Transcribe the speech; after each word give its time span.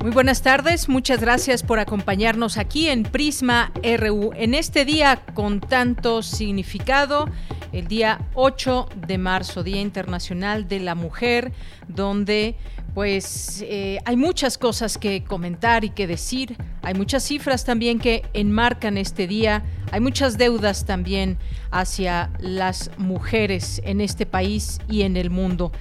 Muy 0.00 0.12
buenas 0.12 0.42
tardes, 0.42 0.88
muchas 0.88 1.20
gracias 1.20 1.64
por 1.64 1.80
acompañarnos 1.80 2.56
aquí 2.56 2.86
en 2.86 3.02
Prisma 3.02 3.72
RU 3.82 4.30
en 4.36 4.54
este 4.54 4.84
día 4.84 5.16
con 5.34 5.58
tanto 5.60 6.22
significado, 6.22 7.28
el 7.72 7.88
día 7.88 8.20
8 8.34 8.88
de 9.08 9.18
marzo, 9.18 9.64
Día 9.64 9.80
Internacional 9.80 10.68
de 10.68 10.78
la 10.78 10.94
Mujer, 10.94 11.52
donde 11.88 12.54
pues 12.94 13.64
eh, 13.66 13.98
hay 14.04 14.16
muchas 14.16 14.56
cosas 14.56 14.98
que 14.98 15.24
comentar 15.24 15.84
y 15.84 15.90
que 15.90 16.06
decir, 16.06 16.56
hay 16.82 16.94
muchas 16.94 17.24
cifras 17.24 17.64
también 17.64 17.98
que 17.98 18.22
enmarcan 18.34 18.98
este 18.98 19.26
día, 19.26 19.64
hay 19.90 19.98
muchas 19.98 20.38
deudas 20.38 20.84
también 20.84 21.38
hacia 21.72 22.30
las 22.38 22.92
mujeres 22.98 23.82
en 23.84 24.00
este 24.00 24.26
país 24.26 24.78
y 24.88 25.02
en 25.02 25.16
el 25.16 25.30
mundo. 25.30 25.72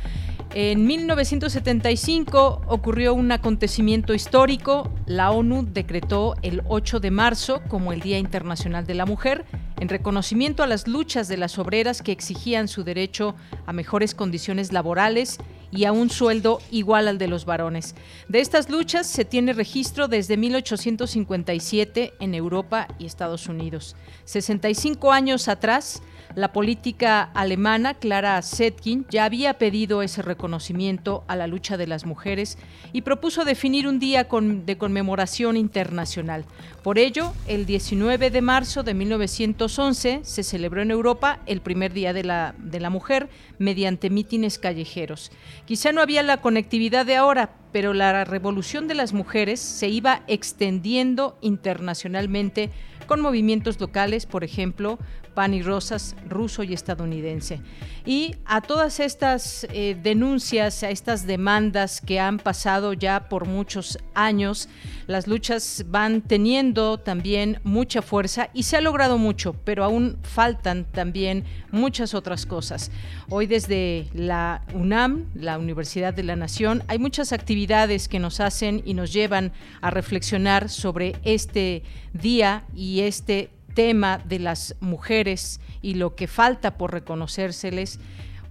En 0.54 0.88
1975 0.88 2.62
ocurrió 2.68 3.14
un 3.14 3.32
acontecimiento 3.32 4.14
histórico. 4.14 4.90
La 5.06 5.32
ONU 5.32 5.68
decretó 5.72 6.36
el 6.42 6.62
8 6.68 7.00
de 7.00 7.12
marzo 7.12 7.62
como 7.68 7.92
el 7.92 8.00
Día 8.00 8.18
Internacional 8.18 8.88
de 8.88 8.96
la 8.96 9.06
Mujer 9.06 9.46
en 9.80 9.90
reconocimiento 9.90 10.64
a 10.64 10.68
las 10.68 10.88
luchas 10.88 11.28
de 11.28 11.38
las 11.38 11.60
obreras 11.60 12.02
que 12.02 12.12
exigían 12.12 12.68
su 12.68 12.84
derecho 12.84 13.36
a 13.66 13.74
mejores 13.74 14.16
condiciones 14.16 14.72
laborales 14.72 15.38
y 15.72 15.86
a 15.86 15.92
un 15.92 16.10
sueldo 16.10 16.60
igual 16.72 17.08
al 17.08 17.18
de 17.18 17.28
los 17.28 17.46
varones. 17.46 17.94
De 18.28 18.40
estas 18.40 18.70
luchas 18.70 19.06
se 19.06 19.26
tiene 19.26 19.54
registro 19.54 20.08
desde 20.08 20.38
1857 20.38 22.14
en 22.20 22.34
Europa 22.34 22.88
y 22.98 23.06
Estados 23.06 23.48
Unidos. 23.48 23.96
65 24.24 25.12
años 25.12 25.48
atrás, 25.48 26.02
la 26.38 26.54
política 26.54 27.24
alemana, 27.34 27.96
Clara 27.96 28.40
Zetkin, 28.44 29.08
ya 29.10 29.26
había 29.26 29.56
pedido 29.56 30.04
ese 30.04 30.22
reconocimiento 30.22 31.24
a 31.28 31.36
la 31.36 31.48
lucha 31.48 31.78
de 31.78 31.88
las 31.88 32.06
mujeres 32.06 32.60
y 32.94 33.02
propuso 33.02 33.44
definir 33.44 33.88
un 33.88 33.98
día 33.98 34.28
de 34.30 34.78
conmemoración 34.78 35.58
internacional. 35.58 36.46
Por 36.84 37.00
ello, 37.00 37.34
el 37.48 37.66
19 37.66 38.30
de 38.30 38.42
marzo 38.44 38.84
de 38.84 38.94
1911 38.94 40.20
se 40.22 40.44
celebró 40.44 40.84
en 40.84 40.92
Europa 40.92 41.40
el 41.48 41.60
primer 41.62 41.92
Día 41.92 42.14
de 42.14 42.24
la, 42.24 42.54
de 42.60 42.82
la 42.82 42.92
Mujer 42.92 43.30
mediante 43.58 44.12
mítines 44.12 44.60
callejeros. 44.60 45.32
Quizá 45.66 45.92
no 45.92 46.02
había 46.02 46.22
la 46.22 46.38
conectividad 46.38 47.08
de 47.08 47.16
ahora, 47.16 47.56
pero 47.72 47.96
la 47.96 48.26
revolución 48.26 48.88
de 48.88 48.94
las 48.94 49.12
mujeres 49.12 49.60
se 49.60 49.88
iba 49.90 50.22
extendiendo 50.28 51.36
internacionalmente 51.42 52.70
con 53.08 53.22
movimientos 53.22 53.80
locales, 53.80 54.26
por 54.26 54.44
ejemplo, 54.44 55.00
pan 55.38 55.54
y 55.54 55.62
rosas 55.62 56.16
ruso 56.28 56.64
y 56.64 56.74
estadounidense. 56.74 57.62
Y 58.08 58.38
a 58.44 58.60
todas 58.62 59.00
estas 59.00 59.68
eh, 59.70 59.96
denuncias, 60.02 60.82
a 60.82 60.90
estas 60.90 61.28
demandas 61.28 62.02
que 62.02 62.20
han 62.20 62.40
pasado 62.40 62.94
ya 62.94 63.30
por 63.30 63.46
muchos 63.46 64.00
años, 64.16 64.68
las 65.06 65.28
luchas 65.28 65.86
van 65.90 66.22
teniendo 66.22 66.98
también 66.98 67.60
mucha 67.64 68.02
fuerza 68.02 68.50
y 68.52 68.64
se 68.64 68.78
ha 68.78 68.82
logrado 68.82 69.20
mucho, 69.20 69.54
pero 69.64 69.84
aún 69.84 70.18
faltan 70.24 70.86
también 70.86 71.44
muchas 71.70 72.16
otras 72.16 72.48
cosas. 72.48 72.90
Hoy 73.30 73.46
desde 73.46 74.08
la 74.16 74.64
UNAM, 74.74 75.28
la 75.36 75.60
Universidad 75.60 76.16
de 76.16 76.24
la 76.24 76.36
Nación, 76.36 76.84
hay 76.88 76.98
muchas 76.98 77.32
actividades 77.32 78.08
que 78.08 78.18
nos 78.18 78.40
hacen 78.40 78.82
y 78.86 78.96
nos 78.96 79.14
llevan 79.14 79.52
a 79.82 79.92
reflexionar 79.92 80.70
sobre 80.70 81.16
este 81.24 81.84
día 82.12 82.64
y 82.74 83.02
este 83.02 83.52
tema 83.78 84.18
de 84.18 84.40
las 84.40 84.76
mujeres 84.80 85.62
y 85.84 85.94
lo 85.94 86.16
que 86.16 86.26
falta 86.26 86.80
por 86.80 86.94
reconocérseles 86.94 88.00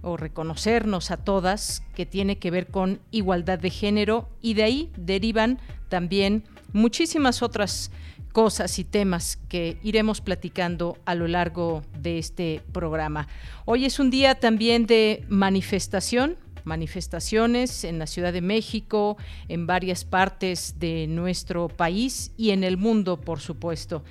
o 0.01 0.15
reconocernos 0.15 1.11
a 1.11 1.17
todas, 1.17 1.83
que 1.95 2.05
tiene 2.05 2.37
que 2.37 2.49
ver 2.49 2.67
con 2.67 3.01
igualdad 3.11 3.59
de 3.59 3.69
género 3.69 4.29
y 4.41 4.53
de 4.53 4.63
ahí 4.63 4.89
derivan 4.95 5.59
también 5.89 6.45
muchísimas 6.71 7.41
otras 7.41 7.91
cosas 8.31 8.79
y 8.79 8.85
temas 8.85 9.37
que 9.49 9.77
iremos 9.83 10.21
platicando 10.21 10.97
a 11.03 11.13
lo 11.13 11.27
largo 11.27 11.81
de 11.99 12.19
este 12.19 12.61
programa. 12.71 13.27
Hoy 13.65 13.83
es 13.83 13.99
un 13.99 14.09
día 14.09 14.35
también 14.35 14.85
de 14.85 15.25
manifestación, 15.27 16.37
manifestaciones 16.67 17.83
en 17.83 17.97
la 17.97 18.05
Ciudad 18.05 18.33
de 18.33 18.41
México, 18.41 19.17
en 19.47 19.65
varias 19.65 20.05
partes 20.05 20.75
de 20.77 21.07
nuestro 21.07 21.67
país 21.69 22.31
y 22.37 22.51
en 22.51 22.63
el 22.63 22.77
mundo, 22.77 23.19
por 23.19 23.39
supuesto. 23.39 24.03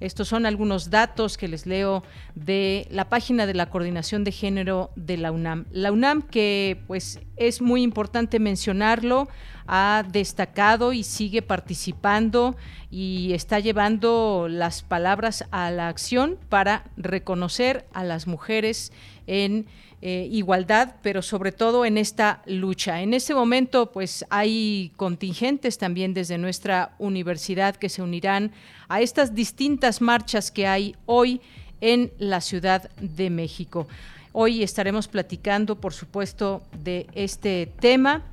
Estos 0.00 0.28
son 0.28 0.44
algunos 0.46 0.90
datos 0.90 1.38
que 1.38 1.48
les 1.48 1.66
leo 1.66 2.02
de 2.34 2.86
la 2.90 3.08
página 3.08 3.46
de 3.46 3.54
la 3.54 3.70
Coordinación 3.70 4.24
de 4.24 4.32
Género 4.32 4.90
de 4.96 5.16
la 5.16 5.32
UNAM. 5.32 5.66
La 5.70 5.92
UNAM, 5.92 6.22
que 6.22 6.82
pues 6.86 7.20
es 7.36 7.62
muy 7.62 7.82
importante 7.82 8.38
mencionarlo, 8.38 9.28
ha 9.66 10.04
destacado 10.10 10.92
y 10.92 11.04
sigue 11.04 11.42
participando 11.42 12.56
y 12.90 13.32
está 13.32 13.60
llevando 13.60 14.46
las 14.48 14.82
palabras 14.82 15.46
a 15.50 15.70
la 15.70 15.88
acción 15.88 16.38
para 16.48 16.84
reconocer 16.96 17.86
a 17.92 18.04
las 18.04 18.26
mujeres 18.26 18.92
en 19.26 19.66
eh, 20.06 20.28
igualdad, 20.30 20.96
pero 21.00 21.22
sobre 21.22 21.50
todo 21.50 21.86
en 21.86 21.96
esta 21.96 22.42
lucha. 22.44 23.00
En 23.00 23.14
este 23.14 23.34
momento, 23.34 23.90
pues 23.90 24.26
hay 24.28 24.92
contingentes 24.98 25.78
también 25.78 26.12
desde 26.12 26.36
nuestra 26.36 26.94
universidad 26.98 27.74
que 27.74 27.88
se 27.88 28.02
unirán 28.02 28.52
a 28.88 29.00
estas 29.00 29.34
distintas 29.34 30.02
marchas 30.02 30.50
que 30.50 30.66
hay 30.66 30.94
hoy 31.06 31.40
en 31.80 32.12
la 32.18 32.42
Ciudad 32.42 32.90
de 33.00 33.30
México. 33.30 33.88
Hoy 34.32 34.62
estaremos 34.62 35.08
platicando, 35.08 35.80
por 35.80 35.94
supuesto, 35.94 36.62
de 36.82 37.06
este 37.14 37.72
tema 37.80 38.24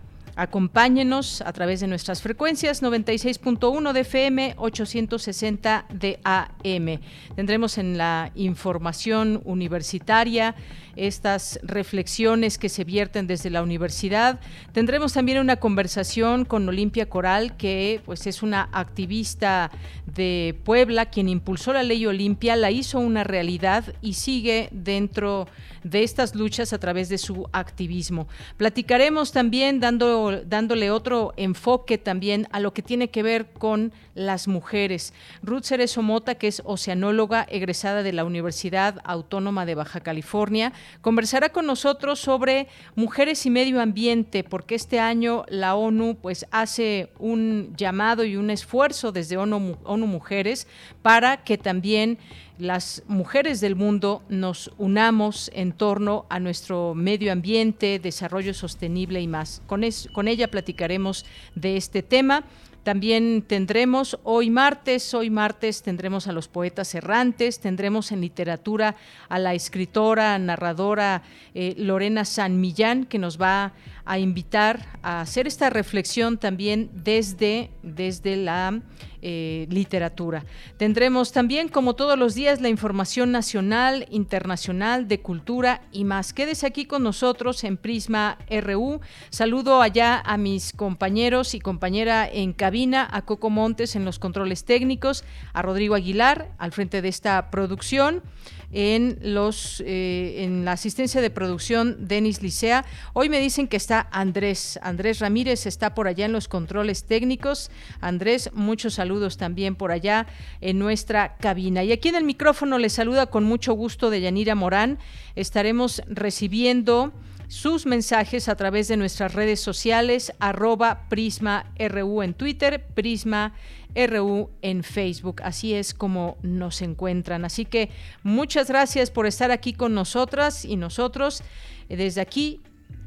Acompáñenos 0.42 1.42
a 1.42 1.54
través 1.54 1.82
de 1.82 1.88
nuestras 1.88 2.24
frecuencias 2.24 2.82
96.1 2.82 3.94
de 3.94 4.00
FM, 4.00 4.56
860 4.58 5.86
de 5.94 6.20
AM. 6.24 7.00
Tendremos 7.36 7.78
en 7.78 7.96
la 7.96 8.32
información 8.34 9.44
universitaria 9.46 10.56
estas 10.96 11.60
reflexiones 11.62 12.58
que 12.58 12.70
se 12.70 12.84
vierten 12.84 13.28
desde 13.28 13.52
la 13.52 13.62
universidad. 13.62 14.40
Tendremos 14.74 15.14
también 15.14 15.38
una 15.38 15.58
conversación 15.58 16.46
con 16.46 16.68
Olimpia 16.68 17.08
Coral, 17.08 17.56
que 17.56 18.02
pues 18.04 18.26
es 18.26 18.42
una 18.42 18.68
activista 18.72 19.70
de 20.08 20.60
Puebla, 20.64 21.06
quien 21.12 21.30
impulsó 21.30 21.72
la 21.72 21.84
ley 21.84 22.06
Olimpia, 22.08 22.56
la 22.56 22.72
hizo 22.72 23.00
una 23.00 23.24
realidad 23.24 23.94
y 24.02 24.14
sigue 24.14 24.70
dentro 24.72 25.48
de 25.84 26.04
estas 26.04 26.36
luchas 26.36 26.74
a 26.74 26.80
través 26.80 27.10
de 27.10 27.18
su 27.18 27.48
activismo. 27.52 28.28
Platicaremos 28.58 29.32
también 29.32 29.80
dando, 29.80 30.31
dándole 30.46 30.92
otro 30.92 31.34
enfoque 31.38 31.98
también 31.98 32.48
a 32.52 32.60
lo 32.60 32.74
que 32.74 32.82
tiene 32.82 33.10
que 33.10 33.24
ver 33.24 33.48
con 33.48 33.94
las 34.16 34.48
mujeres. 34.48 35.14
Ruth 35.42 35.64
Cerezo 35.64 36.02
Mota, 36.02 36.36
que 36.36 36.48
es 36.48 36.62
oceanóloga 36.66 37.46
egresada 37.50 38.04
de 38.04 38.14
la 38.14 38.26
Universidad 38.26 39.00
Autónoma 39.04 39.66
de 39.66 39.76
Baja 39.76 40.02
California, 40.02 40.74
conversará 41.02 41.50
con 41.50 41.66
nosotros 41.66 42.20
sobre 42.20 42.68
mujeres 42.96 43.46
y 43.46 43.50
medio 43.50 43.82
ambiente, 43.82 44.44
porque 44.44 44.76
este 44.76 45.00
año 45.00 45.46
la 45.48 45.76
ONU 45.76 46.18
pues 46.22 46.46
hace 46.52 47.10
un 47.20 47.74
llamado 47.78 48.24
y 48.24 48.36
un 48.36 48.50
esfuerzo 48.50 49.12
desde 49.12 49.38
ONU, 49.38 49.78
ONU 49.84 50.08
Mujeres 50.08 50.68
para 51.02 51.44
que 51.44 51.58
también 51.58 52.18
las 52.58 53.04
mujeres 53.08 53.62
del 53.62 53.76
mundo 53.76 54.24
nos 54.30 54.72
unamos 54.78 55.50
en 55.54 55.72
torno 55.72 56.26
a 56.30 56.40
nuestro 56.40 56.94
medio 56.94 57.32
ambiente, 57.32 58.00
desarrollo 58.00 58.54
sostenible 58.54 59.22
y 59.22 59.28
más. 59.28 59.62
Con, 59.68 59.82
con 60.14 60.28
ella 60.28 60.50
platicaremos 60.50 61.26
de 61.56 61.78
este 61.78 62.04
tema. 62.04 62.44
También 62.84 63.44
tendremos 63.44 64.18
hoy 64.24 64.50
martes, 64.50 65.14
hoy 65.14 65.30
martes 65.30 65.84
tendremos 65.84 66.28
a 66.28 66.32
los 66.32 66.48
poetas 66.48 66.96
errantes, 66.96 67.60
tendremos 67.60 68.12
en 68.12 68.22
literatura 68.22 68.96
a 69.30 69.38
la 69.38 69.54
escritora, 69.54 70.40
narradora 70.40 71.22
eh, 71.54 71.76
Lorena 71.78 72.26
San 72.26 72.60
Millán, 72.60 73.06
que 73.06 73.20
nos 73.20 73.40
va 73.40 73.74
a 74.01 74.01
invitar 74.18 74.86
a 75.02 75.22
hacer 75.22 75.48
esta 75.48 75.70
reflexión 75.70 76.38
también 76.38 76.90
desde, 76.94 77.72
desde 77.84 78.36
la 78.36 78.82
eh, 79.22 79.68
literatura. 79.70 80.46
Tendremos 80.78 81.32
también, 81.32 81.68
como 81.68 81.96
todos 81.96 82.18
los 82.18 82.34
días, 82.34 82.60
la 82.60 82.70
información 82.70 83.32
nacional, 83.32 84.08
internacional, 84.10 85.08
de 85.08 85.20
cultura 85.22 85.82
y 85.92 86.06
más. 86.06 86.34
Quédese 86.34 86.66
aquí 86.66 86.86
con 86.86 87.04
nosotros 87.04 87.64
en 87.64 87.78
Prisma 87.78 88.40
RU. 88.50 89.00
Saludo 89.30 89.82
allá 89.82 90.20
a 90.26 90.38
mis 90.38 90.74
compañeros 90.74 91.54
y 91.54 91.60
compañera 91.60 92.28
en 92.28 92.54
cabina, 92.54 93.08
a 93.12 93.22
Coco 93.22 93.50
Montes 93.50 93.96
en 93.96 94.06
los 94.06 94.18
controles 94.18 94.66
técnicos, 94.66 95.24
a 95.54 95.62
Rodrigo 95.62 95.94
Aguilar 95.94 96.52
al 96.58 96.72
frente 96.72 97.02
de 97.02 97.10
esta 97.10 97.52
producción 97.52 98.24
en 98.72 99.18
los 99.22 99.82
eh, 99.86 100.44
en 100.44 100.66
la 100.66 100.74
asistencia 100.74 101.22
de 101.22 101.30
producción 101.30 102.08
Denis 102.08 102.42
Licea. 102.42 102.86
Hoy 103.14 103.30
me 103.30 103.40
dicen 103.40 103.68
que 103.68 103.78
está 103.78 104.08
Andrés. 104.12 104.80
Andrés 104.82 105.20
Ramírez 105.20 105.66
está 105.66 105.94
por 105.94 106.08
allá 106.08 106.26
en 106.26 106.34
los 106.34 106.48
controles 106.48 107.04
técnicos. 107.04 107.72
Andrés, 108.00 108.50
muchos 108.54 108.96
saludos 108.96 109.38
también 109.38 109.76
por 109.76 109.92
allá 109.92 110.28
en 110.62 110.80
nuestra 110.80 111.36
cabina. 111.38 111.84
Y 111.84 111.92
aquí 111.92 112.10
en 112.10 112.16
el 112.16 112.24
micrófono 112.24 112.78
les 112.78 112.94
saluda 112.94 113.28
con 113.28 113.44
mucho 113.44 113.74
gusto 113.74 114.10
de 114.10 114.22
Yanira 114.22 114.56
Morán. 114.56 115.00
Estaremos 115.36 116.02
recibiendo 116.08 117.14
sus 117.52 117.86
mensajes 117.86 118.48
a 118.48 118.56
través 118.56 118.88
de 118.88 118.96
nuestras 118.96 119.34
redes 119.34 119.60
sociales, 119.60 120.32
arroba 120.40 121.10
Prisma 121.10 121.66
RU 121.78 122.22
en 122.22 122.34
Twitter, 122.34 122.88
Prisma 122.94 123.52
RU 123.94 124.50
en 124.62 124.84
Facebook. 124.84 125.42
Así 125.44 125.74
es 125.74 125.94
como 125.94 126.38
nos 126.44 126.82
encuentran. 126.82 127.44
Así 127.44 127.66
que 127.66 127.90
muchas 128.24 128.70
gracias 128.70 129.12
por 129.12 129.28
estar 129.28 129.52
aquí 129.52 129.74
con 129.74 129.94
nosotras 129.94 130.64
y 130.64 130.78
nosotros. 130.78 131.44
Desde 131.90 132.22
aquí, 132.22 132.62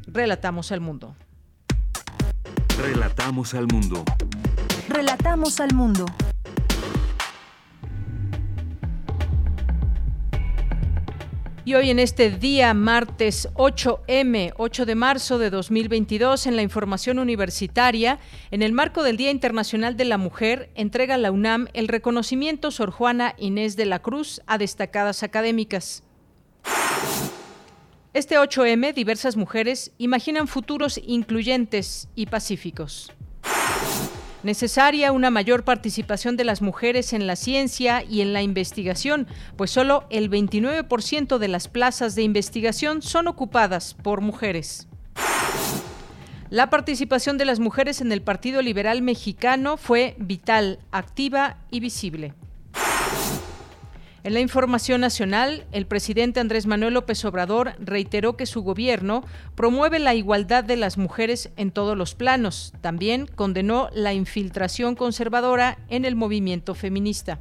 relatamos 0.07 0.73
al 0.73 0.83
mundo. 0.83 1.17
Relatamos 2.79 3.55
al 3.55 3.67
mundo. 3.67 4.05
Relatamos 4.91 5.59
al 5.59 5.73
mundo. 5.73 6.05
Y 11.67 11.73
hoy 11.73 11.89
en 11.89 11.99
este 11.99 12.31
día, 12.31 12.75
martes 12.75 13.49
8M, 13.55 14.53
8 14.59 14.85
de 14.85 14.95
marzo 14.95 15.39
de 15.39 15.49
2022, 15.49 16.47
en 16.47 16.57
la 16.57 16.63
información 16.63 17.19
universitaria, 17.19 18.19
en 18.51 18.61
el 18.61 18.73
marco 18.73 19.03
del 19.03 19.17
Día 19.17 19.31
Internacional 19.31 19.97
de 19.97 20.05
la 20.05 20.19
Mujer, 20.19 20.69
entrega 20.75 21.17
la 21.17 21.33
UNAM 21.33 21.69
el 21.73 21.89
reconocimiento 21.89 22.71
Sor 22.71 22.91
Juana 22.91 23.35
Inés 23.39 23.77
de 23.77 23.87
la 23.87 24.01
Cruz 24.01 24.43
a 24.47 24.59
destacadas 24.59 25.23
académicas. 25.23 26.03
Este 28.13 28.37
8M, 28.37 28.93
diversas 28.93 29.39
mujeres 29.39 29.91
imaginan 29.97 30.49
futuros 30.49 31.01
incluyentes 31.03 32.11
y 32.15 32.27
pacíficos. 32.27 33.11
Necesaria 34.45 35.11
una 35.11 35.31
mayor 35.31 35.65
participación 35.65 36.37
de 36.37 36.45
las 36.45 36.61
mujeres 36.61 37.15
en 37.15 37.27
la 37.27 37.35
ciencia 37.35 38.05
y 38.05 38.21
en 38.21 38.35
la 38.35 38.43
investigación, 38.43 39.27
pues 39.57 39.71
solo 39.71 40.05
el 40.11 40.31
29% 40.31 41.39
de 41.39 41.49
las 41.49 41.67
plazas 41.67 42.15
de 42.15 42.25
investigación 42.25 43.01
son 43.01 43.27
ocupadas 43.27 43.95
por 43.95 44.21
mujeres. 44.21 44.87
La 46.51 46.69
participación 46.69 47.39
de 47.39 47.47
las 47.47 47.59
mujeres 47.59 48.03
en 48.03 48.13
el 48.13 48.21
Partido 48.21 48.61
Liberal 48.61 49.01
Mexicano 49.01 49.79
fue 49.79 50.15
vital, 50.19 50.79
activa 50.93 51.57
y 51.71 51.81
visible. 51.81 52.35
En 54.25 54.33
la 54.33 54.41
información 54.41 55.03
nacional, 55.03 55.67
el 55.71 55.87
presidente 55.87 56.41
Andrés 56.41 56.65
Manuel 56.65 56.95
López 56.95 57.23
Obrador 57.27 57.75
reiteró 57.79 58.39
que 58.39 58.47
su 58.47 58.63
gobierno 58.63 59.23
promueve 59.55 59.99
la 59.99 60.15
igualdad 60.15 60.65
de 60.65 60.77
las 60.77 60.97
mujeres 60.97 61.51
en 61.59 61.71
todos 61.71 61.95
los 61.95 62.15
planos. 62.15 62.73
También 62.81 63.27
condenó 63.27 63.91
la 63.93 64.15
infiltración 64.15 64.95
conservadora 64.95 65.77
en 65.91 66.07
el 66.07 66.17
movimiento 66.17 66.75
feminista. 66.75 67.39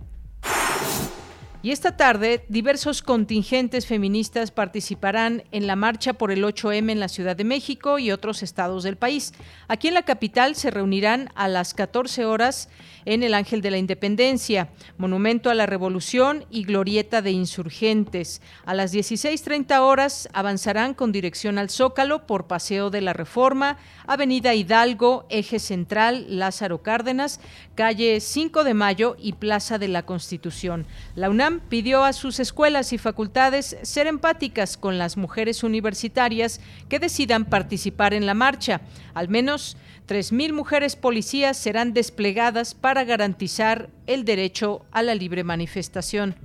Y 1.62 1.72
esta 1.72 1.96
tarde, 1.96 2.44
diversos 2.50 3.02
contingentes 3.02 3.88
feministas 3.88 4.52
participarán 4.52 5.44
en 5.54 5.66
la 5.66 5.78
marcha 5.78 6.12
por 6.12 6.30
el 6.30 6.44
8M 6.44 6.92
en 6.92 7.00
la 7.00 7.08
Ciudad 7.08 7.38
de 7.38 7.46
México 7.46 8.00
y 8.00 8.12
otros 8.12 8.44
estados 8.44 8.84
del 8.84 8.98
país. 8.98 9.32
Aquí 9.70 9.88
en 9.88 9.94
la 9.94 10.02
capital 10.02 10.56
se 10.56 10.72
reunirán 10.72 11.30
a 11.36 11.48
las 11.48 11.74
14 11.74 12.26
horas 12.26 12.68
en 13.06 13.24
el 13.24 13.34
Ángel 13.34 13.62
de 13.62 13.72
la 13.72 13.78
Independencia, 13.78 14.70
Monumento 14.98 15.50
a 15.50 15.54
la 15.54 15.66
Revolución 15.66 16.46
y 16.50 16.64
Glorieta 16.64 17.22
de 17.22 17.32
Insurgentes. 17.32 18.42
A 18.66 18.74
las 18.74 18.94
16.30 18.94 19.80
horas 19.80 20.30
avanzarán 20.34 20.94
con 20.94 21.12
dirección 21.12 21.58
al 21.58 21.70
Zócalo 21.70 22.26
por 22.26 22.48
Paseo 22.48 22.90
de 22.90 23.02
la 23.02 23.14
Reforma, 23.14 23.78
Avenida 24.08 24.54
Hidalgo, 24.54 25.26
Eje 25.30 25.60
Central, 25.60 26.26
Lázaro 26.30 26.82
Cárdenas, 26.82 27.40
calle 27.76 28.20
5 28.20 28.64
de 28.64 28.74
Mayo 28.74 29.16
y 29.20 29.34
Plaza 29.34 29.78
de 29.78 29.88
la 29.88 30.06
Constitución. 30.06 30.86
La 31.16 31.30
UNAM 31.30 31.62
pidió 31.70 32.04
a 32.04 32.14
sus 32.14 32.40
escuelas 32.40 32.94
y 32.94 32.98
facultades 32.98 33.78
ser 33.82 34.08
empáticas 34.08 34.78
con 34.78 34.98
las 34.98 35.18
mujeres 35.18 35.64
universitarias 35.64 36.62
que 36.90 37.00
decidan 37.00 37.46
participar 37.46 38.14
en 38.14 38.26
la 38.26 38.34
marcha. 38.34 38.82
Al 39.14 39.30
menos 39.30 39.78
3.000 40.08 40.52
mujeres 40.52 40.96
policías 40.96 41.58
serán 41.58 41.94
desplegadas 41.94 42.74
para 42.74 43.04
garantizar 43.04 43.90
el 44.06 44.26
derecho 44.26 44.86
a 44.92 45.02
la 45.02 45.16
libre 45.16 45.44
manifestación. 45.44 46.36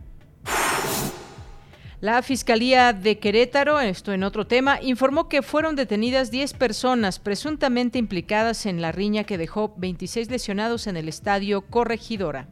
La 2.00 2.22
Fiscalía 2.22 2.92
de 2.92 3.18
Querétaro, 3.18 3.80
esto 3.80 4.12
en 4.12 4.22
otro 4.22 4.46
tema, 4.46 4.80
informó 4.80 5.28
que 5.28 5.42
fueron 5.42 5.74
detenidas 5.74 6.30
10 6.30 6.54
personas 6.54 7.18
presuntamente 7.18 7.98
implicadas 7.98 8.66
en 8.66 8.80
la 8.80 8.92
riña 8.92 9.24
que 9.24 9.36
dejó 9.36 9.74
26 9.76 10.30
lesionados 10.30 10.86
en 10.86 10.96
el 10.96 11.08
estadio 11.08 11.62
Corregidora. 11.62 12.46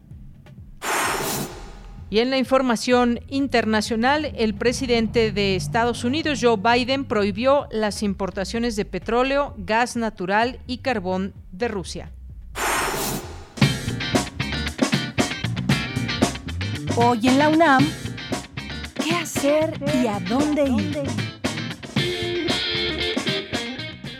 Y 2.08 2.20
en 2.20 2.30
la 2.30 2.38
información 2.38 3.20
internacional, 3.28 4.32
el 4.36 4.54
presidente 4.54 5.32
de 5.32 5.56
Estados 5.56 6.04
Unidos, 6.04 6.38
Joe 6.40 6.56
Biden, 6.56 7.04
prohibió 7.04 7.66
las 7.72 8.02
importaciones 8.04 8.76
de 8.76 8.84
petróleo, 8.84 9.54
gas 9.58 9.96
natural 9.96 10.60
y 10.68 10.78
carbón 10.78 11.34
de 11.50 11.68
Rusia. 11.68 12.12
Hoy 16.96 17.28
en 17.28 17.38
la 17.38 17.48
UNAM, 17.48 17.86
¿Qué 19.04 19.14
hacer 19.14 19.78
y 20.02 20.06
a 20.06 20.18
dónde 20.20 20.64
ir? 20.64 21.35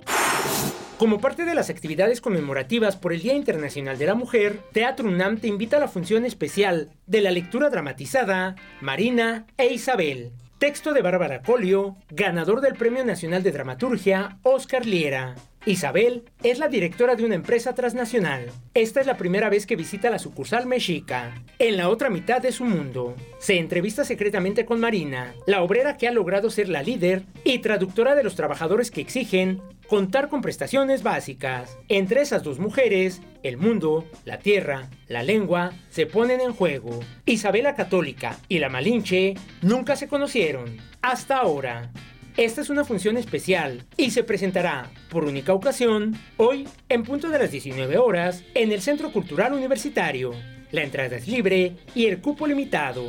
Como 0.97 1.19
parte 1.19 1.45
de 1.45 1.53
las 1.53 1.69
actividades 1.69 2.21
conmemorativas 2.21 2.95
por 2.95 3.13
el 3.13 3.21
Día 3.21 3.35
Internacional 3.35 3.99
de 3.99 4.07
la 4.07 4.15
Mujer, 4.15 4.63
Teatro 4.73 5.07
UNAM 5.07 5.37
te 5.37 5.47
invita 5.47 5.77
a 5.77 5.79
la 5.79 5.87
función 5.87 6.25
especial 6.25 6.89
de 7.05 7.21
la 7.21 7.29
lectura 7.29 7.69
dramatizada 7.69 8.55
Marina 8.81 9.45
e 9.57 9.71
Isabel, 9.71 10.31
Texto 10.57 10.91
de 10.95 11.03
Bárbara 11.03 11.43
Colio, 11.43 11.97
ganador 12.09 12.61
del 12.61 12.73
Premio 12.73 13.05
Nacional 13.05 13.43
de 13.43 13.51
Dramaturgia, 13.51 14.39
Oscar 14.41 14.87
Liera. 14.87 15.35
Isabel 15.67 16.23
es 16.43 16.59
la 16.59 16.69
directora 16.69 17.15
de 17.15 17.25
una 17.25 17.35
empresa 17.35 17.75
transnacional. 17.75 18.45
Esta 18.73 19.01
es 19.01 19.05
la 19.05 19.17
primera 19.17 19.49
vez 19.49 19.65
que 19.65 19.75
visita 19.75 20.09
la 20.09 20.17
sucursal 20.17 20.65
mexica. 20.65 21.43
En 21.59 21.75
la 21.75 21.89
otra 21.89 22.09
mitad 22.09 22.41
de 22.41 22.53
su 22.53 22.63
mundo, 22.63 23.17
se 23.37 23.57
entrevista 23.57 24.05
secretamente 24.05 24.63
con 24.63 24.79
Marina, 24.79 25.33
la 25.45 25.61
obrera 25.61 25.97
que 25.97 26.07
ha 26.07 26.11
logrado 26.11 26.49
ser 26.49 26.69
la 26.69 26.83
líder 26.83 27.23
y 27.43 27.59
traductora 27.59 28.15
de 28.15 28.23
los 28.23 28.35
trabajadores 28.35 28.91
que 28.91 29.01
exigen 29.01 29.61
contar 29.89 30.29
con 30.29 30.41
prestaciones 30.41 31.03
básicas. 31.03 31.77
Entre 31.89 32.21
esas 32.21 32.43
dos 32.43 32.59
mujeres, 32.59 33.21
el 33.43 33.57
mundo, 33.57 34.05
la 34.23 34.39
tierra, 34.39 34.89
la 35.09 35.23
lengua 35.23 35.73
se 35.89 36.05
ponen 36.05 36.39
en 36.39 36.53
juego. 36.53 36.99
Isabela 37.25 37.75
Católica 37.75 38.37
y 38.47 38.59
la 38.59 38.69
Malinche 38.69 39.33
nunca 39.61 39.97
se 39.97 40.07
conocieron, 40.07 40.77
hasta 41.01 41.37
ahora. 41.37 41.91
Esta 42.37 42.61
es 42.61 42.69
una 42.69 42.85
función 42.85 43.17
especial 43.17 43.83
y 43.97 44.11
se 44.11 44.23
presentará 44.23 44.91
por 45.09 45.25
única 45.25 45.53
ocasión 45.53 46.15
hoy 46.37 46.67
en 46.87 47.01
punto 47.01 47.29
de 47.29 47.39
las 47.39 47.49
19 47.49 47.97
horas 47.97 48.43
en 48.53 48.71
el 48.71 48.83
Centro 48.83 49.11
Cultural 49.11 49.53
Universitario. 49.53 50.35
La 50.69 50.83
entrada 50.83 51.15
es 51.15 51.27
libre 51.27 51.77
y 51.95 52.05
el 52.05 52.21
cupo 52.21 52.45
limitado. 52.45 53.07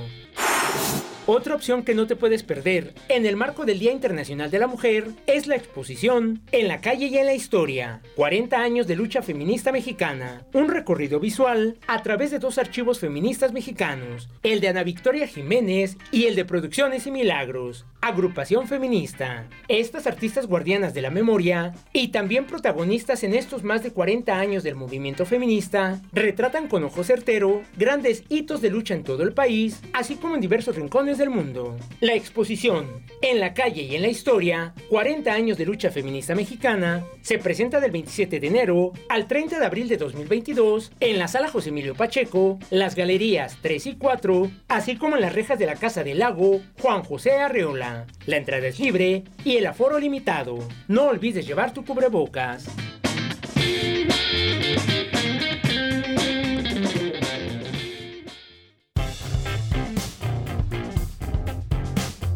Otra 1.30 1.54
opción 1.54 1.82
que 1.82 1.94
no 1.94 2.06
te 2.06 2.16
puedes 2.16 2.42
perder 2.42 2.94
en 3.10 3.26
el 3.26 3.36
marco 3.36 3.66
del 3.66 3.78
Día 3.78 3.92
Internacional 3.92 4.50
de 4.50 4.60
la 4.60 4.66
Mujer 4.66 5.08
es 5.26 5.46
la 5.46 5.56
exposición 5.56 6.40
En 6.52 6.68
la 6.68 6.80
calle 6.80 7.08
y 7.08 7.18
en 7.18 7.26
la 7.26 7.34
historia, 7.34 8.00
40 8.16 8.56
años 8.58 8.86
de 8.86 8.96
lucha 8.96 9.20
feminista 9.20 9.70
mexicana, 9.70 10.46
un 10.54 10.68
recorrido 10.68 11.20
visual 11.20 11.76
a 11.86 12.02
través 12.02 12.30
de 12.30 12.38
dos 12.38 12.56
archivos 12.56 12.98
feministas 12.98 13.52
mexicanos, 13.52 14.30
el 14.42 14.60
de 14.60 14.68
Ana 14.68 14.84
Victoria 14.84 15.26
Jiménez 15.26 15.98
y 16.12 16.24
el 16.24 16.34
de 16.34 16.46
Producciones 16.46 17.06
y 17.06 17.10
Milagros, 17.10 17.84
agrupación 18.00 18.68
feminista. 18.68 19.46
Estas 19.68 20.06
artistas 20.06 20.46
guardianas 20.46 20.94
de 20.94 21.02
la 21.02 21.10
memoria 21.10 21.74
y 21.92 22.08
también 22.08 22.46
protagonistas 22.46 23.24
en 23.24 23.34
estos 23.34 23.64
más 23.64 23.82
de 23.82 23.92
40 23.92 24.38
años 24.38 24.62
del 24.62 24.76
movimiento 24.76 25.26
feminista, 25.26 26.00
retratan 26.12 26.68
con 26.68 26.84
ojo 26.84 27.04
certero 27.04 27.62
grandes 27.76 28.24
hitos 28.28 28.60
de 28.60 28.70
lucha 28.70 28.94
en 28.94 29.04
todo 29.04 29.22
el 29.22 29.32
país, 29.32 29.80
así 29.92 30.16
como 30.16 30.34
en 30.34 30.40
diversos 30.40 30.76
rincones 30.76 31.18
del 31.18 31.30
mundo. 31.30 31.76
La 32.00 32.14
exposición 32.14 32.86
En 33.20 33.40
la 33.40 33.52
calle 33.52 33.82
y 33.82 33.96
en 33.96 34.02
la 34.02 34.08
historia, 34.08 34.74
40 34.90 35.32
años 35.32 35.58
de 35.58 35.66
lucha 35.66 35.90
feminista 35.90 36.34
mexicana, 36.34 37.04
se 37.20 37.38
presenta 37.38 37.80
del 37.80 37.90
27 37.90 38.38
de 38.40 38.46
enero 38.46 38.92
al 39.08 39.26
30 39.26 39.58
de 39.58 39.66
abril 39.66 39.88
de 39.88 39.96
2022 39.96 40.92
en 41.00 41.18
la 41.18 41.28
sala 41.28 41.48
José 41.48 41.70
Emilio 41.70 41.94
Pacheco, 41.94 42.58
las 42.70 42.94
galerías 42.94 43.58
3 43.62 43.86
y 43.86 43.96
4, 43.96 44.50
así 44.68 44.96
como 44.96 45.16
en 45.16 45.22
las 45.22 45.34
rejas 45.34 45.58
de 45.58 45.66
la 45.66 45.74
Casa 45.74 46.04
del 46.04 46.20
Lago 46.20 46.60
Juan 46.80 47.02
José 47.02 47.32
Arreola. 47.32 47.87
La 48.26 48.36
entrada 48.36 48.66
es 48.66 48.78
libre 48.78 49.24
y 49.44 49.56
el 49.56 49.66
aforo 49.66 49.98
limitado. 49.98 50.58
No 50.88 51.04
olvides 51.04 51.46
llevar 51.46 51.72
tu 51.72 51.84
cubrebocas. 51.84 52.66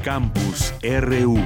Campus 0.02 0.74
RU. 0.82 1.38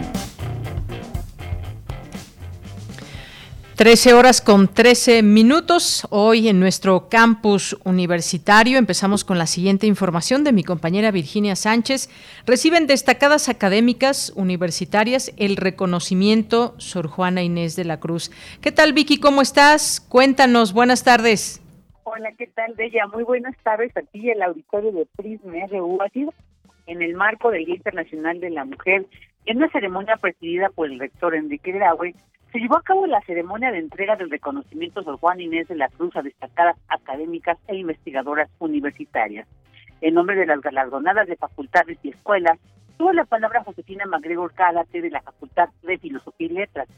13 3.76 4.14
horas 4.14 4.40
con 4.40 4.68
13 4.68 5.22
minutos. 5.22 6.08
Hoy 6.08 6.48
en 6.48 6.58
nuestro 6.58 7.10
campus 7.10 7.78
universitario 7.84 8.78
empezamos 8.78 9.22
con 9.22 9.36
la 9.36 9.44
siguiente 9.44 9.86
información 9.86 10.44
de 10.44 10.52
mi 10.54 10.64
compañera 10.64 11.10
Virginia 11.10 11.56
Sánchez. 11.56 12.08
Reciben 12.46 12.86
destacadas 12.86 13.50
académicas 13.50 14.32
universitarias 14.34 15.30
el 15.36 15.56
reconocimiento 15.56 16.74
Sor 16.78 17.06
Juana 17.06 17.42
Inés 17.42 17.76
de 17.76 17.84
la 17.84 18.00
Cruz. 18.00 18.30
¿Qué 18.62 18.72
tal 18.72 18.94
Vicky? 18.94 19.20
¿Cómo 19.20 19.42
estás? 19.42 20.00
Cuéntanos. 20.00 20.72
Buenas 20.72 21.04
tardes. 21.04 21.60
Hola, 22.04 22.32
¿qué 22.38 22.46
tal, 22.46 22.72
Bella? 22.78 23.06
Muy 23.08 23.24
buenas 23.24 23.54
tardes 23.62 23.94
a 23.94 24.00
ti, 24.00 24.30
el 24.30 24.40
auditorio 24.40 24.90
de 24.92 25.06
Prisma 25.16 25.66
RU. 25.70 26.00
Ha 26.00 26.08
sido 26.08 26.32
en 26.86 27.02
el 27.02 27.12
marco 27.12 27.50
del 27.50 27.66
Día 27.66 27.74
Internacional 27.74 28.40
de 28.40 28.48
la 28.48 28.64
Mujer, 28.64 29.04
en 29.44 29.58
una 29.58 29.68
ceremonia 29.68 30.16
presidida 30.16 30.70
por 30.70 30.90
el 30.90 30.98
rector 30.98 31.34
Enrique 31.34 31.72
Graue, 31.72 32.14
se 32.52 32.58
llevó 32.58 32.76
a 32.76 32.82
cabo 32.82 33.06
la 33.06 33.20
ceremonia 33.22 33.70
de 33.70 33.78
entrega 33.78 34.16
del 34.16 34.30
reconocimiento 34.30 35.02
Sor 35.02 35.18
Juan 35.18 35.40
Inés 35.40 35.68
de 35.68 35.76
la 35.76 35.88
Cruz 35.88 36.14
a 36.16 36.22
destacadas 36.22 36.76
académicas 36.88 37.58
e 37.66 37.76
investigadoras 37.76 38.48
universitarias. 38.58 39.46
En 40.00 40.14
nombre 40.14 40.36
de 40.36 40.46
las 40.46 40.60
galardonadas 40.60 41.26
de 41.26 41.36
facultades 41.36 41.98
y 42.02 42.10
escuelas, 42.10 42.58
tuvo 42.96 43.12
la 43.12 43.24
palabra 43.24 43.64
Josefina 43.64 44.06
MacGregor 44.06 44.52
Cálate 44.54 45.00
de 45.00 45.10
la 45.10 45.22
Facultad 45.22 45.68
de 45.82 45.98
Filosofía 45.98 46.46
y 46.46 46.50
Letras, 46.50 46.88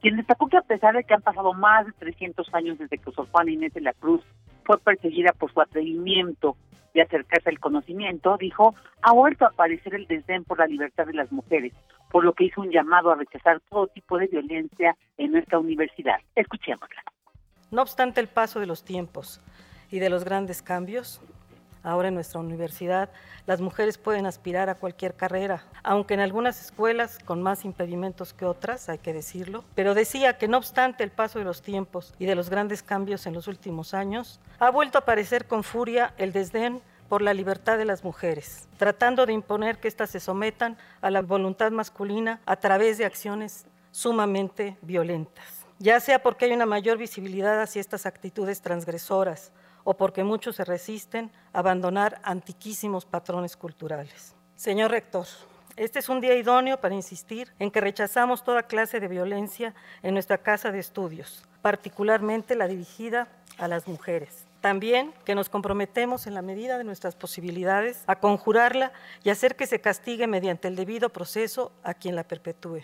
quien 0.00 0.16
destacó 0.16 0.48
que 0.48 0.56
a 0.56 0.62
pesar 0.62 0.94
de 0.94 1.04
que 1.04 1.14
han 1.14 1.22
pasado 1.22 1.52
más 1.52 1.86
de 1.86 1.92
300 1.92 2.52
años 2.54 2.78
desde 2.78 2.98
que 2.98 3.10
Sor 3.12 3.28
Juan 3.30 3.48
Inés 3.48 3.74
de 3.74 3.80
la 3.80 3.92
Cruz 3.92 4.22
fue 4.64 4.78
perseguida 4.78 5.32
por 5.32 5.52
su 5.52 5.60
atrevimiento 5.60 6.56
de 6.94 7.02
acercarse 7.02 7.50
al 7.50 7.58
conocimiento, 7.58 8.36
dijo, 8.38 8.74
ha 9.02 9.12
vuelto 9.12 9.44
a 9.44 9.48
aparecer 9.48 9.94
el 9.94 10.06
desdén 10.06 10.44
por 10.44 10.58
la 10.58 10.66
libertad 10.66 11.06
de 11.06 11.12
las 11.12 11.30
mujeres, 11.32 11.72
por 12.10 12.24
lo 12.24 12.32
que 12.32 12.44
hizo 12.44 12.60
un 12.60 12.70
llamado 12.70 13.10
a 13.10 13.16
rechazar 13.16 13.60
todo 13.68 13.88
tipo 13.88 14.16
de 14.16 14.28
violencia 14.28 14.96
en 15.18 15.32
nuestra 15.32 15.58
universidad. 15.58 16.16
Escuchémosla. 16.34 17.02
No 17.70 17.82
obstante 17.82 18.20
el 18.20 18.28
paso 18.28 18.60
de 18.60 18.66
los 18.66 18.84
tiempos 18.84 19.40
y 19.90 19.98
de 19.98 20.08
los 20.08 20.24
grandes 20.24 20.62
cambios, 20.62 21.20
ahora 21.84 22.08
en 22.08 22.14
nuestra 22.14 22.40
universidad 22.40 23.10
las 23.46 23.60
mujeres 23.60 23.98
pueden 23.98 24.26
aspirar 24.26 24.68
a 24.70 24.74
cualquier 24.74 25.14
carrera, 25.14 25.64
aunque 25.82 26.14
en 26.14 26.20
algunas 26.20 26.60
escuelas 26.60 27.18
con 27.24 27.42
más 27.42 27.64
impedimentos 27.64 28.32
que 28.32 28.46
otras, 28.46 28.88
hay 28.88 28.98
que 28.98 29.12
decirlo, 29.12 29.64
pero 29.74 29.94
decía 29.94 30.38
que 30.38 30.48
no 30.48 30.58
obstante 30.58 31.04
el 31.04 31.10
paso 31.10 31.38
de 31.38 31.44
los 31.44 31.62
tiempos 31.62 32.14
y 32.18 32.26
de 32.26 32.34
los 32.34 32.50
grandes 32.50 32.82
cambios 32.82 33.26
en 33.26 33.34
los 33.34 33.46
últimos 33.46 33.94
años, 33.94 34.40
ha 34.58 34.70
vuelto 34.70 34.98
a 34.98 35.02
aparecer 35.02 35.46
con 35.46 35.62
furia 35.62 36.14
el 36.16 36.32
desdén 36.32 36.80
por 37.08 37.20
la 37.20 37.34
libertad 37.34 37.76
de 37.76 37.84
las 37.84 38.02
mujeres, 38.02 38.66
tratando 38.78 39.26
de 39.26 39.34
imponer 39.34 39.78
que 39.78 39.88
éstas 39.88 40.10
se 40.10 40.20
sometan 40.20 40.78
a 41.02 41.10
la 41.10 41.20
voluntad 41.20 41.70
masculina 41.70 42.40
a 42.46 42.56
través 42.56 42.98
de 42.98 43.04
acciones 43.04 43.66
sumamente 43.90 44.78
violentas, 44.80 45.66
ya 45.78 46.00
sea 46.00 46.22
porque 46.22 46.46
hay 46.46 46.52
una 46.52 46.66
mayor 46.66 46.96
visibilidad 46.96 47.60
hacia 47.60 47.80
estas 47.80 48.06
actitudes 48.06 48.62
transgresoras 48.62 49.52
o 49.84 49.94
porque 49.94 50.24
muchos 50.24 50.56
se 50.56 50.64
resisten 50.64 51.30
a 51.52 51.60
abandonar 51.60 52.20
antiquísimos 52.24 53.04
patrones 53.04 53.56
culturales. 53.56 54.34
Señor 54.56 54.90
rector, 54.90 55.26
este 55.76 55.98
es 55.98 56.08
un 56.08 56.20
día 56.20 56.34
idóneo 56.34 56.80
para 56.80 56.94
insistir 56.94 57.52
en 57.58 57.70
que 57.70 57.80
rechazamos 57.80 58.44
toda 58.44 58.64
clase 58.64 59.00
de 59.00 59.08
violencia 59.08 59.74
en 60.02 60.14
nuestra 60.14 60.38
casa 60.38 60.70
de 60.70 60.78
estudios, 60.78 61.44
particularmente 61.62 62.54
la 62.54 62.68
dirigida 62.68 63.28
a 63.58 63.68
las 63.68 63.88
mujeres. 63.88 64.46
También 64.60 65.12
que 65.24 65.34
nos 65.34 65.48
comprometemos 65.48 66.26
en 66.26 66.34
la 66.34 66.42
medida 66.42 66.78
de 66.78 66.84
nuestras 66.84 67.16
posibilidades 67.16 68.02
a 68.06 68.20
conjurarla 68.20 68.92
y 69.22 69.30
hacer 69.30 69.56
que 69.56 69.66
se 69.66 69.80
castigue 69.80 70.26
mediante 70.26 70.68
el 70.68 70.76
debido 70.76 71.10
proceso 71.10 71.72
a 71.82 71.92
quien 71.92 72.16
la 72.16 72.24
perpetúe. 72.24 72.82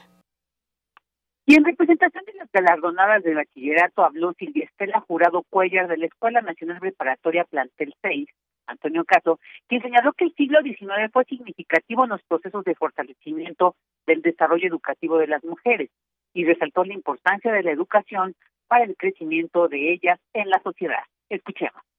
Y 1.50 1.57
en 1.57 1.64
representación 1.64 2.25
de 2.26 2.35
las 2.35 2.49
galardonadas 2.52 3.25
de 3.25 3.35
bachillerato 3.35 4.04
habló 4.04 4.33
Silvia 4.35 4.66
Estela 4.66 5.00
Jurado 5.00 5.42
Cuellar 5.50 5.88
de 5.88 5.97
la 5.97 6.07
Escuela 6.07 6.40
Nacional 6.42 6.78
Preparatoria 6.78 7.42
Plantel 7.42 7.92
6, 8.02 8.28
Antonio 8.69 9.04
Caso, 9.04 9.40
quien 9.66 9.83
señaló 9.83 10.12
que 10.12 10.26
el 10.26 10.35
siglo 10.37 10.62
XIX 10.62 11.11
fue 11.12 11.25
significativo 11.25 12.04
en 12.04 12.11
los 12.11 12.23
procesos 12.23 12.62
de 12.62 12.76
fortalecimiento 12.76 13.75
del 14.07 14.23
desarrollo 14.23 14.69
educativo 14.69 15.19
de 15.19 15.26
las 15.26 15.42
mujeres 15.42 15.90
y 16.35 16.45
resaltó 16.45 16.85
la 16.85 16.95
importancia 16.95 17.50
de 17.50 17.64
la 17.64 17.73
educación 17.73 18.37
para 18.69 18.85
el 18.85 18.97
crecimiento 18.97 19.66
de 19.66 19.95
ellas 19.95 20.21
en 20.33 20.50
la 20.50 20.62
sociedad. 20.62 21.02
Escuchemos. 21.30 21.90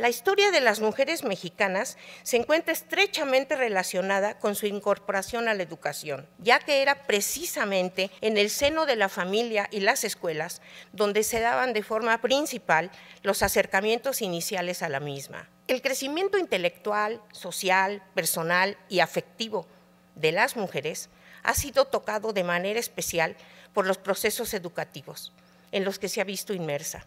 La 0.00 0.08
historia 0.08 0.50
de 0.50 0.62
las 0.62 0.80
mujeres 0.80 1.24
mexicanas 1.24 1.98
se 2.22 2.38
encuentra 2.38 2.72
estrechamente 2.72 3.54
relacionada 3.54 4.38
con 4.38 4.54
su 4.54 4.64
incorporación 4.64 5.46
a 5.46 5.52
la 5.52 5.62
educación, 5.62 6.26
ya 6.38 6.58
que 6.58 6.80
era 6.80 7.06
precisamente 7.06 8.10
en 8.22 8.38
el 8.38 8.48
seno 8.48 8.86
de 8.86 8.96
la 8.96 9.10
familia 9.10 9.68
y 9.70 9.80
las 9.80 10.04
escuelas 10.04 10.62
donde 10.94 11.22
se 11.22 11.40
daban 11.40 11.74
de 11.74 11.82
forma 11.82 12.18
principal 12.22 12.90
los 13.22 13.42
acercamientos 13.42 14.22
iniciales 14.22 14.82
a 14.82 14.88
la 14.88 15.00
misma. 15.00 15.50
El 15.68 15.82
crecimiento 15.82 16.38
intelectual, 16.38 17.20
social, 17.32 18.02
personal 18.14 18.78
y 18.88 19.00
afectivo 19.00 19.66
de 20.14 20.32
las 20.32 20.56
mujeres 20.56 21.10
ha 21.42 21.52
sido 21.52 21.84
tocado 21.84 22.32
de 22.32 22.42
manera 22.42 22.80
especial 22.80 23.36
por 23.74 23.86
los 23.86 23.98
procesos 23.98 24.54
educativos 24.54 25.34
en 25.72 25.84
los 25.84 25.98
que 25.98 26.08
se 26.08 26.22
ha 26.22 26.24
visto 26.24 26.54
inmersa. 26.54 27.04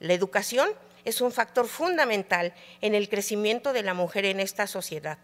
La 0.00 0.14
educación 0.14 0.68
es 1.04 1.20
un 1.20 1.32
factor 1.32 1.66
fundamental 1.66 2.54
en 2.80 2.94
el 2.94 3.08
crecimiento 3.08 3.72
de 3.72 3.82
la 3.82 3.94
mujer 3.94 4.24
en 4.24 4.40
esta 4.40 4.66
sociedad. 4.66 5.18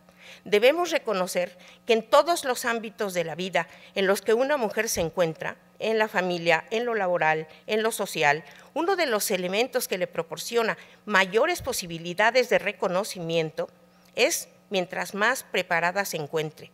Debemos 0.45 0.91
reconocer 0.91 1.57
que 1.87 1.93
en 1.95 2.03
todos 2.03 2.45
los 2.45 2.65
ámbitos 2.65 3.15
de 3.15 3.25
la 3.25 3.35
vida 3.35 3.67
en 3.95 4.07
los 4.07 4.23
que 4.23 4.35
una 4.35 4.57
mujer 4.57 4.89
se 4.89 5.01
encuentra, 5.01 5.57
en 5.79 5.99
la 5.99 6.09
familia, 6.09 6.65
en 6.71 6.85
lo 6.85 6.95
laboral, 6.95 7.49
en 7.67 7.83
lo 7.83 7.91
social, 7.91 8.45
uno 8.75 8.97
de 8.97 9.07
los 9.07 9.31
elementos 9.31 9.89
que 9.89 9.99
le 9.99 10.07
proporciona 10.07 10.77
mayores 11.07 11.63
posibilidades 11.63 12.51
de 12.51 12.59
reconocimiento 12.59 13.69
es 14.15 14.49
mientras 14.69 15.15
más 15.15 15.43
preparada 15.43 16.05
se 16.05 16.19
encuentre. 16.19 16.71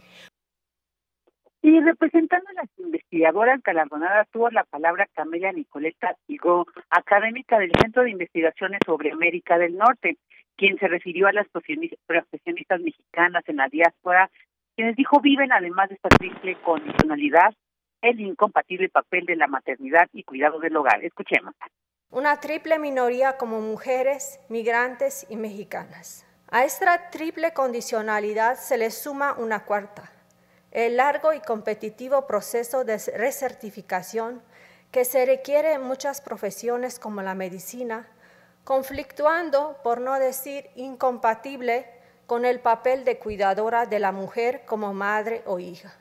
Y 1.63 1.81
representando 1.81 2.51
las 2.53 2.69
investigadoras 3.17 3.63
galardonadas 3.63 4.29
tuvo 4.31 4.51
la 4.51 4.65
palabra 4.65 5.09
Camelia 5.15 5.51
Nicoleta 5.51 6.17
Higo, 6.29 6.67
académica 6.91 7.59
del 7.59 7.73
Centro 7.81 8.03
de 8.03 8.11
Investigaciones 8.11 8.81
sobre 8.85 9.11
América 9.11 9.57
del 9.57 9.77
Norte, 9.77 10.19
quien 10.55 10.79
se 10.79 10.87
refirió 10.87 11.27
a 11.27 11.33
las 11.33 11.47
profesionistas 11.49 12.81
mexicanas 12.81 13.43
en 13.47 13.57
la 13.57 13.69
diáspora, 13.69 14.31
quienes 14.75 14.97
dijo 14.97 15.21
viven 15.21 15.51
además 15.51 15.89
de 15.89 15.95
esta 15.95 16.11
triple 16.11 16.57
condicionalidad 16.57 17.55
el 18.03 18.21
incompatible 18.21 18.91
papel 18.91 19.25
de 19.25 19.37
la 19.37 19.47
maternidad 19.47 20.09
y 20.13 20.23
cuidado 20.23 20.61
del 20.61 20.77
hogar. 20.77 21.03
Escuchemos. 21.03 21.55
Una 22.11 22.39
triple 22.39 22.79
minoría 22.79 23.39
como 23.39 23.61
mujeres, 23.61 24.41
migrantes 24.51 25.27
y 25.31 25.37
mexicanas. 25.37 26.27
A 26.51 26.65
esta 26.65 27.09
triple 27.11 27.53
condicionalidad 27.55 28.57
se 28.57 28.77
le 28.77 28.91
suma 28.91 29.33
una 29.39 29.65
cuarta, 29.65 30.13
el 30.77 30.99
largo 30.99 31.33
y 31.33 31.41
competitivo 31.41 32.27
proceso 32.27 32.85
de 32.85 32.99
recertificación 33.17 34.43
que 34.93 35.07
se 35.07 35.25
requiere 35.25 35.73
en 35.73 35.83
muchas 35.83 36.21
profesiones 36.21 36.99
como 36.99 37.23
la 37.23 37.35
medicina, 37.35 38.07
conflictuando, 38.63 39.79
por 39.83 40.03
no 40.03 40.19
decir 40.19 40.67
incompatible, 40.77 41.87
con 42.27 42.45
el 42.45 42.61
papel 42.61 43.07
de 43.07 43.19
cuidadora 43.19 43.87
de 43.87 44.01
la 44.01 44.13
mujer 44.13 44.65
como 44.67 44.93
madre 44.93 45.41
o 45.47 45.59
hija. 45.59 45.95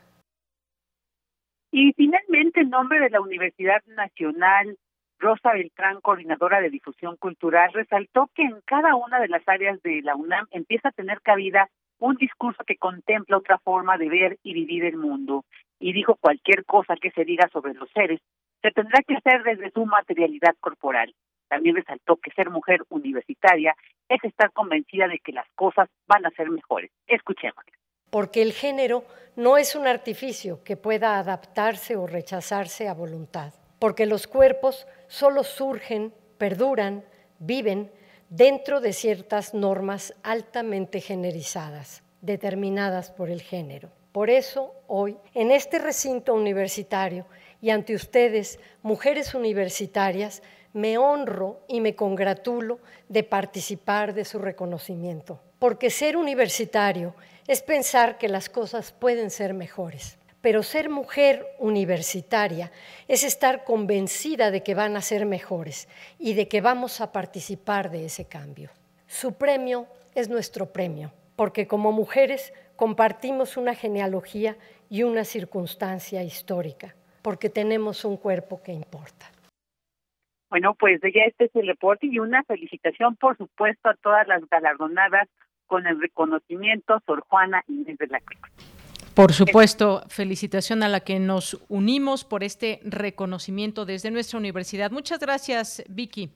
Y 1.70 1.94
finalmente, 1.94 2.60
en 2.60 2.68
nombre 2.68 3.00
de 3.00 3.08
la 3.08 3.22
Universidad 3.22 3.82
Nacional, 3.86 4.76
Rosa 5.18 5.54
Beltrán, 5.54 6.02
coordinadora 6.02 6.60
de 6.60 6.68
difusión 6.68 7.16
cultural, 7.16 7.72
resaltó 7.72 8.28
que 8.34 8.42
en 8.42 8.60
cada 8.66 8.94
una 8.94 9.20
de 9.20 9.28
las 9.28 9.42
áreas 9.48 9.80
de 9.80 10.02
la 10.02 10.16
UNAM 10.16 10.46
empieza 10.50 10.90
a 10.90 10.92
tener 10.92 11.22
cabida 11.22 11.70
un 11.98 12.16
discurso 12.16 12.62
que 12.64 12.76
contempla 12.76 13.38
otra 13.38 13.58
forma 13.58 13.98
de 13.98 14.08
ver 14.08 14.38
y 14.42 14.54
vivir 14.54 14.84
el 14.84 14.96
mundo. 14.96 15.44
Y 15.78 15.92
dijo 15.92 16.16
cualquier 16.20 16.64
cosa 16.64 16.94
que 17.00 17.10
se 17.10 17.24
diga 17.24 17.48
sobre 17.52 17.74
los 17.74 17.90
seres 17.90 18.20
se 18.62 18.70
tendrá 18.70 19.00
que 19.06 19.16
hacer 19.16 19.42
desde 19.44 19.70
su 19.70 19.84
materialidad 19.86 20.54
corporal. 20.60 21.14
También 21.48 21.76
resaltó 21.76 22.16
que 22.16 22.32
ser 22.32 22.50
mujer 22.50 22.80
universitaria 22.88 23.74
es 24.08 24.22
estar 24.24 24.50
convencida 24.52 25.06
de 25.08 25.18
que 25.18 25.32
las 25.32 25.46
cosas 25.54 25.88
van 26.08 26.26
a 26.26 26.30
ser 26.30 26.50
mejores. 26.50 26.90
Escuchemos. 27.06 27.64
Porque 28.10 28.42
el 28.42 28.52
género 28.52 29.04
no 29.36 29.56
es 29.56 29.76
un 29.76 29.86
artificio 29.86 30.64
que 30.64 30.76
pueda 30.76 31.18
adaptarse 31.18 31.96
o 31.96 32.06
rechazarse 32.06 32.88
a 32.88 32.94
voluntad. 32.94 33.52
Porque 33.78 34.06
los 34.06 34.26
cuerpos 34.26 34.86
solo 35.06 35.44
surgen, 35.44 36.12
perduran, 36.38 37.04
viven 37.38 37.90
dentro 38.28 38.80
de 38.80 38.92
ciertas 38.92 39.54
normas 39.54 40.14
altamente 40.22 41.00
generizadas, 41.00 42.02
determinadas 42.20 43.10
por 43.10 43.30
el 43.30 43.40
género. 43.40 43.90
Por 44.12 44.30
eso, 44.30 44.74
hoy, 44.86 45.16
en 45.34 45.50
este 45.50 45.78
recinto 45.78 46.34
universitario 46.34 47.26
y 47.60 47.70
ante 47.70 47.94
ustedes, 47.94 48.58
mujeres 48.82 49.34
universitarias, 49.34 50.42
me 50.72 50.98
honro 50.98 51.60
y 51.68 51.80
me 51.80 51.94
congratulo 51.94 52.80
de 53.08 53.22
participar 53.22 54.14
de 54.14 54.24
su 54.24 54.38
reconocimiento, 54.38 55.40
porque 55.58 55.90
ser 55.90 56.16
universitario 56.16 57.14
es 57.46 57.62
pensar 57.62 58.18
que 58.18 58.28
las 58.28 58.48
cosas 58.48 58.92
pueden 58.92 59.30
ser 59.30 59.54
mejores. 59.54 60.18
Pero 60.46 60.62
ser 60.62 60.90
mujer 60.90 61.44
universitaria 61.58 62.70
es 63.08 63.24
estar 63.24 63.64
convencida 63.64 64.52
de 64.52 64.62
que 64.62 64.76
van 64.76 64.96
a 64.96 65.00
ser 65.00 65.26
mejores 65.26 65.88
y 66.20 66.34
de 66.34 66.46
que 66.46 66.60
vamos 66.60 67.00
a 67.00 67.10
participar 67.10 67.90
de 67.90 68.04
ese 68.04 68.28
cambio. 68.28 68.70
Su 69.08 69.36
premio 69.36 69.88
es 70.14 70.28
nuestro 70.28 70.66
premio, 70.66 71.10
porque 71.34 71.66
como 71.66 71.90
mujeres 71.90 72.54
compartimos 72.76 73.56
una 73.56 73.74
genealogía 73.74 74.56
y 74.88 75.02
una 75.02 75.24
circunstancia 75.24 76.22
histórica, 76.22 76.94
porque 77.22 77.50
tenemos 77.50 78.04
un 78.04 78.16
cuerpo 78.16 78.62
que 78.62 78.70
importa. 78.70 79.26
Bueno, 80.48 80.76
pues 80.78 81.00
ya 81.02 81.24
este 81.26 81.46
es 81.46 81.56
el 81.56 81.66
reporte 81.66 82.06
y 82.06 82.20
una 82.20 82.44
felicitación, 82.44 83.16
por 83.16 83.36
supuesto, 83.36 83.88
a 83.88 83.94
todas 83.94 84.28
las 84.28 84.48
galardonadas 84.48 85.28
con 85.66 85.88
el 85.88 86.00
reconocimiento 86.00 87.02
Sor 87.04 87.24
Juana 87.28 87.64
Inés 87.66 87.98
de 87.98 88.06
la 88.06 88.20
Cruz. 88.20 88.75
Por 89.16 89.32
supuesto, 89.32 90.04
felicitación 90.08 90.82
a 90.82 90.90
la 90.90 91.00
que 91.00 91.18
nos 91.18 91.58
unimos 91.70 92.22
por 92.22 92.44
este 92.44 92.80
reconocimiento 92.84 93.86
desde 93.86 94.10
nuestra 94.10 94.38
universidad. 94.38 94.90
Muchas 94.90 95.20
gracias, 95.20 95.82
Vicky. 95.88 96.28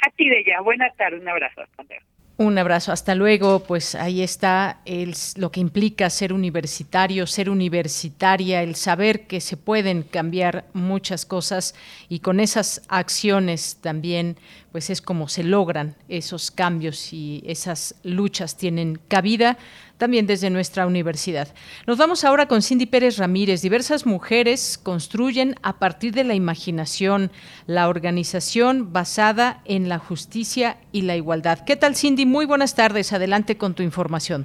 A 0.00 0.10
ti, 0.10 0.30
ella. 0.30 0.62
Buenas 0.62 0.96
tardes, 0.96 1.20
un 1.20 1.28
abrazo. 1.28 1.60
Hasta 1.60 1.82
luego. 1.82 2.06
Un 2.38 2.56
abrazo, 2.56 2.92
hasta 2.92 3.14
luego. 3.14 3.60
Pues 3.60 3.94
ahí 3.94 4.22
está 4.22 4.80
el, 4.86 5.14
lo 5.36 5.52
que 5.52 5.60
implica 5.60 6.08
ser 6.08 6.32
universitario, 6.32 7.26
ser 7.26 7.50
universitaria, 7.50 8.62
el 8.62 8.74
saber 8.74 9.26
que 9.26 9.42
se 9.42 9.58
pueden 9.58 10.02
cambiar 10.02 10.64
muchas 10.72 11.26
cosas 11.26 11.74
y 12.08 12.20
con 12.20 12.40
esas 12.40 12.86
acciones 12.88 13.78
también, 13.82 14.38
pues 14.74 14.90
es 14.90 15.00
como 15.00 15.28
se 15.28 15.44
logran 15.44 15.94
esos 16.08 16.50
cambios 16.50 17.12
y 17.12 17.44
esas 17.46 17.94
luchas 18.02 18.56
tienen 18.56 18.98
cabida 19.06 19.56
también 19.98 20.26
desde 20.26 20.50
nuestra 20.50 20.84
universidad. 20.84 21.46
Nos 21.86 21.96
vamos 21.96 22.24
ahora 22.24 22.48
con 22.48 22.60
Cindy 22.60 22.86
Pérez 22.86 23.18
Ramírez. 23.18 23.62
Diversas 23.62 24.04
mujeres 24.04 24.76
construyen 24.82 25.54
a 25.62 25.78
partir 25.78 26.12
de 26.12 26.24
la 26.24 26.34
imaginación 26.34 27.30
la 27.68 27.88
organización 27.88 28.92
basada 28.92 29.62
en 29.64 29.88
la 29.88 30.00
justicia 30.00 30.78
y 30.90 31.02
la 31.02 31.14
igualdad. 31.14 31.60
¿Qué 31.64 31.76
tal, 31.76 31.94
Cindy? 31.94 32.26
Muy 32.26 32.44
buenas 32.44 32.74
tardes. 32.74 33.12
Adelante 33.12 33.56
con 33.56 33.74
tu 33.74 33.84
información. 33.84 34.44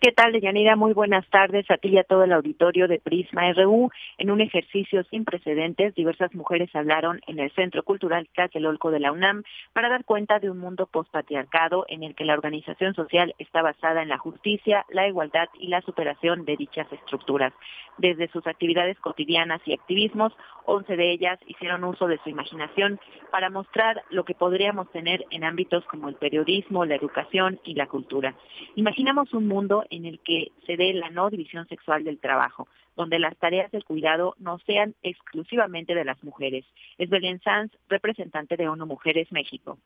¿Qué 0.00 0.12
tal, 0.12 0.32
Deyanira? 0.32 0.76
Muy 0.76 0.92
buenas 0.92 1.26
tardes 1.30 1.70
a 1.70 1.78
ti 1.78 1.88
y 1.88 1.98
a 1.98 2.04
todo 2.04 2.24
el 2.24 2.32
auditorio 2.32 2.88
de 2.88 2.98
Prisma 2.98 3.50
RU. 3.52 3.90
En 4.18 4.30
un 4.30 4.42
ejercicio 4.42 5.02
sin 5.04 5.24
precedentes, 5.24 5.94
diversas 5.94 6.34
mujeres 6.34 6.68
hablaron 6.74 7.22
en 7.26 7.38
el 7.38 7.50
Centro 7.52 7.82
Cultural 7.84 8.28
Tlatelolco 8.34 8.90
de 8.90 9.00
la 9.00 9.12
UNAM 9.12 9.44
para 9.72 9.88
dar 9.88 10.04
cuenta 10.04 10.40
de 10.40 10.50
un 10.50 10.58
mundo 10.58 10.86
postpatriarcado 10.86 11.86
en 11.88 12.02
el 12.02 12.14
que 12.14 12.26
la 12.26 12.34
organización 12.34 12.94
social 12.94 13.34
está 13.38 13.62
basada 13.62 14.02
en 14.02 14.10
la 14.10 14.18
justicia, 14.18 14.84
la 14.90 15.08
igualdad 15.08 15.48
y 15.58 15.68
la 15.68 15.80
superación 15.80 16.44
de 16.44 16.56
dichas 16.56 16.92
estructuras. 16.92 17.54
Desde 17.96 18.28
sus 18.28 18.46
actividades 18.46 18.98
cotidianas 18.98 19.62
y 19.64 19.72
activismos, 19.72 20.32
11 20.66 20.96
de 20.96 21.12
ellas 21.12 21.38
hicieron 21.46 21.84
uso 21.84 22.08
de 22.08 22.18
su 22.24 22.30
imaginación 22.30 22.98
para 23.30 23.50
mostrar 23.50 24.02
lo 24.10 24.24
que 24.24 24.34
podríamos 24.34 24.90
tener 24.90 25.24
en 25.30 25.44
ámbitos 25.44 25.84
como 25.86 26.08
el 26.08 26.16
periodismo, 26.16 26.84
la 26.84 26.96
educación 26.96 27.60
y 27.64 27.74
la 27.74 27.86
cultura. 27.86 28.34
Imaginamos 28.74 29.32
un 29.32 29.46
mundo 29.46 29.84
en 29.94 30.06
el 30.06 30.20
que 30.20 30.48
se 30.66 30.76
dé 30.76 30.92
la 30.92 31.10
no 31.10 31.30
división 31.30 31.66
sexual 31.68 32.04
del 32.04 32.18
trabajo, 32.18 32.68
donde 32.96 33.18
las 33.18 33.36
tareas 33.36 33.70
del 33.70 33.84
cuidado 33.84 34.34
no 34.38 34.58
sean 34.60 34.94
exclusivamente 35.02 35.94
de 35.94 36.04
las 36.04 36.22
mujeres. 36.22 36.64
Es 36.98 37.10
Belén 37.10 37.40
Sanz, 37.40 37.72
representante 37.88 38.56
de 38.56 38.68
ONU 38.68 38.86
Mujeres 38.86 39.30
México. 39.32 39.78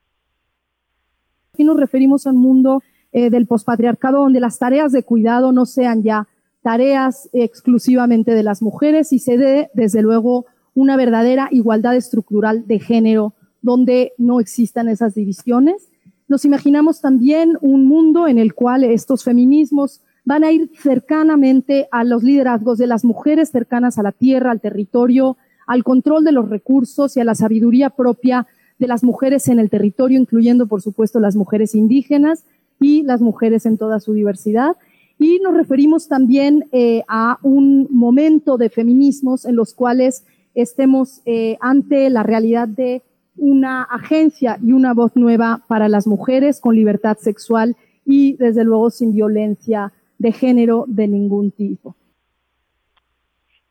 Aquí 1.53 1.65
nos 1.65 1.79
referimos 1.79 2.27
a 2.27 2.31
un 2.31 2.41
mundo 2.41 2.83
eh, 3.13 3.31
del 3.31 3.47
pospatriarcado 3.47 4.21
donde 4.23 4.41
las 4.41 4.59
tareas 4.59 4.93
de 4.93 5.03
cuidado 5.03 5.53
no 5.53 5.67
sean 5.67 6.03
ya 6.03 6.29
tareas 6.63 7.31
exclusivamente 7.33 8.35
de 8.35 8.43
las 8.43 8.63
mujeres 8.63 9.13
y 9.13 9.19
se 9.19 9.39
dé, 9.39 9.71
desde 9.75 10.03
luego, 10.03 10.47
una 10.75 10.97
verdadera 10.97 11.49
igualdad 11.51 11.97
estructural 11.97 12.67
de 12.67 12.79
género 12.79 13.35
donde 13.63 14.13
no 14.19 14.41
existan 14.41 14.89
esas 14.89 15.15
divisiones 15.15 15.91
nos 16.29 16.45
imaginamos 16.45 17.01
también 17.01 17.57
un 17.61 17.87
mundo 17.87 18.29
en 18.29 18.39
el 18.39 18.55
cual 18.55 18.85
estos 18.85 19.25
feminismos 19.25 20.03
van 20.25 20.45
a 20.45 20.53
ir 20.53 20.71
cercanamente 20.79 21.89
a 21.91 22.05
los 22.05 22.23
liderazgos 22.23 22.77
de 22.77 22.87
las 22.87 23.03
mujeres 23.03 23.49
cercanas 23.49 23.99
a 23.99 24.03
la 24.03 24.13
tierra, 24.13 24.51
al 24.51 24.61
territorio, 24.61 25.39
al 25.67 25.85
control 25.85 26.25
de 26.25 26.33
los 26.33 26.51
recursos 26.51 27.17
y 27.17 27.21
a 27.21 27.25
la 27.25 27.35
sabiduría 27.35 27.89
propia 27.91 28.47
de 28.79 28.87
las 28.87 29.03
mujeres 29.03 29.49
en 29.49 29.59
el 29.59 29.71
territorio, 29.71 30.21
incluyendo, 30.21 30.67
por 30.67 30.83
supuesto, 30.83 31.19
las 31.19 31.35
mujeres 31.35 31.75
indígenas 31.75 32.45
y 32.79 33.03
las 33.03 33.23
mujeres 33.23 33.65
en 33.65 33.79
toda 33.79 33.99
su 33.99 34.13
diversidad. 34.13 34.77
Y 35.19 35.41
nos 35.41 35.55
referimos 35.55 36.09
también 36.09 36.69
eh, 36.73 37.03
a 37.09 37.39
un 37.43 37.89
momento 37.91 38.59
de 38.59 38.69
feminismos 38.69 39.47
en 39.47 39.57
los 39.57 39.73
cuales 39.73 40.25
estemos 40.55 41.23
eh, 41.25 41.57
ante 41.61 42.11
la 42.11 42.23
realidad 42.23 42.69
de 42.69 43.03
una 43.39 43.83
agencia 43.83 44.59
y 44.63 44.73
una 44.73 44.95
voz 44.95 45.17
nueva 45.17 45.63
para 45.69 45.89
las 45.89 46.07
mujeres 46.07 46.61
con 46.61 46.75
libertad 46.75 47.17
sexual 47.19 47.77
y 48.05 48.37
desde 48.37 48.65
luego 48.65 48.91
sin 48.91 49.15
violencia 49.15 49.93
de 50.19 50.33
género 50.33 50.85
de 50.89 51.09
ningún 51.09 51.51
tipo. 51.51 51.97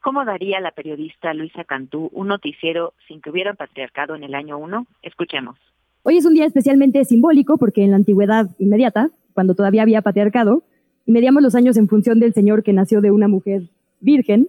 ¿Cómo 0.01 0.23
daría 0.23 0.61
la 0.61 0.71
periodista 0.71 1.33
Luisa 1.33 1.63
Cantú 1.65 2.09
un 2.13 2.27
noticiero 2.27 2.93
sin 3.07 3.21
que 3.21 3.29
hubiera 3.29 3.53
patriarcado 3.53 4.15
en 4.15 4.23
el 4.23 4.35
año 4.35 4.57
1? 4.57 4.87
Escuchemos. 5.01 5.57
Hoy 6.03 6.17
es 6.17 6.25
un 6.25 6.33
día 6.33 6.45
especialmente 6.45 7.03
simbólico 7.03 7.57
porque 7.57 7.83
en 7.83 7.91
la 7.91 7.97
antigüedad 7.97 8.47
inmediata, 8.59 9.09
cuando 9.33 9.55
todavía 9.55 9.81
había 9.81 10.01
patriarcado, 10.01 10.63
y 11.05 11.11
medíamos 11.11 11.43
los 11.43 11.55
años 11.55 11.75
en 11.77 11.89
función 11.89 12.19
del 12.19 12.33
Señor 12.33 12.63
que 12.63 12.73
nació 12.73 13.01
de 13.01 13.11
una 13.11 13.27
mujer 13.27 13.63
virgen, 13.99 14.47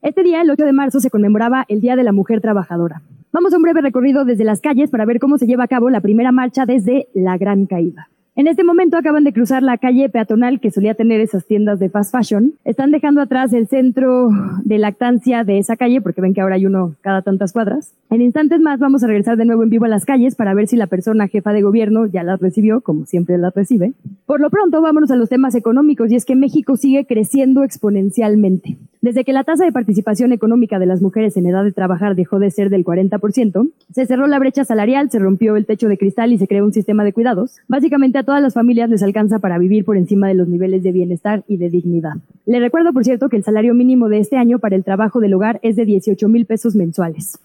este 0.00 0.22
día, 0.22 0.42
el 0.42 0.50
8 0.50 0.64
de 0.64 0.72
marzo, 0.72 1.00
se 1.00 1.10
conmemoraba 1.10 1.64
el 1.68 1.80
Día 1.80 1.96
de 1.96 2.04
la 2.04 2.12
Mujer 2.12 2.40
Trabajadora. 2.40 3.02
Vamos 3.30 3.52
a 3.52 3.56
un 3.56 3.62
breve 3.62 3.82
recorrido 3.82 4.24
desde 4.24 4.44
las 4.44 4.62
calles 4.62 4.90
para 4.90 5.04
ver 5.04 5.18
cómo 5.18 5.36
se 5.36 5.46
lleva 5.46 5.64
a 5.64 5.68
cabo 5.68 5.90
la 5.90 6.00
primera 6.00 6.32
marcha 6.32 6.64
desde 6.64 7.08
la 7.12 7.36
Gran 7.36 7.66
Caída. 7.66 8.08
En 8.36 8.46
este 8.46 8.64
momento 8.64 8.96
acaban 8.96 9.24
de 9.24 9.32
cruzar 9.34 9.62
la 9.62 9.76
calle 9.76 10.08
peatonal 10.08 10.60
que 10.60 10.70
solía 10.70 10.94
tener 10.94 11.20
esas 11.20 11.44
tiendas 11.44 11.78
de 11.78 11.90
fast 11.90 12.10
fashion. 12.10 12.54
Están 12.64 12.90
dejando 12.90 13.20
atrás 13.20 13.52
el 13.52 13.66
centro 13.66 14.30
de 14.64 14.78
lactancia 14.78 15.44
de 15.44 15.58
esa 15.58 15.76
calle 15.76 16.00
porque 16.00 16.20
ven 16.20 16.32
que 16.32 16.40
ahora 16.40 16.54
hay 16.54 16.64
uno 16.64 16.94
cada 17.02 17.20
tantas 17.20 17.52
cuadras. 17.52 17.92
En 18.10 18.22
instantes 18.22 18.60
más 18.60 18.78
vamos 18.78 19.02
a 19.02 19.08
regresar 19.08 19.36
de 19.36 19.44
nuevo 19.44 19.62
en 19.62 19.70
vivo 19.70 19.84
a 19.84 19.88
las 19.88 20.06
calles 20.06 20.34
para 20.34 20.54
ver 20.54 20.68
si 20.68 20.76
la 20.76 20.86
persona 20.86 21.28
jefa 21.28 21.52
de 21.52 21.62
gobierno 21.62 22.06
ya 22.06 22.22
las 22.22 22.40
recibió, 22.40 22.80
como 22.80 23.04
siempre 23.04 23.36
las 23.36 23.54
recibe. 23.54 23.92
Por 24.24 24.40
lo 24.40 24.48
pronto 24.48 24.80
vámonos 24.80 25.10
a 25.10 25.16
los 25.16 25.28
temas 25.28 25.54
económicos 25.54 26.10
y 26.12 26.14
es 26.14 26.24
que 26.24 26.36
México 26.36 26.76
sigue 26.76 27.06
creciendo 27.06 27.64
exponencialmente. 27.64 28.78
Desde 29.00 29.24
que 29.24 29.32
la 29.32 29.44
tasa 29.44 29.64
de 29.64 29.70
participación 29.70 30.32
económica 30.32 30.80
de 30.80 30.86
las 30.86 31.00
mujeres 31.00 31.36
en 31.36 31.46
edad 31.46 31.62
de 31.62 31.70
trabajar 31.70 32.16
dejó 32.16 32.40
de 32.40 32.50
ser 32.50 32.68
del 32.68 32.84
40%, 32.84 33.70
se 33.92 34.06
cerró 34.06 34.26
la 34.26 34.40
brecha 34.40 34.64
salarial, 34.64 35.08
se 35.10 35.20
rompió 35.20 35.56
el 35.56 35.66
techo 35.66 35.88
de 35.88 35.96
cristal 35.96 36.32
y 36.32 36.38
se 36.38 36.48
creó 36.48 36.64
un 36.64 36.72
sistema 36.72 37.04
de 37.04 37.12
cuidados. 37.12 37.58
Básicamente 37.68 38.18
a 38.18 38.24
todas 38.24 38.42
las 38.42 38.54
familias 38.54 38.90
les 38.90 39.04
alcanza 39.04 39.38
para 39.38 39.58
vivir 39.58 39.84
por 39.84 39.96
encima 39.96 40.26
de 40.26 40.34
los 40.34 40.48
niveles 40.48 40.82
de 40.82 40.90
bienestar 40.90 41.44
y 41.46 41.58
de 41.58 41.70
dignidad. 41.70 42.14
Le 42.44 42.58
recuerdo, 42.58 42.92
por 42.92 43.04
cierto, 43.04 43.28
que 43.28 43.36
el 43.36 43.44
salario 43.44 43.72
mínimo 43.72 44.08
de 44.08 44.18
este 44.18 44.36
año 44.36 44.58
para 44.58 44.74
el 44.74 44.82
trabajo 44.82 45.20
del 45.20 45.34
hogar 45.34 45.60
es 45.62 45.76
de 45.76 45.84
18 45.84 46.28
mil 46.28 46.46
pesos 46.46 46.74
mensuales. 46.74 47.38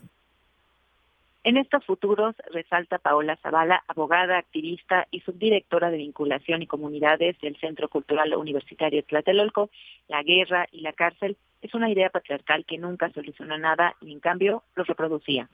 En 1.46 1.58
estos 1.58 1.84
futuros 1.86 2.36
resalta 2.54 3.00
Paola 3.00 3.38
Zavala, 3.44 3.84
abogada, 3.90 4.38
activista 4.38 5.08
y 5.12 5.20
subdirectora 5.20 5.92
de 5.92 5.98
vinculación 5.98 6.62
y 6.62 6.68
comunidades 6.68 7.38
del 7.42 7.58
Centro 7.58 7.90
Cultural 7.90 8.34
Universitario 8.34 9.04
Tlatelolco, 9.04 9.70
la 10.08 10.24
guerra 10.24 10.68
y 10.72 10.80
la 10.80 10.94
cárcel 10.94 11.36
es 11.62 11.74
una 11.74 11.92
idea 11.92 12.10
patriarcal 12.10 12.64
que 12.66 12.78
nunca 12.78 13.12
soluciona 13.12 13.58
nada 13.58 13.96
y 14.00 14.14
en 14.14 14.22
cambio 14.22 14.64
lo 14.76 14.86
reproducía. 14.86 15.50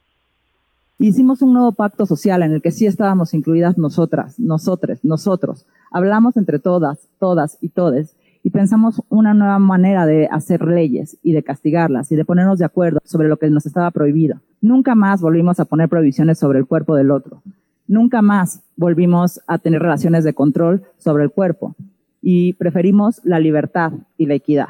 Hicimos 1.00 1.42
un 1.42 1.54
nuevo 1.54 1.72
pacto 1.72 2.06
social 2.06 2.44
en 2.44 2.54
el 2.54 2.62
que 2.62 2.72
sí 2.72 2.86
estábamos 2.86 3.34
incluidas 3.34 3.80
nosotras, 3.80 4.40
nosotros, 4.40 5.00
nosotros. 5.04 5.66
Hablamos 5.92 6.38
entre 6.38 6.60
todas, 6.60 7.10
todas 7.20 7.58
y 7.62 7.70
todes 7.70 8.16
y 8.44 8.52
pensamos 8.52 9.02
una 9.10 9.34
nueva 9.34 9.60
manera 9.60 10.06
de 10.06 10.28
hacer 10.32 10.62
leyes 10.66 11.18
y 11.24 11.34
de 11.34 11.44
castigarlas 11.44 12.12
y 12.12 12.16
de 12.16 12.26
ponernos 12.26 12.60
de 12.60 12.66
acuerdo 12.66 13.00
sobre 13.04 13.28
lo 13.28 13.38
que 13.38 13.50
nos 13.50 13.66
estaba 13.66 13.92
prohibido. 13.92 14.42
Nunca 14.62 14.96
más 14.96 15.22
volvimos 15.22 15.60
a 15.60 15.66
poner 15.66 15.90
prohibiciones 15.90 16.40
sobre 16.40 16.60
el 16.60 16.66
cuerpo 16.66 16.96
del 16.96 17.12
otro. 17.12 17.42
Nunca 17.88 18.22
más 18.22 18.62
volvimos 18.76 19.42
a 19.48 19.58
tener 19.58 19.82
relaciones 19.82 20.24
de 20.24 20.34
control 20.34 20.84
sobre 20.98 21.24
el 21.24 21.32
cuerpo 21.32 21.76
y 22.22 22.54
preferimos 22.54 23.22
la 23.24 23.40
libertad 23.40 23.94
y 24.18 24.26
la 24.26 24.36
equidad. 24.36 24.68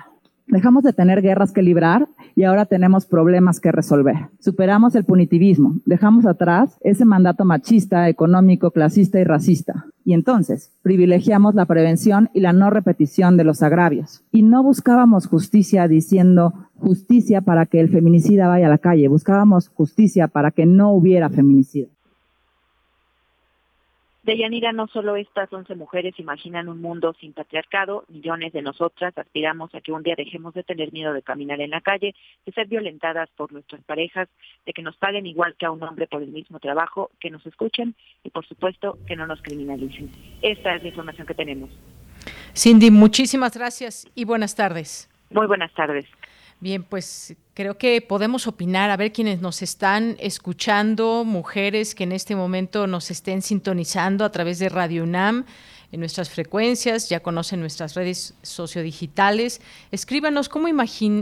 Dejamos 0.49 0.83
de 0.83 0.93
tener 0.93 1.21
guerras 1.21 1.51
que 1.51 1.61
librar 1.61 2.07
y 2.35 2.43
ahora 2.43 2.65
tenemos 2.65 3.05
problemas 3.05 3.59
que 3.59 3.71
resolver. 3.71 4.15
Superamos 4.39 4.95
el 4.95 5.05
punitivismo, 5.05 5.75
dejamos 5.85 6.25
atrás 6.25 6.75
ese 6.81 7.05
mandato 7.05 7.45
machista, 7.45 8.09
económico, 8.09 8.71
clasista 8.71 9.19
y 9.19 9.25
racista. 9.25 9.85
Y 10.03 10.13
entonces 10.13 10.75
privilegiamos 10.81 11.53
la 11.53 11.65
prevención 11.65 12.31
y 12.33 12.39
la 12.39 12.51
no 12.51 12.71
repetición 12.71 13.37
de 13.37 13.43
los 13.43 13.61
agravios. 13.61 14.23
Y 14.31 14.41
no 14.41 14.63
buscábamos 14.63 15.27
justicia 15.27 15.87
diciendo 15.87 16.53
justicia 16.77 17.41
para 17.41 17.67
que 17.67 17.79
el 17.79 17.89
feminicida 17.89 18.47
vaya 18.47 18.65
a 18.65 18.69
la 18.71 18.79
calle, 18.79 19.07
buscábamos 19.07 19.69
justicia 19.69 20.27
para 20.27 20.49
que 20.49 20.65
no 20.65 20.93
hubiera 20.93 21.29
feminicidio. 21.29 21.89
Deyanira, 24.29 24.71
no 24.73 24.85
solo 24.85 25.15
estas 25.15 25.51
11 25.51 25.73
mujeres 25.73 26.13
imaginan 26.19 26.69
un 26.69 26.79
mundo 26.81 27.15
sin 27.19 27.33
patriarcado, 27.33 28.05
millones 28.09 28.53
de 28.53 28.61
nosotras 28.61 29.17
aspiramos 29.17 29.73
a 29.73 29.81
que 29.81 29.91
un 29.91 30.03
día 30.03 30.13
dejemos 30.15 30.53
de 30.53 30.61
tener 30.61 30.93
miedo 30.93 31.13
de 31.13 31.23
caminar 31.23 31.59
en 31.61 31.71
la 31.71 31.81
calle, 31.81 32.13
de 32.45 32.51
ser 32.51 32.67
violentadas 32.67 33.27
por 33.35 33.51
nuestras 33.51 33.81
parejas, 33.85 34.29
de 34.67 34.73
que 34.73 34.83
nos 34.83 34.95
paguen 34.97 35.25
igual 35.25 35.55
que 35.57 35.65
a 35.65 35.71
un 35.71 35.81
hombre 35.81 36.05
por 36.05 36.21
el 36.21 36.29
mismo 36.29 36.59
trabajo, 36.59 37.09
que 37.19 37.31
nos 37.31 37.43
escuchen 37.47 37.95
y 38.23 38.29
por 38.29 38.45
supuesto 38.45 38.99
que 39.07 39.15
no 39.15 39.25
nos 39.25 39.41
criminalicen. 39.41 40.11
Esta 40.43 40.75
es 40.75 40.83
la 40.83 40.89
información 40.89 41.25
que 41.25 41.33
tenemos. 41.33 41.71
Cindy, 42.55 42.91
muchísimas 42.91 43.57
gracias 43.57 44.07
y 44.13 44.25
buenas 44.25 44.55
tardes. 44.55 45.09
Muy 45.31 45.47
buenas 45.47 45.73
tardes. 45.73 46.05
Bien, 46.61 46.83
pues 46.83 47.35
creo 47.53 47.77
que 47.77 48.01
podemos 48.01 48.45
opinar, 48.45 48.89
a 48.89 48.97
ver 48.97 49.13
quienes 49.13 49.39
nos 49.39 49.61
están 49.61 50.17
escuchando, 50.19 51.23
mujeres 51.23 51.95
que 51.95 52.03
en 52.03 52.11
este 52.11 52.35
momento 52.35 52.85
nos 52.85 53.11
estén 53.11 53.41
sintonizando 53.41 54.25
a 54.25 54.31
través 54.31 54.59
de 54.59 54.67
Radio 54.67 55.03
UNAM 55.03 55.45
en 55.93 55.99
nuestras 56.01 56.29
frecuencias, 56.29 57.07
ya 57.07 57.21
conocen 57.21 57.61
nuestras 57.61 57.95
redes 57.95 58.33
sociodigitales. 58.43 59.61
Escríbanos 59.91 60.49
cómo, 60.49 60.67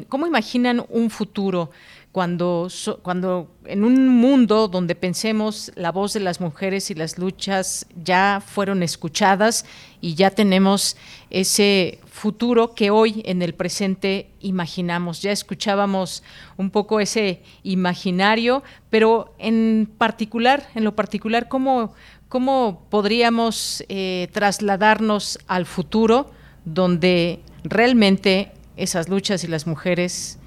cómo 0.09 0.25
imaginan 0.25 0.83
un 0.89 1.11
futuro 1.11 1.69
cuando, 2.17 2.67
cuando 3.03 3.47
en 3.65 3.83
un 3.83 4.07
mundo 4.09 4.67
donde 4.67 4.95
pensemos 4.95 5.71
la 5.75 5.91
voz 5.91 6.13
de 6.13 6.19
las 6.19 6.41
mujeres 6.41 6.89
y 6.89 6.95
las 6.95 7.19
luchas 7.19 7.85
ya 8.03 8.41
fueron 8.43 8.81
escuchadas 8.81 9.65
y 10.01 10.15
ya 10.15 10.31
tenemos 10.31 10.97
ese 11.29 11.99
futuro 12.07 12.73
que 12.73 12.89
hoy 12.89 13.21
en 13.23 13.43
el 13.43 13.53
presente 13.53 14.31
imaginamos. 14.39 15.21
Ya 15.21 15.31
escuchábamos 15.31 16.23
un 16.57 16.71
poco 16.71 16.99
ese 16.99 17.43
imaginario, 17.61 18.63
pero 18.89 19.35
en 19.37 19.87
particular, 19.99 20.67
en 20.73 20.85
lo 20.85 20.95
particular, 20.95 21.47
¿cómo, 21.47 21.93
cómo 22.29 22.87
podríamos 22.89 23.83
eh, 23.89 24.27
trasladarnos 24.31 25.37
al 25.45 25.67
futuro 25.67 26.31
donde 26.65 27.41
realmente 27.63 28.53
esas 28.75 29.07
luchas 29.07 29.43
y 29.43 29.47
las 29.47 29.67
mujeres 29.67 30.39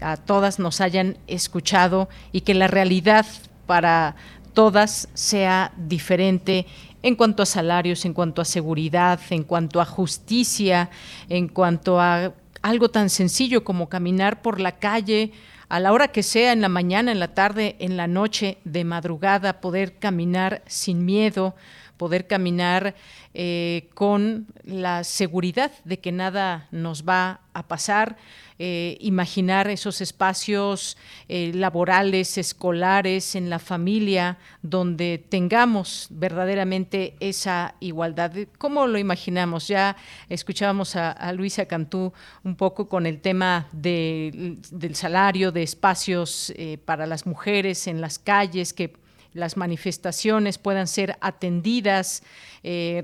a 0.00 0.16
todas 0.16 0.58
nos 0.58 0.80
hayan 0.80 1.18
escuchado 1.26 2.08
y 2.32 2.42
que 2.42 2.54
la 2.54 2.66
realidad 2.66 3.26
para 3.66 4.16
todas 4.52 5.08
sea 5.14 5.72
diferente 5.76 6.66
en 7.02 7.16
cuanto 7.16 7.42
a 7.42 7.46
salarios, 7.46 8.04
en 8.04 8.12
cuanto 8.12 8.42
a 8.42 8.44
seguridad, 8.44 9.20
en 9.30 9.44
cuanto 9.44 9.80
a 9.80 9.86
justicia, 9.86 10.90
en 11.28 11.48
cuanto 11.48 12.00
a 12.00 12.34
algo 12.62 12.90
tan 12.90 13.08
sencillo 13.08 13.64
como 13.64 13.88
caminar 13.88 14.42
por 14.42 14.60
la 14.60 14.72
calle 14.72 15.32
a 15.70 15.78
la 15.78 15.92
hora 15.92 16.08
que 16.08 16.24
sea, 16.24 16.52
en 16.52 16.60
la 16.60 16.68
mañana, 16.68 17.12
en 17.12 17.20
la 17.20 17.32
tarde, 17.32 17.76
en 17.78 17.96
la 17.96 18.08
noche, 18.08 18.58
de 18.64 18.84
madrugada, 18.84 19.60
poder 19.60 19.98
caminar 19.98 20.62
sin 20.66 21.04
miedo, 21.04 21.54
poder 22.00 22.26
caminar 22.26 22.94
eh, 23.34 23.90
con 23.92 24.46
la 24.64 25.04
seguridad 25.04 25.70
de 25.84 25.98
que 25.98 26.12
nada 26.12 26.66
nos 26.70 27.04
va 27.04 27.42
a 27.52 27.68
pasar. 27.68 28.16
Eh, 28.58 28.96
imaginar 29.00 29.68
esos 29.68 30.00
espacios 30.00 30.96
eh, 31.28 31.50
laborales, 31.54 32.38
escolares, 32.38 33.34
en 33.34 33.50
la 33.50 33.58
familia, 33.58 34.38
donde 34.62 35.22
tengamos 35.28 36.08
verdaderamente 36.10 37.16
esa 37.20 37.74
igualdad. 37.80 38.32
¿Cómo 38.56 38.86
lo 38.86 38.98
imaginamos? 38.98 39.68
Ya 39.68 39.96
escuchábamos 40.30 40.96
a, 40.96 41.32
Luisa 41.32 41.66
Cantú 41.66 42.14
un 42.44 42.56
poco 42.56 42.88
con 42.88 43.04
el 43.04 43.20
tema 43.20 43.68
del 43.72 44.58
salario, 44.94 45.52
de 45.52 45.62
espacios 45.62 46.52
para 46.84 47.06
las 47.06 47.26
mujeres 47.26 47.86
en 47.86 48.00
las 48.00 48.18
calles, 48.18 48.72
que 48.74 48.99
las 49.32 49.56
manifestaciones 49.56 50.58
puedan 50.58 50.86
ser 50.86 51.16
atendidas 51.20 52.22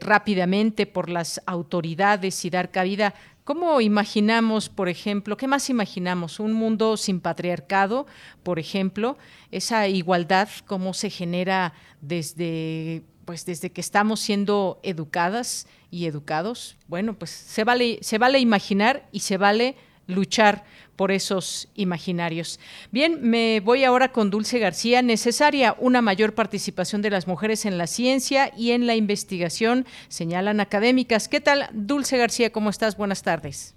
rápidamente 0.01 0.87
por 0.87 1.09
las 1.09 1.41
autoridades 1.47 2.45
y 2.45 2.51
dar 2.51 2.71
cabida 2.71 3.15
¿Cómo 3.47 3.81
imaginamos, 3.81 4.69
por 4.69 4.89
ejemplo, 4.89 5.37
qué 5.37 5.47
más 5.47 5.71
imaginamos? 5.71 6.41
Un 6.41 6.53
mundo 6.53 6.97
sin 6.97 7.21
patriarcado, 7.21 8.09
por 8.43 8.59
ejemplo, 8.59 9.17
esa 9.53 9.87
igualdad, 9.87 10.49
cómo 10.67 10.93
se 10.95 11.11
genera 11.11 11.73
desde 12.01 13.05
pues 13.25 13.47
desde 13.47 13.71
que 13.71 13.81
estamos 13.81 14.19
siendo 14.19 14.81
educadas 14.83 15.69
y 15.93 16.07
educados. 16.07 16.77
Bueno, 16.89 17.15
pues 17.15 17.31
se 17.31 17.63
vale 17.63 18.01
se 18.03 18.19
vale 18.19 18.41
imaginar 18.41 19.09
y 19.13 19.21
se 19.21 19.37
vale 19.37 19.77
luchar 20.09 20.65
por 20.97 21.13
esos 21.13 21.71
imaginarios. 21.75 22.59
Bien, 22.91 23.19
me 23.23 23.61
voy 23.61 23.85
ahora 23.85 24.13
con 24.13 24.31
Dulce 24.31 24.59
García. 24.59 25.03
Necesaria 25.03 25.77
una 25.79 26.03
mayor 26.03 26.35
participación 26.35 27.03
de 27.03 27.11
las 27.11 27.29
mujeres 27.29 27.67
en 27.67 27.79
la 27.79 27.87
ciencia 27.87 28.51
y 28.57 28.73
en 28.73 28.87
la 28.87 28.95
investigación, 28.95 29.85
señalan 30.09 30.61
académicas. 30.61 31.29
¿Qué 31.29 31.41
tal, 31.41 31.69
Dulce 31.73 32.17
García? 32.17 32.51
¿Cómo 32.51 32.71
estás? 32.71 32.97
Buenas 32.97 33.23
tardes. 33.23 33.77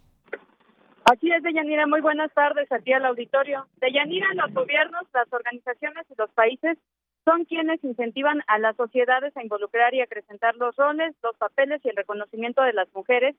Así 1.06 1.32
es, 1.32 1.42
Deyanira. 1.42 1.88
Muy 1.88 2.02
buenas 2.02 2.32
tardes 2.34 2.72
aquí 2.72 2.94
al 2.94 3.06
auditorio. 3.06 3.68
Deyanira, 3.78 4.28
los 4.36 4.54
gobiernos, 4.54 5.04
las 5.14 5.32
organizaciones 5.34 6.06
y 6.10 6.14
los 6.18 6.30
países 6.32 6.78
son 7.26 7.46
quienes 7.46 7.84
incentivan 7.84 8.44
a 8.48 8.60
las 8.60 8.76
sociedades 8.76 9.36
a 9.36 9.44
involucrar 9.44 9.94
y 9.94 10.02
acrecentar 10.02 10.56
los 10.56 10.76
roles, 10.76 11.16
los 11.24 11.36
papeles 11.38 11.82
y 11.84 11.90
el 11.90 11.96
reconocimiento 11.96 12.62
de 12.62 12.74
las 12.74 12.88
mujeres 12.94 13.36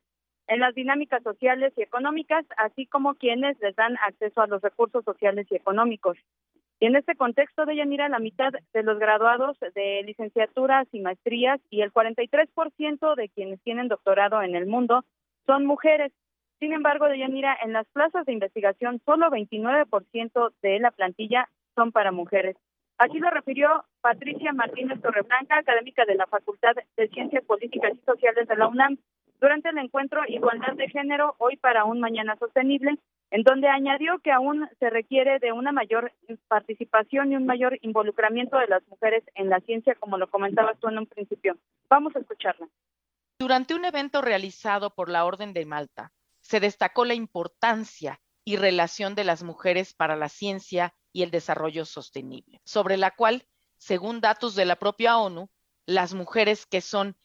en 0.50 0.58
las 0.58 0.74
dinámicas 0.74 1.22
sociales 1.22 1.72
y 1.76 1.82
económicas, 1.82 2.44
así 2.56 2.84
como 2.84 3.14
quienes 3.14 3.58
les 3.60 3.74
dan 3.76 3.96
acceso 4.04 4.42
a 4.42 4.48
los 4.48 4.60
recursos 4.60 5.04
sociales 5.04 5.46
y 5.48 5.54
económicos. 5.54 6.18
Y 6.80 6.86
en 6.86 6.96
este 6.96 7.14
contexto, 7.14 7.66
de 7.66 7.76
Yanira, 7.76 8.08
la 8.08 8.18
mitad 8.18 8.52
de 8.72 8.82
los 8.82 8.98
graduados 8.98 9.56
de 9.74 10.02
licenciaturas 10.04 10.88
y 10.90 11.00
maestrías 11.00 11.60
y 11.70 11.82
el 11.82 11.92
43% 11.92 13.14
de 13.14 13.28
quienes 13.28 13.62
tienen 13.62 13.86
doctorado 13.86 14.42
en 14.42 14.56
el 14.56 14.66
mundo 14.66 15.04
son 15.46 15.66
mujeres. 15.66 16.10
Sin 16.58 16.72
embargo, 16.72 17.06
de 17.06 17.18
Yanira, 17.18 17.56
en 17.62 17.72
las 17.72 17.86
plazas 17.88 18.26
de 18.26 18.32
investigación, 18.32 19.00
solo 19.04 19.30
29% 19.30 20.52
de 20.62 20.80
la 20.80 20.90
plantilla 20.90 21.48
son 21.76 21.92
para 21.92 22.10
mujeres. 22.10 22.56
Así 22.98 23.18
lo 23.18 23.30
refirió 23.30 23.84
Patricia 24.00 24.52
Martínez 24.52 25.00
Torreblanca, 25.00 25.58
académica 25.58 26.04
de 26.06 26.16
la 26.16 26.26
Facultad 26.26 26.74
de 26.96 27.08
Ciencias 27.08 27.44
Políticas 27.44 27.92
y 27.94 28.04
Sociales 28.04 28.48
de 28.48 28.56
la 28.56 28.66
UNAM, 28.66 28.98
durante 29.40 29.70
el 29.70 29.78
encuentro 29.78 30.20
Igualdad 30.28 30.74
de 30.74 30.88
Género, 30.88 31.34
hoy 31.38 31.56
para 31.56 31.84
un 31.84 31.98
Mañana 31.98 32.36
Sostenible, 32.38 32.98
en 33.30 33.42
donde 33.42 33.68
añadió 33.68 34.18
que 34.18 34.32
aún 34.32 34.68
se 34.78 34.90
requiere 34.90 35.38
de 35.38 35.52
una 35.52 35.72
mayor 35.72 36.12
participación 36.48 37.32
y 37.32 37.36
un 37.36 37.46
mayor 37.46 37.78
involucramiento 37.80 38.58
de 38.58 38.66
las 38.66 38.86
mujeres 38.88 39.24
en 39.34 39.48
la 39.48 39.60
ciencia, 39.60 39.94
como 39.94 40.18
lo 40.18 40.28
comentabas 40.28 40.78
tú 40.78 40.88
en 40.88 40.98
un 40.98 41.06
principio. 41.06 41.56
Vamos 41.88 42.14
a 42.16 42.18
escucharla. 42.18 42.68
Durante 43.38 43.74
un 43.74 43.84
evento 43.84 44.20
realizado 44.20 44.94
por 44.94 45.08
la 45.08 45.24
Orden 45.24 45.54
de 45.54 45.64
Malta, 45.64 46.12
se 46.40 46.60
destacó 46.60 47.04
la 47.04 47.14
importancia 47.14 48.20
y 48.44 48.56
relación 48.56 49.14
de 49.14 49.24
las 49.24 49.42
mujeres 49.42 49.94
para 49.94 50.16
la 50.16 50.28
ciencia 50.28 50.92
y 51.12 51.22
el 51.22 51.30
desarrollo 51.30 51.84
sostenible, 51.84 52.60
sobre 52.64 52.96
la 52.96 53.12
cual, 53.12 53.46
según 53.78 54.20
datos 54.20 54.54
de 54.54 54.66
la 54.66 54.76
propia 54.76 55.18
ONU, 55.18 55.48
las 55.86 56.14
mujeres 56.14 56.66
que 56.66 56.80
son 56.80 57.16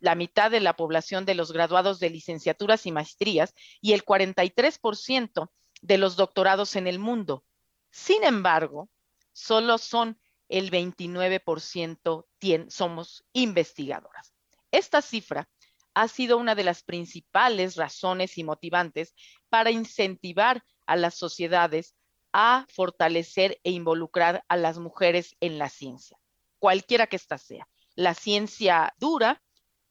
la 0.00 0.14
mitad 0.14 0.50
de 0.50 0.60
la 0.60 0.74
población 0.74 1.24
de 1.24 1.34
los 1.34 1.52
graduados 1.52 2.00
de 2.00 2.10
licenciaturas 2.10 2.86
y 2.86 2.92
maestrías 2.92 3.54
y 3.80 3.92
el 3.92 4.04
43% 4.04 5.50
de 5.82 5.98
los 5.98 6.16
doctorados 6.16 6.76
en 6.76 6.86
el 6.86 6.98
mundo. 6.98 7.44
Sin 7.90 8.24
embargo, 8.24 8.88
solo 9.32 9.78
son 9.78 10.18
el 10.48 10.70
29% 10.70 12.26
somos 12.68 13.24
investigadoras. 13.32 14.34
Esta 14.70 15.02
cifra 15.02 15.48
ha 15.94 16.08
sido 16.08 16.36
una 16.36 16.54
de 16.54 16.64
las 16.64 16.82
principales 16.82 17.76
razones 17.76 18.36
y 18.38 18.44
motivantes 18.44 19.14
para 19.48 19.70
incentivar 19.70 20.64
a 20.86 20.96
las 20.96 21.14
sociedades 21.14 21.94
a 22.32 22.66
fortalecer 22.68 23.60
e 23.62 23.70
involucrar 23.70 24.44
a 24.48 24.56
las 24.56 24.78
mujeres 24.78 25.36
en 25.40 25.56
la 25.58 25.68
ciencia, 25.68 26.18
cualquiera 26.58 27.06
que 27.06 27.16
ésta 27.16 27.38
sea, 27.38 27.68
la 27.94 28.14
ciencia 28.14 28.92
dura 28.98 29.40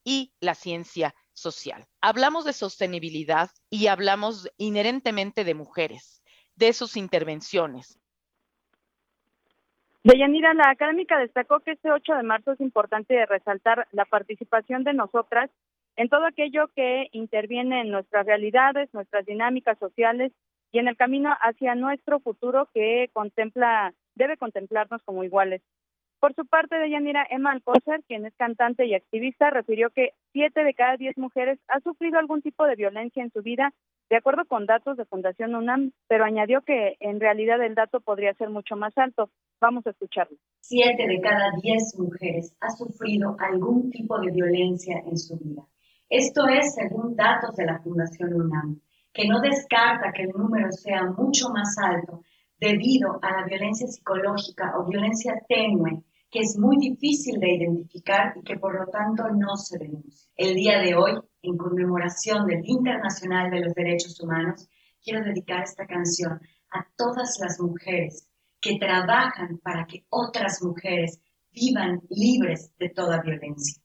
y 0.03 0.33
la 0.39 0.55
ciencia 0.55 1.15
social. 1.33 1.85
Hablamos 2.01 2.45
de 2.45 2.53
sostenibilidad 2.53 3.49
y 3.69 3.87
hablamos 3.87 4.49
inherentemente 4.57 5.43
de 5.43 5.53
mujeres, 5.53 6.23
de 6.55 6.73
sus 6.73 6.97
intervenciones. 6.97 7.99
Deyanira, 10.03 10.53
la 10.53 10.69
académica 10.69 11.17
destacó 11.17 11.61
que 11.61 11.71
este 11.71 11.89
8 11.89 12.15
de 12.15 12.23
marzo 12.23 12.51
es 12.51 12.59
importante 12.59 13.25
resaltar 13.25 13.87
la 13.91 14.03
participación 14.03 14.83
de 14.83 14.93
nosotras 14.93 15.49
en 15.95 16.09
todo 16.09 16.25
aquello 16.25 16.67
que 16.75 17.07
interviene 17.11 17.81
en 17.81 17.91
nuestras 17.91 18.25
realidades, 18.25 18.93
nuestras 18.93 19.25
dinámicas 19.25 19.77
sociales 19.79 20.31
y 20.71 20.79
en 20.79 20.87
el 20.87 20.97
camino 20.97 21.33
hacia 21.39 21.75
nuestro 21.75 22.19
futuro 22.19 22.67
que 22.73 23.09
contempla, 23.13 23.93
debe 24.15 24.37
contemplarnos 24.37 25.01
como 25.03 25.23
iguales. 25.23 25.61
Por 26.23 26.33
su 26.35 26.45
parte, 26.45 26.79
Deyanira 26.79 27.27
Emma 27.29 27.51
Alcócer, 27.51 28.01
quien 28.07 28.25
es 28.25 28.33
cantante 28.37 28.85
y 28.85 28.93
activista, 28.93 29.49
refirió 29.49 29.89
que 29.89 30.13
siete 30.31 30.63
de 30.63 30.73
cada 30.73 30.95
diez 30.95 31.17
mujeres 31.17 31.59
ha 31.67 31.81
sufrido 31.81 32.17
algún 32.17 32.41
tipo 32.41 32.65
de 32.65 32.77
violencia 32.77 33.21
en 33.21 33.29
su 33.29 33.41
vida, 33.41 33.73
de 34.09 34.15
acuerdo 34.15 34.45
con 34.45 34.65
datos 34.65 34.95
de 34.95 35.03
Fundación 35.03 35.53
UNAM, 35.53 35.91
pero 36.07 36.23
añadió 36.23 36.61
que 36.61 36.95
en 37.01 37.19
realidad 37.19 37.61
el 37.61 37.75
dato 37.75 37.99
podría 37.99 38.33
ser 38.35 38.49
mucho 38.49 38.77
más 38.77 38.97
alto. 38.97 39.31
Vamos 39.59 39.85
a 39.85 39.89
escucharlo. 39.89 40.37
Siete 40.61 41.07
de 41.07 41.19
cada 41.19 41.51
diez 41.61 41.93
mujeres 41.99 42.55
ha 42.61 42.69
sufrido 42.69 43.35
algún 43.37 43.91
tipo 43.91 44.17
de 44.19 44.31
violencia 44.31 45.03
en 45.05 45.17
su 45.17 45.37
vida. 45.37 45.63
Esto 46.07 46.47
es 46.47 46.73
según 46.75 47.17
datos 47.17 47.53
de 47.57 47.65
la 47.65 47.79
Fundación 47.79 48.33
UNAM, 48.33 48.79
que 49.11 49.27
no 49.27 49.41
descarta 49.41 50.13
que 50.13 50.23
el 50.23 50.29
número 50.29 50.71
sea 50.71 51.03
mucho 51.03 51.49
más 51.49 51.77
alto 51.77 52.23
debido 52.61 53.19
a 53.21 53.41
la 53.41 53.45
violencia 53.45 53.87
psicológica 53.87 54.75
o 54.77 54.85
violencia 54.85 55.33
tenue, 55.49 56.01
que 56.33 56.39
es 56.39 56.57
muy 56.57 56.77
difícil 56.77 57.39
de 57.39 57.53
identificar 57.53 58.33
y 58.35 58.43
que 58.43 58.57
por 58.57 58.73
lo 58.73 58.87
tanto 58.91 59.23
no 59.29 59.55
se 59.55 59.77
denuncia. 59.77 60.31
El 60.35 60.55
día 60.55 60.79
de 60.79 60.95
hoy, 60.95 61.11
en 61.43 61.57
conmemoración 61.57 62.47
del 62.47 62.61
Internacional 62.65 63.51
de 63.51 63.61
los 63.61 63.73
Derechos 63.75 64.19
Humanos, 64.19 64.67
quiero 65.03 65.23
dedicar 65.23 65.61
esta 65.61 65.85
canción 65.85 66.41
a 66.71 66.87
todas 66.97 67.37
las 67.39 67.59
mujeres 67.59 68.27
que 68.59 68.79
trabajan 68.79 69.59
para 69.59 69.85
que 69.85 70.05
otras 70.09 70.63
mujeres 70.63 71.21
vivan 71.51 72.01
libres 72.09 72.73
de 72.79 72.89
toda 72.89 73.21
violencia. 73.21 73.83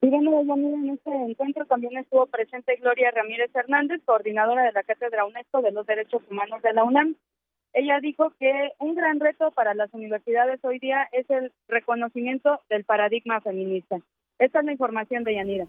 Y 0.00 0.08
bueno, 0.08 0.40
en 0.40 0.88
este 0.88 1.10
encuentro 1.10 1.66
también 1.66 1.98
estuvo 1.98 2.26
presente 2.26 2.76
Gloria 2.76 3.10
Ramírez 3.10 3.50
Hernández, 3.54 4.00
coordinadora 4.06 4.64
de 4.64 4.72
la 4.72 4.82
Cátedra 4.82 5.26
UNESCO 5.26 5.60
de 5.60 5.72
los 5.72 5.86
Derechos 5.86 6.22
Humanos 6.30 6.62
de 6.62 6.72
la 6.72 6.84
UNAM. 6.84 7.14
Ella 7.74 7.98
dijo 8.00 8.32
que 8.38 8.70
un 8.78 8.94
gran 8.94 9.18
reto 9.18 9.50
para 9.50 9.74
las 9.74 9.92
universidades 9.92 10.60
hoy 10.62 10.78
día 10.78 11.08
es 11.10 11.28
el 11.28 11.52
reconocimiento 11.66 12.60
del 12.70 12.84
paradigma 12.84 13.40
feminista. 13.40 13.98
Esta 14.38 14.60
es 14.60 14.64
la 14.64 14.72
información 14.72 15.24
de 15.24 15.34
Yanira. 15.34 15.66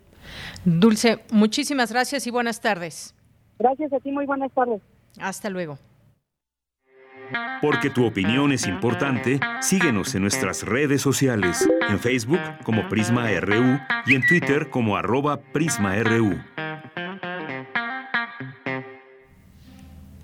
Dulce, 0.63 1.18
muchísimas 1.32 1.91
gracias 1.91 2.28
y 2.28 2.32
buenas 2.32 2.62
tardes. 2.62 3.15
Gracias 3.58 3.91
a 3.91 4.00
ti, 4.00 4.12
muy 4.12 4.28
buenas 4.28 4.52
tardes. 4.52 4.82
Hasta 5.20 5.50
luego. 5.50 5.80
Porque 7.60 7.89
tu 7.89 8.06
opinión 8.06 8.52
es 8.52 8.68
importante, 8.68 9.39
síguenos 9.62 10.13
en 10.13 10.22
nuestras 10.22 10.63
redes 10.63 11.02
sociales, 11.02 11.68
en 11.89 11.98
Facebook 12.00 12.39
como 12.63 12.88
Prisma 12.88 13.30
RU 13.39 13.80
y 14.06 14.13
en 14.13 14.22
Twitter 14.28 14.70
como 14.70 14.96
arroba 14.96 15.38
PrismaRU. 15.38 16.36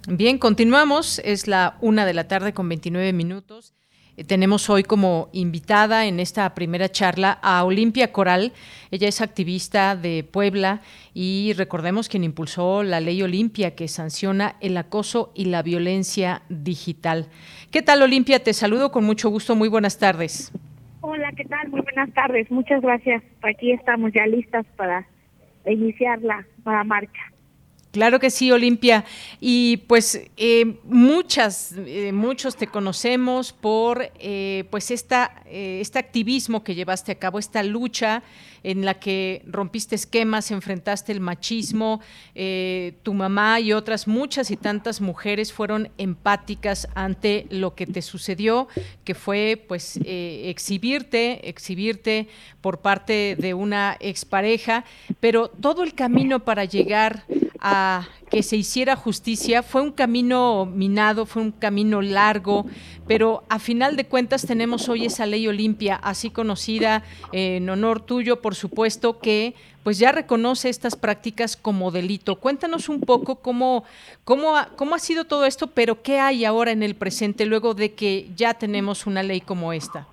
Bien, 0.08 0.40
continuamos. 0.40 1.20
Es 1.20 1.48
la 1.48 1.78
una 1.80 2.06
de 2.08 2.16
la 2.16 2.28
tarde 2.28 2.54
con 2.54 2.68
29 2.68 3.14
minutos. 3.14 3.76
Eh, 4.18 4.24
tenemos 4.24 4.68
hoy 4.72 4.82
como 4.82 5.30
invitada 5.32 6.08
en 6.08 6.20
esta 6.20 6.56
primera 6.56 6.90
charla 6.90 7.38
a 7.44 7.64
Olimpia 7.64 8.12
Coral. 8.12 8.52
Ella 8.90 9.08
es 9.08 9.22
activista 9.22 9.96
de 9.96 10.24
Puebla 10.24 10.82
y 11.14 11.54
recordemos 11.54 12.10
quien 12.10 12.24
impulsó 12.24 12.82
la 12.82 13.00
ley 13.00 13.22
Olimpia 13.22 13.76
que 13.76 13.88
sanciona 13.88 14.56
el 14.60 14.76
acoso 14.76 15.32
y 15.36 15.46
la 15.46 15.62
violencia 15.62 16.42
digital. 16.50 17.28
¿Qué 17.70 17.84
tal 17.84 18.02
Olimpia? 18.02 18.44
Te 18.44 18.54
saludo 18.54 18.92
con 18.92 19.04
mucho 19.04 19.30
gusto. 19.30 19.56
Muy 19.56 19.70
buenas 19.70 20.00
tardes. 20.00 20.52
Hola, 21.02 21.32
¿qué 21.38 21.46
tal? 21.46 21.70
Muy 21.70 21.82
buenas 21.82 22.12
tardes. 22.14 22.50
Muchas 22.50 22.82
gracias. 22.82 23.24
Aquí 23.44 23.72
estamos 23.72 24.12
ya 24.14 24.26
listas 24.26 24.66
para 24.78 25.08
iniciar 25.66 26.22
la, 26.24 26.44
la 26.66 26.84
marcha. 26.84 27.31
Claro 27.92 28.22
que 28.22 28.30
sí, 28.30 28.50
Olimpia. 28.52 29.04
Y 29.42 29.78
pues 29.88 30.22
eh, 30.38 30.78
muchas, 30.86 31.74
eh, 31.78 32.14
muchos 32.14 32.56
te 32.56 32.68
conocemos 32.68 33.52
por 33.52 34.12
eh, 34.18 34.64
pues 34.72 34.92
esta, 34.92 35.44
este 35.46 36.00
activismo 36.00 36.64
que 36.64 36.74
llevaste 36.74 37.12
a 37.12 37.16
cabo, 37.16 37.38
esta 37.38 37.64
lucha 37.64 38.24
en 38.64 38.86
la 38.86 38.94
que 38.94 39.44
rompiste 39.46 39.96
esquemas, 39.96 40.52
enfrentaste 40.52 41.12
el 41.12 41.20
machismo. 41.20 42.00
tu 43.04 43.14
mamá 43.14 43.60
y 43.60 43.74
otras 43.74 44.08
muchas 44.08 44.52
y 44.52 44.56
tantas 44.56 45.02
mujeres 45.02 45.52
fueron 45.52 45.90
empáticas 45.98 46.88
ante 46.96 47.48
lo 47.50 47.76
que 47.76 47.88
te 47.88 48.02
sucedió, 48.02 48.68
que 49.04 49.16
fue 49.16 49.62
pues 49.68 50.00
exhibirte, 50.06 51.50
exhibirte 51.50 52.28
por 52.62 52.80
parte 52.80 53.36
de 53.38 53.54
una 53.56 53.98
expareja, 54.00 54.86
pero 55.20 55.50
todo 55.50 55.84
el 55.84 55.96
camino 55.96 56.46
para 56.46 56.64
llegar 56.64 57.26
a 57.62 58.08
que 58.30 58.44
se 58.44 58.58
hiciera 58.58 58.96
justicia. 58.96 59.62
Fue 59.62 59.82
un 59.82 59.92
camino 59.92 60.66
minado, 60.66 61.26
fue 61.26 61.42
un 61.42 61.52
camino 61.52 62.02
largo, 62.02 62.66
pero 63.08 63.44
a 63.50 63.60
final 63.60 63.96
de 63.96 64.06
cuentas 64.06 64.46
tenemos 64.46 64.90
hoy 64.90 65.06
esa 65.06 65.26
ley 65.26 65.48
Olimpia, 65.48 65.96
así 65.96 66.32
conocida 66.32 67.04
en 67.32 67.70
honor 67.70 68.02
tuyo, 68.02 68.42
por 68.42 68.56
supuesto, 68.56 69.20
que 69.20 69.54
pues 69.84 69.98
ya 70.00 70.12
reconoce 70.12 70.70
estas 70.70 70.96
prácticas 70.96 71.56
como 71.56 71.92
delito. 71.92 72.36
Cuéntanos 72.38 72.90
un 72.90 73.02
poco 73.02 73.36
cómo, 73.36 73.84
cómo, 74.24 74.56
ha, 74.56 74.70
cómo 74.76 74.96
ha 74.96 75.00
sido 75.00 75.26
todo 75.26 75.46
esto, 75.46 75.68
pero 75.68 76.02
qué 76.02 76.20
hay 76.20 76.46
ahora 76.46 76.72
en 76.72 76.84
el 76.84 76.96
presente 76.96 77.46
luego 77.46 77.74
de 77.74 77.94
que 77.94 78.30
ya 78.36 78.54
tenemos 78.54 79.06
una 79.06 79.24
ley 79.24 79.42
como 79.42 79.74
esta. 79.74 80.08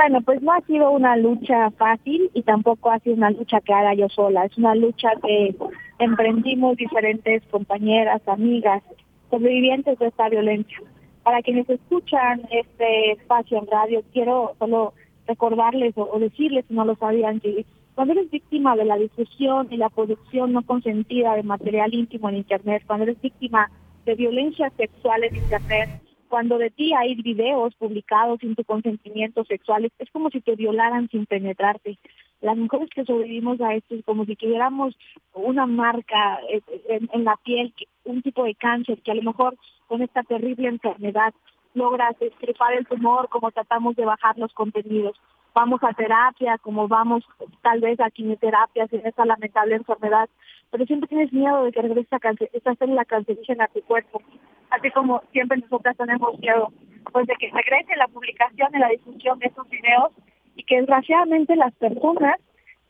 Bueno, 0.00 0.20
pues 0.20 0.40
no 0.42 0.52
ha 0.52 0.60
sido 0.60 0.92
una 0.92 1.16
lucha 1.16 1.72
fácil 1.72 2.30
y 2.32 2.42
tampoco 2.42 2.88
ha 2.88 3.00
sido 3.00 3.16
una 3.16 3.32
lucha 3.32 3.60
que 3.60 3.72
haga 3.72 3.94
yo 3.94 4.08
sola. 4.08 4.44
Es 4.44 4.56
una 4.56 4.76
lucha 4.76 5.10
que 5.20 5.56
emprendimos 5.98 6.76
diferentes 6.76 7.42
compañeras, 7.50 8.22
amigas, 8.28 8.80
sobrevivientes 9.28 9.98
de 9.98 10.06
esta 10.06 10.28
violencia. 10.28 10.78
Para 11.24 11.42
quienes 11.42 11.68
escuchan 11.68 12.42
este 12.52 13.10
espacio 13.10 13.58
en 13.58 13.66
radio, 13.66 14.04
quiero 14.12 14.54
solo 14.60 14.94
recordarles 15.26 15.94
o, 15.96 16.16
decirles, 16.20 16.64
si 16.68 16.74
no 16.74 16.84
lo 16.84 16.94
sabían, 16.94 17.40
que 17.40 17.66
cuando 17.96 18.12
eres 18.12 18.30
víctima 18.30 18.76
de 18.76 18.84
la 18.84 18.98
difusión 18.98 19.66
y 19.68 19.78
la 19.78 19.88
producción 19.88 20.52
no 20.52 20.62
consentida 20.62 21.34
de 21.34 21.42
material 21.42 21.92
íntimo 21.92 22.28
en 22.28 22.36
Internet, 22.36 22.84
cuando 22.86 23.02
eres 23.02 23.20
víctima 23.20 23.68
de 24.06 24.14
violencia 24.14 24.70
sexual 24.76 25.24
en 25.24 25.34
Internet, 25.34 25.90
cuando 26.28 26.58
de 26.58 26.70
ti 26.70 26.92
hay 26.94 27.14
videos 27.16 27.74
publicados 27.74 28.40
sin 28.40 28.54
tu 28.54 28.64
consentimiento 28.64 29.44
sexual, 29.44 29.90
es 29.98 30.10
como 30.10 30.30
si 30.30 30.40
te 30.40 30.54
violaran 30.54 31.08
sin 31.08 31.26
penetrarte. 31.26 31.98
Las 32.40 32.56
mujeres 32.56 32.88
que 32.94 33.04
sobrevivimos 33.04 33.60
a 33.60 33.74
esto 33.74 33.94
es 33.96 34.04
como 34.04 34.24
si 34.24 34.36
tuviéramos 34.36 34.96
una 35.34 35.66
marca 35.66 36.38
eh, 36.48 36.62
en, 36.88 37.24
la 37.24 37.36
piel, 37.44 37.74
un 38.04 38.22
tipo 38.22 38.44
de 38.44 38.54
cáncer, 38.54 39.00
que 39.02 39.10
a 39.10 39.14
lo 39.14 39.22
mejor 39.22 39.56
con 39.88 40.02
esta 40.02 40.22
terrible 40.22 40.68
enfermedad 40.68 41.34
logras 41.74 42.14
estripar 42.20 42.74
el 42.74 42.86
tumor, 42.86 43.28
como 43.28 43.50
tratamos 43.50 43.96
de 43.96 44.04
bajar 44.04 44.38
los 44.38 44.52
contenidos. 44.52 45.16
Vamos 45.54 45.82
a 45.82 45.92
terapia, 45.92 46.58
como 46.58 46.86
vamos 46.86 47.24
tal 47.62 47.80
vez 47.80 47.98
a 47.98 48.10
quimioterapia 48.10 48.86
en 48.90 49.06
esa 49.06 49.24
lamentable 49.24 49.74
enfermedad, 49.74 50.28
pero 50.70 50.84
siempre 50.86 51.08
tienes 51.08 51.32
miedo 51.32 51.64
de 51.64 51.72
que 51.72 51.82
regrese 51.82 52.16
esa 52.52 52.74
célula 52.74 53.04
cancerígena 53.04 53.64
a 53.64 53.68
tu 53.68 53.82
cuerpo 53.82 54.22
así 54.70 54.90
como 54.90 55.22
siempre 55.32 55.58
nosotras 55.58 55.96
tenemos 55.96 56.38
miedo, 56.38 56.72
pues 57.12 57.26
de 57.26 57.34
que 57.36 57.50
regrese 57.50 57.96
la 57.96 58.08
publicación 58.08 58.68
y 58.74 58.78
la 58.78 58.88
difusión 58.88 59.38
de 59.38 59.46
esos 59.46 59.68
videos 59.68 60.12
y 60.56 60.64
que 60.64 60.76
desgraciadamente 60.76 61.56
las 61.56 61.74
personas 61.74 62.36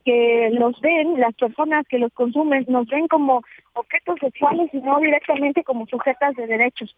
que 0.05 0.51
los 0.53 0.81
ven, 0.81 1.21
las 1.21 1.35
personas 1.35 1.87
que 1.89 1.99
los 1.99 2.13
consumen, 2.15 2.65
nos 2.69 2.87
ven 2.87 3.09
como 3.09 3.43
objetos 3.75 4.19
sexuales 4.21 4.71
y 4.73 4.79
no 4.79 4.99
directamente 5.01 5.63
como 5.65 5.87
sujetas 5.87 6.35
de 6.37 6.47
derechos. 6.47 6.97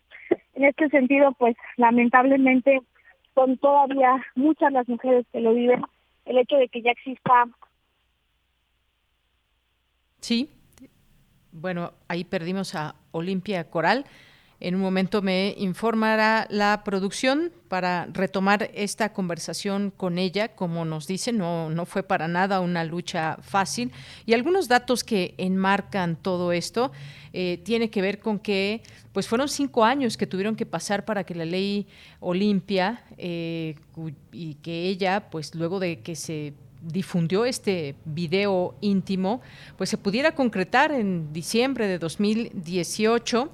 En 0.54 0.64
este 0.64 0.88
sentido, 0.90 1.32
pues 1.32 1.56
lamentablemente 1.76 2.80
son 3.34 3.56
todavía 3.58 4.24
muchas 4.34 4.72
las 4.72 4.88
mujeres 4.88 5.26
que 5.32 5.40
lo 5.40 5.54
viven. 5.54 5.82
El 6.24 6.38
hecho 6.38 6.56
de 6.56 6.68
que 6.68 6.82
ya 6.82 6.90
exista... 6.90 7.46
Sí, 10.20 10.50
bueno, 11.52 11.92
ahí 12.08 12.24
perdimos 12.24 12.74
a 12.74 12.94
Olimpia 13.12 13.64
Coral 13.70 14.04
En 14.60 14.74
un 14.74 14.82
momento 14.82 15.22
me 15.22 15.54
informará 15.56 16.46
la 16.50 16.82
producción 16.84 17.50
para 17.68 18.06
retomar 18.12 18.70
esta 18.74 19.12
conversación 19.14 19.90
con 19.90 20.18
ella. 20.18 20.48
Como 20.54 20.84
nos 20.84 21.06
dice, 21.06 21.32
no, 21.32 21.70
no 21.70 21.86
fue 21.86 22.02
para 22.02 22.28
nada 22.28 22.60
una 22.60 22.84
lucha 22.84 23.38
fácil. 23.40 23.90
Y 24.26 24.34
algunos 24.34 24.68
datos 24.68 25.02
que 25.02 25.34
enmarcan 25.38 26.14
todo 26.14 26.52
esto 26.52 26.92
eh, 27.32 27.62
tiene 27.64 27.88
que 27.88 28.02
ver 28.02 28.18
con 28.18 28.38
que 28.38 28.82
pues 29.12 29.26
fueron 29.26 29.48
cinco 29.48 29.82
años 29.82 30.18
que 30.18 30.26
tuvieron 30.26 30.54
que 30.54 30.66
pasar 30.66 31.06
para 31.06 31.24
que 31.24 31.34
la 31.34 31.46
ley 31.46 31.86
Olimpia 32.20 33.02
eh, 33.16 33.76
y 34.30 34.54
que 34.56 34.88
ella, 34.88 35.30
pues 35.30 35.54
luego 35.54 35.80
de 35.80 36.00
que 36.00 36.14
se 36.14 36.52
difundió 36.82 37.44
este 37.44 37.94
video 38.04 38.74
íntimo, 38.80 39.40
pues 39.76 39.90
se 39.90 39.98
pudiera 39.98 40.34
concretar 40.34 40.92
en 40.92 41.32
diciembre 41.32 41.86
de 41.86 41.98
2018 41.98 43.50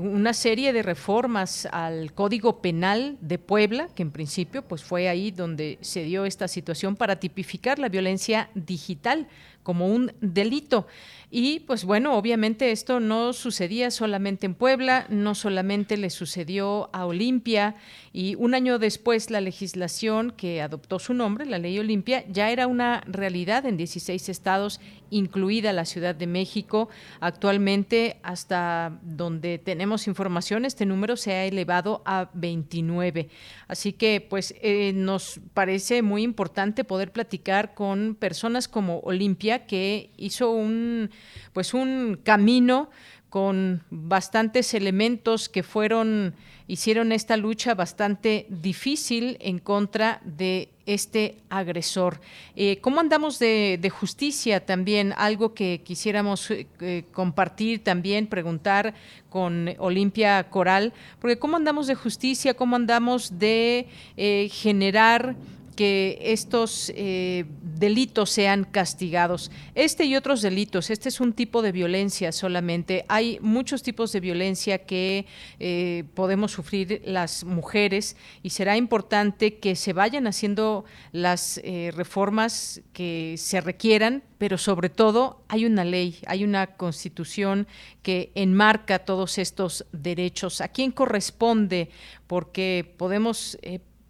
una 0.00 0.32
serie 0.32 0.72
de 0.72 0.82
reformas 0.82 1.68
al 1.70 2.14
Código 2.14 2.62
Penal 2.62 3.18
de 3.20 3.38
Puebla, 3.38 3.88
que 3.94 4.02
en 4.02 4.10
principio 4.10 4.62
pues 4.62 4.82
fue 4.82 5.08
ahí 5.08 5.30
donde 5.30 5.78
se 5.82 6.04
dio 6.04 6.24
esta 6.24 6.48
situación 6.48 6.96
para 6.96 7.16
tipificar 7.16 7.78
la 7.78 7.88
violencia 7.88 8.48
digital 8.54 9.28
como 9.62 9.86
un 9.86 10.12
delito. 10.20 10.86
Y 11.34 11.60
pues 11.60 11.86
bueno, 11.86 12.18
obviamente 12.18 12.72
esto 12.72 13.00
no 13.00 13.32
sucedía 13.32 13.90
solamente 13.90 14.44
en 14.44 14.54
Puebla, 14.54 15.06
no 15.08 15.34
solamente 15.34 15.96
le 15.96 16.10
sucedió 16.10 16.90
a 16.92 17.06
Olimpia 17.06 17.76
y 18.12 18.34
un 18.34 18.52
año 18.52 18.78
después 18.78 19.30
la 19.30 19.40
legislación 19.40 20.32
que 20.32 20.60
adoptó 20.60 20.98
su 20.98 21.14
nombre, 21.14 21.46
la 21.46 21.58
ley 21.58 21.78
Olimpia, 21.78 22.22
ya 22.28 22.50
era 22.50 22.66
una 22.66 23.02
realidad 23.06 23.64
en 23.64 23.78
16 23.78 24.28
estados, 24.28 24.78
incluida 25.08 25.72
la 25.72 25.86
Ciudad 25.86 26.14
de 26.14 26.26
México. 26.26 26.90
Actualmente, 27.20 28.18
hasta 28.22 28.98
donde 29.02 29.58
tenemos 29.58 30.06
información, 30.08 30.66
este 30.66 30.84
número 30.84 31.16
se 31.16 31.32
ha 31.32 31.44
elevado 31.46 32.02
a 32.04 32.28
29. 32.34 33.30
Así 33.68 33.94
que 33.94 34.20
pues 34.20 34.54
eh, 34.60 34.92
nos 34.94 35.40
parece 35.54 36.02
muy 36.02 36.22
importante 36.22 36.84
poder 36.84 37.10
platicar 37.10 37.72
con 37.72 38.16
personas 38.16 38.68
como 38.68 39.00
Olimpia, 39.00 39.51
que 39.60 40.10
hizo 40.16 40.50
un 40.50 41.10
pues 41.52 41.74
un 41.74 42.20
camino 42.22 42.90
con 43.30 43.82
bastantes 43.90 44.74
elementos 44.74 45.48
que 45.48 45.62
fueron 45.62 46.34
hicieron 46.72 47.12
esta 47.12 47.36
lucha 47.36 47.74
bastante 47.74 48.46
difícil 48.48 49.36
en 49.40 49.58
contra 49.58 50.20
de 50.24 50.70
este 50.86 51.36
agresor. 51.50 52.20
Eh, 52.56 52.78
¿Cómo 52.80 53.00
andamos 53.00 53.38
de, 53.38 53.92
justicia 53.92 54.64
también? 54.64 55.12
Algo 55.16 55.54
que 55.54 55.82
quisiéramos 55.84 56.50
eh, 56.50 57.04
compartir 57.12 57.84
también, 57.84 58.26
preguntar 58.26 58.94
con 59.28 59.74
Olimpia 59.78 60.44
Coral, 60.50 60.92
porque 61.20 61.38
¿cómo 61.38 61.56
andamos 61.56 61.86
de 61.86 61.94
justicia? 61.94 62.54
¿Cómo 62.54 62.76
andamos 62.76 63.38
de 63.38 63.86
eh, 64.16 64.48
generar 64.50 65.36
que 65.72 66.18
estos 66.20 66.92
eh, 66.94 67.44
delitos 67.62 68.30
sean 68.30 68.64
castigados. 68.64 69.50
Este 69.74 70.04
y 70.04 70.16
otros 70.16 70.42
delitos, 70.42 70.90
este 70.90 71.08
es 71.08 71.20
un 71.20 71.32
tipo 71.32 71.62
de 71.62 71.72
violencia 71.72 72.32
solamente. 72.32 73.04
Hay 73.08 73.38
muchos 73.40 73.82
tipos 73.82 74.12
de 74.12 74.20
violencia 74.20 74.78
que 74.78 75.26
eh, 75.58 76.04
podemos 76.14 76.52
sufrir 76.52 77.02
las 77.04 77.44
mujeres 77.44 78.16
y 78.42 78.50
será 78.50 78.76
importante 78.76 79.58
que 79.58 79.74
se 79.74 79.92
vayan 79.92 80.26
haciendo 80.26 80.84
las 81.12 81.60
eh, 81.64 81.90
reformas 81.94 82.82
que 82.92 83.36
se 83.38 83.60
requieran, 83.60 84.22
pero 84.38 84.58
sobre 84.58 84.90
todo 84.90 85.42
hay 85.48 85.64
una 85.64 85.84
ley, 85.84 86.18
hay 86.26 86.44
una 86.44 86.66
constitución 86.66 87.66
que 88.02 88.30
enmarca 88.34 89.00
todos 89.00 89.38
estos 89.38 89.86
derechos. 89.92 90.60
¿A 90.60 90.68
quién 90.68 90.90
corresponde? 90.92 91.90
Porque 92.26 92.94
podemos 92.96 93.58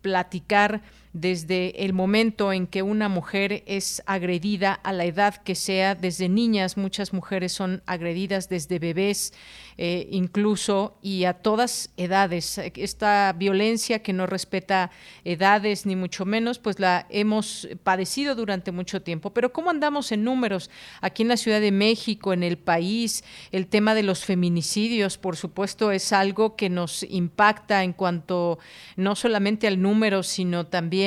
platicar 0.02 0.82
desde 1.12 1.84
el 1.84 1.92
momento 1.92 2.52
en 2.52 2.66
que 2.66 2.82
una 2.82 3.08
mujer 3.08 3.62
es 3.66 4.02
agredida 4.06 4.72
a 4.72 4.92
la 4.92 5.04
edad 5.04 5.36
que 5.36 5.54
sea, 5.54 5.94
desde 5.94 6.28
niñas 6.28 6.78
muchas 6.78 7.12
mujeres 7.12 7.52
son 7.52 7.82
agredidas 7.86 8.48
desde 8.48 8.78
bebés 8.78 9.34
eh, 9.78 10.08
incluso 10.10 10.98
y 11.02 11.24
a 11.24 11.34
todas 11.34 11.90
edades. 11.96 12.58
Esta 12.58 13.32
violencia 13.34 14.02
que 14.02 14.12
no 14.12 14.26
respeta 14.26 14.90
edades 15.24 15.86
ni 15.86 15.96
mucho 15.96 16.24
menos, 16.24 16.58
pues 16.58 16.78
la 16.78 17.06
hemos 17.10 17.68
padecido 17.82 18.34
durante 18.34 18.72
mucho 18.72 19.02
tiempo. 19.02 19.34
Pero 19.34 19.52
¿cómo 19.52 19.70
andamos 19.70 20.12
en 20.12 20.24
números 20.24 20.70
aquí 21.00 21.22
en 21.22 21.28
la 21.28 21.36
Ciudad 21.36 21.60
de 21.60 21.72
México, 21.72 22.32
en 22.32 22.42
el 22.42 22.58
país? 22.58 23.24
El 23.50 23.66
tema 23.66 23.94
de 23.94 24.02
los 24.02 24.24
feminicidios, 24.24 25.18
por 25.18 25.36
supuesto, 25.36 25.90
es 25.90 26.12
algo 26.12 26.56
que 26.56 26.70
nos 26.70 27.02
impacta 27.02 27.82
en 27.82 27.92
cuanto 27.92 28.58
no 28.96 29.14
solamente 29.14 29.66
al 29.66 29.80
número, 29.80 30.22
sino 30.22 30.66
también 30.66 31.01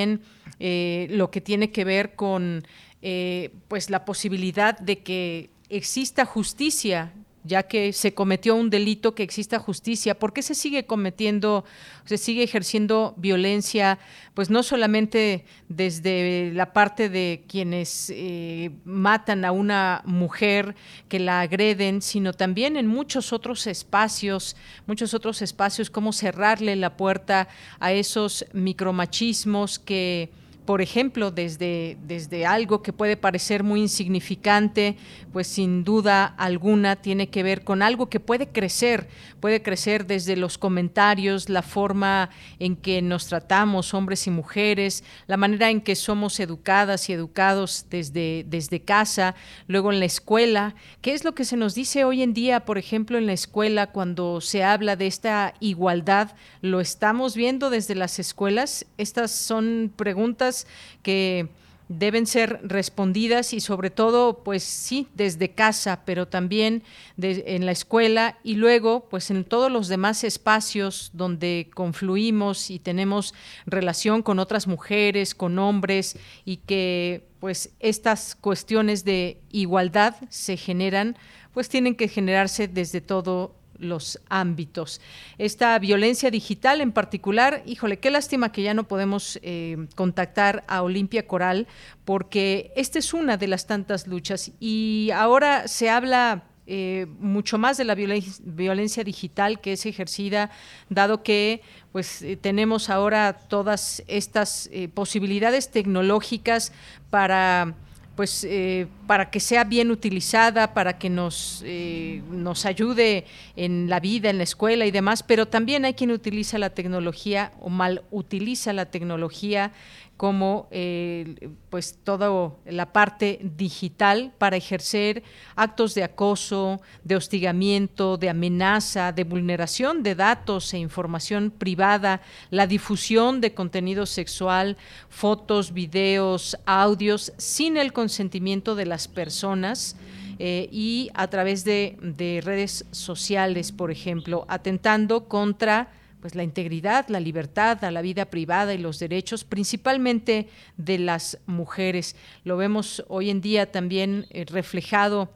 eh, 0.60 1.08
lo 1.10 1.32
que 1.32 1.42
tiene 1.42 1.72
que 1.72 1.84
ver 1.84 2.16
con 2.16 2.66
eh, 3.02 3.52
pues 3.68 3.90
la 3.90 4.06
posibilidad 4.06 4.78
de 4.80 5.00
que 5.00 5.50
exista 5.70 6.26
justicia 6.26 7.14
ya 7.46 7.64
que 7.64 7.94
se 7.94 8.14
cometió 8.14 8.56
un 8.56 8.70
delito, 8.70 9.14
que 9.14 9.24
exista 9.24 9.60
justicia. 9.60 10.18
¿Por 10.18 10.34
qué 10.34 10.42
se 10.42 10.56
sigue 10.56 10.86
cometiendo, 10.86 11.64
se 12.06 12.18
sigue 12.18 12.44
ejerciendo 12.44 13.14
violencia, 13.18 14.00
pues 14.34 14.50
no 14.50 14.64
solamente 14.64 15.46
desde 15.70 16.52
la 16.54 16.74
parte 16.74 17.08
de 17.08 17.44
quienes 17.48 18.12
eh, 18.14 18.72
matan 18.84 19.46
a 19.46 19.52
una 19.52 20.02
mujer, 20.06 20.76
que 21.08 21.20
la 21.20 21.42
agreden, 21.42 22.02
sino 22.02 22.34
también 22.34 22.78
en 22.78 22.88
muchos 22.88 23.32
otros 23.32 23.68
espacios, 23.68 24.56
muchos 24.88 25.14
otros 25.14 25.42
espacios, 25.42 25.90
cómo 25.90 26.14
cerrarle 26.14 26.76
la 26.76 26.98
puerta 26.98 27.48
a 27.80 27.94
esos 27.94 28.46
micromachismos 28.54 29.78
que 29.78 30.30
por 30.66 30.82
ejemplo, 30.82 31.30
desde, 31.30 31.98
desde 32.02 32.46
algo 32.46 32.82
que 32.82 32.92
puede 32.92 33.18
parecer 33.18 33.64
muy 33.64 33.82
insignificante, 33.82 34.98
pues 35.32 35.48
sin 35.48 35.84
duda 35.84 36.26
alguna 36.26 36.96
tiene 36.96 37.30
que 37.30 37.44
ver 37.44 37.64
con 37.64 37.84
algo 37.84 38.10
que 38.10 38.20
puede 38.20 38.48
crecer, 38.48 39.08
puede 39.40 39.62
crecer 39.62 40.08
desde 40.08 40.36
los 40.36 40.58
comentarios, 40.58 41.50
la 41.50 41.62
forma 41.62 42.32
en 42.58 42.76
que 42.76 43.02
nos 43.04 43.28
tratamos, 43.28 43.94
hombres 43.94 44.26
y 44.26 44.32
mujeres, 44.32 45.04
la 45.28 45.38
manera 45.38 45.70
en 45.70 45.82
que 45.82 45.96
somos 45.96 46.40
educadas 46.40 47.10
y 47.10 47.14
educados 47.14 47.86
desde, 47.92 48.44
desde 48.48 48.82
casa, 48.82 49.36
luego 49.68 49.92
en 49.92 50.00
la 50.00 50.06
escuela. 50.06 50.74
¿Qué 51.02 51.14
es 51.14 51.24
lo 51.24 51.36
que 51.36 51.46
se 51.46 51.58
nos 51.58 51.76
dice 51.76 52.06
hoy 52.06 52.24
en 52.24 52.34
día, 52.34 52.66
por 52.66 52.80
ejemplo, 52.80 53.20
en 53.20 53.28
la 53.28 53.34
escuela 53.34 53.92
cuando 53.92 54.42
se 54.42 54.64
habla 54.64 54.96
de 54.96 55.06
esta 55.06 55.54
igualdad? 55.60 56.32
¿Lo 56.62 56.82
estamos 56.82 57.36
viendo 57.36 57.70
desde 57.70 57.94
las 57.94 58.18
escuelas? 58.18 58.88
Estas 58.98 59.32
son 59.32 59.94
preguntas 59.96 60.55
que 61.04 61.50
deben 61.88 62.26
ser 62.26 62.60
respondidas 62.64 63.54
y 63.54 63.60
sobre 63.60 63.90
todo, 63.90 64.44
pues 64.44 64.64
sí, 64.64 65.08
desde 65.14 65.52
casa, 65.52 66.02
pero 66.06 66.28
también 66.28 66.84
en 67.18 67.66
la 67.66 67.72
escuela 67.72 68.40
y 68.44 68.56
luego, 68.56 69.08
pues 69.10 69.30
en 69.30 69.44
todos 69.44 69.72
los 69.72 69.88
demás 69.88 70.24
espacios 70.24 71.12
donde 71.14 71.70
confluimos 71.74 72.72
y 72.72 72.80
tenemos 72.80 73.34
relación 73.66 74.24
con 74.24 74.40
otras 74.40 74.68
mujeres, 74.68 75.36
con 75.36 75.60
hombres 75.60 76.18
y 76.44 76.58
que 76.58 77.28
pues 77.40 77.70
estas 77.80 78.36
cuestiones 78.36 79.06
de 79.06 79.40
igualdad 79.52 80.16
se 80.30 80.58
generan, 80.58 81.16
pues 81.54 81.70
tienen 81.70 81.96
que 81.96 82.08
generarse 82.08 82.68
desde 82.68 83.02
todo 83.02 83.54
los 83.80 84.20
ámbitos. 84.30 85.02
Esta 85.38 85.78
violencia 85.80 86.32
digital 86.32 86.82
en 86.82 86.92
particular, 86.92 87.64
híjole, 87.66 88.00
qué 88.00 88.12
lástima 88.12 88.52
que 88.52 88.64
ya 88.64 88.74
no 88.74 88.88
podemos 88.88 89.40
eh, 89.42 89.88
contactar 89.96 90.64
a 90.68 90.82
Olimpia 90.82 91.28
Coral, 91.28 91.68
porque 92.04 92.72
esta 92.76 93.00
es 93.00 93.14
una 93.14 93.38
de 93.38 93.48
las 93.48 93.68
tantas 93.68 94.08
luchas 94.08 94.52
y 94.60 95.10
ahora 95.14 95.68
se 95.68 95.90
habla 95.90 96.44
eh, 96.68 97.06
mucho 97.20 97.58
más 97.58 97.78
de 97.78 97.84
la 97.84 97.94
violencia, 97.96 99.04
digital 99.04 99.62
que 99.62 99.74
es 99.74 99.86
ejercida, 99.86 100.50
dado 100.90 101.22
que 101.22 101.62
pues 101.92 102.22
eh, 102.22 102.38
tenemos 102.38 102.90
ahora 102.90 103.34
todas 103.34 104.04
estas 104.08 104.70
posibilidades 104.94 105.70
tecnológicas 105.70 106.72
para 107.10 107.76
pues 108.16 108.46
eh, 108.46 108.88
para 109.08 109.30
que 109.30 109.40
sea 109.40 109.64
bien 109.64 109.92
utilizada, 109.92 110.74
para 110.74 110.98
que 110.98 111.10
nos, 111.10 111.62
eh, 111.66 112.22
nos 112.32 112.66
ayude 112.66 113.26
en 113.56 113.90
la 113.90 114.00
vida, 114.00 114.30
en 114.30 114.38
la 114.38 114.44
escuela 114.44 114.86
y 114.86 114.92
demás, 114.92 115.22
pero 115.24 115.48
también 115.48 115.86
hay 115.86 115.94
quien 115.94 116.12
utiliza 116.12 116.58
la 116.58 116.70
tecnología 116.70 117.52
o 117.60 117.70
mal 117.70 118.04
utiliza 118.12 118.74
la 118.74 118.86
tecnología 118.86 119.72
como 120.18 120.68
eh, 120.72 121.50
pues 121.70 122.00
toda 122.04 122.54
la 122.66 122.94
parte 122.94 123.40
digital 123.58 124.32
para 124.38 124.56
ejercer 124.56 125.24
actos 125.56 125.94
de 125.94 126.04
acoso, 126.04 126.82
de 127.04 127.18
hostigamiento, 127.18 128.16
de 128.16 128.30
amenaza, 128.30 129.12
de 129.12 129.26
vulneración 129.26 130.04
de 130.04 130.16
datos 130.16 130.74
e 130.74 130.78
información 130.78 131.52
privada, 131.52 132.22
la 132.50 132.66
difusión 132.66 133.42
de 133.42 133.54
contenido 133.54 134.06
sexual, 134.06 134.78
fotos, 135.10 135.74
videos, 135.74 136.58
audios 136.66 137.34
sin 137.38 137.76
el 137.76 137.92
consentimiento 137.92 138.76
de 138.76 138.86
las 138.86 139.10
personas 139.10 139.98
eh, 140.40 140.70
y 140.72 141.10
a 141.14 141.28
través 141.28 141.66
de, 141.66 141.98
de 142.02 142.42
redes 142.42 142.86
sociales, 142.92 143.74
por 143.74 143.92
ejemplo, 143.92 144.46
atentando 144.48 145.28
contra 145.28 145.90
pues 146.26 146.34
la 146.34 146.42
integridad, 146.42 147.08
la 147.10 147.20
libertad, 147.20 147.84
a 147.84 147.92
la 147.92 148.02
vida 148.02 148.26
privada 148.26 148.74
y 148.74 148.80
los 148.80 148.98
derechos, 148.98 149.44
principalmente 149.44 150.50
de 150.76 150.98
las 150.98 151.38
mujeres. 151.46 152.16
Lo 152.44 152.58
vemos 152.58 153.06
hoy 153.10 153.30
en 153.30 153.42
día 153.42 153.72
también 153.72 154.26
eh, 154.32 154.44
reflejado 154.46 155.30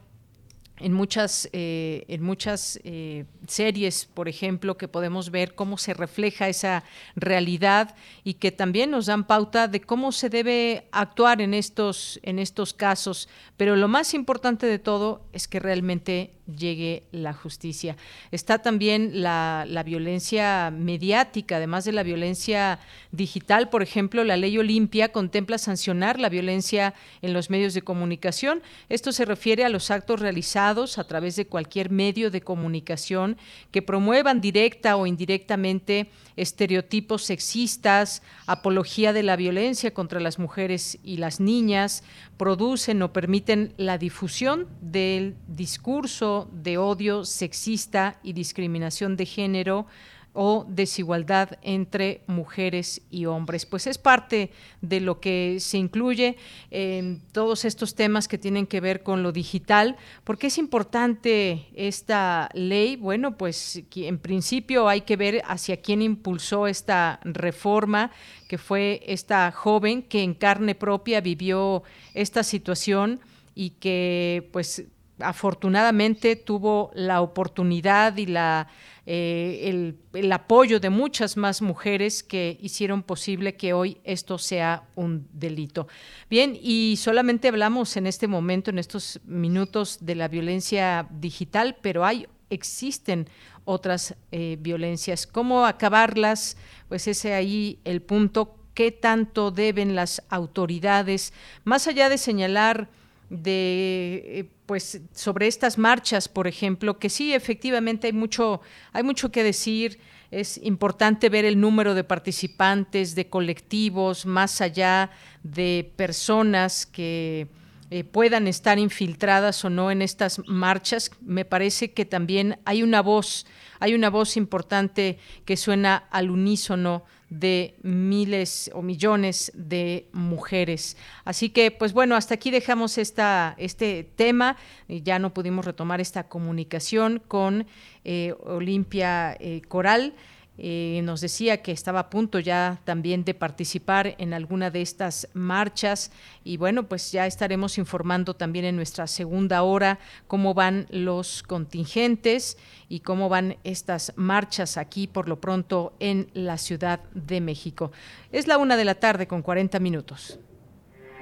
en 0.80 0.92
muchas, 0.92 1.48
eh, 1.52 2.04
en 2.08 2.24
muchas 2.24 2.80
eh, 2.82 3.24
series, 3.46 4.06
por 4.06 4.28
ejemplo, 4.28 4.76
que 4.76 4.88
podemos 4.88 5.30
ver 5.30 5.54
cómo 5.54 5.78
se 5.78 5.94
refleja 5.94 6.48
esa 6.48 6.82
realidad 7.14 7.94
y 8.24 8.34
que 8.34 8.50
también 8.50 8.90
nos 8.90 9.06
dan 9.06 9.28
pauta 9.28 9.68
de 9.68 9.80
cómo 9.80 10.10
se 10.10 10.28
debe 10.28 10.88
actuar 10.90 11.40
en 11.40 11.54
estos, 11.54 12.18
en 12.24 12.40
estos 12.40 12.74
casos. 12.74 13.28
Pero 13.56 13.76
lo 13.76 13.86
más 13.86 14.12
importante 14.12 14.66
de 14.66 14.80
todo 14.80 15.24
es 15.32 15.46
que 15.46 15.60
realmente 15.60 16.39
llegue 16.56 17.04
la 17.12 17.32
justicia. 17.32 17.96
Está 18.30 18.58
también 18.58 19.22
la, 19.22 19.64
violencia 19.84 20.70
mediática, 20.70 21.56
además 21.56 21.84
de 21.84 21.92
la 21.92 22.02
violencia 22.02 22.78
digital, 23.12 23.70
por 23.70 23.82
ejemplo, 23.82 24.24
la 24.24 24.36
ley 24.36 24.58
Olimpia 24.58 25.12
contempla 25.12 25.58
sancionar 25.58 26.18
la 26.20 26.28
violencia 26.28 26.94
en 27.22 27.32
los 27.32 27.50
medios 27.50 27.74
de 27.74 27.82
comunicación. 27.82 28.62
Esto 28.88 29.12
se 29.12 29.24
refiere 29.24 29.64
a 29.64 29.68
los 29.68 29.90
actos 29.90 30.20
realizados 30.20 30.98
a 30.98 31.04
través 31.04 31.36
de 31.36 31.46
cualquier 31.46 31.90
medio 31.90 32.30
de 32.30 32.40
comunicación 32.40 33.36
que 33.70 33.82
promuevan 33.82 34.40
directa 34.40 34.96
o 34.96 35.06
indirectamente 35.06 36.10
estereotipos 36.36 37.24
sexistas, 37.24 38.22
apología 38.46 39.12
de 39.12 39.22
la 39.22 39.36
violencia 39.36 39.92
contra 39.92 40.20
las 40.20 40.38
mujeres 40.38 40.98
y 41.04 41.16
las 41.16 41.40
niñas, 41.40 42.02
producen 42.40 43.02
o 43.02 43.12
permiten 43.12 43.74
la 43.76 43.98
difusión 43.98 44.66
del 44.80 45.36
discurso 45.46 46.48
de 46.54 46.78
odio 46.78 47.26
sexista 47.26 48.18
y 48.22 48.32
discriminación 48.32 49.14
de 49.18 49.26
género 49.26 49.84
o 50.32 50.64
desigualdad 50.68 51.58
entre 51.62 52.22
mujeres 52.26 53.02
y 53.10 53.26
hombres. 53.26 53.66
Pues 53.66 53.86
es 53.86 53.98
parte 53.98 54.50
de 54.80 55.00
lo 55.00 55.20
que 55.20 55.56
se 55.60 55.78
incluye 55.78 56.36
en 56.70 57.20
todos 57.32 57.64
estos 57.64 57.94
temas 57.94 58.28
que 58.28 58.38
tienen 58.38 58.66
que 58.66 58.80
ver 58.80 59.02
con 59.02 59.22
lo 59.22 59.32
digital. 59.32 59.96
porque 60.24 60.46
es 60.48 60.58
importante 60.58 61.66
esta 61.74 62.48
ley? 62.54 62.96
Bueno, 62.96 63.36
pues 63.36 63.82
en 63.94 64.18
principio 64.18 64.88
hay 64.88 65.02
que 65.02 65.16
ver 65.16 65.42
hacia 65.46 65.80
quién 65.80 66.02
impulsó 66.02 66.66
esta 66.66 67.20
reforma, 67.24 68.10
que 68.48 68.58
fue 68.58 69.02
esta 69.06 69.50
joven 69.52 70.02
que 70.02 70.22
en 70.22 70.34
carne 70.34 70.74
propia 70.74 71.20
vivió 71.20 71.82
esta 72.14 72.42
situación 72.42 73.20
y 73.54 73.70
que 73.70 74.48
pues 74.52 74.84
afortunadamente 75.22 76.36
tuvo 76.36 76.90
la 76.94 77.20
oportunidad 77.20 78.16
y 78.16 78.26
la 78.26 78.68
eh, 79.12 79.96
el, 80.12 80.32
apoyo 80.32 80.78
de 80.78 80.88
muchas 80.88 81.36
más 81.36 81.62
mujeres 81.62 82.22
que 82.22 82.56
hicieron 82.60 83.02
posible 83.02 83.56
que 83.56 83.72
hoy 83.72 83.98
esto 84.04 84.38
sea 84.38 84.84
un 84.94 85.26
delito. 85.32 85.88
Bien, 86.28 86.56
y 86.60 86.96
solamente 86.96 87.48
hablamos 87.48 87.96
en 87.96 88.06
este 88.06 88.28
momento, 88.28 88.70
en 88.70 88.78
estos 88.78 89.18
minutos, 89.24 89.98
de 90.00 90.14
la 90.14 90.28
violencia 90.28 91.08
digital, 91.10 91.76
pero 91.82 92.04
hay 92.04 92.28
existen 92.50 93.28
otras 93.64 94.14
eh, 94.30 94.56
violencias. 94.60 95.26
¿Cómo 95.26 95.66
acabarlas? 95.66 96.56
Pues 96.88 97.08
ese 97.08 97.34
ahí 97.34 97.80
el 97.84 98.02
punto. 98.02 98.56
¿Qué 98.74 98.92
tanto 98.92 99.50
deben 99.50 99.96
las 99.96 100.22
autoridades, 100.28 101.32
más 101.64 101.88
allá 101.88 102.08
de 102.08 102.16
señalar 102.16 102.88
de 103.28 104.22
eh, 104.24 104.44
pues 104.70 105.00
sobre 105.12 105.48
estas 105.48 105.78
marchas, 105.78 106.28
por 106.28 106.46
ejemplo, 106.46 107.00
que 107.00 107.10
sí 107.10 107.34
efectivamente 107.34 108.06
hay 108.06 108.12
mucho 108.12 108.60
hay 108.92 109.02
mucho 109.02 109.32
que 109.32 109.42
decir, 109.42 109.98
es 110.30 110.58
importante 110.62 111.28
ver 111.28 111.44
el 111.44 111.58
número 111.58 111.92
de 111.94 112.04
participantes, 112.04 113.16
de 113.16 113.28
colectivos, 113.28 114.26
más 114.26 114.60
allá 114.60 115.10
de 115.42 115.92
personas 115.96 116.86
que 116.86 117.48
eh, 117.90 118.04
puedan 118.04 118.46
estar 118.46 118.78
infiltradas 118.78 119.64
o 119.64 119.70
no 119.70 119.90
en 119.90 120.02
estas 120.02 120.40
marchas, 120.46 121.10
me 121.20 121.44
parece 121.44 121.90
que 121.90 122.04
también 122.04 122.60
hay 122.64 122.84
una 122.84 123.02
voz, 123.02 123.46
hay 123.80 123.94
una 123.94 124.08
voz 124.08 124.36
importante 124.36 125.18
que 125.44 125.56
suena 125.56 125.96
al 126.12 126.30
unísono 126.30 127.02
de 127.30 127.76
miles 127.82 128.70
o 128.74 128.82
millones 128.82 129.52
de 129.54 130.08
mujeres. 130.12 130.96
Así 131.24 131.48
que, 131.48 131.70
pues 131.70 131.92
bueno, 131.92 132.16
hasta 132.16 132.34
aquí 132.34 132.50
dejamos 132.50 132.98
esta, 132.98 133.54
este 133.56 134.04
tema. 134.16 134.56
Ya 134.88 135.18
no 135.18 135.32
pudimos 135.32 135.64
retomar 135.64 136.00
esta 136.00 136.24
comunicación 136.24 137.22
con 137.26 137.66
eh, 138.04 138.34
Olimpia 138.42 139.36
eh, 139.38 139.62
Coral. 139.68 140.14
Eh, 140.62 141.00
nos 141.04 141.22
decía 141.22 141.62
que 141.62 141.72
estaba 141.72 142.00
a 142.00 142.10
punto 142.10 142.38
ya 142.38 142.82
también 142.84 143.24
de 143.24 143.32
participar 143.32 144.14
en 144.18 144.34
alguna 144.34 144.70
de 144.70 144.82
estas 144.82 145.26
marchas 145.32 146.12
y 146.44 146.58
bueno, 146.58 146.86
pues 146.86 147.12
ya 147.12 147.26
estaremos 147.26 147.78
informando 147.78 148.34
también 148.36 148.66
en 148.66 148.76
nuestra 148.76 149.06
segunda 149.06 149.62
hora 149.62 149.98
cómo 150.26 150.52
van 150.52 150.86
los 150.90 151.42
contingentes 151.42 152.58
y 152.90 153.00
cómo 153.00 153.30
van 153.30 153.56
estas 153.64 154.12
marchas 154.16 154.76
aquí 154.76 155.06
por 155.06 155.30
lo 155.30 155.40
pronto 155.40 155.94
en 155.98 156.28
la 156.34 156.58
Ciudad 156.58 157.00
de 157.14 157.40
México. 157.40 157.90
Es 158.30 158.46
la 158.46 158.58
una 158.58 158.76
de 158.76 158.84
la 158.84 158.96
tarde 158.96 159.26
con 159.26 159.40
40 159.40 159.80
minutos. 159.80 160.38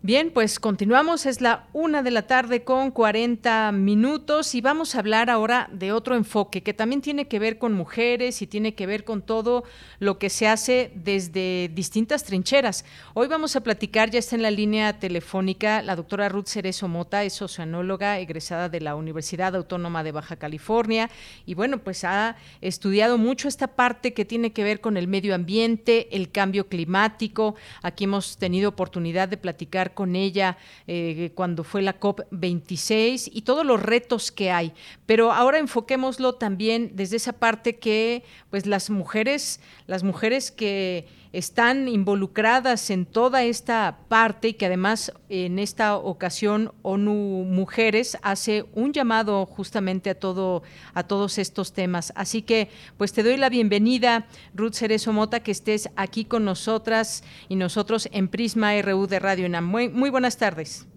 Bien, 0.00 0.30
pues 0.30 0.60
continuamos, 0.60 1.26
es 1.26 1.40
la 1.40 1.66
una 1.72 2.04
de 2.04 2.12
la 2.12 2.28
tarde 2.28 2.62
con 2.62 2.92
40 2.92 3.72
minutos 3.72 4.54
y 4.54 4.60
vamos 4.60 4.94
a 4.94 5.00
hablar 5.00 5.28
ahora 5.28 5.68
de 5.72 5.90
otro 5.90 6.14
enfoque 6.14 6.62
que 6.62 6.72
también 6.72 7.00
tiene 7.00 7.26
que 7.26 7.40
ver 7.40 7.58
con 7.58 7.72
mujeres 7.72 8.40
y 8.40 8.46
tiene 8.46 8.76
que 8.76 8.86
ver 8.86 9.02
con 9.02 9.22
todo 9.22 9.64
lo 9.98 10.20
que 10.20 10.30
se 10.30 10.46
hace 10.46 10.92
desde 10.94 11.68
distintas 11.74 12.22
trincheras. 12.22 12.84
Hoy 13.12 13.26
vamos 13.26 13.56
a 13.56 13.60
platicar, 13.64 14.08
ya 14.08 14.20
está 14.20 14.36
en 14.36 14.42
la 14.42 14.52
línea 14.52 15.00
telefónica, 15.00 15.82
la 15.82 15.96
doctora 15.96 16.28
Ruth 16.28 16.46
Cerezo 16.46 16.86
Mota, 16.86 17.24
es 17.24 17.42
oceanóloga 17.42 18.20
egresada 18.20 18.68
de 18.68 18.80
la 18.80 18.94
Universidad 18.94 19.56
Autónoma 19.56 20.04
de 20.04 20.12
Baja 20.12 20.36
California 20.36 21.10
y 21.44 21.54
bueno, 21.54 21.78
pues 21.78 22.04
ha 22.04 22.36
estudiado 22.60 23.18
mucho 23.18 23.48
esta 23.48 23.66
parte 23.66 24.14
que 24.14 24.24
tiene 24.24 24.52
que 24.52 24.62
ver 24.62 24.80
con 24.80 24.96
el 24.96 25.08
medio 25.08 25.34
ambiente, 25.34 26.06
el 26.14 26.30
cambio 26.30 26.68
climático. 26.68 27.56
Aquí 27.82 28.04
hemos 28.04 28.36
tenido 28.36 28.68
oportunidad 28.68 29.28
de 29.28 29.38
platicar 29.38 29.87
con 29.94 30.16
ella 30.16 30.56
eh, 30.86 31.32
cuando 31.34 31.64
fue 31.64 31.82
la 31.82 31.98
COP26 31.98 33.30
y 33.32 33.42
todos 33.42 33.64
los 33.64 33.82
retos 33.82 34.32
que 34.32 34.50
hay. 34.50 34.72
Pero 35.06 35.32
ahora 35.32 35.58
enfoquémoslo 35.58 36.34
también 36.34 36.92
desde 36.94 37.16
esa 37.16 37.32
parte 37.32 37.76
que 37.76 38.22
pues 38.50 38.66
las 38.66 38.90
mujeres, 38.90 39.60
las 39.86 40.02
mujeres 40.02 40.50
que 40.50 41.06
están 41.32 41.88
involucradas 41.88 42.90
en 42.90 43.06
toda 43.06 43.42
esta 43.42 43.98
parte 44.08 44.48
y 44.48 44.54
que 44.54 44.66
además 44.66 45.12
en 45.28 45.58
esta 45.58 45.96
ocasión 45.96 46.72
ONU 46.82 47.44
Mujeres 47.44 48.18
hace 48.22 48.64
un 48.74 48.92
llamado 48.92 49.46
justamente 49.46 50.10
a 50.10 50.18
todo 50.18 50.62
a 50.94 51.02
todos 51.02 51.38
estos 51.38 51.72
temas. 51.72 52.12
Así 52.16 52.42
que 52.42 52.68
pues 52.96 53.12
te 53.12 53.22
doy 53.22 53.36
la 53.36 53.48
bienvenida 53.48 54.26
Ruth 54.54 54.74
Cerezo 54.74 55.12
Mota 55.12 55.40
que 55.40 55.50
estés 55.50 55.90
aquí 55.96 56.24
con 56.24 56.44
nosotras 56.44 57.22
y 57.48 57.56
nosotros 57.56 58.08
en 58.12 58.28
Prisma 58.28 58.80
RU 58.82 59.06
de 59.06 59.18
Radio 59.18 59.46
UNAM. 59.46 59.66
Muy, 59.66 59.88
muy 59.88 60.10
buenas 60.10 60.36
tardes. 60.36 60.88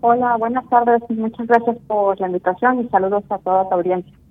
Hola, 0.00 0.36
buenas 0.36 0.68
tardes 0.68 1.02
muchas 1.08 1.46
gracias 1.46 1.76
por 1.86 2.20
la 2.20 2.26
invitación 2.26 2.80
y 2.80 2.88
saludos 2.90 3.24
a 3.30 3.38
toda 3.38 3.68
tu 3.68 3.74
audiencia. 3.74 4.23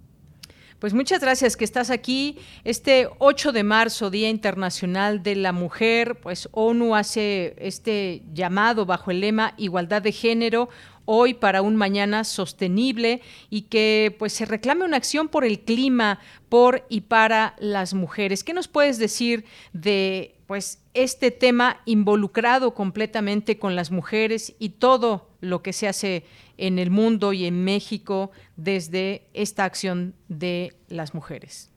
Pues 0.84 0.94
muchas 0.94 1.22
gracias 1.22 1.56
que 1.56 1.64
estás 1.64 1.90
aquí. 1.90 2.38
Este 2.66 3.08
8 3.20 3.54
de 3.54 3.64
marzo, 3.64 4.10
Día 4.10 4.28
Internacional 4.28 5.24
de 5.24 5.38
la 5.38 5.54
Mujer, 5.54 6.20
pues 6.20 6.50
ONU 6.52 6.94
hace 6.94 7.56
este 7.58 8.22
llamado 8.34 8.86
bajo 8.86 9.10
el 9.10 9.22
lema 9.22 9.54
Igualdad 9.56 10.02
de 10.02 10.12
Género, 10.12 10.68
hoy 11.06 11.36
para 11.36 11.62
un 11.62 11.78
mañana 11.78 12.26
sostenible 12.26 13.22
y 13.50 13.62
que 13.62 14.14
pues 14.20 14.34
se 14.34 14.44
reclame 14.44 14.84
una 14.84 14.98
acción 14.98 15.30
por 15.30 15.46
el 15.46 15.62
clima, 15.62 16.20
por 16.50 16.86
y 16.90 17.00
para 17.00 17.56
las 17.60 17.94
mujeres. 17.94 18.44
¿Qué 18.44 18.54
nos 18.54 18.68
puedes 18.68 18.98
decir 18.98 19.46
de 19.72 20.33
pues 20.48 20.84
este 20.94 21.32
tema 21.32 21.78
involucrado 21.86 22.74
completamente 22.74 23.58
con 23.58 23.76
las 23.76 23.92
mujeres 23.92 24.56
y 24.60 24.70
todo 24.80 25.30
lo 25.42 25.62
que 25.62 25.74
se 25.74 25.88
hace 25.88 26.24
en 26.58 26.80
el 26.80 26.92
mundo 26.92 27.34
y 27.34 27.46
en 27.46 27.64
México 27.64 28.32
desde 28.56 29.28
esta 29.34 29.66
acción 29.66 30.14
de 30.28 30.74
las 30.90 31.14
mujeres? 31.14 31.72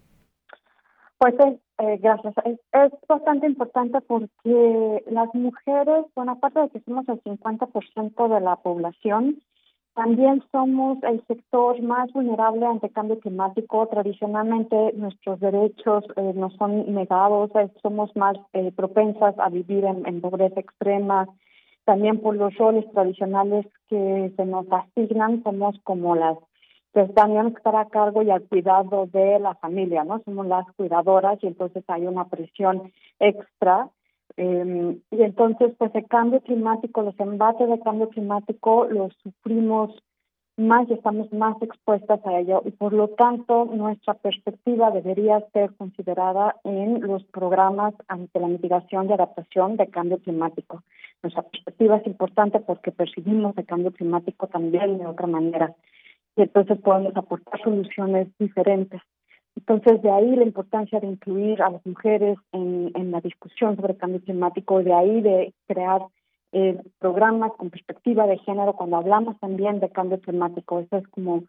Pues 1.19 1.35
eh, 1.79 1.99
gracias. 1.99 2.35
Es, 2.45 2.59
es, 2.73 2.93
bastante 3.09 3.47
importante 3.47 4.01
porque 4.03 5.03
las 5.11 5.35
mujeres, 5.35 6.05
bueno, 6.15 6.33
aparte 6.33 6.61
de 6.61 6.71
que 6.71 6.81
somos 6.81 7.09
el 7.09 7.23
50% 7.23 8.35
de 8.35 8.41
la 8.41 8.57
población, 8.57 9.43
también 9.97 10.45
somos 10.53 11.03
el 11.05 11.25
sector 11.27 11.81
más 11.81 12.13
vulnerable 12.13 12.67
ante 12.67 12.91
cambio 12.91 13.19
climático. 13.19 13.87
Tradicionalmente 13.87 14.93
nuestros 14.95 15.41
derechos 15.41 16.05
eh, 16.17 16.33
nos 16.35 16.53
son 16.57 16.93
negados, 16.95 17.51
eh, 17.55 17.71
somos 17.81 18.15
más 18.15 18.37
eh, 18.53 18.73
propensas 18.73 19.35
a 19.39 19.49
vivir 19.49 19.87
en, 19.87 20.21
pobreza 20.21 20.61
extrema. 20.61 21.27
También 21.87 22.21
por 22.21 22.37
los 22.37 22.55
roles 22.57 22.85
tradicionales 22.93 23.65
que 23.89 24.35
se 24.37 24.45
nos 24.45 24.67
asignan, 24.71 25.43
somos 25.43 25.81
como 25.83 26.15
las 26.15 26.37
que 26.93 27.07
que 27.07 27.57
estar 27.57 27.77
a 27.77 27.87
cargo 27.87 28.21
y 28.21 28.31
al 28.31 28.43
cuidado 28.43 29.07
de 29.07 29.39
la 29.39 29.55
familia, 29.55 30.05
¿no? 30.05 30.21
Somos 30.27 30.47
las 30.47 30.67
cuidadoras 30.77 31.39
y 31.43 31.47
entonces 31.47 31.85
hay 31.89 32.07
una 32.07 32.27
presión 32.27 32.93
extra 33.19 33.89
eh, 34.37 34.99
y 35.11 35.23
entonces, 35.23 35.73
pues 35.79 35.95
el 35.95 36.07
cambio 36.07 36.41
climático, 36.41 37.03
los 37.03 37.19
embates 37.19 37.69
de 37.69 37.81
cambio 37.81 38.09
climático 38.09 38.87
los 38.87 39.15
sufrimos 39.23 39.95
más 40.57 40.89
y 40.89 40.95
estamos 40.95 41.31
más 41.33 41.61
expuestas 41.61 42.25
a 42.25 42.39
ello 42.39 42.63
y 42.65 42.71
por 42.71 42.93
lo 42.95 43.09
tanto 43.09 43.67
nuestra 43.67 44.15
perspectiva 44.15 44.91
debería 44.91 45.45
ser 45.53 45.75
considerada 45.77 46.57
en 46.65 47.03
los 47.03 47.25
programas 47.25 47.95
ante 48.09 48.41
la 48.41 48.49
mitigación 48.49 49.09
y 49.09 49.13
adaptación 49.13 49.77
de 49.77 49.89
cambio 49.89 50.19
climático. 50.19 50.83
Nuestra 51.23 51.43
perspectiva 51.43 51.99
es 51.99 52.07
importante 52.07 52.61
porque 52.61 52.91
percibimos 52.91 53.57
el 53.59 53.67
cambio 53.67 53.93
climático 53.93 54.47
también 54.47 54.99
de 54.99 55.07
otra 55.07 55.27
manera 55.27 55.75
y 56.37 56.43
entonces 56.43 56.79
podemos 56.81 57.15
aportar 57.17 57.61
soluciones 57.63 58.29
diferentes. 58.39 59.03
Entonces, 59.57 60.03
de 60.03 60.11
ahí 60.11 60.37
la 60.37 60.45
importancia 60.45 61.01
de 61.01 61.07
incluir 61.07 61.63
a 61.63 61.71
las 61.71 61.85
mujeres 61.87 62.39
en, 62.53 63.11
la 63.11 63.21
discusión 63.21 63.77
sobre 63.77 63.97
cambio 63.97 64.21
climático, 64.21 64.83
de 64.83 64.93
ahí 64.93 65.21
de 65.23 65.55
crear 65.67 66.03
eh, 66.53 66.81
programas 66.99 67.53
con 67.57 67.71
perspectiva 67.71 68.27
de 68.27 68.39
género 68.39 68.75
cuando 68.75 68.97
hablamos 68.97 69.39
también 69.41 69.81
de 69.81 69.91
cambio 69.91 70.21
climático. 70.21 70.81
Eso 70.81 70.99
es 70.99 71.09
como, 71.09 71.45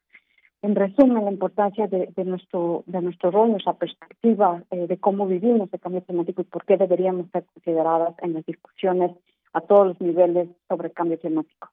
en 0.62 0.76
resumen, 0.76 1.26
la 1.26 1.32
importancia 1.32 1.88
de, 1.88 2.08
de 2.16 2.26
nuestro 2.26 2.84
de 2.88 3.02
nuestro 3.02 3.30
rol, 3.30 3.52
nuestra 3.52 3.74
perspectiva 3.74 4.64
eh, 4.72 4.88
de 4.88 4.98
cómo 4.98 5.28
vivimos 5.28 5.70
el 5.72 5.80
cambio 5.80 6.04
climático 6.04 6.42
y 6.42 6.46
por 6.46 6.66
qué 6.66 6.78
deberíamos 6.78 7.30
ser 7.32 7.44
consideradas 7.54 8.16
en 8.22 8.34
las 8.34 8.46
discusiones 8.46 9.12
a 9.54 9.62
todos 9.62 9.88
los 9.88 10.02
niveles 10.02 10.50
sobre 10.70 10.92
cambio 10.92 11.20
climático. 11.20 11.70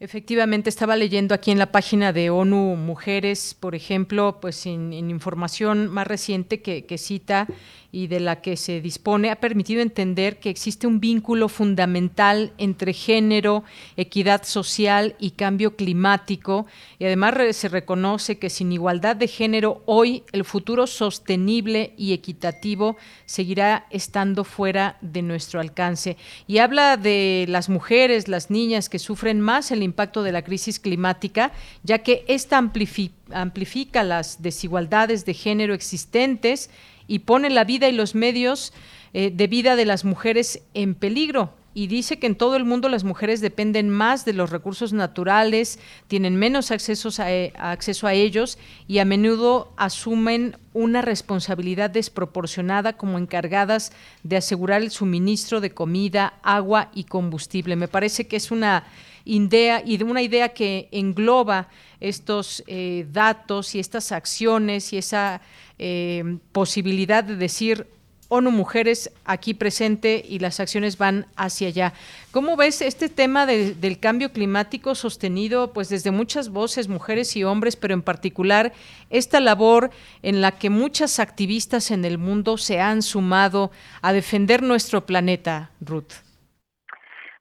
Efectivamente, 0.00 0.70
estaba 0.70 0.94
leyendo 0.94 1.34
aquí 1.34 1.50
en 1.50 1.58
la 1.58 1.72
página 1.72 2.12
de 2.12 2.30
ONU 2.30 2.76
Mujeres, 2.76 3.56
por 3.58 3.74
ejemplo, 3.74 4.38
pues 4.40 4.64
en, 4.66 4.92
información 4.92 5.88
más 5.88 6.06
reciente 6.06 6.62
que, 6.62 6.98
cita 6.98 7.48
y 7.90 8.06
de 8.06 8.20
la 8.20 8.42
que 8.42 8.56
se 8.56 8.82
dispone, 8.82 9.30
ha 9.30 9.36
permitido 9.36 9.80
entender 9.80 10.38
que 10.38 10.50
existe 10.50 10.86
un 10.86 11.00
vínculo 11.00 11.48
fundamental 11.48 12.52
entre 12.58 12.92
género, 12.92 13.64
equidad 13.96 14.44
social 14.44 15.16
y 15.18 15.30
cambio 15.30 15.74
climático. 15.74 16.66
Y 16.98 17.06
además 17.06 17.34
se 17.52 17.68
reconoce 17.68 18.38
que 18.38 18.50
sin 18.50 18.72
igualdad 18.72 19.16
de 19.16 19.26
género 19.26 19.82
hoy 19.86 20.22
el 20.32 20.44
futuro 20.44 20.86
sostenible 20.86 21.94
y 21.96 22.12
equitativo 22.12 22.96
seguirá 23.24 23.86
estando 23.90 24.44
fuera 24.44 24.98
de 25.00 25.22
nuestro 25.22 25.60
alcance. 25.60 26.18
Y 26.46 26.58
habla 26.58 26.98
de 26.98 27.46
las 27.48 27.70
mujeres, 27.70 28.28
las 28.28 28.50
niñas 28.50 28.90
que 28.90 28.98
sufren 28.98 29.40
más 29.40 29.70
el 29.70 29.82
impacto 29.82 30.22
de 30.22 30.32
la 30.32 30.42
crisis 30.42 30.78
climática, 30.78 31.52
ya 31.84 32.00
que 32.00 32.24
esta 32.28 32.58
amplifica 32.58 34.02
las 34.04 34.42
desigualdades 34.42 35.24
de 35.24 35.32
género 35.34 35.72
existentes 35.72 36.70
y 37.08 37.20
pone 37.20 37.50
la 37.50 37.64
vida 37.64 37.88
y 37.88 37.92
los 37.92 38.14
medios 38.14 38.72
eh, 39.14 39.32
de 39.34 39.46
vida 39.48 39.74
de 39.74 39.86
las 39.86 40.04
mujeres 40.04 40.62
en 40.74 40.94
peligro. 40.94 41.54
Y 41.74 41.86
dice 41.86 42.18
que 42.18 42.26
en 42.26 42.34
todo 42.34 42.56
el 42.56 42.64
mundo 42.64 42.88
las 42.88 43.04
mujeres 43.04 43.40
dependen 43.40 43.88
más 43.88 44.24
de 44.24 44.32
los 44.32 44.50
recursos 44.50 44.92
naturales, 44.92 45.78
tienen 46.08 46.36
menos 46.36 46.70
accesos 46.70 47.20
a, 47.20 47.32
eh, 47.32 47.52
acceso 47.56 48.06
a 48.06 48.14
ellos 48.14 48.58
y 48.88 48.98
a 48.98 49.04
menudo 49.04 49.72
asumen 49.76 50.56
una 50.72 51.02
responsabilidad 51.02 51.90
desproporcionada 51.90 52.94
como 52.94 53.16
encargadas 53.16 53.92
de 54.24 54.36
asegurar 54.36 54.82
el 54.82 54.90
suministro 54.90 55.60
de 55.60 55.70
comida, 55.70 56.34
agua 56.42 56.90
y 56.94 57.04
combustible. 57.04 57.76
Me 57.76 57.88
parece 57.88 58.26
que 58.26 58.36
es 58.36 58.50
una 58.50 58.84
idea 59.24 59.82
y 59.84 59.98
de 59.98 60.04
una 60.04 60.22
idea 60.22 60.48
que 60.48 60.88
engloba 60.90 61.68
estos 62.00 62.64
eh, 62.66 63.06
datos 63.12 63.74
y 63.74 63.78
estas 63.78 64.10
acciones 64.10 64.92
y 64.92 64.98
esa 64.98 65.42
eh, 65.78 66.38
posibilidad 66.52 67.24
de 67.24 67.36
decir 67.36 67.86
ONU 68.28 68.50
Mujeres 68.50 69.10
aquí 69.24 69.54
presente 69.54 70.22
y 70.26 70.38
las 70.38 70.60
acciones 70.60 70.98
van 70.98 71.26
hacia 71.36 71.68
allá. 71.68 71.92
¿Cómo 72.30 72.56
ves 72.56 72.82
este 72.82 73.08
tema 73.08 73.46
del 73.46 73.98
cambio 74.00 74.32
climático 74.32 74.94
sostenido 74.94 75.72
pues 75.72 75.88
desde 75.88 76.10
muchas 76.10 76.50
voces, 76.50 76.88
mujeres 76.88 77.36
y 77.36 77.44
hombres, 77.44 77.76
pero 77.76 77.94
en 77.94 78.02
particular 78.02 78.72
esta 79.08 79.40
labor 79.40 79.90
en 80.22 80.42
la 80.42 80.52
que 80.52 80.68
muchas 80.68 81.20
activistas 81.20 81.90
en 81.90 82.04
el 82.04 82.18
mundo 82.18 82.58
se 82.58 82.80
han 82.80 83.00
sumado 83.02 83.70
a 84.02 84.12
defender 84.12 84.62
nuestro 84.62 85.06
planeta, 85.06 85.70
Ruth? 85.80 86.12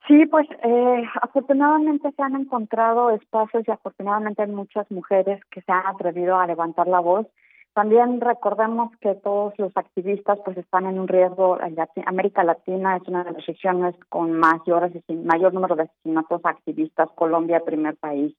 Sí, 0.07 0.25
pues 0.27 0.47
eh, 0.63 1.03
afortunadamente 1.21 2.09
se 2.15 2.21
han 2.21 2.35
encontrado 2.35 3.09
espacios 3.09 3.67
y 3.67 3.71
afortunadamente 3.71 4.41
hay 4.41 4.51
muchas 4.51 4.89
mujeres 4.89 5.41
que 5.51 5.61
se 5.61 5.71
han 5.73 5.85
atrevido 5.85 6.39
a 6.39 6.47
levantar 6.47 6.87
la 6.87 7.01
voz 7.01 7.27
también 7.77 8.19
recordemos 8.21 8.89
que 9.01 9.13
todos 9.13 9.53
los 9.59 9.71
activistas 9.77 10.39
pues 10.43 10.57
están 10.57 10.87
en 10.87 10.97
un 10.97 11.07
riesgo. 11.07 11.59
América 12.07 12.43
Latina 12.43 12.97
es 12.97 13.07
una 13.07 13.23
de 13.23 13.33
las 13.33 13.45
regiones 13.45 13.93
con 14.09 14.33
mayores, 14.33 14.93
mayor 15.07 15.53
número 15.53 15.75
de 15.75 15.83
asesinatos 15.83 16.41
activistas. 16.43 17.07
Colombia, 17.13 17.59
primer 17.59 17.95
país. 17.95 18.33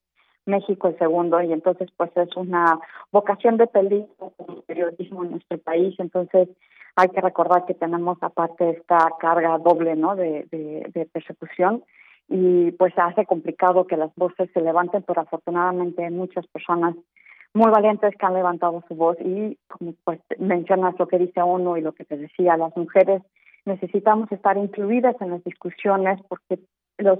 México, 0.44 0.88
el 0.88 0.98
segundo. 0.98 1.40
Y 1.40 1.52
entonces 1.52 1.88
pues 1.96 2.10
es 2.16 2.36
una 2.36 2.80
vocación 3.12 3.58
de 3.58 3.68
peligro 3.68 4.32
el 4.48 4.64
periodismo 4.66 5.22
en 5.22 5.30
nuestro 5.30 5.56
país. 5.58 5.94
Entonces 6.00 6.48
hay 6.96 7.08
que 7.10 7.20
recordar 7.20 7.64
que 7.64 7.74
tenemos 7.74 8.18
aparte 8.22 8.70
esta 8.70 9.08
carga 9.20 9.56
doble 9.58 9.94
no 9.94 10.16
de, 10.16 10.48
de, 10.50 10.90
de 10.92 11.06
persecución 11.06 11.84
y 12.28 12.72
pues 12.72 12.92
hace 12.96 13.24
complicado 13.24 13.86
que 13.86 13.96
las 13.96 14.12
voces 14.16 14.50
se 14.52 14.60
levanten, 14.60 15.04
pero 15.04 15.20
afortunadamente 15.20 16.10
muchas 16.10 16.44
personas 16.48 16.96
muy 17.54 17.70
valientes 17.70 18.14
que 18.16 18.26
han 18.26 18.34
levantado 18.34 18.82
su 18.88 18.94
voz. 18.94 19.16
Y 19.20 19.58
como 19.68 19.94
pues 20.04 20.20
mencionas 20.38 20.98
lo 20.98 21.08
que 21.08 21.18
dice 21.18 21.40
ONU 21.40 21.76
y 21.76 21.80
lo 21.80 21.92
que 21.92 22.04
te 22.04 22.16
decía, 22.16 22.56
las 22.56 22.76
mujeres 22.76 23.22
necesitamos 23.64 24.30
estar 24.32 24.56
incluidas 24.56 25.16
en 25.20 25.30
las 25.30 25.44
discusiones 25.44 26.20
porque 26.28 26.58
los 26.98 27.18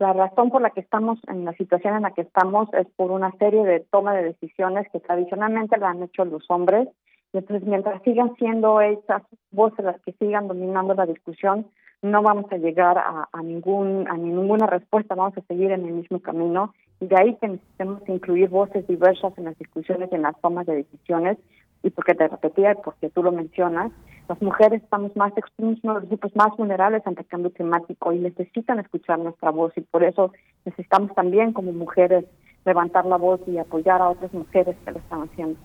la 0.00 0.12
razón 0.12 0.50
por 0.50 0.60
la 0.60 0.70
que 0.70 0.80
estamos 0.80 1.20
en 1.28 1.44
la 1.44 1.52
situación 1.52 1.94
en 1.94 2.02
la 2.02 2.10
que 2.10 2.22
estamos 2.22 2.68
es 2.74 2.86
por 2.96 3.12
una 3.12 3.30
serie 3.38 3.64
de 3.64 3.78
toma 3.78 4.12
de 4.14 4.24
decisiones 4.24 4.88
que 4.90 4.98
tradicionalmente 4.98 5.78
la 5.78 5.90
han 5.90 6.02
hecho 6.02 6.24
los 6.24 6.44
hombres. 6.50 6.88
Y 7.32 7.38
entonces 7.38 7.66
mientras 7.66 8.02
sigan 8.02 8.34
siendo 8.36 8.80
esas 8.80 9.22
voces 9.52 9.84
las 9.84 10.00
que 10.00 10.12
sigan 10.14 10.48
dominando 10.48 10.94
la 10.94 11.06
discusión 11.06 11.66
no 12.02 12.22
vamos 12.22 12.50
a 12.52 12.58
llegar 12.58 12.98
a, 12.98 13.28
a 13.32 13.42
ningún 13.42 14.06
a 14.08 14.16
ninguna 14.16 14.66
respuesta. 14.66 15.14
Vamos 15.14 15.38
a 15.38 15.42
seguir 15.42 15.70
en 15.70 15.86
el 15.86 15.92
mismo 15.92 16.20
camino 16.20 16.74
de 17.08 17.16
ahí 17.16 17.36
que 17.40 17.48
necesitemos 17.48 18.02
incluir 18.08 18.48
voces 18.48 18.86
diversas 18.86 19.36
en 19.36 19.44
las 19.44 19.58
discusiones 19.58 20.08
y 20.10 20.14
en 20.14 20.22
las 20.22 20.40
tomas 20.40 20.66
de 20.66 20.76
decisiones. 20.76 21.38
Y 21.82 21.90
porque 21.90 22.14
te 22.14 22.26
repetía, 22.26 22.72
y 22.72 22.82
porque 22.82 23.10
tú 23.10 23.22
lo 23.22 23.30
mencionas, 23.30 23.92
las 24.26 24.40
mujeres 24.40 24.82
estamos 24.82 25.14
más 25.16 25.36
expuestos, 25.36 25.84
uno 25.84 25.94
de 25.94 26.00
los 26.00 26.08
grupos 26.08 26.34
más 26.34 26.56
vulnerables 26.56 27.06
ante 27.06 27.20
el 27.20 27.26
cambio 27.26 27.52
climático 27.52 28.10
y 28.12 28.20
necesitan 28.20 28.78
escuchar 28.78 29.18
nuestra 29.18 29.50
voz. 29.50 29.72
Y 29.76 29.82
por 29.82 30.02
eso 30.02 30.32
necesitamos 30.64 31.14
también, 31.14 31.52
como 31.52 31.72
mujeres, 31.72 32.24
levantar 32.64 33.04
la 33.04 33.16
voz 33.16 33.40
y 33.46 33.58
apoyar 33.58 34.00
a 34.00 34.08
otras 34.08 34.32
mujeres 34.32 34.76
que 34.84 34.92
lo 34.92 34.98
están 34.98 35.22
haciendo. 35.22 35.58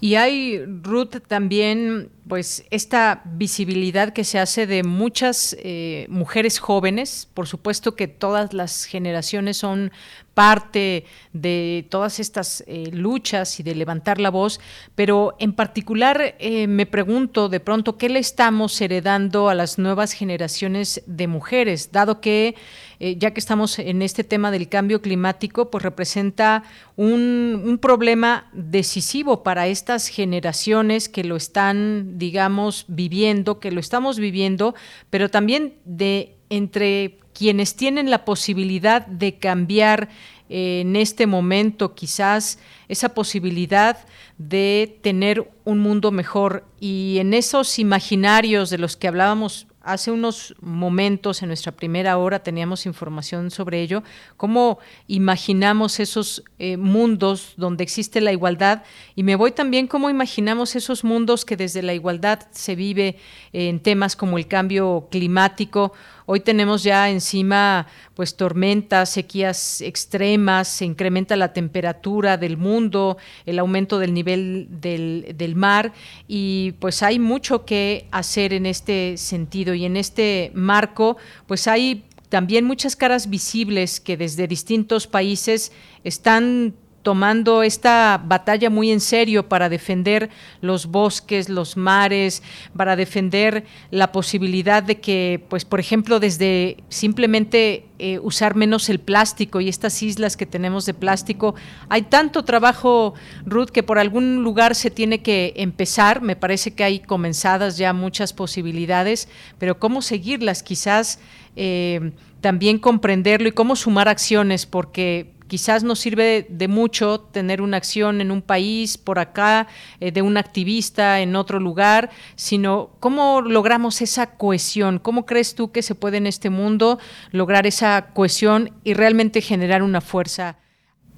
Y 0.00 0.16
hay, 0.16 0.62
Ruth, 0.66 1.16
también 1.26 2.10
pues 2.28 2.66
esta 2.70 3.22
visibilidad 3.24 4.12
que 4.12 4.24
se 4.24 4.38
hace 4.38 4.66
de 4.66 4.82
muchas 4.82 5.56
eh, 5.58 6.06
mujeres 6.08 6.58
jóvenes. 6.58 7.28
Por 7.32 7.46
supuesto 7.46 7.96
que 7.96 8.08
todas 8.08 8.52
las 8.52 8.84
generaciones 8.84 9.56
son 9.56 9.90
parte 10.34 11.06
de 11.32 11.86
todas 11.88 12.20
estas 12.20 12.62
eh, 12.66 12.90
luchas 12.92 13.60
y 13.60 13.62
de 13.62 13.74
levantar 13.74 14.20
la 14.20 14.30
voz, 14.30 14.60
pero 14.94 15.36
en 15.38 15.52
particular 15.52 16.34
eh, 16.38 16.66
me 16.66 16.86
pregunto 16.86 17.48
de 17.48 17.60
pronto 17.60 17.96
qué 17.96 18.08
le 18.08 18.18
estamos 18.18 18.80
heredando 18.80 19.48
a 19.48 19.54
las 19.54 19.78
nuevas 19.78 20.12
generaciones 20.12 21.02
de 21.06 21.28
mujeres, 21.28 21.92
dado 21.92 22.20
que 22.20 22.56
eh, 23.00 23.16
ya 23.18 23.32
que 23.32 23.40
estamos 23.40 23.78
en 23.78 24.02
este 24.02 24.24
tema 24.24 24.50
del 24.50 24.68
cambio 24.68 25.02
climático, 25.02 25.70
pues 25.70 25.82
representa 25.82 26.62
un, 26.96 27.62
un 27.64 27.78
problema 27.78 28.48
decisivo 28.52 29.42
para 29.42 29.66
estas 29.66 30.08
generaciones 30.08 31.08
que 31.08 31.24
lo 31.24 31.36
están, 31.36 32.18
digamos, 32.18 32.84
viviendo, 32.88 33.58
que 33.58 33.72
lo 33.72 33.80
estamos 33.80 34.18
viviendo, 34.18 34.74
pero 35.10 35.28
también 35.28 35.74
de 35.84 36.36
entre 36.56 37.18
quienes 37.32 37.76
tienen 37.76 38.10
la 38.10 38.24
posibilidad 38.24 39.06
de 39.06 39.36
cambiar 39.38 40.08
eh, 40.48 40.80
en 40.82 40.94
este 40.96 41.26
momento 41.26 41.94
quizás 41.94 42.58
esa 42.88 43.10
posibilidad 43.10 43.98
de 44.38 44.98
tener 45.02 45.50
un 45.64 45.78
mundo 45.80 46.10
mejor. 46.10 46.64
Y 46.80 47.16
en 47.18 47.34
esos 47.34 47.78
imaginarios 47.78 48.70
de 48.70 48.78
los 48.78 48.96
que 48.96 49.08
hablábamos 49.08 49.66
hace 49.84 50.10
unos 50.10 50.54
momentos 50.60 51.42
en 51.42 51.48
nuestra 51.48 51.72
primera 51.72 52.16
hora 52.16 52.42
teníamos 52.42 52.86
información 52.86 53.50
sobre 53.50 53.82
ello, 53.82 54.02
cómo 54.36 54.78
imaginamos 55.08 56.00
esos 56.00 56.42
eh, 56.58 56.78
mundos 56.78 57.52
donde 57.56 57.84
existe 57.84 58.20
la 58.20 58.32
igualdad. 58.32 58.82
Y 59.14 59.22
me 59.22 59.36
voy 59.36 59.52
también 59.52 59.86
cómo 59.86 60.08
imaginamos 60.08 60.74
esos 60.74 61.04
mundos 61.04 61.44
que 61.44 61.56
desde 61.56 61.82
la 61.82 61.94
igualdad 61.94 62.46
se 62.50 62.74
vive 62.74 63.16
en 63.52 63.80
temas 63.80 64.16
como 64.16 64.38
el 64.38 64.48
cambio 64.48 65.08
climático 65.10 65.92
Hoy 66.26 66.40
tenemos 66.40 66.82
ya 66.82 67.10
encima 67.10 67.86
pues 68.14 68.36
tormentas, 68.36 69.10
sequías 69.10 69.82
extremas, 69.82 70.68
se 70.68 70.86
incrementa 70.86 71.36
la 71.36 71.52
temperatura 71.52 72.38
del 72.38 72.56
mundo, 72.56 73.18
el 73.44 73.58
aumento 73.58 73.98
del 73.98 74.14
nivel 74.14 74.68
del, 74.70 75.34
del 75.36 75.54
mar 75.54 75.92
y 76.26 76.72
pues 76.78 77.02
hay 77.02 77.18
mucho 77.18 77.66
que 77.66 78.06
hacer 78.10 78.54
en 78.54 78.64
este 78.64 79.18
sentido 79.18 79.74
y 79.74 79.84
en 79.84 79.98
este 79.98 80.50
marco 80.54 81.18
pues 81.46 81.68
hay 81.68 82.04
también 82.30 82.64
muchas 82.64 82.96
caras 82.96 83.28
visibles 83.28 84.00
que 84.00 84.16
desde 84.16 84.48
distintos 84.48 85.06
países 85.06 85.72
están 86.04 86.74
tomando 87.04 87.62
esta 87.62 88.20
batalla 88.24 88.70
muy 88.70 88.90
en 88.90 89.00
serio 89.00 89.46
para 89.46 89.68
defender 89.68 90.30
los 90.62 90.86
bosques, 90.86 91.50
los 91.50 91.76
mares, 91.76 92.42
para 92.74 92.96
defender 92.96 93.64
la 93.90 94.10
posibilidad 94.10 94.82
de 94.82 95.00
que, 95.00 95.44
pues, 95.50 95.66
por 95.66 95.80
ejemplo, 95.80 96.18
desde 96.18 96.78
simplemente 96.88 97.84
eh, 97.98 98.18
usar 98.20 98.56
menos 98.56 98.88
el 98.88 99.00
plástico 99.00 99.60
y 99.60 99.68
estas 99.68 100.02
islas 100.02 100.38
que 100.38 100.46
tenemos 100.46 100.86
de 100.86 100.94
plástico, 100.94 101.54
hay 101.90 102.02
tanto 102.02 102.42
trabajo, 102.42 103.12
Ruth, 103.44 103.68
que 103.68 103.82
por 103.82 103.98
algún 103.98 104.42
lugar 104.42 104.74
se 104.74 104.90
tiene 104.90 105.20
que 105.20 105.52
empezar. 105.56 106.22
Me 106.22 106.36
parece 106.36 106.74
que 106.74 106.84
hay 106.84 107.00
comenzadas 107.00 107.76
ya 107.76 107.92
muchas 107.92 108.32
posibilidades, 108.32 109.28
pero 109.58 109.78
cómo 109.78 110.00
seguirlas, 110.00 110.62
quizás. 110.62 111.20
Eh, 111.54 112.12
también 112.40 112.78
comprenderlo 112.78 113.48
y 113.48 113.52
cómo 113.52 113.74
sumar 113.74 114.06
acciones, 114.06 114.66
porque 114.66 115.33
quizás 115.46 115.84
no 115.84 115.94
sirve 115.94 116.46
de 116.48 116.68
mucho 116.68 117.20
tener 117.20 117.60
una 117.60 117.76
acción 117.76 118.20
en 118.20 118.30
un 118.30 118.42
país, 118.42 118.98
por 118.98 119.18
acá, 119.18 119.66
eh, 120.00 120.12
de 120.12 120.22
un 120.22 120.36
activista 120.36 121.20
en 121.20 121.36
otro 121.36 121.60
lugar, 121.60 122.10
sino 122.34 122.90
cómo 123.00 123.40
logramos 123.40 124.00
esa 124.02 124.36
cohesión, 124.36 124.98
cómo 124.98 125.26
crees 125.26 125.54
tú 125.54 125.72
que 125.72 125.82
se 125.82 125.94
puede 125.94 126.16
en 126.16 126.26
este 126.26 126.50
mundo 126.50 126.98
lograr 127.30 127.66
esa 127.66 128.12
cohesión 128.14 128.70
y 128.84 128.94
realmente 128.94 129.40
generar 129.40 129.82
una 129.82 130.00
fuerza 130.00 130.56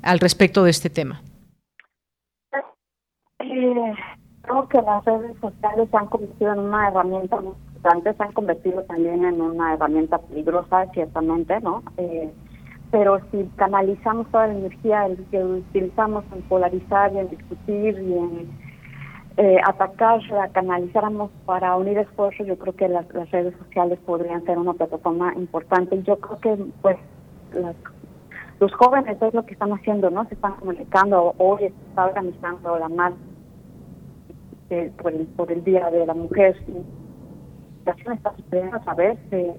al 0.02 0.18
respecto 0.18 0.64
de 0.64 0.70
este 0.70 0.90
tema. 0.90 1.22
Eh, 3.38 3.94
creo 4.42 4.68
que 4.68 4.80
las 4.82 5.04
redes 5.04 5.36
sociales 5.40 5.88
se 5.90 5.96
han 5.96 6.06
convertido 6.06 6.52
en 6.52 6.58
una 6.60 6.88
herramienta 6.88 7.40
muy 7.40 7.52
importante, 7.52 8.14
se 8.14 8.22
han 8.22 8.32
convertido 8.32 8.82
también 8.84 9.24
en 9.24 9.40
una 9.40 9.74
herramienta 9.74 10.18
peligrosa, 10.18 10.86
ciertamente, 10.92 11.60
¿no? 11.60 11.82
Eh, 11.96 12.32
pero 12.90 13.20
si 13.30 13.48
canalizamos 13.56 14.30
toda 14.30 14.46
la 14.46 14.54
energía 14.54 15.08
que 15.30 15.42
utilizamos 15.42 16.24
en 16.32 16.42
polarizar 16.42 17.12
y 17.12 17.18
en 17.18 17.30
discutir 17.30 17.98
y 17.98 18.12
en 18.14 18.66
eh, 19.38 19.58
atacar, 19.66 20.22
la 20.30 20.48
canalizáramos 20.48 21.30
para 21.44 21.76
unir 21.76 21.98
esfuerzos, 21.98 22.46
yo 22.46 22.56
creo 22.56 22.74
que 22.74 22.88
las, 22.88 23.06
redes 23.08 23.54
sociales 23.58 23.98
podrían 24.06 24.44
ser 24.44 24.58
una 24.58 24.72
plataforma 24.72 25.34
importante. 25.34 26.02
Yo 26.04 26.18
creo 26.18 26.38
que 26.40 26.64
pues 26.80 26.96
los 28.60 28.72
jóvenes 28.74 29.20
es 29.20 29.34
lo 29.34 29.44
que 29.44 29.52
están 29.52 29.72
haciendo, 29.72 30.08
¿no? 30.10 30.26
Se 30.28 30.34
están 30.34 30.54
comunicando, 30.54 31.34
hoy 31.38 31.58
se 31.58 31.66
está 31.66 32.06
organizando 32.06 32.78
la 32.78 32.88
marcha 32.88 33.18
eh, 34.70 34.90
por, 35.36 35.52
el, 35.52 35.64
Día 35.64 35.90
de 35.90 36.06
la 36.06 36.14
Mujer. 36.14 36.56
La 37.84 37.92
está 37.92 38.34
sucediendo 38.36 38.76
a 38.76 38.80
través 38.80 39.30
de 39.30 39.54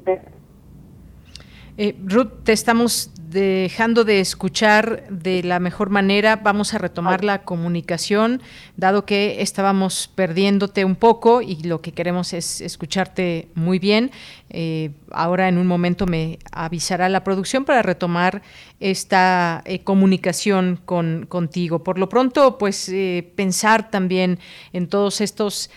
eh, 1.78 1.96
Ruth, 2.04 2.44
te 2.44 2.54
estamos 2.54 3.12
dejando 3.30 4.06
de 4.06 4.20
escuchar 4.20 5.04
de 5.10 5.44
la 5.44 5.60
mejor 5.60 5.90
manera. 5.90 6.38
Vamos 6.38 6.74
a 6.74 6.78
retomar 6.78 7.24
la 7.24 7.44
comunicación, 7.44 8.42
dado 8.78 9.06
que 9.06 9.42
estábamos 9.42 10.10
perdiéndote 10.16 10.86
un 10.86 10.96
poco 10.96 11.42
y 11.42 11.56
lo 11.64 11.82
que 11.82 11.92
queremos 11.92 12.34
es 12.34 12.62
escucharte 12.62 13.50
muy 13.54 13.80
bien. 13.80 14.12
Eh, 14.50 14.92
ahora 15.12 15.50
en 15.50 15.58
un 15.58 15.68
momento 15.68 16.06
me 16.06 16.40
avisará 16.52 17.10
la 17.10 17.24
producción 17.24 17.66
para 17.66 17.82
retomar 17.82 18.42
esta 18.80 19.62
eh, 19.66 19.80
comunicación 19.80 20.80
con, 20.86 21.26
contigo. 21.28 21.84
Por 21.84 22.00
lo 22.00 22.08
pronto, 22.08 22.58
pues 22.58 22.92
pensar 23.36 23.92
también 23.92 24.40
en 24.72 24.88
todos 24.88 25.20
estos 25.22 25.70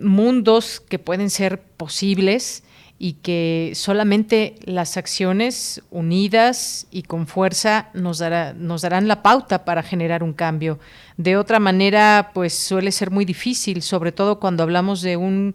mundos 0.00 0.80
que 0.88 1.00
pueden 1.00 1.30
ser 1.30 1.60
posibles 1.60 2.62
y 2.98 3.14
que 3.14 3.72
solamente 3.74 4.54
las 4.64 4.96
acciones 4.96 5.82
unidas 5.90 6.86
y 6.90 7.02
con 7.02 7.26
fuerza 7.26 7.88
nos, 7.92 8.18
dará, 8.18 8.54
nos 8.54 8.82
darán 8.82 9.08
la 9.08 9.22
pauta 9.22 9.64
para 9.64 9.82
generar 9.82 10.22
un 10.22 10.32
cambio. 10.32 10.78
De 11.16 11.36
otra 11.36 11.58
manera, 11.58 12.30
pues 12.32 12.54
suele 12.54 12.92
ser 12.92 13.10
muy 13.10 13.24
difícil, 13.24 13.82
sobre 13.82 14.12
todo 14.12 14.38
cuando 14.38 14.62
hablamos 14.62 15.02
de 15.02 15.16
un 15.16 15.54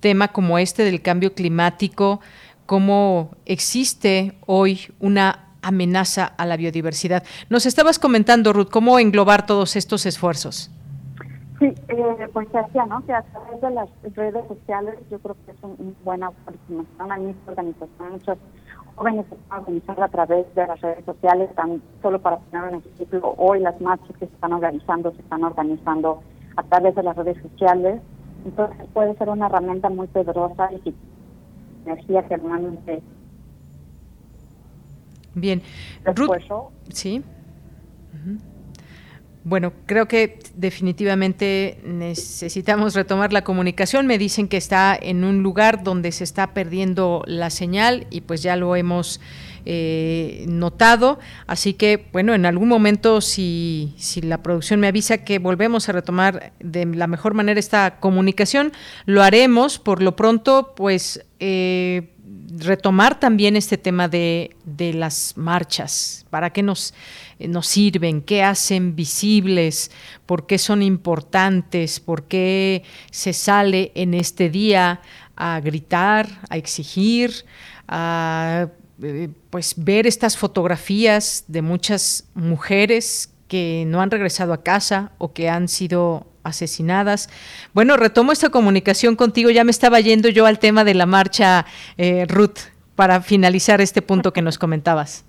tema 0.00 0.28
como 0.28 0.58
este 0.58 0.84
del 0.84 1.02
cambio 1.02 1.34
climático, 1.34 2.20
cómo 2.66 3.36
existe 3.46 4.34
hoy 4.46 4.88
una 5.00 5.46
amenaza 5.62 6.24
a 6.24 6.46
la 6.46 6.56
biodiversidad. 6.56 7.24
Nos 7.48 7.66
estabas 7.66 7.98
comentando, 7.98 8.52
Ruth, 8.52 8.70
cómo 8.70 8.98
englobar 8.98 9.46
todos 9.46 9.74
estos 9.74 10.06
esfuerzos. 10.06 10.70
Sí, 11.58 11.72
eh, 11.88 12.28
pues 12.32 12.52
decía, 12.52 12.84
¿no? 12.84 13.04
Que 13.06 13.14
a 13.14 13.22
través 13.22 13.60
de 13.60 13.70
las 13.70 13.88
redes 14.14 14.46
sociales 14.46 14.94
yo 15.10 15.18
creo 15.20 15.36
que 15.46 15.52
es 15.52 15.56
una 15.62 15.92
buena 16.04 16.26
aproximación 16.26 17.12
a 17.12 17.16
mi 17.16 17.34
organización. 17.46 18.12
Muchos 18.12 18.38
jóvenes 18.94 19.26
se 19.28 19.36
están 19.36 19.60
organizando 19.60 20.04
a 20.04 20.08
través 20.08 20.54
de 20.54 20.66
las 20.66 20.80
redes 20.80 21.04
sociales, 21.06 21.54
tan 21.54 21.82
solo 22.02 22.20
para 22.20 22.38
poner 22.38 22.74
un 22.74 22.82
ejemplo, 22.94 23.34
hoy 23.38 23.60
las 23.60 23.80
marchas 23.80 24.10
que 24.18 24.26
se 24.26 24.34
están 24.34 24.52
organizando 24.52 25.12
se 25.12 25.20
están 25.20 25.44
organizando 25.44 26.22
a 26.56 26.62
través 26.64 26.94
de 26.94 27.02
las 27.02 27.16
redes 27.16 27.38
sociales. 27.42 28.02
Entonces 28.44 28.76
puede 28.92 29.16
ser 29.16 29.30
una 29.30 29.46
herramienta 29.46 29.88
muy 29.88 30.06
poderosa 30.08 30.70
y 30.72 30.94
energía 31.86 32.22
que 32.26 32.36
normalmente... 32.36 33.02
Bien. 35.34 35.62
Ruth, 36.04 36.30
sí. 36.90 37.22
Bueno, 39.48 39.72
creo 39.86 40.08
que 40.08 40.40
definitivamente 40.56 41.78
necesitamos 41.84 42.96
retomar 42.96 43.32
la 43.32 43.44
comunicación. 43.44 44.04
Me 44.08 44.18
dicen 44.18 44.48
que 44.48 44.56
está 44.56 44.98
en 45.00 45.22
un 45.22 45.44
lugar 45.44 45.84
donde 45.84 46.10
se 46.10 46.24
está 46.24 46.52
perdiendo 46.52 47.22
la 47.28 47.50
señal 47.50 48.08
y 48.10 48.22
pues 48.22 48.42
ya 48.42 48.56
lo 48.56 48.74
hemos 48.74 49.20
eh, 49.64 50.46
notado. 50.48 51.20
Así 51.46 51.74
que, 51.74 52.08
bueno, 52.10 52.34
en 52.34 52.44
algún 52.44 52.66
momento 52.66 53.20
si, 53.20 53.94
si 53.98 54.20
la 54.20 54.42
producción 54.42 54.80
me 54.80 54.88
avisa 54.88 55.18
que 55.18 55.38
volvemos 55.38 55.88
a 55.88 55.92
retomar 55.92 56.52
de 56.58 56.84
la 56.84 57.06
mejor 57.06 57.34
manera 57.34 57.60
esta 57.60 58.00
comunicación, 58.00 58.72
lo 59.04 59.22
haremos. 59.22 59.78
Por 59.78 60.02
lo 60.02 60.16
pronto, 60.16 60.72
pues... 60.74 61.24
Eh, 61.38 62.15
retomar 62.58 63.20
también 63.20 63.56
este 63.56 63.78
tema 63.78 64.08
de, 64.08 64.56
de 64.64 64.92
las 64.92 65.34
marchas, 65.36 66.26
para 66.30 66.50
qué 66.50 66.62
nos, 66.62 66.94
nos 67.38 67.66
sirven, 67.66 68.22
qué 68.22 68.42
hacen 68.42 68.96
visibles, 68.96 69.90
por 70.26 70.46
qué 70.46 70.58
son 70.58 70.82
importantes, 70.82 72.00
por 72.00 72.24
qué 72.24 72.82
se 73.10 73.32
sale 73.32 73.92
en 73.94 74.14
este 74.14 74.50
día 74.50 75.00
a 75.36 75.60
gritar, 75.60 76.40
a 76.48 76.56
exigir, 76.56 77.44
a 77.88 78.68
eh, 79.02 79.28
pues 79.50 79.74
ver 79.76 80.06
estas 80.06 80.36
fotografías 80.36 81.44
de 81.48 81.62
muchas 81.62 82.24
mujeres 82.34 83.30
que 83.48 83.84
no 83.86 84.00
han 84.00 84.10
regresado 84.10 84.52
a 84.52 84.62
casa 84.62 85.12
o 85.18 85.32
que 85.32 85.48
han 85.48 85.68
sido 85.68 86.26
asesinadas. 86.46 87.28
Bueno, 87.74 87.96
retomo 87.96 88.32
esta 88.32 88.50
comunicación 88.50 89.16
contigo. 89.16 89.50
Ya 89.50 89.64
me 89.64 89.70
estaba 89.70 90.00
yendo 90.00 90.28
yo 90.28 90.46
al 90.46 90.58
tema 90.58 90.84
de 90.84 90.94
la 90.94 91.06
marcha, 91.06 91.66
eh, 91.98 92.26
Ruth, 92.28 92.58
para 92.94 93.20
finalizar 93.20 93.80
este 93.80 94.02
punto 94.02 94.32
que 94.32 94.42
nos 94.42 94.58
comentabas. 94.58 95.24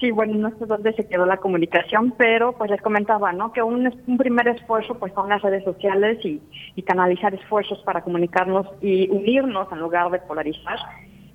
Sí, 0.00 0.10
bueno, 0.10 0.34
no 0.34 0.50
sé 0.58 0.66
dónde 0.66 0.92
se 0.94 1.06
quedó 1.06 1.24
la 1.26 1.36
comunicación, 1.36 2.14
pero 2.16 2.52
pues 2.52 2.70
les 2.70 2.82
comentaba, 2.82 3.32
¿no? 3.32 3.52
Que 3.52 3.62
un, 3.62 3.90
un 4.06 4.18
primer 4.18 4.48
esfuerzo 4.48 4.98
pues 4.98 5.12
son 5.14 5.28
las 5.28 5.40
redes 5.42 5.64
sociales 5.64 6.18
y, 6.24 6.42
y 6.74 6.82
canalizar 6.82 7.34
esfuerzos 7.34 7.78
para 7.84 8.02
comunicarnos 8.02 8.66
y 8.82 9.08
unirnos 9.10 9.70
en 9.70 9.78
lugar 9.78 10.10
de 10.10 10.18
polarizar 10.18 10.78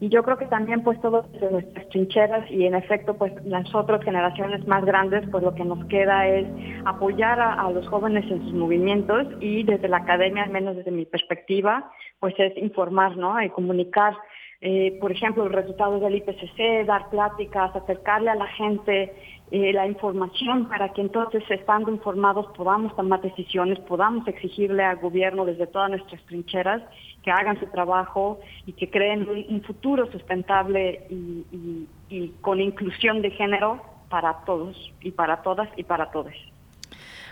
y 0.02 0.10
yo 0.10 0.24
creo 0.24 0.38
que 0.38 0.46
también 0.46 0.84
pues 0.84 1.00
todas 1.02 1.26
nuestras 1.52 1.90
trincheras 1.90 2.50
y 2.50 2.66
en 2.66 2.76
efecto 2.76 3.16
pues 3.16 3.34
las 3.46 3.74
otras 3.76 4.04
generaciones 4.04 4.66
más 4.68 4.86
grandes 4.86 5.28
pues 5.30 5.44
lo 5.44 5.54
que 5.54 5.66
nos 5.66 5.84
queda 5.86 6.28
es 6.28 6.48
apoyar 6.86 7.40
a, 7.40 7.70
los 7.72 7.88
jóvenes 7.88 8.30
en 8.32 8.42
sus 8.44 8.54
movimientos 8.54 9.28
y 9.42 9.64
desde 9.64 9.90
la 9.90 9.98
academia, 9.98 10.44
al 10.44 10.52
menos 10.52 10.76
desde 10.76 10.92
mi 10.92 11.06
perspectiva, 11.06 11.92
pues 12.20 12.34
es 12.38 12.56
informar, 12.58 13.18
¿no? 13.18 13.42
Y 13.42 13.50
comunicar 13.50 14.16
eh, 14.62 14.98
por 15.00 15.12
ejemplo, 15.12 15.46
los 15.46 15.54
resultados 15.54 16.02
del 16.02 16.16
IPCC, 16.16 16.86
dar 16.86 17.10
pláticas, 17.10 17.74
acercarle 17.74 18.30
a 18.30 18.36
la 18.36 18.48
gente 18.48 19.14
eh, 19.52 19.74
la 19.74 19.88
información 19.88 20.68
para 20.68 20.94
que 20.94 21.02
entonces, 21.02 21.44
estando 21.50 21.92
informados, 21.92 22.48
podamos 22.56 22.96
tomar 22.96 23.22
decisiones, 23.22 23.80
podamos 23.80 24.28
exigirle 24.28 24.84
al 24.84 24.98
gobierno 24.98 25.46
desde 25.46 25.68
todas 25.68 25.90
nuestras 25.90 26.22
trincheras 26.24 26.82
que 27.24 27.32
hagan 27.32 27.60
su 27.60 27.66
trabajo 27.68 28.40
y 28.66 28.74
que 28.74 28.90
creen 28.90 29.28
un, 29.50 29.62
futuro 29.64 30.10
sustentable 30.12 31.08
y 31.10 32.30
con 32.42 32.62
inclusión 32.62 33.22
de 33.22 33.32
género 33.32 33.82
para 34.10 34.46
todos 34.46 34.76
y 35.02 35.12
para 35.12 35.42
todas 35.42 35.70
y 35.78 35.84
para 35.84 36.12
todos. 36.12 36.34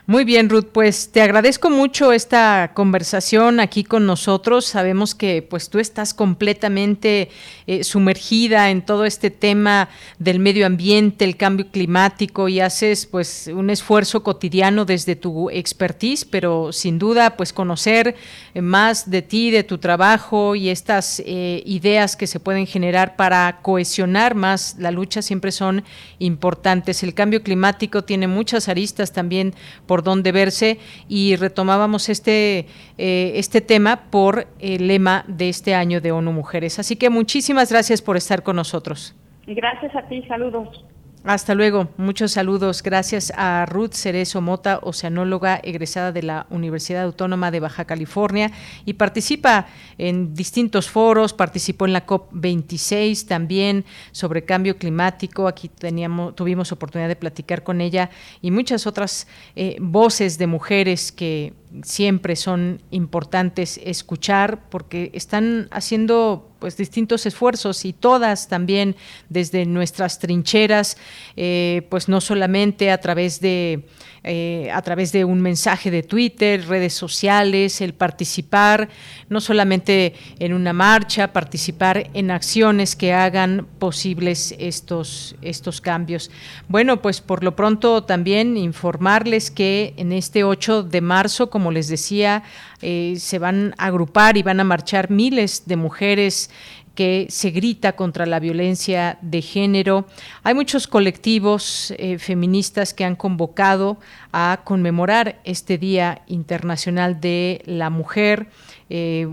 Muy 0.09 0.23
bien, 0.23 0.47
Ruth, 0.47 0.67
pues 0.71 1.11
te 1.11 1.21
agradezco 1.21 1.69
mucho 1.69 2.13
esta 2.13 2.71
conversación 2.73 3.59
aquí 3.59 3.83
con 3.83 4.05
nosotros. 4.05 4.63
Sabemos 4.63 5.13
que 5.13 5.41
pues 5.41 5.69
tú 5.69 5.79
estás 5.79 6.13
completamente 6.13 7.27
eh, 7.65 7.83
sumergida 7.83 8.69
en 8.69 8.83
todo 8.83 9.03
este 9.03 9.31
tema 9.31 9.89
del 10.17 10.39
medio 10.39 10.65
ambiente, 10.65 11.25
el 11.25 11.35
cambio 11.35 11.67
climático 11.71 12.47
y 12.47 12.61
haces 12.61 13.05
pues 13.05 13.51
un 13.53 13.69
esfuerzo 13.69 14.23
cotidiano 14.23 14.85
desde 14.85 15.17
tu 15.17 15.49
expertise, 15.49 16.23
pero 16.23 16.71
sin 16.71 16.99
duda 16.99 17.35
pues 17.35 17.51
conocer 17.51 18.15
más 18.55 19.11
de 19.11 19.21
ti, 19.21 19.51
de 19.51 19.65
tu 19.65 19.77
trabajo 19.77 20.55
y 20.55 20.69
estas 20.69 21.21
eh, 21.25 21.61
ideas 21.65 22.15
que 22.15 22.27
se 22.27 22.39
pueden 22.39 22.65
generar 22.65 23.17
para 23.17 23.59
cohesionar 23.61 24.35
más 24.35 24.77
la 24.79 24.91
lucha 24.91 25.21
siempre 25.21 25.51
son 25.51 25.83
importantes. 26.19 27.03
El 27.03 27.13
cambio 27.13 27.43
climático 27.43 28.05
tiene 28.05 28.29
muchas 28.29 28.69
aristas 28.69 29.11
también 29.11 29.53
por 29.85 29.96
por 29.97 30.03
dónde 30.03 30.31
verse 30.31 30.77
y 31.09 31.35
retomábamos 31.37 32.07
este, 32.09 32.67
eh, 32.99 33.31
este 33.33 33.61
tema 33.61 34.01
por 34.11 34.45
el 34.59 34.87
lema 34.87 35.25
de 35.27 35.49
este 35.49 35.73
año 35.73 36.01
de 36.01 36.11
ONU 36.11 36.31
Mujeres. 36.31 36.77
Así 36.77 36.97
que 36.97 37.09
muchísimas 37.09 37.71
gracias 37.71 38.03
por 38.03 38.15
estar 38.15 38.43
con 38.43 38.57
nosotros. 38.57 39.15
Gracias 39.47 39.95
a 39.95 40.03
ti, 40.07 40.21
saludos. 40.27 40.85
Hasta 41.27 41.55
luego, 41.55 41.89
muchos 41.97 42.31
saludos. 42.31 42.81
Gracias 42.81 43.33
a 43.35 43.65
Ruth 43.65 43.91
Cerezo 43.91 44.39
Mota, 44.39 44.79
oceanóloga 44.81 45.59
egresada 45.61 46.13
de 46.13 46.23
la 46.23 46.47
Universidad 46.49 47.03
Autónoma 47.03 47.51
de 47.51 47.59
Baja 47.59 47.83
California 47.83 48.53
y 48.85 48.93
participa 48.93 49.67
en 49.97 50.33
distintos 50.33 50.89
foros, 50.89 51.33
participó 51.33 51.85
en 51.85 51.91
la 51.91 52.05
COP26 52.05 53.27
también 53.27 53.83
sobre 54.13 54.45
cambio 54.45 54.77
climático. 54.77 55.49
Aquí 55.49 55.67
teníamos, 55.67 56.33
tuvimos 56.33 56.71
oportunidad 56.71 57.09
de 57.09 57.17
platicar 57.17 57.61
con 57.61 57.81
ella 57.81 58.09
y 58.41 58.49
muchas 58.49 58.87
otras 58.87 59.27
eh, 59.57 59.75
voces 59.81 60.37
de 60.37 60.47
mujeres 60.47 61.11
que 61.11 61.51
siempre 61.83 62.35
son 62.35 62.81
importantes 62.91 63.79
escuchar 63.83 64.69
porque 64.69 65.11
están 65.13 65.67
haciendo 65.71 66.51
pues 66.59 66.77
distintos 66.77 67.25
esfuerzos 67.25 67.85
y 67.85 67.93
todas 67.93 68.47
también 68.47 68.95
desde 69.29 69.65
nuestras 69.65 70.19
trincheras 70.19 70.97
eh, 71.35 71.85
pues 71.89 72.09
no 72.09 72.21
solamente 72.21 72.91
a 72.91 72.99
través 72.99 73.39
de 73.39 73.87
eh, 74.27 74.69
a 74.73 74.81
través 74.81 75.11
de 75.13 75.23
un 75.23 75.41
mensaje 75.41 75.89
de 75.89 76.03
Twitter, 76.03 76.67
redes 76.67 76.93
sociales, 76.93 77.79
el 77.79 77.93
participar, 77.93 78.89
no 79.29 79.39
solamente 79.39 80.13
en 80.39 80.53
una 80.53 80.73
marcha, 80.73 81.31
participar 81.31 82.09
en 82.13 82.31
acciones 82.31 82.95
que 82.97 83.13
hagan 83.13 83.65
posibles 83.79 84.53
estos, 84.59 85.35
estos 85.41 85.79
cambios. 85.79 86.29
Bueno, 86.67 87.01
pues 87.01 87.21
por 87.21 87.43
lo 87.43 87.55
pronto 87.55 88.03
también 88.03 88.57
informarles 88.57 89.49
que 89.49 89.93
en 89.95 90.11
este 90.11 90.43
8 90.43 90.83
de 90.83 91.01
marzo, 91.01 91.49
como 91.49 91.71
les 91.71 91.87
decía, 91.87 92.43
eh, 92.81 93.15
se 93.17 93.39
van 93.39 93.73
a 93.77 93.85
agrupar 93.85 94.37
y 94.37 94.43
van 94.43 94.59
a 94.59 94.63
marchar 94.63 95.09
miles 95.09 95.63
de 95.65 95.77
mujeres 95.77 96.49
que 96.97 97.27
se 97.29 97.51
grita 97.51 97.95
contra 97.95 98.25
la 98.25 98.39
violencia 98.39 99.19
de 99.21 99.43
género. 99.43 100.07
Hay 100.41 100.55
muchos 100.55 100.87
colectivos 100.87 101.93
eh, 101.95 102.17
feministas 102.17 102.95
que 102.95 103.05
han 103.05 103.15
convocado 103.15 103.99
a 104.33 104.61
conmemorar 104.63 105.39
este 105.43 105.77
Día 105.77 106.23
Internacional 106.25 107.21
de 107.21 107.61
la 107.65 107.91
Mujer. 107.91 108.47
Eh, 108.89 109.27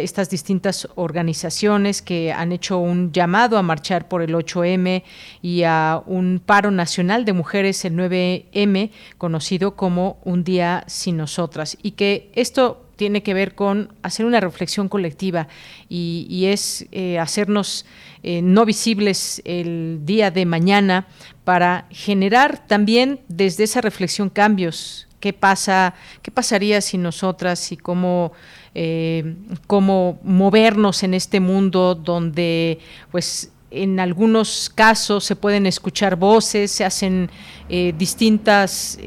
estas 0.00 0.30
distintas 0.30 0.86
organizaciones 0.94 2.02
que 2.02 2.32
han 2.32 2.52
hecho 2.52 2.78
un 2.78 3.10
llamado 3.10 3.58
a 3.58 3.62
marchar 3.62 4.06
por 4.06 4.22
el 4.22 4.32
8M 4.34 5.02
y 5.42 5.64
a 5.64 6.00
un 6.06 6.40
paro 6.44 6.70
nacional 6.70 7.24
de 7.24 7.32
mujeres, 7.32 7.84
el 7.84 7.94
9M, 7.94 8.92
conocido 9.16 9.74
como 9.74 10.20
Un 10.22 10.44
Día 10.44 10.84
Sin 10.86 11.16
Nosotras, 11.16 11.76
y 11.82 11.92
que 11.92 12.30
esto 12.36 12.87
tiene 12.98 13.22
que 13.22 13.32
ver 13.32 13.54
con 13.54 13.94
hacer 14.02 14.26
una 14.26 14.40
reflexión 14.40 14.88
colectiva 14.88 15.46
y, 15.88 16.46
es 16.46 16.84
eh, 16.90 17.18
hacernos 17.18 17.86
eh, 18.24 18.42
no 18.42 18.66
visibles 18.66 19.40
el 19.44 20.00
día 20.02 20.32
de 20.32 20.44
mañana 20.44 21.06
para 21.44 21.86
generar 21.90 22.66
también 22.66 23.20
desde 23.28 23.64
esa 23.64 23.80
reflexión 23.80 24.28
cambios. 24.28 25.06
¿Qué 25.20 25.32
pasa? 25.32 25.94
¿Qué 26.22 26.32
pasaría 26.32 26.80
si 26.80 26.98
nosotras 26.98 27.70
y 27.70 27.76
cómo 27.76 28.32
eh, 28.74 29.36
cómo 29.68 30.18
movernos 30.24 31.04
en 31.04 31.14
este 31.14 31.38
mundo 31.38 31.94
donde 31.94 32.80
pues 33.12 33.52
en 33.70 34.00
algunos 34.00 34.70
casos 34.74 35.24
se 35.24 35.36
pueden 35.36 35.66
escuchar 35.66 36.16
voces, 36.16 36.72
se 36.72 36.84
hacen 36.84 37.30
distintas, 37.68 38.98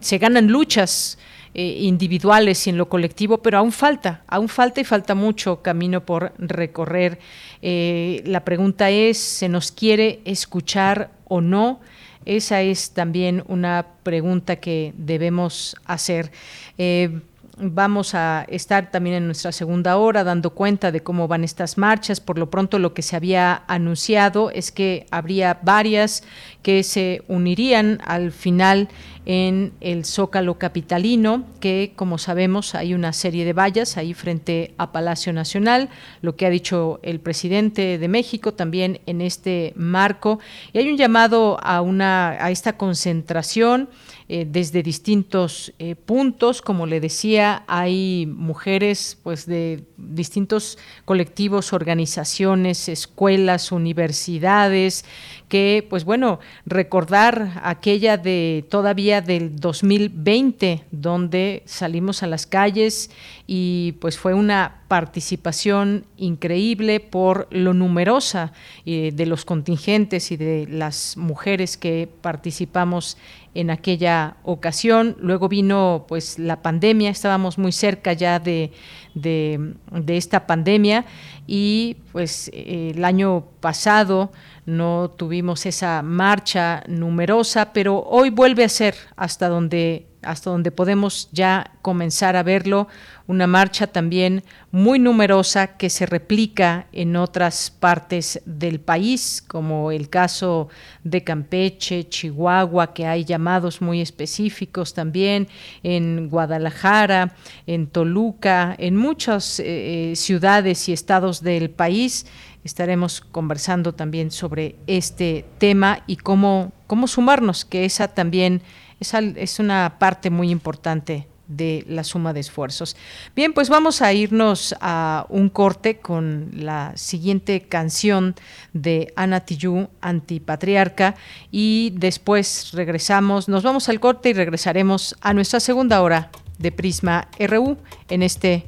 se 0.00 0.18
ganan 0.18 0.48
luchas 0.48 1.16
eh, 1.60 1.78
individuales 1.80 2.64
y 2.68 2.70
en 2.70 2.78
lo 2.78 2.88
colectivo, 2.88 3.38
pero 3.38 3.58
aún 3.58 3.72
falta, 3.72 4.22
aún 4.28 4.48
falta 4.48 4.80
y 4.80 4.84
falta 4.84 5.16
mucho 5.16 5.60
camino 5.60 6.06
por 6.06 6.32
recorrer. 6.38 7.18
Eh, 7.62 8.22
la 8.26 8.44
pregunta 8.44 8.90
es, 8.90 9.18
¿se 9.18 9.48
nos 9.48 9.72
quiere 9.72 10.20
escuchar 10.24 11.10
o 11.24 11.40
no? 11.40 11.80
Esa 12.24 12.62
es 12.62 12.92
también 12.92 13.42
una 13.48 13.86
pregunta 14.04 14.54
que 14.54 14.92
debemos 14.96 15.74
hacer. 15.84 16.30
Eh, 16.78 17.18
Vamos 17.60 18.14
a 18.14 18.46
estar 18.48 18.92
también 18.92 19.16
en 19.16 19.26
nuestra 19.26 19.50
segunda 19.50 19.96
hora 19.96 20.22
dando 20.22 20.50
cuenta 20.50 20.92
de 20.92 21.00
cómo 21.00 21.26
van 21.26 21.42
estas 21.42 21.76
marchas. 21.76 22.20
Por 22.20 22.38
lo 22.38 22.50
pronto 22.50 22.78
lo 22.78 22.94
que 22.94 23.02
se 23.02 23.16
había 23.16 23.64
anunciado 23.66 24.52
es 24.52 24.70
que 24.70 25.06
habría 25.10 25.58
varias 25.62 26.22
que 26.62 26.82
se 26.82 27.22
unirían 27.28 28.00
al 28.04 28.32
final 28.32 28.88
en 29.28 29.72
el 29.80 30.06
Zócalo 30.06 30.58
Capitalino, 30.58 31.44
que 31.60 31.92
como 31.96 32.16
sabemos 32.16 32.74
hay 32.74 32.94
una 32.94 33.12
serie 33.12 33.44
de 33.44 33.52
vallas 33.52 33.98
ahí 33.98 34.14
frente 34.14 34.74
a 34.78 34.90
Palacio 34.90 35.34
Nacional, 35.34 35.90
lo 36.22 36.34
que 36.34 36.46
ha 36.46 36.50
dicho 36.50 36.98
el 37.02 37.20
presidente 37.20 37.98
de 37.98 38.08
México 38.08 38.54
también 38.54 39.00
en 39.04 39.20
este 39.20 39.74
marco. 39.76 40.40
Y 40.72 40.78
hay 40.78 40.88
un 40.88 40.96
llamado 40.96 41.58
a, 41.62 41.82
una, 41.82 42.42
a 42.42 42.50
esta 42.50 42.78
concentración 42.78 43.90
eh, 44.30 44.46
desde 44.48 44.82
distintos 44.82 45.74
eh, 45.78 45.94
puntos. 45.94 46.62
Como 46.62 46.86
le 46.86 46.98
decía, 47.00 47.64
hay 47.66 48.26
mujeres 48.26 49.18
pues, 49.22 49.44
de 49.44 49.84
distintos 49.98 50.78
colectivos, 51.04 51.72
organizaciones, 51.72 52.88
escuelas, 52.88 53.72
universidades, 53.72 55.04
que, 55.48 55.86
pues 55.88 56.04
bueno, 56.04 56.38
recordar 56.64 57.60
aquella 57.62 58.16
de 58.16 58.64
todavía 58.70 59.20
del 59.20 59.56
2020, 59.56 60.84
donde 60.90 61.62
salimos 61.66 62.22
a 62.22 62.26
las 62.26 62.46
calles 62.46 63.10
y 63.46 63.92
pues 64.00 64.18
fue 64.18 64.34
una 64.34 64.82
participación 64.88 66.06
increíble 66.16 67.00
por 67.00 67.48
lo 67.50 67.74
numerosa 67.74 68.52
eh, 68.86 69.10
de 69.14 69.26
los 69.26 69.44
contingentes 69.44 70.30
y 70.30 70.36
de 70.36 70.66
las 70.68 71.16
mujeres 71.16 71.76
que 71.76 72.08
participamos 72.20 73.16
en 73.58 73.70
aquella 73.70 74.36
ocasión. 74.44 75.16
Luego 75.20 75.48
vino 75.48 76.04
pues 76.06 76.38
la 76.38 76.62
pandemia, 76.62 77.10
estábamos 77.10 77.58
muy 77.58 77.72
cerca 77.72 78.12
ya 78.12 78.38
de, 78.38 78.70
de, 79.14 79.74
esta 80.16 80.46
pandemia 80.46 81.04
y 81.48 81.96
pues 82.12 82.52
el 82.54 83.04
año 83.04 83.46
pasado 83.60 84.30
no 84.64 85.10
tuvimos 85.10 85.66
esa 85.66 86.02
marcha 86.02 86.84
numerosa, 86.86 87.72
pero 87.72 87.98
hoy 87.98 88.30
vuelve 88.30 88.62
a 88.62 88.68
ser 88.68 88.94
hasta 89.16 89.48
donde 89.48 90.06
hasta 90.22 90.50
donde 90.50 90.70
podemos 90.70 91.28
ya 91.32 91.72
comenzar 91.82 92.36
a 92.36 92.42
verlo, 92.42 92.88
una 93.26 93.46
marcha 93.46 93.86
también 93.86 94.42
muy 94.72 94.98
numerosa 94.98 95.76
que 95.76 95.90
se 95.90 96.06
replica 96.06 96.86
en 96.92 97.14
otras 97.14 97.70
partes 97.70 98.40
del 98.44 98.80
país, 98.80 99.44
como 99.46 99.92
el 99.92 100.08
caso 100.08 100.68
de 101.04 101.22
Campeche, 101.22 102.08
Chihuahua, 102.08 102.94
que 102.94 103.06
hay 103.06 103.24
llamados 103.24 103.80
muy 103.80 104.00
específicos 104.00 104.94
también, 104.94 105.48
en 105.82 106.28
Guadalajara, 106.28 107.34
en 107.66 107.86
Toluca, 107.86 108.74
en 108.78 108.96
muchas 108.96 109.60
eh, 109.60 110.12
eh, 110.12 110.16
ciudades 110.16 110.88
y 110.88 110.92
estados 110.92 111.42
del 111.42 111.70
país. 111.70 112.26
Estaremos 112.64 113.20
conversando 113.20 113.94
también 113.94 114.30
sobre 114.30 114.76
este 114.86 115.44
tema 115.58 116.02
y 116.06 116.16
cómo, 116.16 116.72
cómo 116.86 117.06
sumarnos, 117.06 117.64
que 117.64 117.84
esa 117.84 118.08
también 118.08 118.62
es, 119.00 119.14
es 119.14 119.58
una 119.58 119.96
parte 119.98 120.30
muy 120.30 120.50
importante 120.50 121.26
de 121.48 121.84
la 121.88 122.04
suma 122.04 122.32
de 122.32 122.40
esfuerzos. 122.40 122.94
Bien, 123.34 123.52
pues 123.52 123.68
vamos 123.70 124.02
a 124.02 124.12
irnos 124.12 124.74
a 124.80 125.26
un 125.30 125.48
corte 125.48 125.98
con 125.98 126.50
la 126.52 126.92
siguiente 126.94 127.62
canción 127.62 128.34
de 128.74 129.12
Ana 129.16 129.40
Tijoux, 129.40 129.88
Antipatriarca, 130.00 131.16
y 131.50 131.92
después 131.96 132.70
regresamos, 132.72 133.48
nos 133.48 133.62
vamos 133.62 133.88
al 133.88 133.98
corte 133.98 134.28
y 134.28 134.34
regresaremos 134.34 135.16
a 135.20 135.32
nuestra 135.32 135.58
segunda 135.58 136.02
hora 136.02 136.30
de 136.58 136.70
Prisma 136.70 137.28
RU 137.38 137.78
en 138.08 138.22
este 138.22 138.66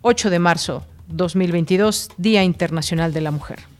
8 0.00 0.30
de 0.30 0.38
marzo 0.38 0.86
2022, 1.08 2.10
Día 2.16 2.42
Internacional 2.42 3.12
de 3.12 3.20
la 3.20 3.30
Mujer. 3.30 3.75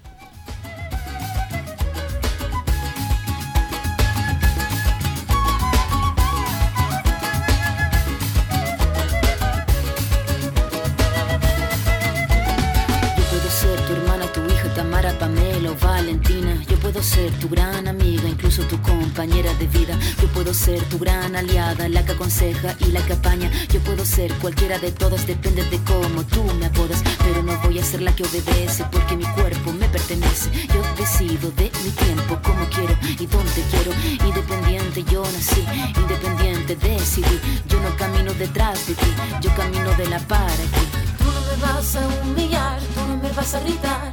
Ser 20.56 20.82
tu 20.84 20.98
gran 20.98 21.36
aliada, 21.36 21.88
la 21.88 22.04
que 22.04 22.12
aconseja 22.12 22.74
y 22.80 22.86
la 22.86 23.04
que 23.04 23.12
apaña. 23.12 23.50
Yo 23.68 23.78
puedo 23.80 24.04
ser 24.04 24.32
cualquiera 24.34 24.78
de 24.78 24.90
todas, 24.90 25.26
depende 25.26 25.62
de 25.64 25.78
cómo 25.84 26.24
tú 26.24 26.42
me 26.58 26.66
apodas. 26.66 27.02
Pero 27.18 27.42
no 27.42 27.56
voy 27.62 27.78
a 27.78 27.84
ser 27.84 28.00
la 28.00 28.14
que 28.16 28.24
obedece 28.24 28.84
porque 28.90 29.16
mi 29.16 29.24
cuerpo 29.24 29.72
me 29.72 29.86
pertenece. 29.88 30.50
Yo 30.74 30.82
decido 30.96 31.50
de 31.52 31.70
mi 31.84 31.90
tiempo, 31.90 32.38
como 32.42 32.66
quiero 32.70 32.96
y 33.04 33.26
dónde 33.26 33.62
quiero. 33.70 33.92
Independiente 34.26 35.04
yo 35.04 35.22
nací, 35.22 35.62
independiente 35.94 36.74
decidí. 36.76 37.38
Yo 37.68 37.78
no 37.80 37.94
camino 37.96 38.32
detrás 38.32 38.86
de 38.86 38.94
ti, 38.94 39.12
yo 39.42 39.54
camino 39.54 39.90
de 39.96 40.08
la 40.08 40.18
para 40.20 40.52
aquí. 40.52 40.86
Tú 41.18 41.24
no 41.24 41.40
me 41.40 41.62
vas 41.62 41.96
a 41.96 42.08
humillar, 42.22 42.80
tú 42.94 43.00
no 43.06 43.16
me 43.18 43.30
vas 43.32 43.54
a 43.54 43.60
gritar. 43.60 44.12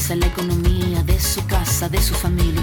organiza 0.00 0.16
la 0.16 0.26
economía 0.26 1.02
de 1.02 1.20
su 1.20 1.46
casa, 1.46 1.88
de 1.88 2.00
su 2.00 2.14
familia. 2.14 2.59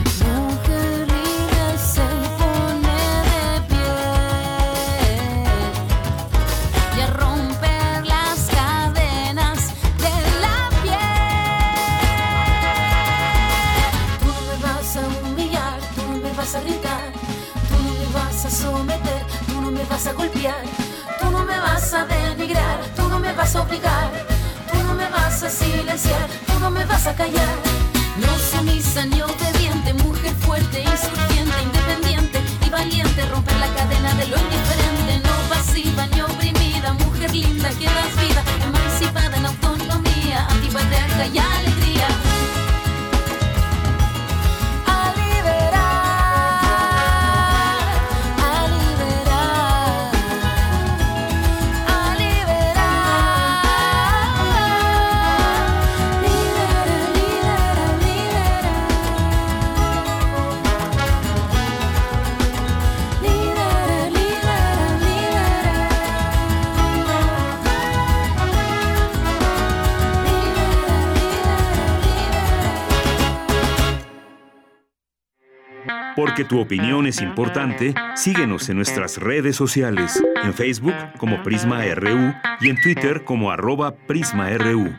Porque 76.37 76.49
tu 76.49 76.61
opinión 76.61 77.07
es 77.07 77.19
importante, 77.23 77.95
síguenos 78.15 78.69
en 78.69 78.75
nuestras 78.75 79.17
redes 79.17 79.55
sociales, 79.55 80.23
en 80.43 80.53
Facebook 80.53 80.93
como 81.17 81.41
Prisma 81.41 81.83
RU 81.95 82.31
y 82.61 82.69
en 82.69 82.79
Twitter 82.79 83.23
como 83.23 83.49
arroba 83.49 83.95
PrismaRU. 83.95 84.93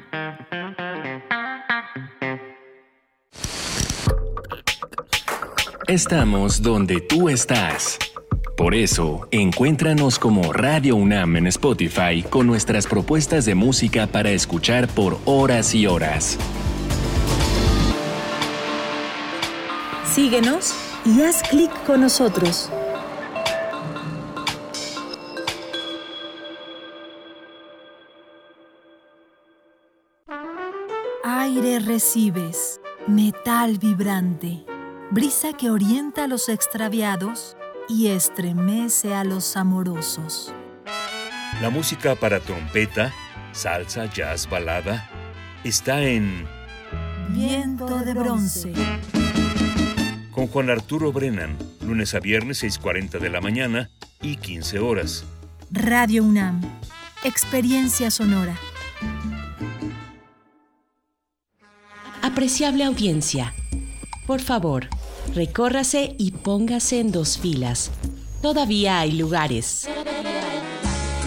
Estamos 5.86 6.60
donde 6.60 7.00
tú 7.02 7.28
estás. 7.28 8.00
Por 8.56 8.74
eso, 8.74 9.28
encuéntranos 9.30 10.18
como 10.18 10.52
Radio 10.52 10.96
UNAM 10.96 11.36
en 11.36 11.46
Spotify 11.46 12.24
con 12.28 12.48
nuestras 12.48 12.88
propuestas 12.88 13.44
de 13.44 13.54
música 13.54 14.08
para 14.08 14.32
escuchar 14.32 14.88
por 14.88 15.20
horas 15.24 15.72
y 15.72 15.86
horas. 15.86 16.36
Síguenos 20.04 20.87
y 21.08 21.22
haz 21.22 21.42
clic 21.42 21.70
con 21.86 22.02
nosotros. 22.02 22.70
Aire 31.24 31.78
recibes, 31.78 32.80
metal 33.06 33.78
vibrante, 33.78 34.64
brisa 35.10 35.54
que 35.54 35.70
orienta 35.70 36.24
a 36.24 36.26
los 36.26 36.50
extraviados 36.50 37.56
y 37.88 38.08
estremece 38.08 39.14
a 39.14 39.24
los 39.24 39.56
amorosos. 39.56 40.52
La 41.62 41.70
música 41.70 42.16
para 42.16 42.40
trompeta, 42.40 43.14
salsa, 43.52 44.06
jazz, 44.06 44.48
balada, 44.48 45.08
está 45.64 46.02
en 46.02 46.46
Viento 47.30 47.98
de 48.00 48.14
bronce 48.14 48.72
con 50.38 50.46
Juan 50.46 50.70
Arturo 50.70 51.10
Brennan, 51.10 51.58
lunes 51.80 52.14
a 52.14 52.20
viernes 52.20 52.62
6.40 52.62 53.18
de 53.18 53.28
la 53.28 53.40
mañana 53.40 53.90
y 54.22 54.36
15 54.36 54.78
horas. 54.78 55.24
Radio 55.72 56.22
UNAM, 56.22 56.60
experiencia 57.24 58.08
sonora. 58.12 58.56
Apreciable 62.22 62.84
audiencia, 62.84 63.52
por 64.28 64.40
favor, 64.40 64.86
recórrase 65.34 66.14
y 66.20 66.30
póngase 66.30 67.00
en 67.00 67.10
dos 67.10 67.36
filas. 67.36 67.90
Todavía 68.40 69.00
hay 69.00 69.18
lugares. 69.18 69.88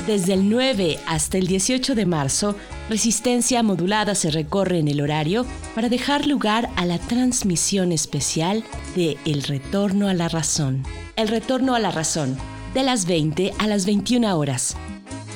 Desde 0.07 0.35
el 0.35 0.49
9 0.49 0.99
hasta 1.05 1.37
el 1.37 1.47
18 1.47 1.95
de 1.95 2.05
marzo, 2.05 2.55
Resistencia 2.91 3.63
Modulada 3.63 4.15
se 4.15 4.31
recorre 4.31 4.77
en 4.79 4.89
el 4.89 4.99
horario 4.99 5.45
para 5.75 5.87
dejar 5.87 6.27
lugar 6.27 6.69
a 6.75 6.85
la 6.85 6.97
transmisión 6.97 7.93
especial 7.93 8.65
de 8.97 9.15
El 9.23 9.43
Retorno 9.43 10.09
a 10.09 10.13
la 10.13 10.27
Razón. 10.27 10.83
El 11.15 11.29
Retorno 11.29 11.73
a 11.73 11.79
la 11.79 11.91
Razón, 11.91 12.35
de 12.73 12.83
las 12.83 13.05
20 13.05 13.53
a 13.59 13.67
las 13.67 13.85
21 13.85 14.37
horas. 14.37 14.75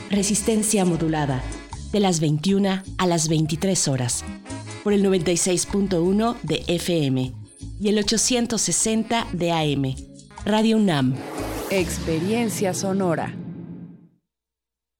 Resistencia 0.10 0.84
Modulada, 0.84 1.42
de 1.94 2.02
las 2.02 2.20
21 2.20 2.84
a 2.98 3.08
las 3.08 3.30
23 3.30 3.88
horas. 3.88 4.26
por 4.84 4.92
el 4.92 5.06
96.1 5.06 6.36
de 6.44 6.62
FM 6.68 7.32
y 7.80 7.88
el 7.88 7.98
860 8.00 9.28
de 9.32 9.52
AM. 9.54 9.96
Radio 10.44 10.76
UNAM. 10.76 11.16
Experiencia 11.72 12.74
sonora. 12.74 13.45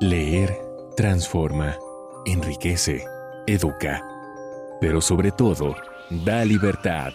Leer 0.00 0.56
transforma, 0.96 1.76
enriquece, 2.26 3.04
educa, 3.46 4.04
pero 4.80 5.00
sobre 5.00 5.30
todo, 5.30 5.74
da 6.24 6.44
libertad. 6.44 7.12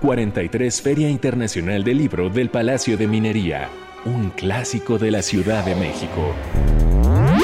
43 0.00 0.82
Feria 0.82 1.08
Internacional 1.08 1.84
del 1.84 1.98
Libro 1.98 2.30
del 2.30 2.50
Palacio 2.50 2.96
de 2.96 3.06
Minería, 3.06 3.68
un 4.04 4.30
clásico 4.30 4.98
de 4.98 5.10
la 5.10 5.22
Ciudad 5.22 5.64
de 5.64 5.74
México 5.74 6.34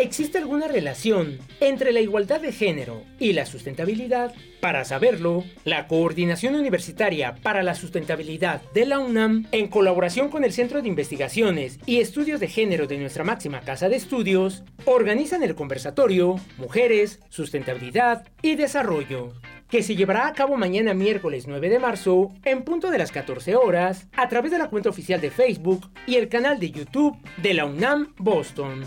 ¿Existe 0.00 0.38
alguna 0.38 0.66
relación 0.66 1.40
entre 1.60 1.92
la 1.92 2.00
igualdad 2.00 2.40
de 2.40 2.52
género 2.52 3.02
y 3.18 3.34
la 3.34 3.44
sustentabilidad? 3.44 4.32
Para 4.58 4.86
saberlo, 4.86 5.44
la 5.64 5.88
Coordinación 5.88 6.54
Universitaria 6.54 7.34
para 7.42 7.62
la 7.62 7.74
Sustentabilidad 7.74 8.62
de 8.72 8.86
la 8.86 8.98
UNAM, 8.98 9.46
en 9.52 9.68
colaboración 9.68 10.30
con 10.30 10.42
el 10.42 10.54
Centro 10.54 10.80
de 10.80 10.88
Investigaciones 10.88 11.78
y 11.84 12.00
Estudios 12.00 12.40
de 12.40 12.48
Género 12.48 12.86
de 12.86 12.96
nuestra 12.96 13.24
máxima 13.24 13.60
casa 13.60 13.90
de 13.90 13.96
estudios, 13.96 14.64
organizan 14.86 15.42
el 15.42 15.54
conversatorio 15.54 16.36
Mujeres, 16.56 17.20
Sustentabilidad 17.28 18.26
y 18.40 18.54
Desarrollo 18.54 19.34
que 19.68 19.82
se 19.84 19.94
llevará 19.94 20.26
a 20.26 20.32
cabo 20.32 20.56
mañana 20.56 20.94
miércoles 20.94 21.44
9 21.46 21.68
de 21.68 21.78
marzo 21.78 22.32
en 22.44 22.64
punto 22.64 22.90
de 22.90 22.98
las 22.98 23.12
14 23.12 23.54
horas 23.54 24.08
a 24.16 24.28
través 24.28 24.50
de 24.50 24.58
la 24.58 24.68
cuenta 24.68 24.88
oficial 24.88 25.20
de 25.20 25.30
Facebook 25.30 25.88
y 26.06 26.16
el 26.16 26.28
canal 26.28 26.58
de 26.58 26.72
YouTube 26.72 27.16
de 27.36 27.54
la 27.54 27.66
UNAM 27.66 28.14
Boston. 28.16 28.82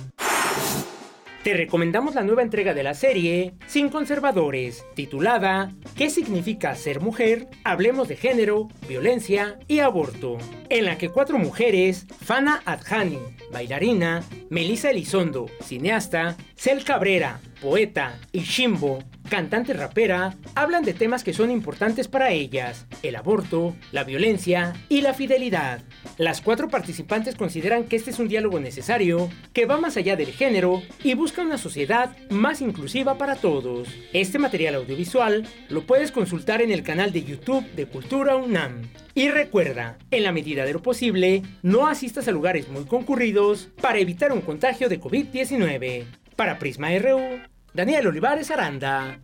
Te 1.43 1.53
recomendamos 1.53 2.15
la 2.15 2.23
nueva 2.23 2.41
entrega 2.41 2.73
de 2.73 2.83
la 2.83 2.93
serie 2.93 3.55
Sin 3.67 3.89
Conservadores, 3.89 4.85
titulada 4.95 5.73
¿Qué 5.93 6.09
significa 6.09 6.73
ser 6.73 7.01
mujer? 7.01 7.49
Hablemos 7.65 8.07
de 8.07 8.15
género, 8.15 8.69
violencia 8.87 9.59
y 9.67 9.79
aborto, 9.79 10.37
en 10.69 10.85
la 10.85 10.97
que 10.97 11.09
cuatro 11.09 11.37
mujeres, 11.37 12.07
Fana 12.21 12.61
Adjani, 12.63 13.19
bailarina, 13.51 14.23
Melissa 14.49 14.91
Elizondo, 14.91 15.47
cineasta, 15.61 16.37
Cel 16.55 16.85
Cabrera, 16.85 17.41
poeta, 17.61 18.17
y 18.31 18.39
Shimbo, 18.43 18.99
cantante 19.29 19.73
rapera, 19.73 20.35
hablan 20.55 20.83
de 20.83 20.93
temas 20.93 21.23
que 21.23 21.33
son 21.33 21.51
importantes 21.51 22.07
para 22.07 22.31
ellas, 22.31 22.85
el 23.01 23.15
aborto, 23.15 23.75
la 23.91 24.03
violencia 24.03 24.73
y 24.89 25.01
la 25.01 25.13
fidelidad. 25.13 25.81
Las 26.17 26.41
cuatro 26.41 26.67
participantes 26.67 27.35
consideran 27.35 27.85
que 27.85 27.95
este 27.95 28.11
es 28.11 28.19
un 28.19 28.27
diálogo 28.27 28.59
necesario, 28.59 29.29
que 29.53 29.65
va 29.65 29.79
más 29.79 29.97
allá 29.97 30.15
del 30.15 30.31
género 30.31 30.81
y 31.03 31.15
busca 31.15 31.41
una 31.41 31.57
sociedad 31.57 32.15
más 32.29 32.61
inclusiva 32.61 33.17
para 33.17 33.35
todos. 33.35 33.87
Este 34.13 34.39
material 34.39 34.75
audiovisual 34.75 35.47
lo 35.69 35.85
puedes 35.85 36.11
consultar 36.11 36.61
en 36.61 36.71
el 36.71 36.83
canal 36.83 37.11
de 37.11 37.23
YouTube 37.23 37.65
de 37.71 37.87
Cultura 37.87 38.35
UNAM. 38.35 38.83
Y 39.15 39.29
recuerda, 39.29 39.97
en 40.11 40.23
la 40.23 40.31
medida 40.31 40.65
de 40.65 40.73
lo 40.73 40.81
posible, 40.81 41.43
no 41.61 41.87
asistas 41.87 42.27
a 42.27 42.31
lugares 42.31 42.67
muy 42.69 42.85
concurridos 42.85 43.69
para 43.79 43.99
evitar 43.99 44.31
un 44.31 44.41
contagio 44.41 44.89
de 44.89 44.99
COVID-19. 44.99 46.05
Para 46.35 46.57
Prisma 46.57 46.89
RU, 46.97 47.19
Daniel 47.73 48.05
Olivares 48.05 48.51
Aranda. 48.51 49.19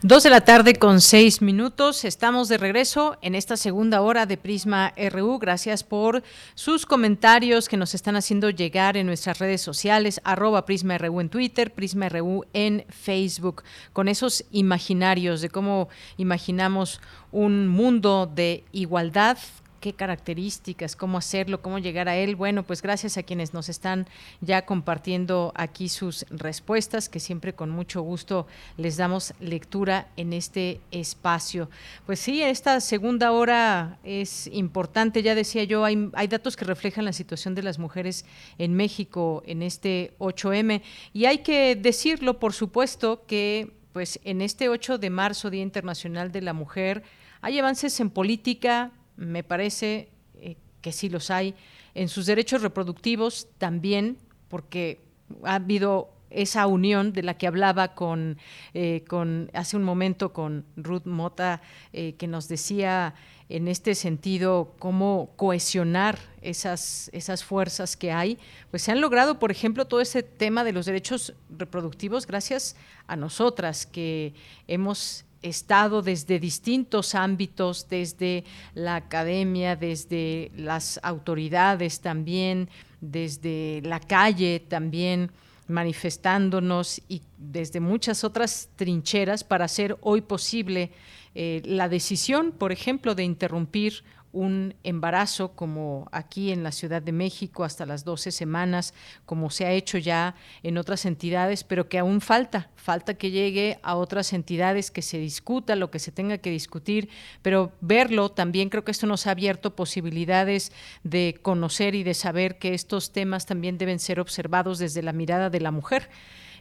Dos 0.00 0.22
de 0.22 0.30
la 0.30 0.42
tarde 0.42 0.74
con 0.76 1.00
seis 1.00 1.42
minutos. 1.42 2.04
Estamos 2.04 2.48
de 2.48 2.56
regreso 2.56 3.16
en 3.20 3.34
esta 3.34 3.56
segunda 3.56 4.00
hora 4.00 4.26
de 4.26 4.36
Prisma 4.36 4.92
RU. 5.10 5.40
Gracias 5.40 5.82
por 5.82 6.22
sus 6.54 6.86
comentarios 6.86 7.68
que 7.68 7.76
nos 7.76 7.94
están 7.94 8.14
haciendo 8.14 8.50
llegar 8.50 8.96
en 8.96 9.06
nuestras 9.06 9.40
redes 9.40 9.60
sociales, 9.60 10.20
arroba 10.22 10.64
Prisma 10.64 10.96
RU 10.96 11.20
en 11.20 11.30
Twitter, 11.30 11.72
Prisma 11.72 12.08
RU 12.10 12.44
en 12.52 12.84
Facebook, 12.90 13.64
con 13.92 14.06
esos 14.06 14.44
imaginarios 14.52 15.40
de 15.40 15.48
cómo 15.48 15.88
imaginamos 16.16 17.00
un 17.32 17.66
mundo 17.66 18.30
de 18.32 18.62
igualdad 18.70 19.38
qué 19.84 19.92
características, 19.92 20.96
cómo 20.96 21.18
hacerlo, 21.18 21.60
cómo 21.60 21.78
llegar 21.78 22.08
a 22.08 22.16
él. 22.16 22.36
Bueno, 22.36 22.62
pues 22.62 22.80
gracias 22.80 23.18
a 23.18 23.22
quienes 23.22 23.52
nos 23.52 23.68
están 23.68 24.06
ya 24.40 24.64
compartiendo 24.64 25.52
aquí 25.54 25.90
sus 25.90 26.24
respuestas, 26.30 27.10
que 27.10 27.20
siempre 27.20 27.52
con 27.52 27.68
mucho 27.68 28.00
gusto 28.00 28.46
les 28.78 28.96
damos 28.96 29.34
lectura 29.40 30.08
en 30.16 30.32
este 30.32 30.80
espacio. 30.90 31.68
Pues 32.06 32.18
sí, 32.18 32.42
esta 32.42 32.80
segunda 32.80 33.32
hora 33.32 33.98
es 34.04 34.46
importante, 34.46 35.22
ya 35.22 35.34
decía 35.34 35.64
yo, 35.64 35.84
hay, 35.84 36.08
hay 36.14 36.28
datos 36.28 36.56
que 36.56 36.64
reflejan 36.64 37.04
la 37.04 37.12
situación 37.12 37.54
de 37.54 37.62
las 37.62 37.78
mujeres 37.78 38.24
en 38.56 38.72
México 38.72 39.42
en 39.44 39.60
este 39.60 40.14
8M 40.18 40.80
y 41.12 41.26
hay 41.26 41.40
que 41.40 41.76
decirlo, 41.76 42.40
por 42.40 42.54
supuesto, 42.54 43.26
que 43.26 43.70
pues 43.92 44.18
en 44.24 44.40
este 44.40 44.70
8 44.70 44.96
de 44.96 45.10
marzo, 45.10 45.50
Día 45.50 45.62
Internacional 45.62 46.32
de 46.32 46.40
la 46.40 46.54
Mujer, 46.54 47.02
hay 47.42 47.58
avances 47.58 48.00
en 48.00 48.08
política, 48.08 48.90
me 49.16 49.42
parece 49.42 50.10
eh, 50.34 50.56
que 50.80 50.92
sí 50.92 51.08
los 51.08 51.30
hay, 51.30 51.54
en 51.94 52.08
sus 52.08 52.26
derechos 52.26 52.62
reproductivos 52.62 53.48
también, 53.58 54.18
porque 54.48 55.00
ha 55.44 55.54
habido 55.56 56.10
esa 56.34 56.66
unión 56.66 57.12
de 57.12 57.22
la 57.22 57.34
que 57.34 57.46
hablaba 57.46 57.94
con, 57.94 58.38
eh, 58.74 59.04
con 59.08 59.50
hace 59.54 59.76
un 59.76 59.84
momento 59.84 60.32
con 60.32 60.64
Ruth 60.76 61.06
Mota, 61.06 61.62
eh, 61.92 62.14
que 62.14 62.26
nos 62.26 62.48
decía 62.48 63.14
en 63.48 63.68
este 63.68 63.94
sentido 63.94 64.74
cómo 64.78 65.30
cohesionar 65.36 66.18
esas, 66.40 67.10
esas 67.12 67.44
fuerzas 67.44 67.96
que 67.96 68.10
hay, 68.10 68.38
pues 68.70 68.82
se 68.82 68.92
han 68.92 69.00
logrado, 69.00 69.38
por 69.38 69.50
ejemplo, 69.50 69.84
todo 69.84 70.00
ese 70.00 70.22
tema 70.22 70.64
de 70.64 70.72
los 70.72 70.86
derechos 70.86 71.34
reproductivos 71.50 72.26
gracias 72.26 72.76
a 73.06 73.16
nosotras 73.16 73.86
que 73.86 74.34
hemos 74.66 75.24
estado 75.44 76.02
desde 76.02 76.40
distintos 76.40 77.14
ámbitos, 77.14 77.86
desde 77.88 78.44
la 78.74 78.96
academia, 78.96 79.76
desde 79.76 80.50
las 80.56 80.98
autoridades 81.02 82.00
también, 82.00 82.68
desde 83.00 83.80
la 83.84 84.00
calle 84.00 84.60
también, 84.60 85.30
manifestándonos 85.68 87.00
y 87.08 87.22
desde 87.38 87.80
muchas 87.80 88.24
otras 88.24 88.68
trincheras 88.76 89.44
para 89.44 89.66
hacer 89.66 89.96
hoy 90.00 90.22
posible 90.22 90.90
eh, 91.34 91.62
la 91.64 91.88
decisión, 91.88 92.52
por 92.52 92.72
ejemplo, 92.72 93.14
de 93.14 93.24
interrumpir 93.24 94.02
un 94.34 94.74
embarazo 94.82 95.52
como 95.52 96.08
aquí 96.12 96.50
en 96.50 96.62
la 96.64 96.72
Ciudad 96.72 97.00
de 97.00 97.12
México 97.12 97.64
hasta 97.64 97.86
las 97.86 98.04
12 98.04 98.32
semanas, 98.32 98.92
como 99.24 99.48
se 99.48 99.64
ha 99.64 99.72
hecho 99.72 99.96
ya 99.96 100.34
en 100.62 100.76
otras 100.76 101.06
entidades, 101.06 101.62
pero 101.64 101.88
que 101.88 101.98
aún 101.98 102.20
falta, 102.20 102.68
falta 102.74 103.14
que 103.14 103.30
llegue 103.30 103.78
a 103.82 103.94
otras 103.94 104.32
entidades, 104.32 104.90
que 104.90 105.02
se 105.02 105.18
discuta 105.18 105.76
lo 105.76 105.90
que 105.90 106.00
se 106.00 106.12
tenga 106.12 106.38
que 106.38 106.50
discutir, 106.50 107.08
pero 107.42 107.72
verlo 107.80 108.30
también 108.30 108.68
creo 108.68 108.84
que 108.84 108.90
esto 108.90 109.06
nos 109.06 109.26
ha 109.26 109.30
abierto 109.30 109.76
posibilidades 109.76 110.72
de 111.04 111.38
conocer 111.40 111.94
y 111.94 112.02
de 112.02 112.14
saber 112.14 112.58
que 112.58 112.74
estos 112.74 113.12
temas 113.12 113.46
también 113.46 113.78
deben 113.78 114.00
ser 114.00 114.18
observados 114.18 114.78
desde 114.80 115.02
la 115.02 115.12
mirada 115.12 115.48
de 115.48 115.60
la 115.60 115.70
mujer. 115.70 116.10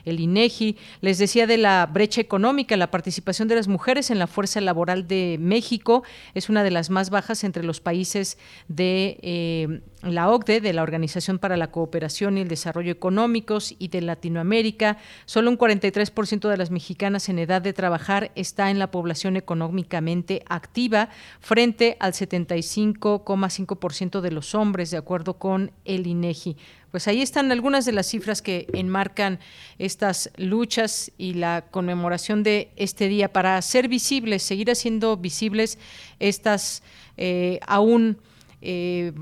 el 0.06 0.20
INEGI. 0.20 0.78
Les 1.02 1.18
decía 1.18 1.48
de 1.48 1.58
la 1.58 1.86
brecha 1.86 2.22
económica, 2.22 2.78
la 2.78 2.92
participación 2.92 3.48
de 3.48 3.56
las 3.56 3.68
mujeres 3.68 4.12
en 4.12 4.20
la 4.20 4.28
fuerza 4.28 4.62
laboral 4.62 5.08
de 5.08 5.38
México 5.40 6.04
es 6.34 6.50
una 6.50 6.64
de 6.64 6.72
las 6.72 6.90
más 6.90 7.10
bajas 7.10 7.44
entre 7.44 7.64
los 7.64 7.82
países 7.82 8.38
de 8.68 9.20
eh, 9.22 9.82
la 10.02 10.30
OCDE, 10.30 10.62
de 10.62 10.72
la 10.74 10.84
Organización 10.84 11.40
para 11.40 11.58
la 11.58 11.72
Cooperación 11.72 12.38
y 12.38 12.42
el 12.42 12.48
Desarrollo 12.48 12.92
Económicos 12.92 13.76
y 13.80 13.88
de 13.90 14.02
Latinoamérica. 14.02 14.98
Solo 15.26 15.50
un 15.50 15.58
43% 15.58 16.48
de 16.48 16.58
las 16.58 16.70
mexicanas 16.72 17.28
en 17.30 17.40
edad 17.40 17.62
de 17.62 17.74
trabajar 17.74 18.32
está 18.36 18.72
en 18.72 18.80
la 18.80 18.92
población 18.92 19.36
económicamente 19.36 20.44
activa, 20.48 21.10
frente 21.40 21.98
al 22.00 22.14
75,5% 22.14 24.22
de 24.22 24.32
los 24.32 24.56
hombres, 24.56 24.92
de 24.92 24.98
acuerdo 24.98 25.34
con 25.36 25.72
el 25.86 26.08
INEGI. 26.08 26.58
Pues 26.92 27.08
ahí 27.08 27.22
están 27.22 27.52
algunas 27.52 27.86
de 27.86 27.92
las 27.92 28.08
cifras 28.08 28.42
que 28.42 28.68
enmarcan 28.74 29.40
estas 29.78 30.32
luchas 30.38 31.12
y 31.18 31.34
la 31.34 31.66
conmemoración 31.70 32.42
de 32.42 32.72
este 32.76 33.08
día 33.08 33.32
para 33.32 33.58
hacer 33.58 33.88
visibles, 33.88 34.42
seguir 34.42 34.72
haciendo 34.72 35.16
visibles 35.16 35.78
estas 36.20 36.82
eh, 37.18 37.60
aún 37.68 38.18
eh, 38.62 39.14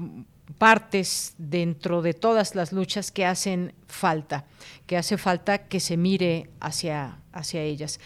partes 0.57 1.36
dentro 1.38 2.01
de 2.01 2.13
todas 2.13 2.55
las 2.55 2.72
luchas 2.72 3.11
que 3.11 3.26
hacen 3.26 3.74
falta, 3.88 4.45
que 4.86 4.97
hace 4.97 5.18
falta 5.18 5.68
que 5.68 5.80
se 5.80 5.97
mire 5.97 6.49
hacia, 6.59 7.20
hacia 7.34 7.61
ellas. 7.61 7.99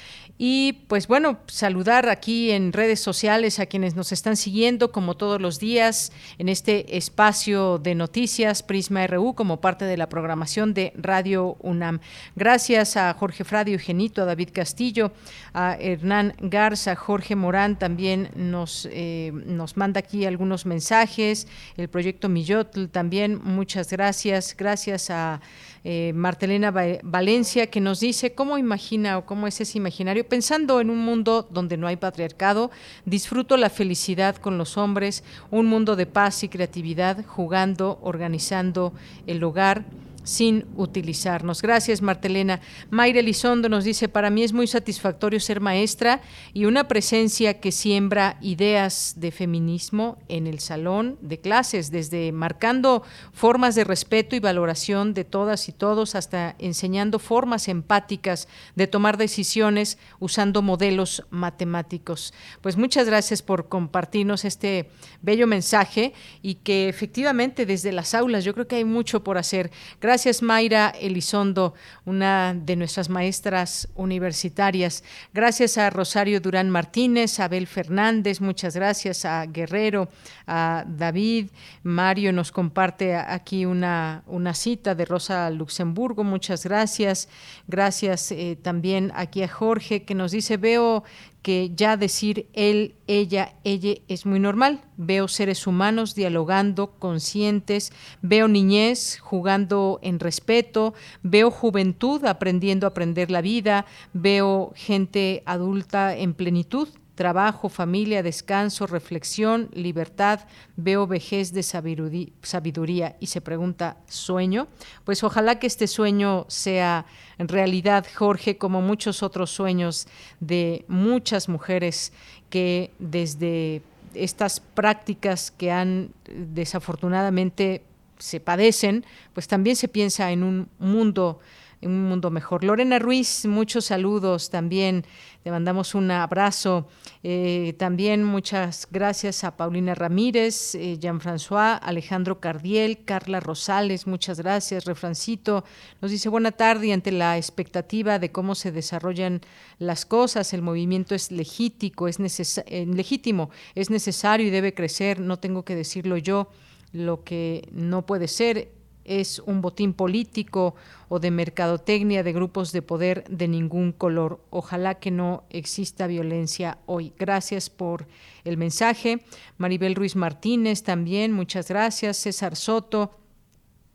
Y 0.43 0.85
pues 0.87 1.07
bueno, 1.07 1.37
saludar 1.45 2.09
aquí 2.09 2.49
en 2.49 2.73
redes 2.73 2.99
sociales 2.99 3.59
a 3.59 3.67
quienes 3.67 3.95
nos 3.95 4.11
están 4.11 4.35
siguiendo 4.35 4.91
como 4.91 5.15
todos 5.15 5.39
los 5.39 5.59
días 5.59 6.11
en 6.39 6.49
este 6.49 6.97
espacio 6.97 7.77
de 7.77 7.93
noticias 7.93 8.63
Prisma 8.63 9.05
RU 9.05 9.35
como 9.35 9.61
parte 9.61 9.85
de 9.85 9.97
la 9.97 10.09
programación 10.09 10.73
de 10.73 10.93
Radio 10.95 11.57
UNAM. 11.59 11.99
Gracias 12.35 12.97
a 12.97 13.13
Jorge 13.13 13.43
Fradio 13.43 13.75
Eugenito, 13.75 14.23
a 14.23 14.25
David 14.25 14.49
Castillo, 14.51 15.11
a 15.53 15.77
Hernán 15.79 16.33
Garza, 16.39 16.95
Jorge 16.95 17.35
Morán 17.35 17.77
también 17.77 18.31
nos, 18.33 18.89
eh, 18.91 19.31
nos 19.45 19.77
manda 19.77 19.99
aquí 19.99 20.25
algunos 20.25 20.65
mensajes, 20.65 21.47
el 21.77 21.87
proyecto 21.87 22.29
Millotl 22.29 22.85
también, 22.85 23.39
muchas 23.43 23.91
gracias, 23.91 24.55
gracias 24.57 25.11
a 25.11 25.39
eh, 25.83 26.11
Martelena 26.13 26.71
Valencia, 27.03 27.67
que 27.67 27.81
nos 27.81 27.99
dice 27.99 28.33
cómo 28.33 28.57
imagina 28.57 29.17
o 29.17 29.25
cómo 29.25 29.47
es 29.47 29.59
ese 29.61 29.77
imaginario. 29.77 30.27
Pensando 30.27 30.79
en 30.79 30.89
un 30.89 30.99
mundo 30.99 31.47
donde 31.49 31.77
no 31.77 31.87
hay 31.87 31.95
patriarcado, 31.95 32.71
disfruto 33.05 33.57
la 33.57 33.69
felicidad 33.69 34.35
con 34.35 34.57
los 34.57 34.77
hombres, 34.77 35.23
un 35.49 35.65
mundo 35.65 35.95
de 35.95 36.05
paz 36.05 36.43
y 36.43 36.49
creatividad, 36.49 37.25
jugando, 37.25 37.99
organizando 38.01 38.93
el 39.25 39.43
hogar 39.43 39.85
sin 40.23 40.65
utilizarnos. 40.75 41.61
Gracias, 41.61 42.01
Martelena. 42.01 42.61
Mayra 42.89 43.19
Elizondo 43.19 43.69
nos 43.69 43.83
dice, 43.83 44.09
para 44.09 44.29
mí 44.29 44.43
es 44.43 44.53
muy 44.53 44.67
satisfactorio 44.67 45.39
ser 45.39 45.59
maestra 45.59 46.21
y 46.53 46.65
una 46.65 46.87
presencia 46.87 47.59
que 47.59 47.71
siembra 47.71 48.37
ideas 48.41 49.15
de 49.17 49.31
feminismo 49.31 50.17
en 50.27 50.47
el 50.47 50.59
salón 50.59 51.17
de 51.21 51.39
clases, 51.39 51.91
desde 51.91 52.31
marcando 52.31 53.03
formas 53.33 53.75
de 53.75 53.83
respeto 53.83 54.35
y 54.35 54.39
valoración 54.39 55.13
de 55.13 55.23
todas 55.23 55.67
y 55.69 55.71
todos 55.71 56.15
hasta 56.15 56.55
enseñando 56.59 57.19
formas 57.19 57.67
empáticas 57.67 58.47
de 58.75 58.87
tomar 58.87 59.17
decisiones 59.17 59.97
usando 60.19 60.61
modelos 60.61 61.25
matemáticos. 61.29 62.33
Pues 62.61 62.77
muchas 62.77 63.07
gracias 63.07 63.41
por 63.41 63.69
compartirnos 63.69 64.45
este 64.45 64.89
bello 65.21 65.47
mensaje 65.47 66.13
y 66.41 66.55
que 66.55 66.89
efectivamente 66.89 67.65
desde 67.65 67.91
las 67.91 68.13
aulas 68.13 68.43
yo 68.43 68.53
creo 68.53 68.67
que 68.67 68.77
hay 68.77 68.85
mucho 68.85 69.23
por 69.23 69.37
hacer. 69.37 69.71
Gracias 69.99 70.10
Gracias 70.11 70.41
Mayra 70.41 70.89
Elizondo, 70.89 71.73
una 72.03 72.53
de 72.53 72.75
nuestras 72.75 73.07
maestras 73.07 73.87
universitarias. 73.95 75.05
Gracias 75.33 75.77
a 75.77 75.89
Rosario 75.89 76.41
Durán 76.41 76.69
Martínez, 76.69 77.39
Abel 77.39 77.65
Fernández, 77.65 78.41
muchas 78.41 78.75
gracias 78.75 79.23
a 79.23 79.45
Guerrero, 79.45 80.09
a 80.47 80.83
David. 80.85 81.51
Mario 81.83 82.33
nos 82.33 82.51
comparte 82.51 83.15
aquí 83.15 83.65
una, 83.65 84.23
una 84.27 84.53
cita 84.53 84.95
de 84.95 85.05
Rosa 85.05 85.49
Luxemburgo, 85.49 86.25
muchas 86.25 86.65
gracias. 86.65 87.29
Gracias 87.69 88.33
eh, 88.33 88.57
también 88.61 89.13
aquí 89.15 89.43
a 89.43 89.47
Jorge 89.47 90.03
que 90.03 90.13
nos 90.13 90.33
dice, 90.33 90.57
veo 90.57 91.05
que 91.41 91.71
ya 91.75 91.97
decir 91.97 92.47
él, 92.53 92.95
ella, 93.07 93.55
ella 93.63 93.95
es 94.07 94.25
muy 94.25 94.39
normal. 94.39 94.81
Veo 94.97 95.27
seres 95.27 95.65
humanos 95.65 96.13
dialogando, 96.13 96.91
conscientes, 96.99 97.91
veo 98.21 98.47
niñez 98.47 99.19
jugando 99.19 99.99
en 100.03 100.19
respeto, 100.19 100.93
veo 101.23 101.49
juventud 101.49 102.23
aprendiendo 102.25 102.85
a 102.85 102.89
aprender 102.89 103.31
la 103.31 103.41
vida, 103.41 103.85
veo 104.13 104.71
gente 104.75 105.41
adulta 105.45 106.15
en 106.15 106.33
plenitud 106.33 106.89
trabajo, 107.21 107.69
familia, 107.69 108.23
descanso, 108.23 108.87
reflexión, 108.87 109.69
libertad, 109.73 110.39
veo 110.75 111.05
vejez 111.05 111.53
de 111.53 111.61
sabiduría 111.61 113.15
y 113.19 113.27
se 113.27 113.41
pregunta, 113.41 113.97
¿sueño? 114.07 114.67
Pues 115.03 115.23
ojalá 115.23 115.59
que 115.59 115.67
este 115.67 115.85
sueño 115.85 116.45
sea 116.47 117.05
en 117.37 117.47
realidad, 117.47 118.07
Jorge, 118.15 118.57
como 118.57 118.81
muchos 118.81 119.21
otros 119.21 119.51
sueños 119.51 120.07
de 120.39 120.83
muchas 120.87 121.47
mujeres 121.47 122.11
que 122.49 122.89
desde 122.97 123.83
estas 124.15 124.59
prácticas 124.59 125.51
que 125.51 125.69
han 125.69 126.09
desafortunadamente 126.25 127.83
se 128.17 128.39
padecen, 128.39 129.05
pues 129.33 129.47
también 129.47 129.75
se 129.75 129.87
piensa 129.87 130.31
en 130.31 130.41
un 130.41 130.69
mundo 130.79 131.39
en 131.81 131.91
un 131.91 132.09
mundo 132.09 132.29
mejor. 132.29 132.63
Lorena 132.63 132.99
Ruiz, 132.99 133.45
muchos 133.45 133.85
saludos 133.85 134.49
también. 134.49 135.05
Le 135.43 135.49
mandamos 135.49 135.95
un 135.95 136.11
abrazo. 136.11 136.87
Eh, 137.23 137.73
también 137.79 138.23
muchas 138.23 138.87
gracias 138.91 139.43
a 139.43 139.57
Paulina 139.57 139.95
Ramírez, 139.95 140.75
eh, 140.75 140.97
Jean-François, 140.99 141.79
Alejandro 141.81 142.39
Cardiel, 142.39 143.03
Carla 143.05 143.39
Rosales, 143.39 144.05
muchas 144.05 144.39
gracias. 144.39 144.85
Refrancito 144.85 145.63
nos 145.99 146.11
dice 146.11 146.29
buena 146.29 146.51
tarde 146.51 146.87
y 146.87 146.91
ante 146.91 147.11
la 147.11 147.37
expectativa 147.37 148.19
de 148.19 148.31
cómo 148.31 148.53
se 148.53 148.71
desarrollan 148.71 149.41
las 149.79 150.05
cosas, 150.05 150.53
el 150.53 150.61
movimiento 150.61 151.15
es 151.15 151.31
legítimo, 151.31 152.07
es 152.07 152.19
eh, 152.67 152.85
legítimo, 152.85 153.49
es 153.73 153.89
necesario 153.89 154.45
y 154.45 154.51
debe 154.51 154.75
crecer, 154.75 155.19
no 155.19 155.39
tengo 155.39 155.65
que 155.65 155.75
decirlo 155.75 156.17
yo. 156.17 156.49
Lo 156.93 157.23
que 157.23 157.69
no 157.71 158.05
puede 158.05 158.27
ser 158.27 158.69
es 159.05 159.39
un 159.39 159.61
botín 159.61 159.93
político 159.93 160.75
o 161.09 161.19
de 161.19 161.31
mercadotecnia 161.31 162.23
de 162.23 162.33
grupos 162.33 162.71
de 162.71 162.81
poder 162.81 163.23
de 163.29 163.47
ningún 163.47 163.91
color. 163.91 164.43
Ojalá 164.49 164.95
que 164.95 165.11
no 165.11 165.43
exista 165.49 166.07
violencia 166.07 166.77
hoy. 166.85 167.13
Gracias 167.17 167.69
por 167.69 168.07
el 168.43 168.57
mensaje. 168.57 169.23
Maribel 169.57 169.95
Ruiz 169.95 170.15
Martínez 170.15 170.83
también, 170.83 171.31
muchas 171.31 171.67
gracias. 171.67 172.17
César 172.17 172.55
Soto. 172.55 173.17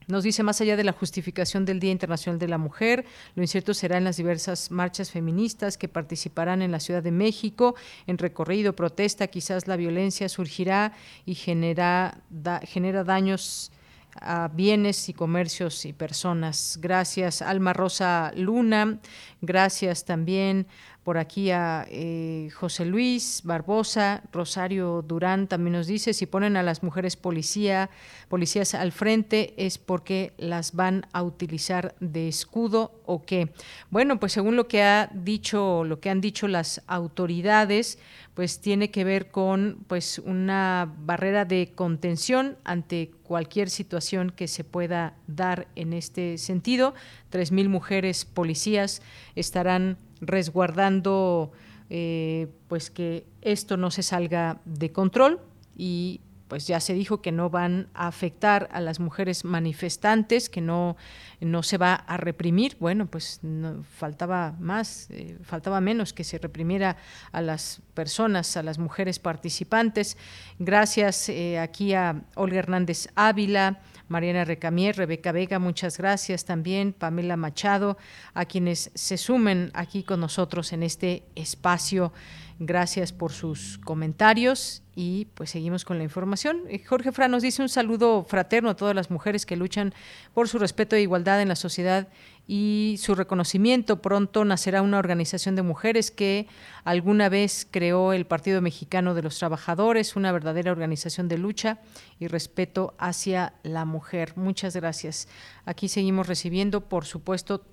Nos 0.08 0.22
dice, 0.22 0.44
más 0.44 0.60
allá 0.60 0.76
de 0.76 0.84
la 0.84 0.92
justificación 0.92 1.64
del 1.64 1.80
Día 1.80 1.90
Internacional 1.90 2.38
de 2.38 2.46
la 2.46 2.58
Mujer, 2.58 3.04
lo 3.34 3.42
incierto 3.42 3.74
será 3.74 3.98
en 3.98 4.04
las 4.04 4.16
diversas 4.16 4.70
marchas 4.70 5.10
feministas 5.10 5.76
que 5.76 5.88
participarán 5.88 6.62
en 6.62 6.70
la 6.70 6.78
Ciudad 6.78 7.02
de 7.02 7.10
México. 7.10 7.74
En 8.06 8.16
recorrido, 8.16 8.76
protesta, 8.76 9.26
quizás 9.26 9.66
la 9.66 9.76
violencia 9.76 10.28
surgirá 10.28 10.92
y 11.24 11.34
genera, 11.34 12.18
genera 12.62 13.02
daños 13.02 13.72
a 14.20 14.48
bienes 14.48 15.08
y 15.08 15.14
comercios 15.14 15.84
y 15.84 15.92
personas. 15.92 16.78
Gracias, 16.80 17.42
Alma 17.42 17.72
Rosa 17.72 18.32
Luna. 18.36 18.98
Gracias 19.40 20.04
también 20.04 20.66
por 21.06 21.18
aquí 21.18 21.52
a 21.52 21.86
eh, 21.88 22.50
José 22.52 22.84
Luis 22.84 23.42
Barbosa, 23.44 24.24
Rosario 24.32 25.02
Durán 25.06 25.46
también 25.46 25.74
nos 25.74 25.86
dice, 25.86 26.12
si 26.12 26.26
ponen 26.26 26.56
a 26.56 26.64
las 26.64 26.82
mujeres 26.82 27.14
policía, 27.14 27.90
policías 28.28 28.74
al 28.74 28.90
frente 28.90 29.54
es 29.56 29.78
porque 29.78 30.32
las 30.36 30.74
van 30.74 31.06
a 31.12 31.22
utilizar 31.22 31.94
de 32.00 32.26
escudo 32.26 33.00
o 33.06 33.22
qué. 33.24 33.50
Bueno, 33.88 34.18
pues 34.18 34.32
según 34.32 34.56
lo 34.56 34.66
que 34.66 34.82
ha 34.82 35.08
dicho, 35.14 35.84
lo 35.84 36.00
que 36.00 36.10
han 36.10 36.20
dicho 36.20 36.48
las 36.48 36.82
autoridades, 36.88 38.00
pues 38.34 38.60
tiene 38.60 38.90
que 38.90 39.04
ver 39.04 39.30
con 39.30 39.84
pues 39.86 40.18
una 40.18 40.92
barrera 40.98 41.44
de 41.44 41.70
contención 41.72 42.58
ante 42.64 43.12
cualquier 43.22 43.70
situación 43.70 44.30
que 44.30 44.48
se 44.48 44.64
pueda 44.64 45.14
dar 45.28 45.68
en 45.76 45.92
este 45.92 46.36
sentido. 46.36 46.94
Tres 47.30 47.52
mil 47.52 47.68
mujeres 47.68 48.24
policías 48.24 49.02
estarán 49.36 49.98
resguardando 50.20 51.52
eh, 51.88 52.48
pues 52.68 52.90
que 52.90 53.26
esto 53.42 53.76
no 53.76 53.90
se 53.90 54.02
salga 54.02 54.60
de 54.64 54.90
control 54.90 55.40
y 55.76 56.20
pues 56.48 56.66
ya 56.66 56.80
se 56.80 56.94
dijo 56.94 57.20
que 57.22 57.32
no 57.32 57.50
van 57.50 57.88
a 57.94 58.06
afectar 58.06 58.68
a 58.72 58.80
las 58.80 59.00
mujeres 59.00 59.44
manifestantes, 59.44 60.48
que 60.48 60.60
no, 60.60 60.96
no 61.40 61.62
se 61.62 61.76
va 61.76 61.94
a 61.94 62.16
reprimir. 62.16 62.76
Bueno, 62.78 63.06
pues 63.06 63.40
no, 63.42 63.82
faltaba 63.82 64.54
más, 64.60 65.08
eh, 65.10 65.38
faltaba 65.42 65.80
menos 65.80 66.12
que 66.12 66.24
se 66.24 66.38
reprimiera 66.38 66.96
a 67.32 67.42
las 67.42 67.82
personas, 67.94 68.56
a 68.56 68.62
las 68.62 68.78
mujeres 68.78 69.18
participantes. 69.18 70.16
Gracias 70.58 71.28
eh, 71.28 71.58
aquí 71.58 71.94
a 71.94 72.22
Olga 72.36 72.58
Hernández 72.58 73.08
Ávila, 73.16 73.80
Mariana 74.08 74.44
Recamier, 74.44 74.96
Rebeca 74.96 75.32
Vega, 75.32 75.58
muchas 75.58 75.98
gracias 75.98 76.44
también, 76.44 76.92
Pamela 76.92 77.36
Machado, 77.36 77.98
a 78.34 78.44
quienes 78.44 78.90
se 78.94 79.16
sumen 79.16 79.70
aquí 79.74 80.02
con 80.02 80.20
nosotros 80.20 80.72
en 80.72 80.82
este 80.82 81.24
espacio. 81.34 82.12
Gracias 82.58 83.12
por 83.12 83.32
sus 83.32 83.78
comentarios 83.78 84.82
y 84.94 85.26
pues 85.34 85.50
seguimos 85.50 85.84
con 85.84 85.98
la 85.98 86.04
información. 86.04 86.62
Eh, 86.68 86.82
Jorge 86.82 87.12
Fra 87.12 87.28
nos 87.28 87.42
dice 87.42 87.60
un 87.60 87.68
saludo 87.68 88.24
fraterno 88.24 88.70
a 88.70 88.76
todas 88.76 88.94
las 88.94 89.10
mujeres 89.10 89.44
que 89.44 89.56
luchan 89.56 89.92
por 90.32 90.48
su 90.48 90.58
respeto 90.58 90.96
e 90.96 91.02
igualdad 91.02 91.42
en 91.42 91.48
la 91.48 91.56
sociedad 91.56 92.08
y 92.46 92.96
su 92.98 93.14
reconocimiento. 93.14 94.00
Pronto 94.00 94.44
nacerá 94.44 94.82
una 94.82 94.98
organización 94.98 95.56
de 95.56 95.62
mujeres 95.62 96.10
que 96.10 96.46
alguna 96.84 97.28
vez 97.28 97.66
creó 97.70 98.12
el 98.12 98.26
Partido 98.26 98.62
Mexicano 98.62 99.14
de 99.14 99.22
los 99.22 99.38
Trabajadores, 99.38 100.16
una 100.16 100.32
verdadera 100.32 100.72
organización 100.72 101.28
de 101.28 101.38
lucha 101.38 101.80
y 102.18 102.28
respeto 102.28 102.94
hacia 102.98 103.54
la 103.62 103.84
mujer. 103.84 104.34
Muchas 104.36 104.76
gracias. 104.76 105.28
Aquí 105.64 105.88
seguimos 105.88 106.26
recibiendo, 106.26 106.82
por 106.82 107.04
supuesto, 107.04 107.64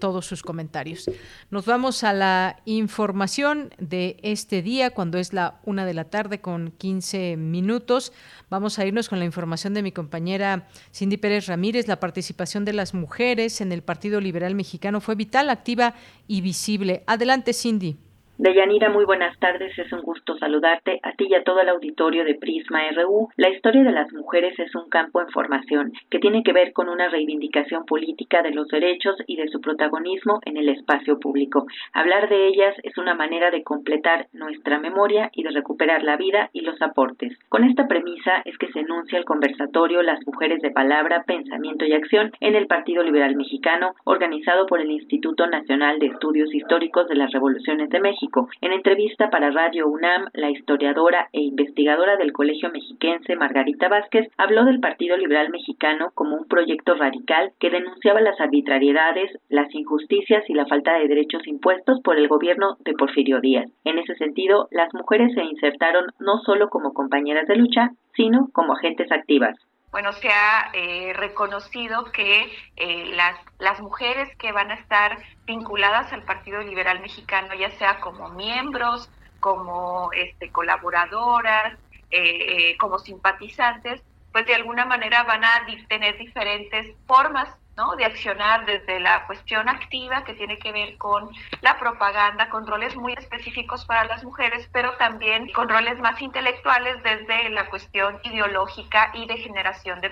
todos 0.00 0.26
sus 0.26 0.42
comentarios. 0.42 1.10
Nos 1.50 1.66
vamos 1.66 2.04
a 2.04 2.12
la 2.12 2.60
información 2.64 3.72
de 3.78 4.16
este 4.22 4.62
día, 4.62 4.90
cuando 4.90 5.18
es 5.18 5.32
la 5.32 5.60
una 5.64 5.86
de 5.86 5.94
la 5.94 6.04
tarde 6.04 6.40
con 6.40 6.72
15 6.72 7.36
minutos. 7.36 8.12
Vamos 8.50 8.78
a 8.78 8.86
irnos 8.86 9.08
con 9.08 9.18
la 9.18 9.24
información 9.24 9.74
de 9.74 9.82
mi 9.82 9.92
compañera 9.92 10.68
Cindy 10.92 11.16
Pérez 11.16 11.46
Ramírez. 11.46 11.88
La 11.88 12.00
participación 12.00 12.64
de 12.64 12.72
las 12.72 12.94
mujeres 12.94 13.60
en 13.60 13.72
el 13.72 13.82
Partido 13.82 14.20
Liberal 14.20 14.54
Mexicano 14.54 15.00
fue 15.00 15.14
vital, 15.14 15.50
activa 15.50 15.94
y 16.26 16.40
visible. 16.40 17.04
Adelante, 17.06 17.52
Cindy. 17.52 17.96
Deyanira, 18.36 18.90
muy 18.90 19.04
buenas 19.04 19.38
tardes. 19.38 19.78
Es 19.78 19.92
un 19.92 20.02
gusto 20.02 20.36
saludarte 20.38 20.98
a 21.04 21.12
ti 21.12 21.28
y 21.30 21.34
a 21.36 21.44
todo 21.44 21.60
el 21.60 21.68
auditorio 21.68 22.24
de 22.24 22.34
Prisma 22.34 22.80
RU. 22.90 23.28
La 23.36 23.48
historia 23.48 23.84
de 23.84 23.92
las 23.92 24.12
mujeres 24.12 24.58
es 24.58 24.74
un 24.74 24.88
campo 24.88 25.20
en 25.20 25.28
formación 25.28 25.92
que 26.10 26.18
tiene 26.18 26.42
que 26.42 26.52
ver 26.52 26.72
con 26.72 26.88
una 26.88 27.08
reivindicación 27.08 27.84
política 27.84 28.42
de 28.42 28.50
los 28.50 28.66
derechos 28.66 29.14
y 29.28 29.36
de 29.36 29.46
su 29.46 29.60
protagonismo 29.60 30.40
en 30.46 30.56
el 30.56 30.68
espacio 30.68 31.20
público. 31.20 31.68
Hablar 31.92 32.28
de 32.28 32.48
ellas 32.48 32.74
es 32.82 32.98
una 32.98 33.14
manera 33.14 33.52
de 33.52 33.62
completar 33.62 34.26
nuestra 34.32 34.80
memoria 34.80 35.30
y 35.32 35.44
de 35.44 35.50
recuperar 35.50 36.02
la 36.02 36.16
vida 36.16 36.50
y 36.52 36.62
los 36.62 36.82
aportes. 36.82 37.38
Con 37.48 37.62
esta 37.62 37.86
premisa 37.86 38.42
es 38.46 38.58
que 38.58 38.72
se 38.72 38.80
enuncia 38.80 39.16
el 39.16 39.24
conversatorio 39.24 40.02
Las 40.02 40.26
mujeres 40.26 40.60
de 40.60 40.72
palabra, 40.72 41.22
pensamiento 41.24 41.84
y 41.84 41.92
acción 41.92 42.32
en 42.40 42.56
el 42.56 42.66
Partido 42.66 43.04
Liberal 43.04 43.36
Mexicano, 43.36 43.94
organizado 44.02 44.66
por 44.66 44.80
el 44.80 44.90
Instituto 44.90 45.46
Nacional 45.46 46.00
de 46.00 46.06
Estudios 46.06 46.52
Históricos 46.52 47.06
de 47.06 47.14
las 47.14 47.30
Revoluciones 47.30 47.90
de 47.90 48.00
México 48.00 48.23
en 48.60 48.72
entrevista 48.72 49.28
para 49.28 49.50
Radio 49.50 49.86
UNAM, 49.86 50.28
la 50.32 50.50
historiadora 50.50 51.28
e 51.32 51.40
investigadora 51.42 52.16
del 52.16 52.32
Colegio 52.32 52.70
Mexiquense 52.70 53.36
Margarita 53.36 53.88
Vázquez 53.88 54.28
habló 54.38 54.64
del 54.64 54.80
Partido 54.80 55.16
Liberal 55.16 55.50
Mexicano 55.50 56.10
como 56.14 56.36
un 56.36 56.46
proyecto 56.46 56.94
radical 56.94 57.52
que 57.60 57.70
denunciaba 57.70 58.20
las 58.20 58.40
arbitrariedades, 58.40 59.30
las 59.48 59.72
injusticias 59.74 60.48
y 60.48 60.54
la 60.54 60.66
falta 60.66 60.94
de 60.94 61.08
derechos 61.08 61.46
impuestos 61.46 62.00
por 62.02 62.16
el 62.16 62.28
gobierno 62.28 62.76
de 62.84 62.94
Porfirio 62.94 63.40
Díaz. 63.40 63.70
En 63.84 63.98
ese 63.98 64.14
sentido, 64.14 64.68
las 64.70 64.92
mujeres 64.94 65.34
se 65.34 65.44
insertaron 65.44 66.06
no 66.18 66.38
solo 66.38 66.70
como 66.70 66.94
compañeras 66.94 67.46
de 67.46 67.56
lucha, 67.56 67.90
sino 68.14 68.48
como 68.52 68.72
agentes 68.72 69.12
activas 69.12 69.56
bueno, 69.94 70.12
se 70.14 70.28
ha 70.28 70.72
eh, 70.72 71.12
reconocido 71.12 72.06
que 72.06 72.52
eh, 72.74 73.12
las, 73.14 73.38
las 73.60 73.78
mujeres 73.78 74.28
que 74.38 74.50
van 74.50 74.72
a 74.72 74.74
estar 74.74 75.22
vinculadas 75.46 76.12
al 76.12 76.24
Partido 76.24 76.60
Liberal 76.62 76.98
Mexicano, 76.98 77.54
ya 77.54 77.70
sea 77.78 78.00
como 78.00 78.28
miembros, 78.30 79.08
como 79.38 80.10
este, 80.12 80.50
colaboradoras, 80.50 81.78
eh, 82.10 82.76
como 82.80 82.98
simpatizantes, 82.98 84.02
pues 84.34 84.46
de 84.46 84.54
alguna 84.56 84.84
manera 84.84 85.22
van 85.22 85.44
a 85.44 85.64
tener 85.88 86.18
diferentes 86.18 86.92
formas 87.06 87.48
¿no? 87.76 87.94
de 87.94 88.04
accionar 88.04 88.66
desde 88.66 88.98
la 88.98 89.26
cuestión 89.26 89.68
activa 89.68 90.24
que 90.24 90.34
tiene 90.34 90.58
que 90.58 90.72
ver 90.72 90.98
con 90.98 91.30
la 91.60 91.78
propaganda, 91.78 92.48
con 92.48 92.66
roles 92.66 92.96
muy 92.96 93.12
específicos 93.12 93.84
para 93.84 94.06
las 94.06 94.24
mujeres, 94.24 94.68
pero 94.72 94.96
también 94.96 95.52
con 95.52 95.68
roles 95.68 96.00
más 96.00 96.20
intelectuales 96.20 97.00
desde 97.04 97.48
la 97.50 97.70
cuestión 97.70 98.18
ideológica 98.24 99.12
y 99.14 99.24
de 99.26 99.38
generación 99.38 100.00
de 100.00 100.10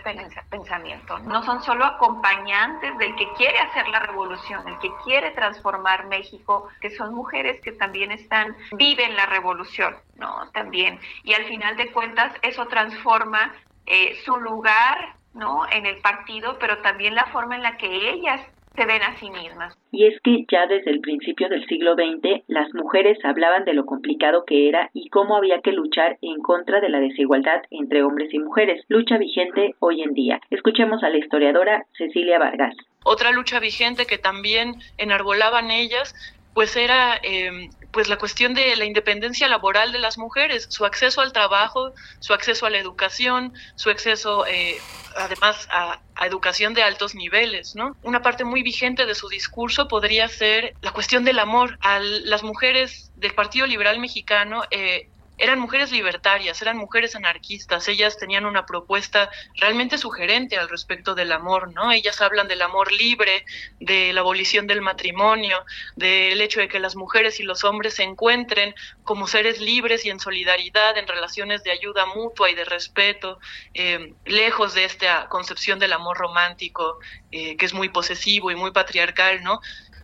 pensamiento. 0.51 1.19
No 1.19 1.43
son 1.43 1.61
solo 1.61 1.85
acompañantes 1.85 2.97
del 2.99 3.17
que 3.17 3.29
quiere 3.33 3.59
hacer 3.59 3.89
la 3.89 3.99
revolución, 4.01 4.69
el 4.69 4.79
que 4.79 4.91
quiere 5.03 5.33
transformar 5.33 6.07
México, 6.07 6.69
que 6.81 6.91
son 6.91 7.13
mujeres 7.13 7.61
que 7.61 7.73
también 7.73 8.13
están, 8.13 8.57
viven 8.77 9.17
la 9.17 9.27
revolución, 9.27 9.97
¿no? 10.15 10.49
También. 10.53 11.01
Y 11.25 11.35
al 11.35 11.45
final 11.47 11.77
de 11.77 11.91
cuentas 11.91 12.33
eso 12.43 12.67
transforma 12.67 13.53
eh, 13.87 14.15
su 14.25 14.37
lugar 14.37 15.17
¿no? 15.35 15.63
en 15.71 15.87
el 15.87 15.99
partido, 15.99 16.59
pero 16.61 16.79
también 16.79 17.15
la 17.15 17.27
forma 17.27 17.57
en 17.57 17.63
la 17.63 17.77
que 17.77 18.11
ellas 18.11 18.41
se 18.75 18.87
ven 18.87 19.03
a 19.03 19.17
sí 19.19 19.31
mismas. 19.31 19.77
Y 19.91 20.07
es 20.07 20.19
que 20.23 20.47
ya 20.51 20.67
desde 20.67 20.91
el 20.91 21.01
principio 21.01 21.49
del 21.49 21.67
siglo 21.67 21.95
XX 21.95 22.43
las 22.49 22.73
mujeres 22.75 23.19
hablaban 23.25 23.65
de 23.65 23.75
lo 23.75 23.85
complicado 23.85 24.45
que 24.47 24.69
era 24.69 24.91
y 24.95 25.09
cómo 25.11 25.37
había 25.37 25.61
que 25.61 25.73
luchar 25.73 26.19
en 26.23 26.41
contra 26.41 26.81
de 26.81 26.89
la 26.89 27.01
desigualdad 27.01 27.63
entre 27.71 28.03
hombres 28.03 28.33
y 28.33 28.39
mujeres, 28.39 28.83
lucha 28.89 29.19
vigente 29.19 29.75
hoy 29.81 30.03
en 30.03 30.15
día. 30.15 30.41
Escuchemos 30.51 31.03
a 31.03 31.11
la 31.11 31.19
historiadora 31.19 31.85
Cecilia 31.97 32.39
Vargas. 32.39 32.75
Otra 33.05 33.33
lucha 33.33 33.61
vigente 33.61 34.07
que 34.07 34.19
también 34.19 34.77
enarbolaban 34.97 35.71
ellas 35.71 36.15
pues 36.55 36.77
era 36.77 37.17
eh, 37.23 37.71
pues 37.93 38.09
la 38.09 38.17
cuestión 38.17 38.55
de 38.55 38.75
la 38.77 38.85
independencia 38.85 39.47
laboral 39.49 39.93
de 39.93 39.99
las 39.99 40.17
mujeres, 40.17 40.67
su 40.71 40.85
acceso 40.87 41.21
al 41.21 41.33
trabajo, 41.33 41.93
su 42.21 42.33
acceso 42.33 42.67
a 42.67 42.71
la 42.71 42.79
educación, 42.79 43.53
su 43.77 43.91
acceso 43.91 44.47
eh, 44.47 44.79
además 45.17 45.69
a, 45.71 46.01
educación 46.25 46.73
de 46.73 46.85
altos 46.85 47.17
niveles, 47.17 47.75
¿no? 47.75 47.97
Una 48.03 48.23
parte 48.23 48.45
muy 48.45 48.63
vigente 48.63 49.07
de 49.07 49.15
su 49.15 49.29
discurso 49.29 49.89
podría 49.89 50.29
ser 50.29 50.75
la 50.81 50.93
cuestión 50.93 51.25
del 51.25 51.41
amor. 51.41 51.79
A 51.81 51.99
las 51.99 52.45
mujeres 52.45 53.11
del 53.17 53.35
Partido 53.35 53.67
Liberal 53.67 53.99
Mexicano 53.99 54.63
eh, 54.71 55.09
eran 55.39 55.59
mujeres 55.59 55.91
libertarias, 55.91 56.61
eran 56.63 56.77
mujeres 56.77 57.17
anarquistas, 57.17 57.89
ellas 57.89 58.17
tenían 58.17 58.45
una 58.45 58.67
propuesta 58.67 59.31
realmente 59.57 59.99
sugerente 59.99 60.57
al 60.57 60.69
respecto 60.69 61.15
del 61.15 61.33
amor, 61.33 61.73
¿no? 61.73 61.91
Ellas 61.91 62.21
hablan 62.21 62.49
del 62.49 62.63
amor 62.63 62.93
libre, 62.93 63.45
de 63.81 64.13
la 64.13 64.21
abolición 64.21 64.67
del 64.67 64.83
matrimonio, 64.83 65.65
del 65.97 66.41
hecho 66.41 66.61
de 66.61 66.69
que 66.69 66.81
las 66.81 66.97
mujeres 66.97 67.41
y 67.41 67.45
los 67.45 67.65
hombres 67.65 67.95
se 67.95 68.03
encuentren 68.03 68.75
como 69.05 69.27
seres 69.27 69.61
libres 69.61 70.05
y 70.05 70.11
en 70.11 70.21
solidaridad, 70.21 70.97
en 70.99 71.09
relaciones 71.09 71.63
de 71.65 71.73
ayuda 71.73 72.07
mutua 72.07 72.51
y 72.51 72.55
de 72.55 72.65
respeto, 72.65 73.39
eh, 73.75 74.15
lejos 74.25 74.75
de 74.75 74.85
esta 74.85 75.29
concepción 75.29 75.79
del 75.79 75.93
amor 75.93 76.19
romántico 76.19 76.99
eh, 77.31 77.57
que 77.57 77.67
es 77.67 77.75
muy 77.75 77.89
posesivo 77.89 78.51
y 78.51 78.55
muy 78.55 78.71
patriarcal, 78.71 79.43
¿no? 79.43 79.61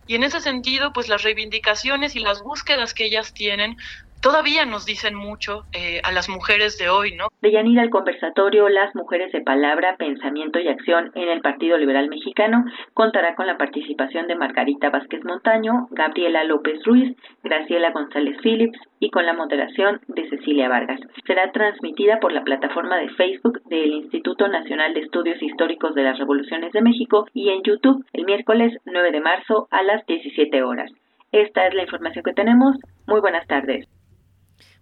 Y 0.09 0.15
en 0.15 0.23
ese 0.23 0.41
sentido, 0.41 0.91
pues 0.91 1.07
las 1.07 1.21
reivindicaciones 1.21 2.15
y 2.15 2.19
las 2.19 2.41
búsquedas 2.41 2.95
que 2.95 3.05
ellas 3.05 3.31
tienen 3.31 3.77
todavía 4.21 4.65
nos 4.65 4.85
dicen 4.85 5.15
mucho 5.15 5.65
eh, 5.73 6.01
a 6.03 6.11
las 6.11 6.29
mujeres 6.29 6.77
de 6.77 6.89
hoy, 6.89 7.15
¿no? 7.15 7.27
De 7.41 7.51
Yanira 7.51 7.81
al 7.81 7.89
conversatorio 7.89 8.67
Las 8.69 8.93
Mujeres 8.95 9.31
de 9.31 9.41
Palabra, 9.41 9.95
Pensamiento 9.97 10.59
y 10.59 10.67
Acción 10.67 11.11
en 11.15 11.29
el 11.29 11.41
Partido 11.41 11.77
Liberal 11.77 12.09
Mexicano 12.09 12.65
contará 12.93 13.35
con 13.35 13.47
la 13.47 13.57
participación 13.57 14.27
de 14.27 14.35
Margarita 14.35 14.89
Vázquez 14.89 15.23
Montaño, 15.23 15.87
Gabriela 15.91 16.43
López 16.43 16.83
Ruiz, 16.85 17.15
Graciela 17.43 17.91
González 17.91 18.37
Phillips 18.41 18.79
y 18.99 19.09
con 19.09 19.25
la 19.25 19.33
moderación 19.33 20.01
de 20.07 20.29
Cecilia 20.29 20.69
Vargas. 20.69 20.99
Será 21.25 21.51
transmitida 21.51 22.19
por 22.19 22.31
la 22.31 22.43
plataforma 22.43 22.97
de 22.97 23.09
Facebook 23.09 23.61
del 23.65 23.93
Instituto 23.93 24.47
Nacional 24.47 24.93
de 24.93 25.01
Estudios 25.01 25.41
Históricos 25.41 25.95
de 25.95 26.03
las 26.03 26.19
Revoluciones 26.19 26.71
de 26.73 26.81
México 26.81 27.25
y 27.33 27.49
en 27.49 27.63
YouTube 27.63 28.05
el 28.13 28.25
miércoles 28.25 28.77
9 28.85 29.11
de 29.11 29.21
marzo 29.21 29.67
a 29.71 29.83
las 29.83 30.05
17 30.05 30.63
horas. 30.63 30.91
Esta 31.31 31.67
es 31.67 31.73
la 31.73 31.83
información 31.83 32.23
que 32.23 32.33
tenemos. 32.33 32.75
Muy 33.05 33.21
buenas 33.21 33.45
tardes. 33.47 33.87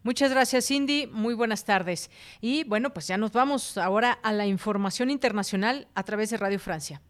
Muchas 0.08 0.32
gracias, 0.32 0.68
Cindy. 0.68 1.06
Muy 1.12 1.34
buenas 1.34 1.66
tardes. 1.66 2.10
Y 2.40 2.64
bueno, 2.64 2.94
pues 2.94 3.08
ya 3.08 3.18
nos 3.18 3.34
vamos 3.34 3.78
ahora 3.78 4.14
a 4.24 4.32
la 4.32 4.46
información 4.46 5.10
internacional 5.10 5.90
a 5.96 6.04
través 6.04 6.30
de 6.30 6.38
Radio 6.38 6.62
Francia. 6.62 7.02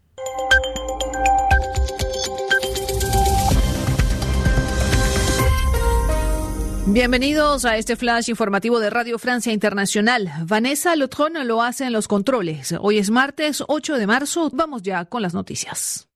Bienvenidos 6.88 7.66
a 7.66 7.78
este 7.78 7.96
flash 7.96 8.30
informativo 8.30 8.80
de 8.80 8.90
Radio 8.90 9.20
Francia 9.20 9.54
Internacional. 9.54 10.32
Vanessa 10.46 10.96
Lotron 10.96 11.48
lo 11.48 11.62
hace 11.62 11.86
en 11.86 11.94
los 11.94 12.08
controles. 12.08 12.74
Hoy 12.80 12.98
es 12.98 13.12
martes 13.12 13.64
8 13.68 14.00
de 14.00 14.08
marzo. 14.08 14.50
Vamos 14.52 14.82
ya 14.82 15.06
con 15.06 15.22
las 15.22 15.36
noticias. 15.36 16.08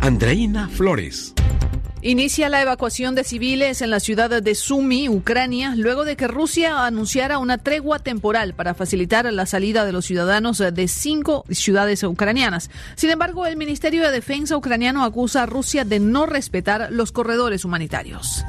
Andreina 0.00 0.70
Flores. 0.70 1.34
Inicia 2.04 2.48
la 2.48 2.60
evacuación 2.60 3.14
de 3.14 3.22
civiles 3.22 3.80
en 3.80 3.90
la 3.90 4.00
ciudad 4.00 4.42
de 4.42 4.54
Sumy, 4.56 5.08
Ucrania, 5.08 5.74
luego 5.76 6.04
de 6.04 6.16
que 6.16 6.26
Rusia 6.26 6.84
anunciara 6.84 7.38
una 7.38 7.58
tregua 7.58 8.00
temporal 8.00 8.54
para 8.54 8.74
facilitar 8.74 9.32
la 9.32 9.46
salida 9.46 9.84
de 9.84 9.92
los 9.92 10.06
ciudadanos 10.06 10.58
de 10.58 10.88
cinco 10.88 11.44
ciudades 11.48 12.02
ucranianas. 12.02 12.70
Sin 12.96 13.10
embargo, 13.10 13.46
el 13.46 13.56
Ministerio 13.56 14.02
de 14.02 14.10
Defensa 14.10 14.56
ucraniano 14.56 15.04
acusa 15.04 15.44
a 15.44 15.46
Rusia 15.46 15.84
de 15.84 16.00
no 16.00 16.26
respetar 16.26 16.88
los 16.90 17.12
corredores 17.12 17.64
humanitarios. 17.64 18.44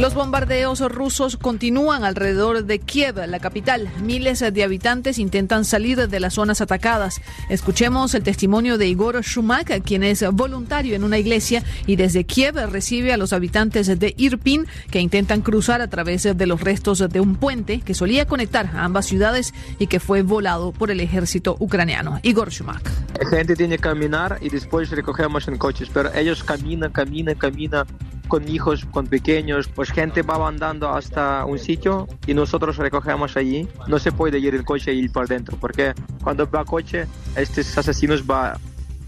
Los 0.00 0.14
bombardeos 0.14 0.80
rusos 0.80 1.36
continúan 1.36 2.04
alrededor 2.04 2.64
de 2.64 2.78
Kiev, 2.78 3.16
la 3.28 3.38
capital. 3.38 3.90
Miles 4.02 4.40
de 4.40 4.64
habitantes 4.64 5.18
intentan 5.18 5.66
salir 5.66 6.08
de 6.08 6.20
las 6.20 6.32
zonas 6.32 6.62
atacadas. 6.62 7.20
Escuchemos 7.50 8.14
el 8.14 8.22
testimonio 8.22 8.78
de 8.78 8.86
Igor 8.88 9.20
Shumak, 9.20 9.82
quien 9.82 10.02
es 10.02 10.24
voluntario 10.32 10.96
en 10.96 11.04
una 11.04 11.18
iglesia 11.18 11.62
y 11.86 11.96
desde 11.96 12.24
Kiev 12.24 12.54
recibe 12.70 13.12
a 13.12 13.18
los 13.18 13.34
habitantes 13.34 13.98
de 13.98 14.14
Irpin 14.16 14.66
que 14.90 15.00
intentan 15.00 15.42
cruzar 15.42 15.82
a 15.82 15.90
través 15.90 16.22
de 16.22 16.46
los 16.46 16.62
restos 16.62 17.06
de 17.06 17.20
un 17.20 17.36
puente 17.36 17.82
que 17.82 17.92
solía 17.92 18.24
conectar 18.24 18.70
ambas 18.76 19.04
ciudades 19.04 19.52
y 19.78 19.86
que 19.86 20.00
fue 20.00 20.22
volado 20.22 20.72
por 20.72 20.90
el 20.90 21.00
ejército 21.00 21.56
ucraniano. 21.58 22.20
Igor 22.22 22.48
Shumak. 22.48 22.90
La 23.22 23.28
gente 23.28 23.54
tiene 23.54 23.76
que 23.76 23.82
caminar 23.82 24.38
y 24.40 24.48
después 24.48 24.88
recogemos 24.88 25.46
en 25.46 25.58
coches, 25.58 25.90
pero 25.92 26.10
ellos 26.14 26.42
caminan, 26.42 26.90
caminan, 26.90 27.34
caminan 27.34 27.86
con 28.30 28.48
hijos, 28.48 28.86
con 28.86 29.06
pequeños, 29.06 29.68
pues 29.68 29.90
gente 29.90 30.22
va 30.22 30.48
andando 30.48 30.88
hasta 30.88 31.44
un 31.44 31.58
sitio 31.58 32.08
y 32.26 32.32
nosotros 32.32 32.78
recogemos 32.78 33.36
allí. 33.36 33.68
No 33.88 33.98
se 33.98 34.12
puede 34.12 34.38
ir 34.38 34.54
el 34.54 34.64
coche 34.64 34.94
y 34.94 35.00
ir 35.00 35.12
por 35.12 35.28
dentro, 35.28 35.58
porque 35.60 35.92
cuando 36.22 36.48
va 36.48 36.64
coche, 36.64 37.06
estos 37.36 37.76
asesinos 37.76 38.22
va 38.22 38.56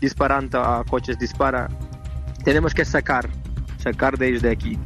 disparando 0.00 0.60
a 0.60 0.84
coches, 0.84 1.18
dispara. 1.18 1.68
Tenemos 2.44 2.74
que 2.74 2.84
sacar, 2.84 3.30
sacar 3.78 4.18
de 4.18 4.28
ellos 4.28 4.42
de 4.42 4.50
aquí. 4.50 4.78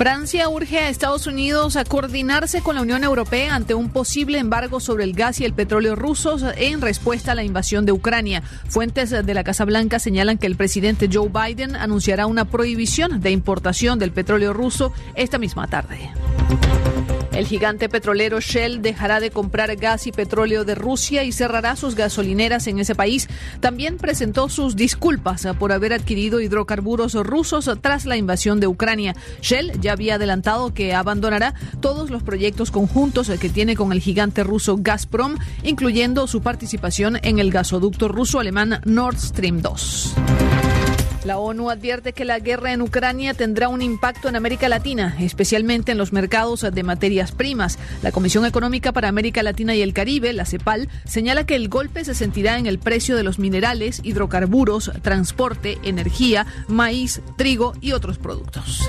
Francia 0.00 0.48
urge 0.48 0.78
a 0.78 0.88
Estados 0.88 1.26
Unidos 1.26 1.76
a 1.76 1.84
coordinarse 1.84 2.62
con 2.62 2.74
la 2.74 2.80
Unión 2.80 3.04
Europea 3.04 3.54
ante 3.54 3.74
un 3.74 3.90
posible 3.90 4.38
embargo 4.38 4.80
sobre 4.80 5.04
el 5.04 5.12
gas 5.12 5.40
y 5.40 5.44
el 5.44 5.52
petróleo 5.52 5.94
rusos 5.94 6.42
en 6.56 6.80
respuesta 6.80 7.32
a 7.32 7.34
la 7.34 7.44
invasión 7.44 7.84
de 7.84 7.92
Ucrania. 7.92 8.42
Fuentes 8.70 9.10
de 9.10 9.34
la 9.34 9.44
Casa 9.44 9.66
Blanca 9.66 9.98
señalan 9.98 10.38
que 10.38 10.46
el 10.46 10.56
presidente 10.56 11.10
Joe 11.12 11.28
Biden 11.28 11.76
anunciará 11.76 12.24
una 12.24 12.46
prohibición 12.46 13.20
de 13.20 13.30
importación 13.30 13.98
del 13.98 14.10
petróleo 14.10 14.54
ruso 14.54 14.94
esta 15.16 15.36
misma 15.36 15.66
tarde. 15.66 16.10
El 17.40 17.46
gigante 17.46 17.88
petrolero 17.88 18.38
Shell 18.38 18.82
dejará 18.82 19.18
de 19.18 19.30
comprar 19.30 19.74
gas 19.76 20.06
y 20.06 20.12
petróleo 20.12 20.66
de 20.66 20.74
Rusia 20.74 21.24
y 21.24 21.32
cerrará 21.32 21.74
sus 21.74 21.94
gasolineras 21.94 22.66
en 22.66 22.78
ese 22.78 22.94
país. 22.94 23.30
También 23.60 23.96
presentó 23.96 24.50
sus 24.50 24.76
disculpas 24.76 25.48
por 25.58 25.72
haber 25.72 25.94
adquirido 25.94 26.42
hidrocarburos 26.42 27.14
rusos 27.14 27.70
tras 27.80 28.04
la 28.04 28.18
invasión 28.18 28.60
de 28.60 28.66
Ucrania. 28.66 29.16
Shell 29.40 29.72
ya 29.80 29.92
había 29.92 30.16
adelantado 30.16 30.74
que 30.74 30.92
abandonará 30.92 31.54
todos 31.80 32.10
los 32.10 32.22
proyectos 32.22 32.70
conjuntos 32.70 33.30
que 33.30 33.48
tiene 33.48 33.74
con 33.74 33.92
el 33.92 34.02
gigante 34.02 34.44
ruso 34.44 34.76
Gazprom, 34.78 35.38
incluyendo 35.62 36.26
su 36.26 36.42
participación 36.42 37.20
en 37.22 37.38
el 37.38 37.50
gasoducto 37.50 38.08
ruso-alemán 38.08 38.82
Nord 38.84 39.16
Stream 39.16 39.62
2. 39.62 40.14
La 41.24 41.38
ONU 41.38 41.68
advierte 41.68 42.14
que 42.14 42.24
la 42.24 42.38
guerra 42.38 42.72
en 42.72 42.80
Ucrania 42.80 43.34
tendrá 43.34 43.68
un 43.68 43.82
impacto 43.82 44.28
en 44.30 44.36
América 44.36 44.70
Latina, 44.70 45.16
especialmente 45.20 45.92
en 45.92 45.98
los 45.98 46.14
mercados 46.14 46.62
de 46.72 46.82
materias 46.82 47.32
primas. 47.32 47.78
La 48.02 48.10
Comisión 48.10 48.46
Económica 48.46 48.92
para 48.92 49.08
América 49.08 49.42
Latina 49.42 49.74
y 49.74 49.82
el 49.82 49.92
Caribe, 49.92 50.32
la 50.32 50.46
CEPAL, 50.46 50.88
señala 51.04 51.44
que 51.44 51.56
el 51.56 51.68
golpe 51.68 52.06
se 52.06 52.14
sentirá 52.14 52.56
en 52.56 52.66
el 52.66 52.78
precio 52.78 53.16
de 53.16 53.22
los 53.22 53.38
minerales, 53.38 54.00
hidrocarburos, 54.02 54.92
transporte, 55.02 55.78
energía, 55.82 56.46
maíz, 56.68 57.20
trigo 57.36 57.74
y 57.82 57.92
otros 57.92 58.16
productos. 58.16 58.88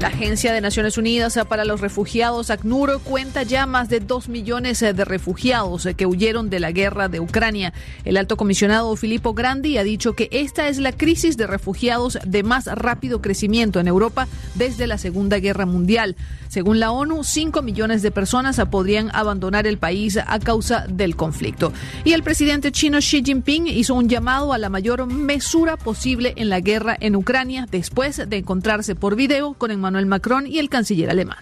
La 0.00 0.08
Agencia 0.08 0.52
de 0.52 0.60
Naciones 0.60 0.98
Unidas 0.98 1.38
para 1.48 1.64
los 1.64 1.80
Refugiados, 1.80 2.50
ACNUR, 2.50 3.00
cuenta 3.02 3.44
ya 3.44 3.64
más 3.64 3.88
de 3.88 4.00
dos 4.00 4.28
millones 4.28 4.80
de 4.80 4.92
refugiados 4.92 5.88
que 5.96 6.04
huyeron 6.04 6.50
de 6.50 6.60
la 6.60 6.72
guerra 6.72 7.08
de 7.08 7.20
Ucrania. 7.20 7.72
El 8.04 8.18
alto 8.18 8.36
comisionado 8.36 8.94
Filippo 8.96 9.32
Grandi 9.32 9.78
ha 9.78 9.84
dicho 9.84 10.12
que 10.12 10.28
esta 10.30 10.68
es 10.68 10.78
la 10.78 10.92
crisis 10.92 11.13
crisis 11.14 11.36
de 11.36 11.46
refugiados 11.46 12.18
de 12.26 12.42
más 12.42 12.66
rápido 12.66 13.22
crecimiento 13.22 13.78
en 13.78 13.86
Europa 13.86 14.26
desde 14.56 14.88
la 14.88 14.98
Segunda 14.98 15.38
Guerra 15.38 15.64
Mundial. 15.64 16.16
Según 16.48 16.80
la 16.80 16.90
ONU, 16.90 17.22
5 17.22 17.62
millones 17.62 18.02
de 18.02 18.10
personas 18.10 18.60
podrían 18.68 19.14
abandonar 19.14 19.68
el 19.68 19.78
país 19.78 20.18
a 20.18 20.40
causa 20.40 20.86
del 20.88 21.14
conflicto. 21.14 21.72
Y 22.02 22.14
el 22.14 22.24
presidente 22.24 22.72
chino 22.72 22.98
Xi 22.98 23.22
Jinping 23.24 23.68
hizo 23.68 23.94
un 23.94 24.08
llamado 24.08 24.52
a 24.52 24.58
la 24.58 24.70
mayor 24.70 25.06
mesura 25.06 25.76
posible 25.76 26.32
en 26.34 26.48
la 26.48 26.58
guerra 26.58 26.96
en 26.98 27.14
Ucrania 27.14 27.68
después 27.70 28.28
de 28.28 28.36
encontrarse 28.36 28.96
por 28.96 29.14
video 29.14 29.54
con 29.54 29.70
Emmanuel 29.70 30.06
Macron 30.06 30.48
y 30.48 30.58
el 30.58 30.68
canciller 30.68 31.10
alemán. 31.10 31.38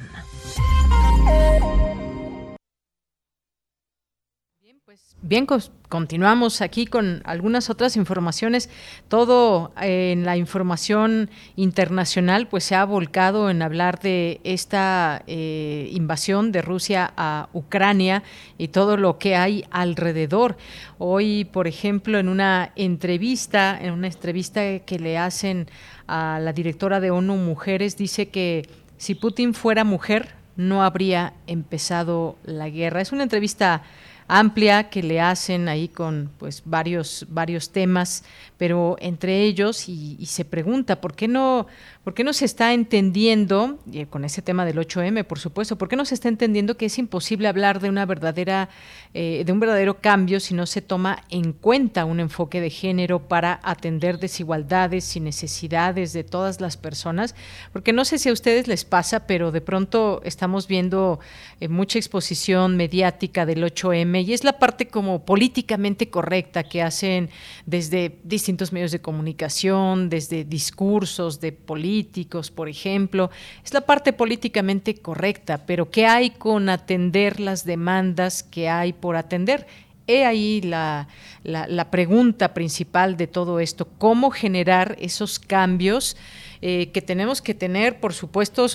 Bien, 5.24 5.46
continuamos 5.88 6.62
aquí 6.62 6.86
con 6.86 7.22
algunas 7.24 7.70
otras 7.70 7.96
informaciones. 7.96 8.68
Todo 9.06 9.72
eh, 9.80 10.10
en 10.10 10.24
la 10.24 10.36
información 10.36 11.30
internacional 11.54 12.48
pues 12.48 12.64
se 12.64 12.74
ha 12.74 12.84
volcado 12.84 13.48
en 13.48 13.62
hablar 13.62 14.00
de 14.00 14.40
esta 14.42 15.22
eh, 15.28 15.88
invasión 15.92 16.50
de 16.50 16.60
Rusia 16.60 17.12
a 17.16 17.48
Ucrania 17.52 18.24
y 18.58 18.68
todo 18.68 18.96
lo 18.96 19.18
que 19.18 19.36
hay 19.36 19.64
alrededor. 19.70 20.56
Hoy, 20.98 21.44
por 21.44 21.68
ejemplo, 21.68 22.18
en 22.18 22.28
una 22.28 22.72
entrevista, 22.74 23.78
en 23.80 23.92
una 23.92 24.08
entrevista 24.08 24.80
que 24.80 24.98
le 24.98 25.18
hacen 25.18 25.68
a 26.08 26.40
la 26.40 26.52
directora 26.52 26.98
de 26.98 27.12
ONU 27.12 27.36
Mujeres, 27.36 27.96
dice 27.96 28.28
que 28.28 28.68
si 28.96 29.14
Putin 29.14 29.54
fuera 29.54 29.84
mujer 29.84 30.34
no 30.56 30.82
habría 30.82 31.34
empezado 31.46 32.36
la 32.44 32.68
guerra. 32.68 33.00
Es 33.00 33.12
una 33.12 33.22
entrevista 33.22 33.82
amplia 34.28 34.90
que 34.90 35.02
le 35.02 35.20
hacen 35.20 35.68
ahí 35.68 35.88
con 35.88 36.30
pues 36.38 36.62
varios 36.64 37.26
varios 37.28 37.70
temas 37.70 38.24
pero 38.56 38.96
entre 39.00 39.42
ellos 39.42 39.88
y, 39.88 40.16
y 40.18 40.26
se 40.26 40.44
pregunta 40.44 41.00
por 41.00 41.14
qué 41.14 41.28
no 41.28 41.66
¿Por 42.04 42.14
qué 42.14 42.24
no 42.24 42.32
se 42.32 42.46
está 42.46 42.72
entendiendo, 42.72 43.78
y 43.86 44.06
con 44.06 44.24
ese 44.24 44.42
tema 44.42 44.64
del 44.64 44.76
8M, 44.76 45.22
por 45.22 45.38
supuesto, 45.38 45.78
por 45.78 45.88
qué 45.88 45.94
no 45.94 46.04
se 46.04 46.14
está 46.14 46.28
entendiendo 46.28 46.76
que 46.76 46.86
es 46.86 46.98
imposible 46.98 47.46
hablar 47.46 47.78
de 47.78 47.88
una 47.88 48.06
verdadera, 48.06 48.70
eh, 49.14 49.44
de 49.46 49.52
un 49.52 49.60
verdadero 49.60 50.00
cambio 50.00 50.40
si 50.40 50.52
no 50.52 50.66
se 50.66 50.82
toma 50.82 51.22
en 51.30 51.52
cuenta 51.52 52.04
un 52.04 52.18
enfoque 52.18 52.60
de 52.60 52.70
género 52.70 53.28
para 53.28 53.60
atender 53.62 54.18
desigualdades 54.18 55.14
y 55.14 55.20
necesidades 55.20 56.12
de 56.12 56.24
todas 56.24 56.60
las 56.60 56.76
personas? 56.76 57.36
Porque 57.72 57.92
no 57.92 58.04
sé 58.04 58.18
si 58.18 58.30
a 58.30 58.32
ustedes 58.32 58.66
les 58.66 58.84
pasa, 58.84 59.28
pero 59.28 59.52
de 59.52 59.60
pronto 59.60 60.22
estamos 60.24 60.66
viendo 60.66 61.20
eh, 61.60 61.68
mucha 61.68 62.00
exposición 62.00 62.76
mediática 62.76 63.46
del 63.46 63.62
8M 63.62 64.24
y 64.24 64.32
es 64.32 64.42
la 64.42 64.58
parte 64.58 64.88
como 64.88 65.24
políticamente 65.24 66.10
correcta 66.10 66.64
que 66.64 66.82
hacen 66.82 67.30
desde 67.64 68.18
distintos 68.24 68.72
medios 68.72 68.90
de 68.90 69.00
comunicación, 69.00 70.08
desde 70.08 70.42
discursos 70.42 71.40
de 71.40 71.52
política 71.52 71.91
políticos, 71.92 72.50
por 72.50 72.70
ejemplo. 72.70 73.30
Es 73.62 73.74
la 73.74 73.82
parte 73.82 74.14
políticamente 74.14 74.94
correcta, 74.94 75.58
pero 75.66 75.90
¿qué 75.90 76.06
hay 76.06 76.30
con 76.30 76.70
atender 76.70 77.38
las 77.38 77.66
demandas 77.66 78.42
que 78.42 78.70
hay 78.70 78.94
por 78.94 79.14
atender? 79.16 79.66
He 80.06 80.24
ahí 80.24 80.62
la, 80.62 81.06
la, 81.44 81.90
pregunta 81.90 82.54
principal 82.54 83.16
de 83.16 83.26
todo 83.26 83.60
esto, 83.60 83.86
cómo 83.98 84.30
generar 84.30 84.96
esos 85.00 85.38
cambios 85.38 86.16
eh, 86.60 86.90
que 86.92 87.02
tenemos 87.02 87.40
que 87.42 87.54
tener, 87.54 88.00
por 88.00 88.12
supuesto, 88.14 88.66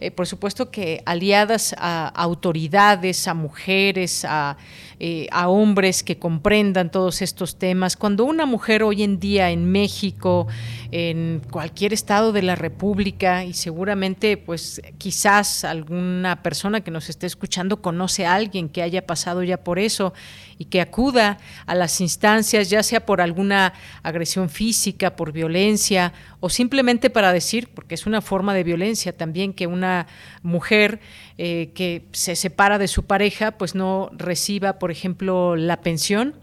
eh, 0.00 0.10
por 0.10 0.26
supuesto 0.26 0.70
que 0.70 1.02
aliadas 1.04 1.74
a 1.78 2.08
autoridades, 2.08 3.28
a 3.28 3.34
mujeres, 3.34 4.24
a 4.24 4.56
eh, 5.04 5.26
a 5.32 5.48
hombres 5.48 6.04
que 6.04 6.16
comprendan 6.16 6.88
todos 6.88 7.22
estos 7.22 7.56
temas. 7.58 7.96
Cuando 7.96 8.24
una 8.24 8.46
mujer 8.46 8.84
hoy 8.84 9.02
en 9.02 9.18
día 9.18 9.50
en 9.50 9.64
México, 9.64 10.46
en 10.92 11.40
cualquier 11.50 11.94
estado 11.94 12.32
de 12.32 12.42
la 12.42 12.54
República, 12.54 13.44
y 13.44 13.54
seguramente 13.54 14.36
pues 14.36 14.82
quizás 14.98 15.64
alguna 15.64 16.42
persona 16.42 16.82
que 16.82 16.90
nos 16.90 17.08
esté 17.08 17.26
escuchando 17.26 17.80
conoce 17.80 18.26
a 18.26 18.34
alguien 18.34 18.68
que 18.68 18.82
haya 18.82 19.06
pasado 19.06 19.42
ya 19.42 19.56
por 19.56 19.78
eso 19.78 20.12
y 20.58 20.66
que 20.66 20.82
acuda 20.82 21.38
a 21.64 21.74
las 21.74 22.02
instancias, 22.02 22.68
ya 22.68 22.82
sea 22.82 23.06
por 23.06 23.22
alguna 23.22 23.72
agresión 24.02 24.50
física, 24.50 25.16
por 25.16 25.32
violencia, 25.32 26.12
o 26.40 26.50
simplemente 26.50 27.08
para 27.08 27.32
decir, 27.32 27.70
porque 27.74 27.94
es 27.94 28.06
una 28.06 28.20
forma 28.20 28.52
de 28.52 28.62
violencia 28.62 29.16
también 29.16 29.54
que 29.54 29.66
una 29.66 30.06
mujer 30.42 31.00
eh, 31.38 31.70
que 31.74 32.04
se 32.12 32.36
separa 32.36 32.78
de 32.78 32.86
su 32.86 33.04
pareja, 33.04 33.52
pues 33.52 33.74
no 33.74 34.10
reciba, 34.12 34.78
por 34.78 34.90
ejemplo, 34.90 35.56
la 35.56 35.80
pensión 35.80 36.34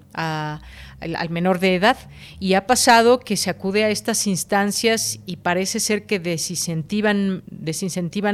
al, 1.00 1.30
menor 1.30 1.60
de 1.60 1.76
edad. 1.76 1.98
Y 2.40 2.54
ha 2.54 2.68
pasado 2.68 3.20
que 3.20 3.38
se 3.38 3.50
acude 3.50 3.84
a 3.84 3.90
estas 3.90 4.28
instancias 4.28 5.20
y 5.26 5.38
parece 5.38 5.80
ser 5.80 6.06
que 6.06 6.20
desincentivan, 6.20 7.44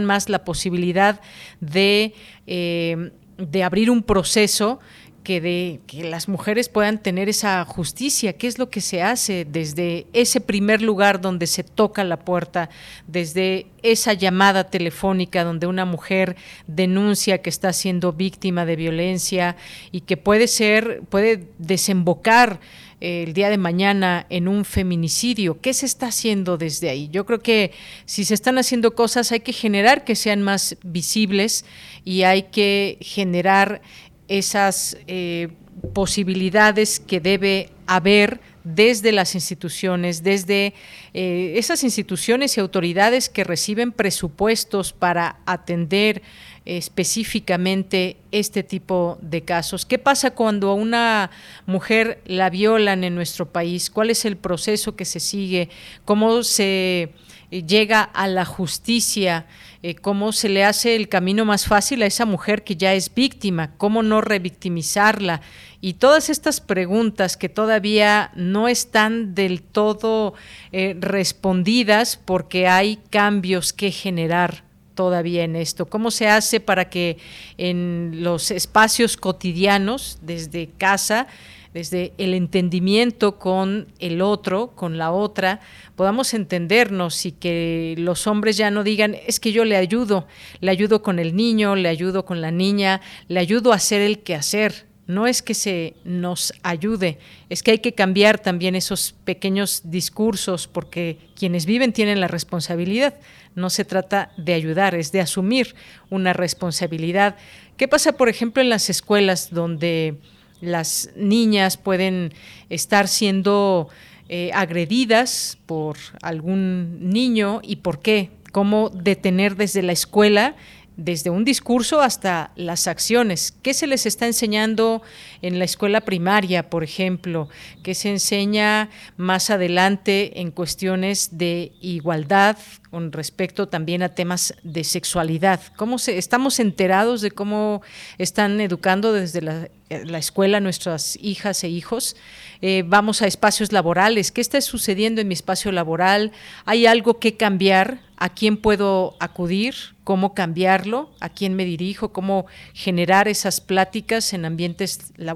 más 0.06 0.30
la 0.30 0.44
posibilidad 0.44 1.22
de, 1.60 2.14
eh, 2.48 3.12
de 3.38 3.64
abrir 3.64 3.90
un 3.90 4.04
proceso 4.04 4.80
que, 5.26 5.82
las 6.04 6.30
mujeres 6.30 6.70
puedan 6.70 7.04
tener 7.04 7.28
esa 7.28 7.66
justicia, 7.66 8.32
qué 8.32 8.48
es 8.48 8.58
lo 8.58 8.70
que 8.70 8.80
se 8.80 9.02
hace 9.02 9.44
desde 9.44 10.08
ese 10.14 10.40
primer 10.40 10.82
lugar 10.82 11.20
donde 11.20 11.48
se 11.48 11.64
toca 11.64 12.06
la 12.06 12.18
puerta, 12.18 12.70
desde 13.08 13.68
esa 13.84 14.14
llamada 14.14 14.70
telefónica 14.70 15.44
donde 15.44 15.68
una 15.68 15.84
mujer 15.84 16.38
denuncia 16.68 17.42
que 17.42 17.50
está 17.50 17.74
siendo 17.74 18.14
víctima 18.14 18.66
de 18.66 18.78
violencia 18.78 19.58
y 19.92 20.02
que 20.02 20.16
puede 20.16 20.48
ser, 20.48 21.02
puede 21.10 21.50
desembocar 21.58 22.62
eh, 23.02 23.24
el 23.24 23.34
día 23.34 23.50
de 23.50 23.58
mañana 23.58 24.26
en 24.30 24.48
un 24.48 24.64
feminicidio. 24.64 25.60
¿Qué 25.60 25.74
se 25.74 25.86
está 25.86 26.08
haciendo 26.08 26.58
desde 26.58 26.90
ahí? 26.90 27.10
Yo 27.12 27.26
creo 27.26 27.40
que 27.40 27.72
si 28.06 28.24
se 28.24 28.34
están 28.34 28.58
haciendo 28.58 28.96
cosas 28.96 29.34
hay 29.34 29.42
que 29.42 29.52
generar 29.52 30.06
que 30.06 30.16
sean 30.16 30.42
más 30.42 30.78
visibles 30.82 31.66
y 32.06 32.24
hay 32.24 32.44
que 32.44 32.98
generar 33.02 33.82
esas 34.28 34.98
eh, 35.08 35.50
posibilidades 35.94 37.00
que 37.00 37.20
debe 37.20 37.70
haber 37.88 38.40
desde 38.64 39.12
las 39.12 39.36
instituciones, 39.36 40.24
desde 40.24 40.74
eh, 41.14 41.54
esas 41.56 41.84
instituciones 41.84 42.58
y 42.58 42.60
autoridades 42.60 43.30
que 43.30 43.44
reciben 43.44 43.92
presupuestos 43.92 44.92
para 44.92 45.38
atender 45.46 46.24
específicamente 46.66 48.18
este 48.32 48.64
tipo 48.64 49.20
de 49.22 49.44
casos. 49.44 49.86
¿Qué 49.86 50.00
pasa 50.00 50.32
cuando 50.32 50.70
a 50.70 50.74
una 50.74 51.30
mujer 51.68 52.22
la 52.26 52.50
violan 52.50 53.04
en 53.04 53.14
nuestro 53.14 53.52
país? 53.52 53.92
¿Cuál 53.92 54.10
es 54.10 54.26
el 54.26 54.36
proceso 54.36 54.96
que 54.96 55.06
se 55.06 55.20
sigue? 55.20 55.70
¿Cómo 56.06 56.42
se 56.42 57.12
llega 57.52 58.02
a 58.02 58.28
la 58.28 58.46
justicia? 58.46 59.46
Eh, 59.88 59.94
cómo 59.94 60.32
se 60.32 60.49
le 60.49 60.64
hace 60.64 60.95
el 60.95 61.10
camino 61.10 61.45
más 61.45 61.68
fácil 61.68 62.02
a 62.02 62.07
esa 62.07 62.26
mujer 62.26 62.64
que 62.64 62.76
ya 62.76 62.95
es 62.95 63.14
víctima, 63.14 63.76
cómo 63.78 64.02
no 64.02 64.20
revictimizarla. 64.20 65.41
Y 65.80 65.94
todas 65.94 66.32
estas 66.32 66.60
preguntas 66.60 67.38
que 67.38 67.49
todavía 67.49 68.32
no 68.34 68.68
están 68.68 69.36
del 69.36 69.62
todo 69.62 70.34
eh, 70.72 70.98
respondidas 70.99 72.18
porque 72.18 72.68
hay 72.68 72.98
cambios 73.12 73.74
que 73.74 73.91
generar 73.91 74.64
todavía 74.95 75.44
en 75.44 75.56
esto? 75.56 75.86
¿Cómo 75.86 76.10
se 76.10 76.30
hace 76.30 76.60
para 76.60 76.90
que 76.90 77.20
en 77.60 78.24
los 78.24 78.49
espacios 78.49 79.18
cotidianos, 79.18 80.18
desde 80.24 80.68
casa, 80.80 81.28
desde 81.76 82.14
el 82.18 82.34
entendimiento 82.34 83.38
con 83.38 83.88
el 84.00 84.22
otro, 84.22 84.72
con 84.76 84.98
la 84.98 85.12
otra, 85.12 85.60
podamos 85.98 86.34
entendernos 86.34 87.26
y 87.26 87.34
que 87.34 87.96
los 87.98 88.28
hombres 88.28 88.56
ya 88.56 88.72
no 88.72 88.82
digan, 88.86 89.18
es 89.28 89.42
que 89.42 89.52
yo 89.52 89.66
le 89.66 89.76
ayudo, 89.76 90.26
le 90.62 90.72
ayudo 90.72 91.02
con 91.02 91.20
el 91.20 91.36
niño, 91.36 91.76
le 91.76 91.90
ayudo 91.90 92.24
con 92.24 92.40
la 92.40 92.50
niña, 92.50 93.02
le 93.28 93.42
ayudo 93.42 93.74
a 93.74 93.76
hacer 93.76 94.00
el 94.00 94.20
quehacer. 94.20 94.86
No 95.06 95.28
es 95.28 95.42
que 95.42 95.54
se 95.54 95.96
nos 96.06 96.54
ayude, 96.64 97.20
es 97.50 97.62
que 97.62 97.72
hay 97.72 97.80
que 97.80 97.94
cambiar 97.94 98.40
también 98.40 98.76
esos 98.76 99.14
pequeños 99.26 99.82
discursos 99.84 100.68
porque 100.68 101.18
quienes 101.36 101.66
viven 101.66 101.92
tienen 101.92 102.22
la 102.22 102.30
responsabilidad. 102.30 103.16
No 103.54 103.70
se 103.70 103.84
trata 103.84 104.32
de 104.38 104.54
ayudar, 104.54 104.96
es 104.96 105.12
de 105.12 105.20
asumir 105.20 105.76
una 106.10 106.32
responsabilidad. 106.32 107.36
¿Qué 107.76 107.90
pasa, 107.90 108.14
por 108.14 108.30
ejemplo, 108.30 108.64
en 108.64 108.70
las 108.70 108.90
escuelas 108.90 109.54
donde 109.54 110.22
las 110.61 111.10
niñas 111.15 111.77
pueden 111.77 112.34
estar 112.69 113.07
siendo 113.07 113.90
eh, 114.30 114.52
agredidas 114.53 115.57
por 115.65 115.98
algún 116.22 117.10
niño 117.10 117.61
y 117.64 117.77
por 117.77 117.99
qué, 117.99 118.32
cómo 118.52 118.90
detener 118.90 119.56
desde 119.56 119.84
la 119.84 119.91
escuela 119.91 120.56
desde 120.98 121.30
un 121.30 121.44
discurso 121.44 122.02
hasta 122.02 122.52
las 122.56 122.88
acciones. 122.88 123.53
¿Qué 123.61 123.73
se 123.73 123.88
les 123.88 124.06
está 124.06 124.27
enseñando 124.27 125.02
en 125.46 125.60
la 125.60 125.66
escuela 125.66 126.02
primaria, 126.02 126.70
por 126.70 126.84
ejemplo? 126.84 127.50
¿Qué 127.84 127.94
se 127.94 128.10
enseña 128.10 128.90
más 129.16 129.52
adelante 129.52 130.42
en 130.42 130.50
cuestiones 130.50 131.38
de 131.38 131.72
igualdad 131.82 132.58
con 132.96 133.12
respecto 133.12 133.68
también 133.68 134.04
a 134.04 134.16
temas 134.16 134.54
de 134.64 134.86
sexualidad. 134.86 135.60
¿Cómo 135.76 136.00
se, 136.00 136.18
estamos 136.18 136.62
enterados 136.62 137.20
de 137.20 137.30
cómo 137.30 137.82
están 138.18 138.62
educando 138.62 139.12
desde 139.12 139.42
la, 139.42 139.68
la 139.90 140.18
escuela 140.18 140.62
nuestras 140.62 141.18
hijas 141.22 141.62
e 141.66 141.68
hijos? 141.68 142.16
Eh, 142.62 142.86
vamos 142.88 143.22
a 143.22 143.28
espacios 143.28 143.74
laborales. 143.74 144.32
¿Qué 144.32 144.40
está 144.40 144.62
sucediendo 144.62 145.20
en 145.20 145.28
mi 145.28 145.34
espacio 145.34 145.74
laboral? 145.74 146.32
¿Hay 146.64 146.86
algo 146.86 147.20
que 147.20 147.36
cambiar? 147.36 148.00
¿A 148.16 148.30
quién 148.30 148.56
puedo 148.56 149.18
acudir? 149.20 149.76
¿Cómo 150.06 150.34
cambiarlo? 150.34 151.10
¿A 151.20 151.28
quién 151.28 151.54
me 151.54 151.66
dirijo? 151.66 152.14
¿Cómo 152.14 152.46
generar 152.74 153.28
esas 153.28 153.60
pláticas 153.60 154.32
en 154.32 154.46
ambientes 154.46 155.12
laborales? 155.18 155.35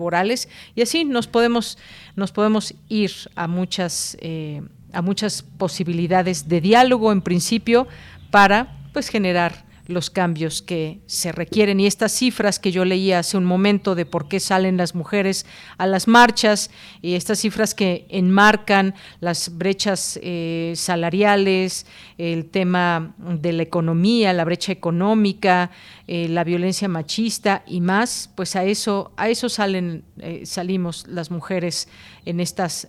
Y 0.75 0.81
así 0.81 1.05
nos 1.05 1.27
podemos, 1.27 1.77
nos 2.15 2.31
podemos 2.31 2.73
ir 2.87 3.11
a 3.35 3.47
muchas, 3.47 4.17
eh, 4.21 4.61
a 4.93 5.01
muchas 5.01 5.43
posibilidades 5.43 6.47
de 6.47 6.61
diálogo 6.61 7.11
en 7.11 7.21
principio 7.21 7.87
para 8.31 8.75
pues 8.93 9.09
generar 9.09 9.68
los 9.89 10.09
cambios 10.09 10.61
que 10.61 10.99
se 11.07 11.31
requieren. 11.31 11.79
Y 11.79 11.87
estas 11.87 12.11
cifras 12.11 12.59
que 12.59 12.71
yo 12.71 12.85
leía 12.85 13.19
hace 13.19 13.37
un 13.37 13.45
momento 13.45 13.95
de 13.95 14.05
por 14.05 14.27
qué 14.27 14.39
salen 14.39 14.77
las 14.77 14.95
mujeres 14.95 15.45
a 15.77 15.87
las 15.87 16.07
marchas, 16.07 16.69
y 17.01 17.15
estas 17.15 17.39
cifras 17.39 17.73
que 17.73 18.05
enmarcan 18.09 18.93
las 19.19 19.57
brechas 19.57 20.19
eh, 20.21 20.73
salariales, 20.75 21.87
el 22.17 22.45
tema 22.45 23.15
de 23.17 23.53
la 23.53 23.63
economía, 23.63 24.31
la 24.31 24.45
brecha 24.45 24.71
económica, 24.71 25.71
eh, 26.07 26.27
la 26.29 26.43
violencia 26.43 26.87
machista 26.87 27.63
y 27.65 27.81
más, 27.81 28.31
pues 28.35 28.55
a 28.55 28.63
eso, 28.63 29.11
a 29.17 29.29
eso 29.29 29.49
salen, 29.49 30.03
eh, 30.19 30.45
salimos 30.45 31.05
las 31.07 31.31
mujeres 31.31 31.87
en 32.25 32.39
estas 32.39 32.87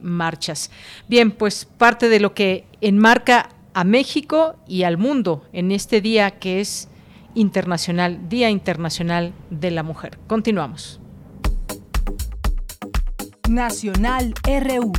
marchas. 0.00 0.70
Bien, 1.08 1.30
pues 1.30 1.66
parte 1.66 2.08
de 2.08 2.20
lo 2.20 2.32
que 2.32 2.64
enmarca 2.80 3.50
a 3.78 3.84
México 3.84 4.56
y 4.66 4.82
al 4.82 4.98
mundo 4.98 5.44
en 5.52 5.70
este 5.70 6.00
día 6.00 6.32
que 6.32 6.60
es 6.60 6.88
internacional, 7.36 8.28
Día 8.28 8.50
Internacional 8.50 9.32
de 9.50 9.70
la 9.70 9.84
Mujer. 9.84 10.18
Continuamos. 10.26 11.00
Nacional 13.48 14.34
RU. 14.42 14.92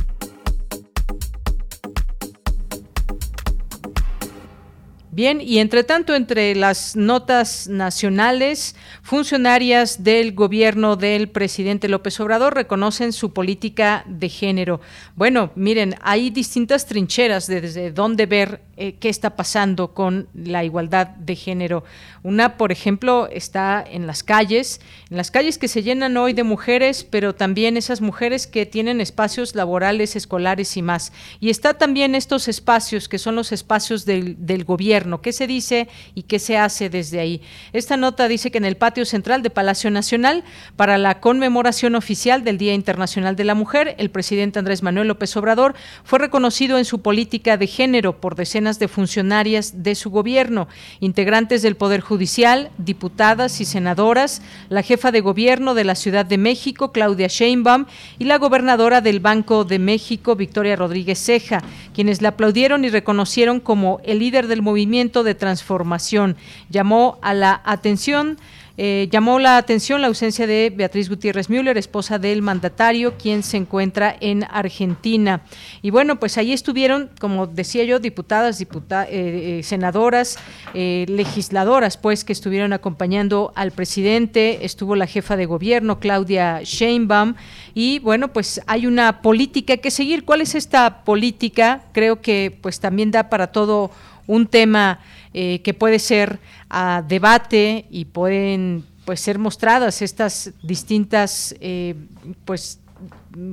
Bien, 5.20 5.42
y 5.42 5.58
entre 5.58 5.84
tanto, 5.84 6.14
entre 6.14 6.54
las 6.54 6.96
notas 6.96 7.68
nacionales, 7.68 8.74
funcionarias 9.02 10.02
del 10.02 10.32
gobierno 10.32 10.96
del 10.96 11.28
presidente 11.28 11.88
López 11.88 12.18
Obrador 12.20 12.54
reconocen 12.54 13.12
su 13.12 13.34
política 13.34 14.02
de 14.06 14.30
género. 14.30 14.80
Bueno, 15.16 15.50
miren, 15.56 15.94
hay 16.00 16.30
distintas 16.30 16.86
trincheras 16.86 17.46
desde 17.46 17.92
dónde 17.92 18.24
ver 18.24 18.62
eh, 18.78 18.94
qué 18.98 19.10
está 19.10 19.36
pasando 19.36 19.92
con 19.92 20.26
la 20.32 20.64
igualdad 20.64 21.08
de 21.08 21.36
género. 21.36 21.84
Una, 22.22 22.56
por 22.56 22.72
ejemplo, 22.72 23.28
está 23.30 23.84
en 23.86 24.06
las 24.06 24.22
calles, 24.22 24.80
en 25.10 25.18
las 25.18 25.30
calles 25.30 25.58
que 25.58 25.68
se 25.68 25.82
llenan 25.82 26.16
hoy 26.16 26.32
de 26.32 26.44
mujeres, 26.44 27.04
pero 27.04 27.34
también 27.34 27.76
esas 27.76 28.00
mujeres 28.00 28.46
que 28.46 28.64
tienen 28.64 29.02
espacios 29.02 29.54
laborales, 29.54 30.16
escolares 30.16 30.78
y 30.78 30.82
más. 30.82 31.12
Y 31.40 31.50
está 31.50 31.74
también 31.74 32.14
estos 32.14 32.48
espacios 32.48 33.06
que 33.06 33.18
son 33.18 33.36
los 33.36 33.52
espacios 33.52 34.06
del 34.06 34.64
gobierno. 34.64 35.09
¿Qué 35.18 35.32
se 35.32 35.46
dice 35.46 35.88
y 36.14 36.22
qué 36.22 36.38
se 36.38 36.56
hace 36.56 36.88
desde 36.88 37.20
ahí? 37.20 37.42
Esta 37.72 37.96
nota 37.96 38.28
dice 38.28 38.50
que 38.50 38.58
en 38.58 38.64
el 38.64 38.76
patio 38.76 39.04
central 39.04 39.42
de 39.42 39.50
Palacio 39.50 39.90
Nacional, 39.90 40.44
para 40.76 40.98
la 40.98 41.20
conmemoración 41.20 41.94
oficial 41.94 42.44
del 42.44 42.58
Día 42.58 42.74
Internacional 42.74 43.36
de 43.36 43.44
la 43.44 43.54
Mujer, 43.54 43.94
el 43.98 44.10
presidente 44.10 44.58
Andrés 44.58 44.82
Manuel 44.82 45.08
López 45.08 45.36
Obrador 45.36 45.74
fue 46.04 46.18
reconocido 46.18 46.78
en 46.78 46.84
su 46.84 47.02
política 47.02 47.56
de 47.56 47.66
género 47.66 48.20
por 48.20 48.34
decenas 48.34 48.78
de 48.78 48.88
funcionarias 48.88 49.82
de 49.82 49.94
su 49.94 50.10
gobierno, 50.10 50.68
integrantes 51.00 51.62
del 51.62 51.76
Poder 51.76 52.00
Judicial, 52.00 52.70
diputadas 52.78 53.60
y 53.60 53.64
senadoras, 53.64 54.42
la 54.68 54.82
jefa 54.82 55.10
de 55.10 55.20
gobierno 55.20 55.74
de 55.74 55.84
la 55.84 55.94
Ciudad 55.94 56.26
de 56.26 56.38
México, 56.38 56.92
Claudia 56.92 57.26
Sheinbaum, 57.28 57.86
y 58.18 58.24
la 58.24 58.38
gobernadora 58.38 59.00
del 59.00 59.20
Banco 59.20 59.64
de 59.64 59.78
México, 59.78 60.36
Victoria 60.36 60.76
Rodríguez 60.76 61.18
Ceja, 61.18 61.62
quienes 61.94 62.22
la 62.22 62.30
aplaudieron 62.30 62.84
y 62.84 62.90
reconocieron 62.90 63.60
como 63.60 64.00
el 64.04 64.20
líder 64.20 64.46
del 64.46 64.62
movimiento 64.62 64.89
de 64.90 65.34
transformación. 65.34 66.36
Llamó 66.68 67.18
a 67.22 67.32
la 67.32 67.60
atención 67.64 68.38
eh, 68.82 69.08
llamó 69.10 69.38
la 69.38 69.58
atención 69.58 70.00
la 70.00 70.06
ausencia 70.06 70.46
de 70.46 70.72
Beatriz 70.74 71.10
Gutiérrez 71.10 71.50
Müller, 71.50 71.76
esposa 71.76 72.18
del 72.18 72.40
mandatario, 72.40 73.18
quien 73.18 73.42
se 73.42 73.58
encuentra 73.58 74.16
en 74.20 74.44
Argentina. 74.44 75.42
Y 75.82 75.90
bueno, 75.90 76.18
pues 76.18 76.38
ahí 76.38 76.54
estuvieron, 76.54 77.10
como 77.20 77.46
decía 77.46 77.84
yo, 77.84 77.98
diputadas, 77.98 78.58
eh, 78.58 78.66
eh, 79.10 79.60
senadoras, 79.64 80.38
legisladoras, 80.72 81.98
pues, 81.98 82.24
que 82.24 82.32
estuvieron 82.32 82.72
acompañando 82.72 83.52
al 83.54 83.70
presidente. 83.70 84.64
Estuvo 84.64 84.96
la 84.96 85.06
jefa 85.06 85.36
de 85.36 85.44
gobierno, 85.44 86.00
Claudia 86.00 86.62
Sheinbaum. 86.62 87.34
Y 87.74 87.98
bueno, 87.98 88.28
pues 88.28 88.62
hay 88.66 88.86
una 88.86 89.20
política 89.20 89.76
que 89.76 89.90
seguir. 89.90 90.24
¿Cuál 90.24 90.40
es 90.40 90.54
esta 90.54 91.04
política? 91.04 91.82
Creo 91.92 92.22
que 92.22 92.56
pues 92.62 92.80
también 92.80 93.10
da 93.10 93.28
para 93.28 93.48
todo 93.48 93.90
un 94.30 94.46
tema 94.46 95.00
eh, 95.34 95.60
que 95.62 95.74
puede 95.74 95.98
ser 95.98 96.38
a 96.68 97.02
debate 97.06 97.86
y 97.90 98.04
pueden 98.04 98.84
pues 99.04 99.20
ser 99.20 99.38
mostradas 99.38 100.02
estas 100.02 100.52
distintas 100.62 101.54
eh, 101.60 101.96
pues 102.44 102.78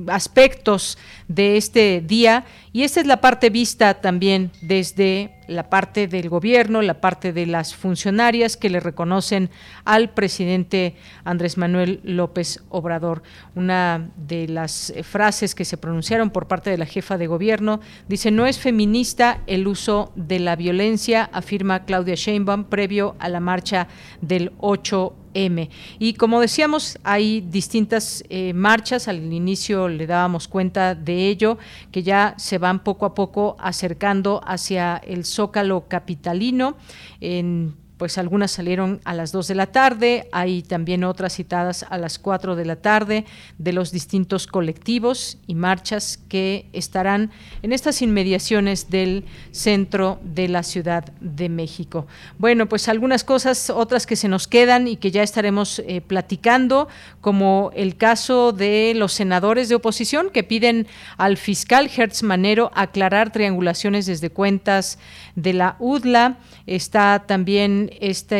aspectos 0.08 0.98
de 1.28 1.56
este 1.56 2.00
día 2.00 2.44
y 2.72 2.82
esta 2.82 3.00
es 3.00 3.06
la 3.06 3.20
parte 3.20 3.50
vista 3.50 3.94
también 3.94 4.50
desde 4.60 5.34
la 5.48 5.70
parte 5.70 6.06
del 6.06 6.28
gobierno, 6.28 6.82
la 6.82 7.00
parte 7.00 7.32
de 7.32 7.46
las 7.46 7.74
funcionarias 7.74 8.56
que 8.56 8.68
le 8.68 8.80
reconocen 8.80 9.50
al 9.84 10.10
presidente 10.10 10.94
Andrés 11.24 11.56
Manuel 11.56 12.00
López 12.04 12.62
Obrador. 12.68 13.22
Una 13.54 14.10
de 14.16 14.46
las 14.46 14.92
frases 15.02 15.54
que 15.54 15.64
se 15.64 15.78
pronunciaron 15.78 16.30
por 16.30 16.46
parte 16.46 16.70
de 16.70 16.78
la 16.78 16.86
jefa 16.86 17.16
de 17.16 17.26
gobierno 17.26 17.80
dice, 18.08 18.30
no 18.30 18.46
es 18.46 18.58
feminista 18.58 19.40
el 19.46 19.66
uso 19.66 20.12
de 20.14 20.38
la 20.38 20.54
violencia, 20.54 21.30
afirma 21.32 21.84
Claudia 21.84 22.14
Sheinbaum 22.14 22.64
previo 22.64 23.16
a 23.18 23.28
la 23.28 23.40
marcha 23.40 23.88
del 24.20 24.52
8 24.58 25.14
M. 25.34 25.70
Y 25.98 26.14
como 26.14 26.40
decíamos, 26.40 26.98
hay 27.04 27.40
distintas 27.40 28.24
eh, 28.28 28.52
marchas, 28.54 29.08
al 29.08 29.20
le 29.68 30.06
dábamos 30.06 30.48
cuenta 30.48 30.94
de 30.94 31.28
ello, 31.28 31.58
que 31.92 32.02
ya 32.02 32.34
se 32.38 32.58
van 32.58 32.82
poco 32.82 33.04
a 33.06 33.14
poco 33.14 33.56
acercando 33.58 34.40
hacia 34.46 34.96
el 34.96 35.24
zócalo 35.24 35.88
capitalino 35.88 36.76
en 37.20 37.76
pues 37.98 38.16
algunas 38.16 38.52
salieron 38.52 39.00
a 39.04 39.12
las 39.12 39.32
2 39.32 39.48
de 39.48 39.54
la 39.54 39.66
tarde, 39.66 40.28
hay 40.32 40.62
también 40.62 41.04
otras 41.04 41.34
citadas 41.34 41.84
a 41.90 41.98
las 41.98 42.18
4 42.18 42.56
de 42.56 42.64
la 42.64 42.76
tarde 42.76 43.24
de 43.58 43.72
los 43.72 43.90
distintos 43.90 44.46
colectivos 44.46 45.36
y 45.46 45.54
marchas 45.54 46.18
que 46.28 46.66
estarán 46.72 47.30
en 47.62 47.72
estas 47.72 48.00
inmediaciones 48.00 48.88
del 48.88 49.24
centro 49.50 50.20
de 50.22 50.48
la 50.48 50.62
Ciudad 50.62 51.04
de 51.20 51.48
México. 51.48 52.06
Bueno, 52.38 52.68
pues 52.68 52.88
algunas 52.88 53.24
cosas, 53.24 53.70
otras 53.70 54.06
que 54.06 54.16
se 54.16 54.28
nos 54.28 54.46
quedan 54.46 54.86
y 54.86 54.96
que 54.96 55.10
ya 55.10 55.22
estaremos 55.22 55.80
eh, 55.80 56.00
platicando, 56.00 56.88
como 57.20 57.70
el 57.74 57.96
caso 57.96 58.52
de 58.52 58.92
los 58.94 59.12
senadores 59.12 59.68
de 59.68 59.74
oposición 59.74 60.30
que 60.30 60.44
piden 60.44 60.86
al 61.16 61.36
fiscal 61.36 61.90
Hertz 61.94 62.22
Manero 62.22 62.70
aclarar 62.74 63.32
triangulaciones 63.32 64.06
desde 64.06 64.30
cuentas 64.30 64.98
de 65.34 65.52
la 65.52 65.76
UDLA. 65.78 66.38
Está 66.68 67.24
también 67.26 67.90
este, 67.98 68.36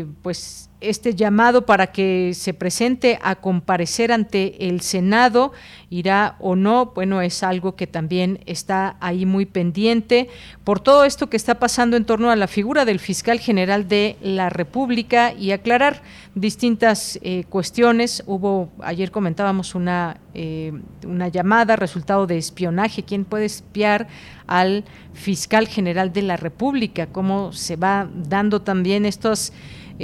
eh, 0.00 0.06
pues, 0.22 0.70
este 0.82 1.14
llamado 1.14 1.66
para 1.66 1.88
que 1.88 2.32
se 2.34 2.54
presente 2.54 3.18
a 3.22 3.36
comparecer 3.36 4.12
ante 4.12 4.68
el 4.68 4.80
Senado, 4.80 5.52
irá 5.90 6.36
o 6.40 6.56
no, 6.56 6.86
bueno, 6.94 7.20
es 7.20 7.42
algo 7.42 7.76
que 7.76 7.86
también 7.86 8.40
está 8.46 8.96
ahí 9.00 9.26
muy 9.26 9.46
pendiente. 9.46 10.28
Por 10.64 10.80
todo 10.80 11.04
esto 11.04 11.28
que 11.28 11.36
está 11.36 11.58
pasando 11.58 11.96
en 11.96 12.04
torno 12.04 12.30
a 12.30 12.36
la 12.36 12.46
figura 12.46 12.84
del 12.84 12.98
fiscal 12.98 13.38
general 13.40 13.88
de 13.88 14.16
la 14.22 14.48
República 14.48 15.32
y 15.32 15.52
aclarar 15.52 16.02
distintas 16.34 17.18
eh, 17.22 17.44
cuestiones. 17.48 18.22
Hubo, 18.26 18.70
ayer 18.80 19.10
comentábamos 19.10 19.74
una, 19.74 20.18
eh, 20.34 20.72
una 21.06 21.28
llamada, 21.28 21.76
resultado 21.76 22.26
de 22.26 22.38
espionaje, 22.38 23.02
quién 23.02 23.24
puede 23.24 23.44
espiar 23.44 24.08
al 24.46 24.84
fiscal 25.12 25.68
general 25.68 26.12
de 26.12 26.22
la 26.22 26.36
República, 26.36 27.06
cómo 27.06 27.52
se 27.52 27.76
va 27.76 28.08
dando 28.14 28.62
también 28.62 29.04
estos 29.04 29.52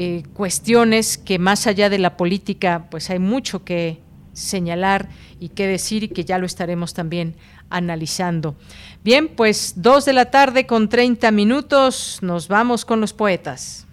eh, 0.00 0.22
cuestiones 0.32 1.18
que 1.18 1.40
más 1.40 1.66
allá 1.66 1.90
de 1.90 1.98
la 1.98 2.16
política, 2.16 2.86
pues 2.88 3.10
hay 3.10 3.18
mucho 3.18 3.64
que 3.64 3.98
señalar 4.32 5.08
y 5.40 5.48
que 5.48 5.66
decir 5.66 6.04
y 6.04 6.08
que 6.08 6.24
ya 6.24 6.38
lo 6.38 6.46
estaremos 6.46 6.94
también 6.94 7.34
analizando. 7.68 8.54
Bien, 9.02 9.26
pues 9.26 9.72
dos 9.74 10.04
de 10.04 10.12
la 10.12 10.30
tarde 10.30 10.66
con 10.66 10.88
30 10.88 11.32
minutos, 11.32 12.20
nos 12.22 12.46
vamos 12.46 12.84
con 12.84 13.00
los 13.00 13.12
poetas. 13.12 13.88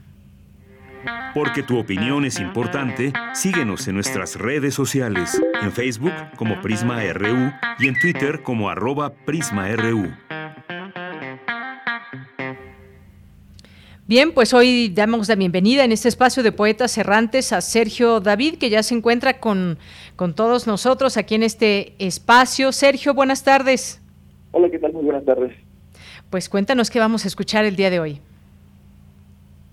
Porque 1.34 1.64
tu 1.64 1.80
opinión 1.80 2.24
es 2.24 2.40
importante, 2.40 3.12
síguenos 3.34 3.88
en 3.88 3.96
nuestras 3.96 4.36
redes 4.36 4.76
sociales, 4.76 5.42
en 5.64 5.72
Facebook 5.72 6.14
como 6.36 6.62
Prisma 6.62 7.02
RU 7.14 7.52
y 7.80 7.88
en 7.88 8.00
Twitter 8.00 8.44
como 8.44 8.70
arroba 8.70 9.12
PrismaRU. 9.26 10.14
Bien, 14.08 14.34
pues 14.36 14.54
hoy 14.54 14.90
damos 14.90 15.28
la 15.30 15.36
bienvenida 15.36 15.84
en 15.84 15.92
este 15.92 16.10
espacio 16.10 16.44
de 16.44 16.52
poetas 16.52 16.96
errantes 17.00 17.52
a 17.52 17.62
Sergio 17.62 18.20
David, 18.20 18.60
que 18.60 18.70
ya 18.70 18.84
se 18.84 18.94
encuentra 18.94 19.40
con, 19.40 19.80
con 20.16 20.36
todos 20.36 20.68
nosotros 20.68 21.18
aquí 21.18 21.34
en 21.34 21.42
este 21.42 21.94
espacio. 21.98 22.72
Sergio, 22.72 23.16
buenas 23.16 23.44
tardes. 23.44 24.00
Hola, 24.52 24.70
¿qué 24.70 24.78
tal? 24.78 24.94
Muy 24.94 25.06
buenas 25.06 25.26
tardes. 25.26 25.56
Pues 26.30 26.50
cuéntanos 26.50 26.92
qué 26.92 27.00
vamos 27.00 27.26
a 27.26 27.28
escuchar 27.28 27.66
el 27.66 27.76
día 27.76 27.90
de 27.90 28.00
hoy. 28.00 28.20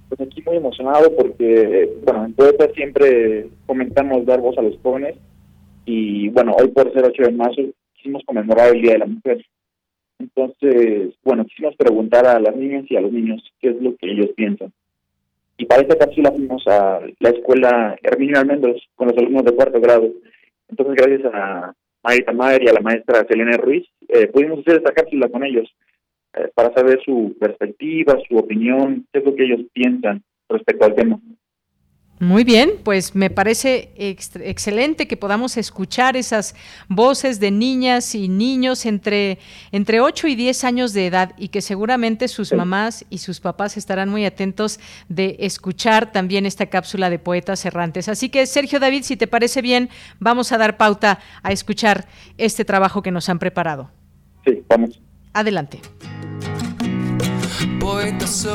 Pues 0.09 0.23
aquí 0.23 0.43
muy 0.47 0.57
emocionado 0.57 1.15
porque, 1.15 1.91
bueno, 2.03 2.25
en 2.25 2.33
Poetas 2.33 2.71
siempre 2.75 3.49
comentamos 3.67 4.25
dar 4.25 4.41
voz 4.41 4.57
a 4.57 4.63
los 4.63 4.79
jóvenes 4.83 5.15
y, 5.85 6.31
bueno, 6.31 6.57
hoy 6.59 6.69
por 6.69 6.91
ser 6.95 7.05
8 7.05 7.23
de 7.25 7.33
marzo 7.33 7.61
quisimos 7.97 8.23
conmemorar 8.25 8.75
el 8.75 8.81
Día 8.81 8.93
de 8.93 8.99
la 8.99 9.07
Mujer. 9.07 9.45
Entonces, 10.23 11.15
bueno, 11.25 11.45
quisimos 11.45 11.75
preguntar 11.75 12.27
a 12.27 12.39
las 12.39 12.55
niñas 12.55 12.85
y 12.89 12.97
a 12.97 13.01
los 13.01 13.11
niños 13.11 13.43
qué 13.61 13.71
es 13.71 13.83
lo 13.83 13.97
que 13.97 14.09
ellos 14.09 14.31
piensan. 14.37 14.73
Y 15.59 15.67
para 15.67 15.83
esta 15.83 15.99
cápsula 15.99 16.31
fuimos 16.31 16.65
a 16.69 17.01
la 17.19 17.31
escuela 17.31 17.97
Herminio 18.03 18.39
Almendros 18.39 18.81
con 18.95 19.09
los 19.09 19.19
alumnos 19.19 19.45
de 19.45 19.55
cuarto 19.55 19.81
grado. 19.81 20.09
Entonces, 20.69 20.95
gracias 20.95 21.35
a 21.35 21.75
Marita 22.05 22.33
Mayer 22.33 22.63
y 22.63 22.69
a 22.69 22.73
la 22.73 22.81
maestra 22.81 23.27
Selena 23.29 23.57
Ruiz, 23.57 23.85
eh, 24.09 24.29
pudimos 24.29 24.61
hacer 24.61 24.77
esta 24.77 24.93
cápsula 24.93 25.29
con 25.29 25.45
ellos 25.45 25.69
eh, 26.35 26.49
para 26.55 26.73
saber 26.73 27.01
su 27.05 27.37
perspectiva, 27.41 28.17
su 28.29 28.37
opinión, 28.37 29.07
qué 29.13 29.19
es 29.19 29.25
lo 29.25 29.35
que 29.35 29.45
ellos 29.45 29.61
piensan 29.73 30.23
respecto 30.49 30.85
al 30.85 30.95
tema. 30.95 31.21
Muy 32.23 32.45
bien, 32.45 32.75
pues 32.85 33.17
me 33.17 33.31
parece 33.31 33.91
excelente 33.97 35.09
que 35.09 35.17
podamos 35.17 35.57
escuchar 35.57 36.17
esas 36.17 36.55
voces 36.89 37.41
de 37.41 37.51
niñas 37.51 38.15
y 38.15 38.29
niños 38.29 38.87
entre, 38.87 39.41
entre 39.73 40.01
8 40.01 40.29
y 40.29 40.37
10 40.37 40.63
años 40.63 40.93
de 40.93 41.09
edad 41.09 41.33
y 41.37 41.49
que 41.49 41.61
seguramente 41.61 42.29
sus 42.29 42.53
mamás 42.53 43.05
y 43.11 43.19
sus 43.19 43.41
papás 43.41 43.77
estarán 43.77 44.09
muy 44.09 44.25
atentos 44.25 44.79
de 45.09 45.35
escuchar 45.41 46.13
también 46.13 46.47
esta 46.47 46.67
cápsula 46.67 47.11
de 47.11 47.19
poetas 47.19 47.65
errantes. 47.65 48.09
Así 48.09 48.29
que 48.29 48.47
Sergio 48.47 48.79
David, 48.79 49.03
si 49.03 49.17
te 49.17 49.27
parece 49.27 49.61
bien, 49.61 49.91
vamos 50.21 50.53
a 50.53 50.59
dar 50.59 50.77
pauta 50.77 51.19
a 51.43 51.51
escuchar 51.51 52.07
este 52.39 52.65
trabajo 52.65 53.03
que 53.03 53.11
nos 53.11 53.29
han 53.29 53.41
preparado. 53.41 53.91
Sí, 54.45 54.63
vamos. 54.69 55.01
Adelante. 55.33 55.81
Poeta 57.81 58.29
soy, 58.29 58.53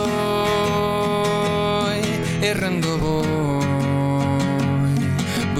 errando 2.41 2.97
voy, 2.99 3.36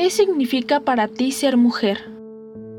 ¿Qué 0.00 0.08
significa 0.08 0.80
para 0.80 1.08
ti 1.08 1.30
ser 1.30 1.58
mujer? 1.58 1.98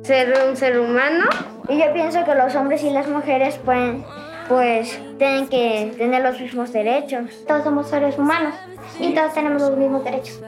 Ser 0.02 0.34
un 0.50 0.58
ser 0.58 0.80
humano. 0.80 1.26
Y 1.70 1.78
yo 1.78 1.94
pienso 1.94 2.26
que 2.26 2.34
los 2.34 2.56
hombres 2.56 2.84
y 2.84 2.90
las 2.90 3.08
mujeres 3.08 3.60
pueden 3.64 4.04
pues 4.50 5.00
tienen 5.20 5.48
que 5.48 5.94
tener 6.00 6.24
los 6.24 6.42
mismos 6.42 6.74
derechos. 6.74 7.46
Todos 7.48 7.64
somos 7.64 7.90
seres 7.90 8.18
humanos 8.18 8.56
y 9.00 9.14
todos 9.14 9.36
tenemos 9.36 9.62
los 9.62 9.78
mismos 9.78 10.04
derechos. 10.04 10.42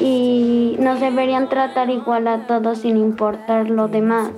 Y 0.00 0.74
nos 0.80 0.98
deberían 0.98 1.48
tratar 1.48 1.90
igual 1.90 2.26
a 2.26 2.44
todos 2.48 2.80
sin 2.80 2.96
importar 2.96 3.70
lo 3.70 3.86
demás. 3.86 4.32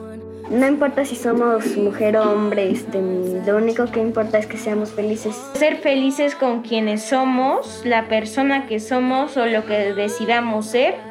No 0.50 0.66
importa 0.66 1.06
si 1.06 1.16
somos 1.16 1.74
mujer 1.78 2.18
o 2.18 2.32
hombre, 2.32 2.70
este, 2.70 3.00
lo 3.46 3.56
único 3.56 3.86
que 3.86 4.00
importa 4.00 4.36
es 4.36 4.46
que 4.46 4.58
seamos 4.58 4.90
felices. 4.90 5.34
Ser 5.54 5.78
felices 5.78 6.34
con 6.34 6.60
quienes 6.60 7.02
somos, 7.02 7.80
la 7.86 8.08
persona 8.08 8.66
que 8.66 8.78
somos 8.78 9.38
o 9.38 9.46
lo 9.46 9.64
que 9.64 9.94
decidamos 9.94 10.66
ser. 10.66 11.07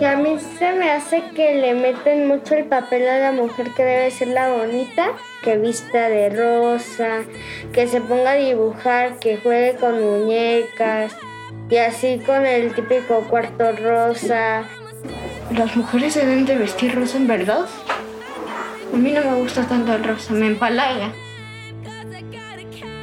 Y 0.00 0.04
a 0.04 0.16
mí 0.16 0.36
se 0.58 0.72
me 0.72 0.90
hace 0.90 1.22
que 1.34 1.54
le 1.54 1.74
meten 1.74 2.28
mucho 2.28 2.54
el 2.54 2.66
papel 2.66 3.08
a 3.08 3.18
la 3.18 3.32
mujer 3.32 3.72
que 3.74 3.82
debe 3.82 4.10
ser 4.10 4.28
la 4.28 4.50
bonita, 4.50 5.12
que 5.42 5.56
vista 5.56 6.08
de 6.08 6.28
rosa, 6.28 7.24
que 7.72 7.88
se 7.88 8.00
ponga 8.00 8.32
a 8.32 8.34
dibujar, 8.34 9.18
que 9.18 9.38
juegue 9.38 9.76
con 9.78 10.00
muñecas 10.02 11.16
y 11.70 11.76
así 11.76 12.20
con 12.24 12.44
el 12.44 12.74
típico 12.74 13.20
cuarto 13.22 13.72
rosa. 13.72 14.64
¿Las 15.56 15.76
mujeres 15.76 16.12
se 16.12 16.26
deben 16.26 16.44
de 16.44 16.56
vestir 16.56 16.94
rosa 16.94 17.16
en 17.16 17.26
verdad? 17.26 17.66
A 18.92 18.96
mí 18.96 19.12
no 19.12 19.22
me 19.22 19.36
gusta 19.36 19.62
tanto 19.66 19.94
el 19.94 20.04
rosa, 20.04 20.32
me 20.34 20.46
empalaga. 20.46 21.12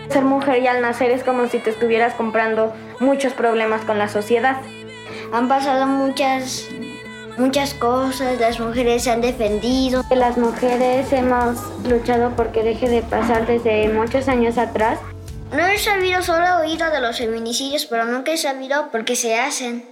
Ser 0.09 0.23
mujer 0.23 0.61
y 0.61 0.67
al 0.67 0.81
nacer 0.81 1.09
es 1.11 1.23
como 1.23 1.47
si 1.47 1.57
te 1.57 1.71
estuvieras 1.71 2.13
comprando 2.13 2.73
muchos 2.99 3.33
problemas 3.33 3.83
con 3.83 3.97
la 3.97 4.07
sociedad. 4.07 4.57
Han 5.33 5.47
pasado 5.47 5.87
muchas 5.87 6.69
muchas 7.37 7.73
cosas, 7.73 8.39
las 8.39 8.59
mujeres 8.59 9.03
se 9.03 9.09
han 9.09 9.19
defendido. 9.19 10.03
Las 10.11 10.37
mujeres 10.37 11.11
hemos 11.11 11.57
luchado 11.89 12.35
porque 12.35 12.61
deje 12.61 12.87
de 12.87 13.01
pasar 13.01 13.47
desde 13.47 13.89
muchos 13.89 14.27
años 14.27 14.59
atrás. 14.59 14.99
No 15.51 15.65
he 15.65 15.79
sabido, 15.79 16.21
solo 16.21 16.45
he 16.45 16.67
oído 16.67 16.87
de 16.91 17.01
los 17.01 17.17
feminicidios, 17.17 17.87
pero 17.87 18.05
nunca 18.05 18.31
he 18.31 18.37
sabido 18.37 18.91
por 18.91 19.05
qué 19.05 19.15
se 19.15 19.39
hacen. 19.39 19.83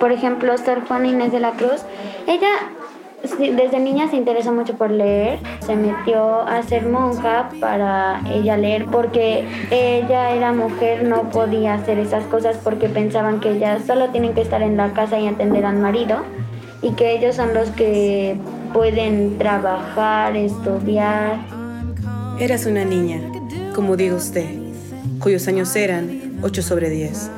Por 0.00 0.10
ejemplo, 0.10 0.58
Sor 0.58 0.84
Juana 0.88 1.06
Inés 1.06 1.30
de 1.30 1.38
la 1.38 1.52
Cruz, 1.52 1.82
ella 2.26 2.48
desde 3.22 3.80
niña 3.80 4.08
se 4.08 4.16
interesó 4.16 4.52
mucho 4.52 4.74
por 4.74 4.90
leer, 4.90 5.38
se 5.60 5.76
metió 5.76 6.42
a 6.42 6.62
ser 6.62 6.86
monja 6.86 7.50
para 7.60 8.22
ella 8.32 8.56
leer 8.56 8.86
porque 8.86 9.44
ella 9.70 10.34
era 10.34 10.52
mujer, 10.52 11.04
no 11.04 11.30
podía 11.30 11.74
hacer 11.74 11.98
esas 11.98 12.24
cosas 12.24 12.56
porque 12.62 12.88
pensaban 12.88 13.40
que 13.40 13.52
ellas 13.52 13.82
solo 13.86 14.08
tienen 14.08 14.34
que 14.34 14.40
estar 14.40 14.62
en 14.62 14.76
la 14.76 14.92
casa 14.92 15.18
y 15.18 15.26
atender 15.26 15.64
al 15.64 15.76
marido 15.76 16.18
y 16.82 16.92
que 16.92 17.14
ellos 17.14 17.36
son 17.36 17.52
los 17.52 17.68
que 17.70 18.36
pueden 18.72 19.36
trabajar, 19.38 20.36
estudiar. 20.36 21.38
Eras 22.38 22.64
una 22.66 22.84
niña, 22.84 23.20
como 23.74 23.96
digo 23.96 24.16
usted, 24.16 24.46
cuyos 25.18 25.46
años 25.46 25.74
eran 25.76 26.38
8 26.42 26.62
sobre 26.62 26.88
10. 26.88 27.30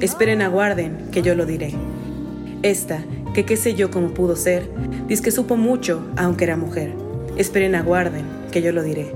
Esperen, 0.00 0.42
aguarden, 0.42 1.08
que 1.10 1.22
yo 1.22 1.34
lo 1.34 1.44
diré. 1.44 1.74
Esta 2.62 3.00
que 3.34 3.44
qué 3.44 3.56
sé 3.56 3.74
yo 3.74 3.90
cómo 3.90 4.10
pudo 4.10 4.36
ser, 4.36 4.70
dice 5.08 5.22
que 5.22 5.32
supo 5.32 5.56
mucho, 5.56 6.06
aunque 6.16 6.44
era 6.44 6.56
mujer. 6.56 6.94
Esperen, 7.36 7.74
aguarden, 7.74 8.24
que 8.52 8.62
yo 8.62 8.72
lo 8.72 8.82
diré. 8.82 9.12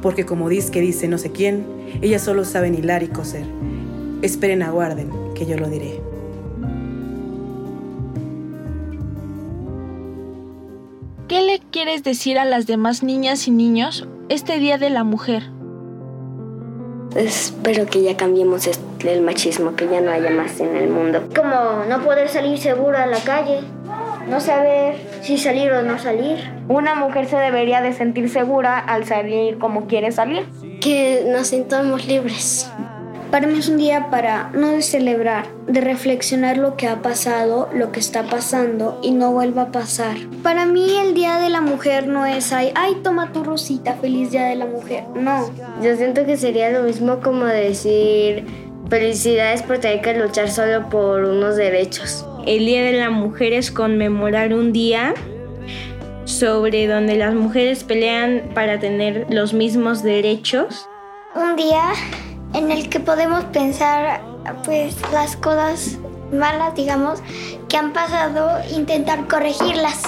Porque 0.00 0.24
como 0.24 0.48
dice 0.48 0.70
que 0.70 0.80
dice 0.80 1.08
no 1.08 1.18
sé 1.18 1.32
quién, 1.32 1.66
ella 2.00 2.20
solo 2.20 2.44
sabe 2.44 2.68
hilar 2.68 3.02
y 3.02 3.08
coser. 3.08 3.44
Esperen, 4.22 4.62
aguarden, 4.62 5.10
que 5.34 5.44
yo 5.44 5.58
lo 5.58 5.68
diré. 5.68 6.00
¿Qué 11.26 11.42
le 11.42 11.60
quieres 11.70 12.04
decir 12.04 12.38
a 12.38 12.44
las 12.44 12.66
demás 12.66 13.02
niñas 13.02 13.48
y 13.48 13.50
niños 13.50 14.08
este 14.28 14.58
Día 14.58 14.78
de 14.78 14.90
la 14.90 15.02
Mujer? 15.02 15.50
Espero 17.14 17.86
que 17.86 18.02
ya 18.02 18.16
cambiemos 18.16 18.68
el 19.04 19.20
machismo, 19.22 19.74
que 19.74 19.88
ya 19.88 20.00
no 20.00 20.10
haya 20.10 20.30
más 20.30 20.60
en 20.60 20.76
el 20.76 20.88
mundo. 20.88 21.24
Como 21.34 21.84
no 21.88 22.02
poder 22.04 22.28
salir 22.28 22.58
seguro 22.58 22.96
a 22.96 23.06
la 23.06 23.18
calle, 23.18 23.60
no 24.28 24.40
saber 24.40 24.96
si 25.22 25.36
salir 25.36 25.72
o 25.72 25.82
no 25.82 25.98
salir. 25.98 26.38
Una 26.68 26.94
mujer 26.94 27.26
se 27.26 27.36
debería 27.36 27.80
de 27.80 27.92
sentir 27.92 28.28
segura 28.28 28.78
al 28.78 29.06
salir 29.06 29.58
como 29.58 29.86
quiere 29.86 30.12
salir. 30.12 30.46
Que 30.80 31.24
nos 31.26 31.48
sintamos 31.48 32.06
libres. 32.06 32.70
Para 33.30 33.46
mí 33.46 33.60
es 33.60 33.68
un 33.68 33.76
día 33.76 34.08
para 34.10 34.50
no 34.54 34.72
de 34.72 34.82
celebrar, 34.82 35.46
de 35.68 35.80
reflexionar 35.80 36.56
lo 36.56 36.76
que 36.76 36.88
ha 36.88 37.00
pasado, 37.00 37.68
lo 37.72 37.92
que 37.92 38.00
está 38.00 38.24
pasando 38.24 38.98
y 39.04 39.12
no 39.12 39.30
vuelva 39.30 39.62
a 39.62 39.70
pasar. 39.70 40.16
Para 40.42 40.66
mí 40.66 40.96
el 40.96 41.14
Día 41.14 41.38
de 41.38 41.48
la 41.48 41.60
Mujer 41.60 42.08
no 42.08 42.26
es 42.26 42.52
ay, 42.52 42.72
ay, 42.74 42.96
toma 43.04 43.32
tu 43.32 43.44
rosita, 43.44 43.94
feliz 43.94 44.32
Día 44.32 44.46
de 44.46 44.56
la 44.56 44.66
Mujer. 44.66 45.04
No. 45.14 45.48
Yo 45.80 45.94
siento 45.96 46.26
que 46.26 46.36
sería 46.36 46.70
lo 46.70 46.82
mismo 46.82 47.20
como 47.20 47.44
decir 47.44 48.44
felicidades 48.88 49.62
por 49.62 49.78
tener 49.78 50.00
que 50.00 50.14
luchar 50.14 50.50
solo 50.50 50.88
por 50.88 51.22
unos 51.24 51.54
derechos. 51.54 52.26
El 52.46 52.66
Día 52.66 52.82
de 52.82 52.94
la 52.94 53.10
Mujer 53.10 53.52
es 53.52 53.70
conmemorar 53.70 54.52
un 54.52 54.72
día 54.72 55.14
sobre 56.24 56.88
donde 56.88 57.14
las 57.14 57.34
mujeres 57.34 57.84
pelean 57.84 58.50
para 58.54 58.80
tener 58.80 59.26
los 59.30 59.52
mismos 59.52 60.02
derechos. 60.02 60.88
Un 61.36 61.54
día 61.54 61.92
en 62.54 62.70
el 62.70 62.88
que 62.88 63.00
podemos 63.00 63.44
pensar 63.44 64.22
pues 64.64 64.96
las 65.12 65.36
cosas 65.36 65.98
malas, 66.32 66.74
digamos, 66.74 67.20
que 67.68 67.76
han 67.76 67.92
pasado, 67.92 68.58
intentar 68.74 69.26
corregirlas. 69.28 70.02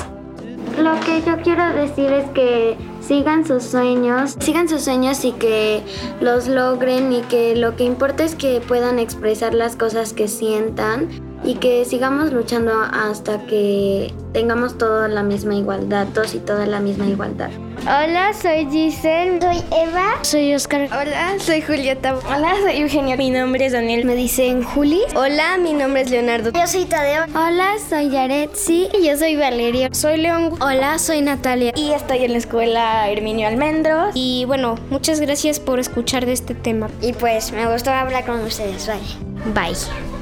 Lo 0.79 0.99
que 1.01 1.23
yo 1.23 1.37
quiero 1.43 1.69
decir 1.75 2.13
es 2.13 2.29
que 2.31 2.77
sigan 3.01 3.47
sus 3.47 3.63
sueños, 3.63 4.37
sigan 4.41 4.69
sus 4.69 4.83
sueños 4.83 5.25
y 5.25 5.33
que 5.33 5.83
los 6.21 6.49
logren 6.49 7.13
y 7.13 7.21
que 7.23 7.57
lo 7.57 7.77
que 7.77 7.85
importa 7.85 8.25
es 8.25 8.35
que 8.35 8.61
puedan 8.61 8.99
expresar 8.99 9.55
las 9.55 9.77
cosas 9.77 10.13
que 10.13 10.29
sientan 10.29 11.32
y 11.45 11.55
que 11.57 11.85
sigamos 11.85 12.33
luchando 12.33 12.73
hasta 12.81 13.47
que 13.47 14.13
tengamos 14.33 14.79
toda 14.79 15.09
la 15.09 15.23
misma 15.23 15.55
igualdad, 15.55 16.07
todos 16.15 16.35
y 16.35 16.39
toda 16.39 16.67
la 16.67 16.81
misma 16.81 17.07
igualdad. 17.07 17.51
Hola, 17.83 18.33
soy 18.33 18.69
Giselle. 18.71 19.41
Soy 19.41 19.57
Eva. 19.77 20.23
Soy 20.23 20.55
Oscar. 20.55 20.89
Hola, 20.93 21.35
soy 21.41 21.63
Julieta. 21.63 22.15
Hola, 22.15 22.55
soy 22.63 22.81
Eugenia. 22.81 23.17
Mi 23.17 23.31
nombre 23.31 23.67
es 23.67 23.73
Daniel. 23.73 24.05
Me 24.05 24.15
dicen 24.15 24.63
Juli. 24.63 25.01
Hola, 25.17 25.59
mi 25.59 25.73
nombre 25.73 26.03
es 26.03 26.11
Leonardo. 26.11 26.53
Yo 26.53 26.67
soy 26.69 26.85
Tadeo. 26.85 27.25
Hola, 27.35 27.73
soy 27.89 28.11
Yaretsi. 28.11 28.89
Y 28.97 29.07
yo 29.09 29.17
soy 29.17 29.35
Valeria. 29.35 29.89
Soy 29.93 30.19
León. 30.19 30.55
Hola, 30.61 31.01
soy 31.01 31.23
Natalia. 31.23 31.73
Y 31.75 31.91
estoy 31.91 32.25
en 32.25 32.33
la 32.33 32.39
escuela 32.39 33.11
Herminio 33.11 33.49
Almendros. 33.49 34.13
Y 34.15 34.45
bueno, 34.45 34.77
muchas 34.91 35.19
gracias 35.19 35.59
por 35.59 35.81
escuchar 35.81 36.25
de 36.25 36.35
este 36.35 36.55
tema. 36.55 36.89
Y 37.01 37.15
pues 37.15 37.51
me 37.51 37.67
gustó 37.71 37.91
hablar 37.91 38.25
con 38.25 38.39
ustedes. 38.45 38.87
Bye. 38.87 39.53
Bye. 39.55 40.22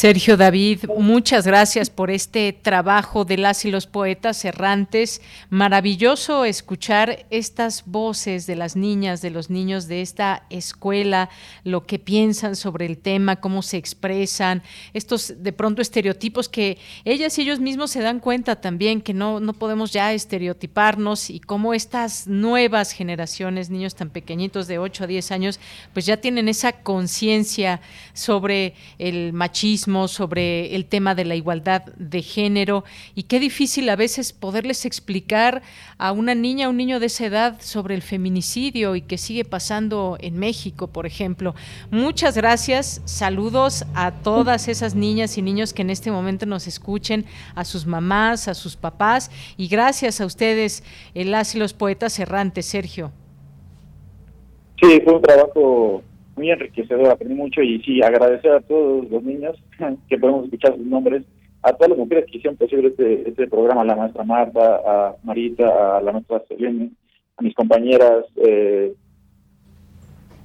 Sergio 0.00 0.38
David, 0.38 0.86
muchas 0.96 1.46
gracias 1.46 1.90
por 1.90 2.10
este 2.10 2.54
trabajo 2.54 3.26
de 3.26 3.36
las 3.36 3.66
y 3.66 3.70
los 3.70 3.86
poetas 3.86 4.42
errantes. 4.46 5.20
Maravilloso 5.50 6.46
escuchar 6.46 7.26
estas 7.28 7.84
voces 7.84 8.46
de 8.46 8.56
las 8.56 8.76
niñas, 8.76 9.20
de 9.20 9.28
los 9.28 9.50
niños 9.50 9.88
de 9.88 10.00
esta 10.00 10.46
escuela, 10.48 11.28
lo 11.64 11.84
que 11.84 11.98
piensan 11.98 12.56
sobre 12.56 12.86
el 12.86 12.96
tema, 12.96 13.42
cómo 13.42 13.60
se 13.60 13.76
expresan, 13.76 14.62
estos 14.94 15.34
de 15.36 15.52
pronto 15.52 15.82
estereotipos 15.82 16.48
que 16.48 16.78
ellas 17.04 17.38
y 17.38 17.42
ellos 17.42 17.60
mismos 17.60 17.90
se 17.90 18.00
dan 18.00 18.20
cuenta 18.20 18.56
también 18.56 19.02
que 19.02 19.12
no, 19.12 19.38
no 19.38 19.52
podemos 19.52 19.92
ya 19.92 20.14
estereotiparnos 20.14 21.28
y 21.28 21.40
cómo 21.40 21.74
estas 21.74 22.26
nuevas 22.26 22.92
generaciones, 22.92 23.68
niños 23.68 23.94
tan 23.96 24.08
pequeñitos 24.08 24.66
de 24.66 24.78
8 24.78 25.04
a 25.04 25.06
10 25.08 25.30
años, 25.30 25.60
pues 25.92 26.06
ya 26.06 26.16
tienen 26.16 26.48
esa 26.48 26.72
conciencia 26.72 27.82
sobre 28.14 28.72
el 28.96 29.34
machismo 29.34 29.89
sobre 30.08 30.74
el 30.74 30.86
tema 30.86 31.14
de 31.14 31.24
la 31.24 31.34
igualdad 31.34 31.82
de 31.96 32.22
género 32.22 32.84
y 33.14 33.24
qué 33.24 33.40
difícil 33.40 33.88
a 33.88 33.96
veces 33.96 34.32
poderles 34.32 34.86
explicar 34.86 35.62
a 35.98 36.12
una 36.12 36.34
niña, 36.34 36.66
a 36.66 36.68
un 36.68 36.76
niño 36.76 37.00
de 37.00 37.06
esa 37.06 37.26
edad 37.26 37.56
sobre 37.60 37.94
el 37.94 38.02
feminicidio 38.02 38.94
y 38.94 39.02
que 39.02 39.18
sigue 39.18 39.44
pasando 39.44 40.16
en 40.20 40.38
México, 40.38 40.86
por 40.86 41.06
ejemplo. 41.06 41.54
Muchas 41.90 42.36
gracias, 42.36 43.02
saludos 43.04 43.84
a 43.94 44.12
todas 44.12 44.68
esas 44.68 44.94
niñas 44.94 45.36
y 45.36 45.42
niños 45.42 45.72
que 45.72 45.82
en 45.82 45.90
este 45.90 46.10
momento 46.10 46.46
nos 46.46 46.66
escuchen, 46.66 47.26
a 47.54 47.64
sus 47.64 47.86
mamás, 47.86 48.48
a 48.48 48.54
sus 48.54 48.76
papás 48.76 49.30
y 49.56 49.68
gracias 49.68 50.20
a 50.20 50.26
ustedes, 50.26 50.84
las 51.14 51.54
y 51.54 51.58
los 51.58 51.74
poetas 51.74 52.18
errantes, 52.18 52.66
Sergio. 52.66 53.12
Sí, 54.80 55.00
fue 55.04 55.14
un 55.14 55.22
trabajo 55.22 56.02
muy 56.40 56.50
enriquecedor, 56.50 57.10
aprendí 57.10 57.34
mucho 57.34 57.62
y 57.62 57.80
sí, 57.82 58.02
agradecer 58.02 58.52
a 58.52 58.60
todos 58.60 59.08
los 59.10 59.22
niños 59.22 59.62
que 60.08 60.18
podemos 60.18 60.44
escuchar 60.46 60.74
sus 60.74 60.86
nombres, 60.86 61.22
a 61.62 61.72
todas 61.72 61.90
las 61.90 61.98
mujeres 61.98 62.24
que 62.26 62.38
hicieron 62.38 62.56
posible 62.56 62.88
este, 62.88 63.28
este 63.28 63.46
programa, 63.46 63.82
a 63.82 63.84
la 63.84 63.96
maestra 63.96 64.24
Marta, 64.24 64.80
a 64.86 65.16
Marita, 65.22 65.98
a 65.98 66.02
la 66.02 66.12
maestra 66.12 66.42
Selene, 66.48 66.90
a 67.36 67.42
mis 67.42 67.54
compañeras, 67.54 68.24
eh, 68.36 68.94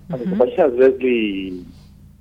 a 0.10 0.18
mis 0.18 0.30
compañeras 0.30 0.74
Leslie 0.74 1.64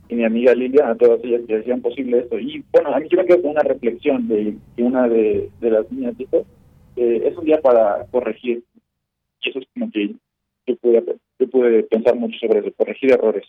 y 0.09 0.15
mi 0.15 0.25
amiga 0.25 0.55
Lilia, 0.55 0.89
a 0.89 0.95
todas 0.95 1.23
ellas 1.25 1.43
que 1.49 1.59
hacían 1.59 1.81
posible 1.81 2.21
esto. 2.21 2.39
Y 2.39 2.65
bueno, 2.73 2.95
a 2.95 3.01
mí 3.01 3.09
yo 3.11 3.19
me 3.19 3.27
quedo 3.27 3.43
con 3.43 3.51
una 3.51 3.63
reflexión 3.63 4.29
de, 4.29 4.57
de 4.77 4.83
una 4.83 5.09
de, 5.09 5.51
de 5.61 5.71
las 5.71 5.91
niñas 5.91 6.17
dijo, 6.17 6.45
eh, 6.97 7.23
es 7.25 7.37
un 7.37 7.45
día 7.45 7.61
para 7.61 8.07
corregir. 8.13 8.63
Y 9.43 9.51
eso 9.51 9.59
es 9.59 9.67
como 9.75 9.91
que 9.91 10.15
yo 10.67 10.77
pude, 10.77 11.03
yo 11.39 11.49
pude 11.49 11.83
pensar 11.85 12.15
mucho 12.17 12.39
sobre 12.39 12.73
corregir 12.73 13.13
errores. 13.13 13.47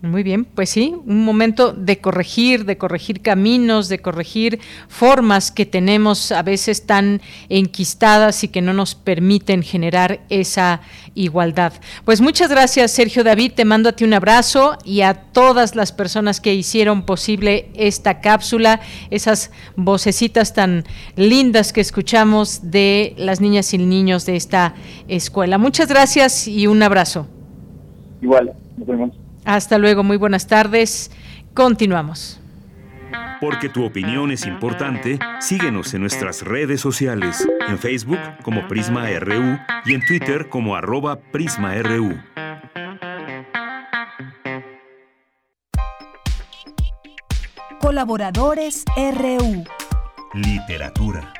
Muy 0.00 0.22
bien, 0.22 0.44
pues 0.44 0.70
sí, 0.70 0.94
un 1.06 1.24
momento 1.24 1.72
de 1.72 1.98
corregir, 1.98 2.64
de 2.66 2.78
corregir 2.78 3.20
caminos, 3.20 3.88
de 3.88 3.98
corregir 3.98 4.60
formas 4.86 5.50
que 5.50 5.66
tenemos 5.66 6.30
a 6.30 6.42
veces 6.42 6.86
tan 6.86 7.20
enquistadas 7.48 8.44
y 8.44 8.48
que 8.48 8.62
no 8.62 8.72
nos 8.72 8.94
permiten 8.94 9.64
generar 9.64 10.20
esa 10.28 10.82
igualdad. 11.16 11.72
Pues 12.04 12.20
muchas 12.20 12.48
gracias, 12.48 12.92
Sergio 12.92 13.24
David, 13.24 13.54
te 13.56 13.64
mando 13.64 13.88
a 13.88 13.92
ti 13.92 14.04
un 14.04 14.14
abrazo 14.14 14.78
y 14.84 15.00
a 15.00 15.14
todas 15.14 15.74
las 15.74 15.90
personas 15.90 16.40
que 16.40 16.54
hicieron 16.54 17.02
posible 17.02 17.68
esta 17.74 18.20
cápsula, 18.20 18.78
esas 19.10 19.50
vocecitas 19.74 20.54
tan 20.54 20.84
lindas 21.16 21.72
que 21.72 21.80
escuchamos 21.80 22.70
de 22.70 23.16
las 23.18 23.40
niñas 23.40 23.74
y 23.74 23.78
niños 23.78 24.26
de 24.26 24.36
esta 24.36 24.76
escuela. 25.08 25.58
Muchas 25.58 25.88
gracias 25.88 26.46
y 26.46 26.68
un 26.68 26.84
abrazo. 26.84 27.26
Igual, 28.22 28.52
nos 28.76 28.86
vemos. 28.86 29.27
Hasta 29.48 29.78
luego, 29.78 30.04
muy 30.04 30.18
buenas 30.18 30.46
tardes. 30.46 31.10
Continuamos. 31.54 32.38
Porque 33.40 33.70
tu 33.70 33.82
opinión 33.82 34.30
es 34.30 34.44
importante, 34.44 35.18
síguenos 35.40 35.94
en 35.94 36.02
nuestras 36.02 36.42
redes 36.42 36.82
sociales, 36.82 37.48
en 37.66 37.78
Facebook 37.78 38.18
como 38.42 38.68
Prisma 38.68 39.08
RU 39.18 39.58
y 39.86 39.94
en 39.94 40.04
Twitter 40.04 40.50
como 40.50 40.76
arroba 40.76 41.18
PrismaRU. 41.18 42.20
Colaboradores 47.80 48.84
RU. 48.98 49.64
Literatura. 50.34 51.32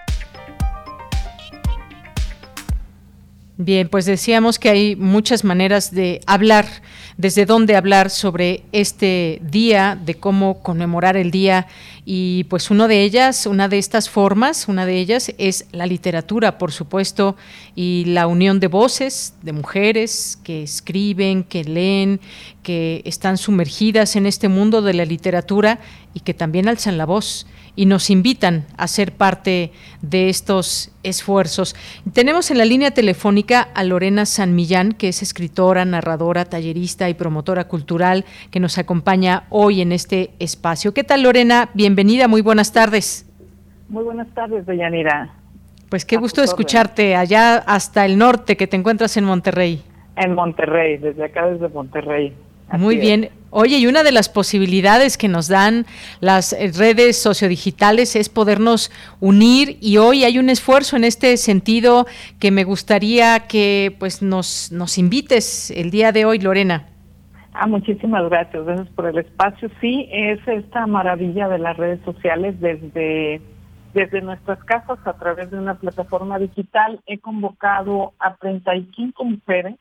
Bien, 3.61 3.89
pues 3.89 4.07
decíamos 4.07 4.61
que 4.61 4.69
hay 4.69 4.95
muchas 4.95 5.43
maneras 5.43 5.91
de 5.91 6.21
hablar, 6.29 6.65
desde 7.19 7.47
dónde 7.47 7.75
hablar 7.75 8.11
sobre 8.11 8.63
este 8.71 9.43
día, 9.43 9.99
de 10.03 10.15
cómo 10.15 10.63
conmemorar 10.63 11.17
el 11.17 11.33
día. 11.33 11.67
Y 12.05 12.45
pues 12.45 12.71
una 12.71 12.87
de 12.87 13.03
ellas, 13.03 13.45
una 13.47 13.69
de 13.69 13.79
estas 13.79 14.09
formas, 14.09 14.69
una 14.69 14.87
de 14.87 14.99
ellas 14.99 15.35
es 15.37 15.67
la 15.73 15.87
literatura, 15.87 16.59
por 16.59 16.71
supuesto, 16.71 17.37
y 17.75 18.05
la 18.07 18.29
unión 18.29 18.61
de 18.61 18.69
voces 18.69 19.35
de 19.43 19.53
mujeres 19.53 20.39
que 20.45 20.63
escriben, 20.63 21.43
que 21.43 21.65
leen, 21.65 22.21
que 22.63 23.03
están 23.05 23.37
sumergidas 23.37 24.15
en 24.15 24.25
este 24.25 24.49
mundo 24.49 24.81
de 24.81 24.95
la 24.95 25.05
literatura 25.05 25.81
y 26.15 26.21
que 26.21 26.35
también 26.35 26.69
alzan 26.69 26.99
la 26.99 27.05
voz 27.05 27.49
y 27.79 27.87
nos 27.87 28.11
invitan 28.11 28.65
a 28.77 28.89
ser 28.89 29.13
parte 29.13 29.71
de 30.03 30.29
estos 30.29 30.91
esfuerzos. 31.05 31.77
Tenemos 32.13 32.51
en 32.51 32.59
la 32.59 32.65
línea 32.65 32.91
telefónica 32.91 33.69
a 33.73 33.85
Lorena 33.85 34.27
San 34.27 34.57
Millán, 34.57 34.91
que 34.91 35.07
es 35.07 35.23
escritora, 35.23 35.85
narradora, 35.85 36.45
tallerista 36.45 37.09
y 37.09 37.15
promotora 37.15 37.69
cultural, 37.69 38.25
que 38.51 38.59
nos 38.59 38.79
acompaña 38.79 39.45
hoy 39.49 39.81
en 39.81 39.93
este 39.93 40.31
espacio. 40.41 40.93
¿Qué 40.93 41.05
tal, 41.05 41.23
Lorena? 41.23 41.69
Bienvenida, 41.73 42.27
muy 42.27 42.43
buenas 42.43 42.73
tardes. 42.73 43.31
Muy 43.89 44.03
buenas 44.03 44.27
tardes, 44.35 44.67
Deyanira. 44.67 45.33
Pues 45.89 46.05
qué 46.05 46.17
gusto 46.17 46.43
escucharte 46.43 47.15
allá 47.15 47.59
hasta 47.59 48.05
el 48.05 48.19
norte, 48.19 48.57
que 48.57 48.67
te 48.67 48.77
encuentras 48.77 49.17
en 49.17 49.23
Monterrey. 49.23 49.85
En 50.17 50.35
Monterrey, 50.35 50.97
desde 50.97 51.27
acá, 51.27 51.47
desde 51.47 51.69
Monterrey. 51.69 52.35
Así 52.69 52.83
Muy 52.83 52.97
es. 52.97 53.01
bien. 53.01 53.31
Oye, 53.51 53.79
y 53.79 53.87
una 53.87 54.03
de 54.03 54.13
las 54.13 54.29
posibilidades 54.29 55.17
que 55.17 55.27
nos 55.27 55.49
dan 55.49 55.87
las 56.21 56.53
eh, 56.53 56.71
redes 56.77 57.21
sociodigitales 57.21 58.15
es 58.15 58.29
podernos 58.29 58.91
unir 59.21 59.79
y 59.81 59.97
hoy 59.97 60.25
hay 60.25 60.39
un 60.39 60.51
esfuerzo 60.51 60.97
en 60.97 61.05
este 61.05 61.37
sentido 61.39 62.07
que 62.41 62.51
me 62.51 62.65
gustaría 62.65 63.47
que 63.49 63.97
pues 63.99 64.21
nos, 64.21 64.71
nos 64.71 64.99
invites 64.99 65.71
el 65.71 65.91
día 65.91 66.13
de 66.13 66.27
hoy, 66.27 66.41
Lorena. 66.41 66.89
Ah, 67.55 67.67
muchísimas 67.67 68.29
gracias, 68.29 68.65
gracias 68.67 68.89
por 68.91 69.07
el 69.07 69.19
espacio. 69.19 69.71
Sí, 69.81 70.09
es 70.13 70.39
esta 70.47 70.87
maravilla 70.87 71.49
de 71.49 71.59
las 71.59 71.77
redes 71.79 72.01
sociales 72.05 72.61
desde, 72.61 73.41
desde 73.95 74.21
nuestras 74.21 74.63
casas 74.65 74.99
a 75.07 75.15
través 75.15 75.51
de 75.51 75.59
una 75.59 75.75
plataforma 75.77 76.39
digital. 76.39 77.01
He 77.07 77.19
convocado 77.19 78.13
a 78.19 78.37
35 78.37 79.25
mujeres 79.25 79.75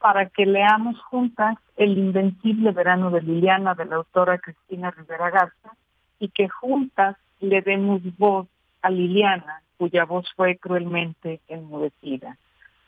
para 0.00 0.30
que 0.30 0.46
leamos 0.46 0.98
juntas 1.02 1.56
El 1.76 1.96
Invencible 1.98 2.72
Verano 2.72 3.10
de 3.10 3.20
Liliana 3.20 3.74
de 3.74 3.84
la 3.84 3.96
autora 3.96 4.38
Cristina 4.38 4.90
Rivera 4.90 5.30
Garza 5.30 5.76
y 6.18 6.28
que 6.28 6.48
juntas 6.48 7.16
le 7.40 7.60
demos 7.60 8.00
voz 8.16 8.48
a 8.82 8.90
Liliana, 8.90 9.62
cuya 9.76 10.04
voz 10.06 10.26
fue 10.34 10.56
cruelmente 10.56 11.40
enmudecida. 11.48 12.38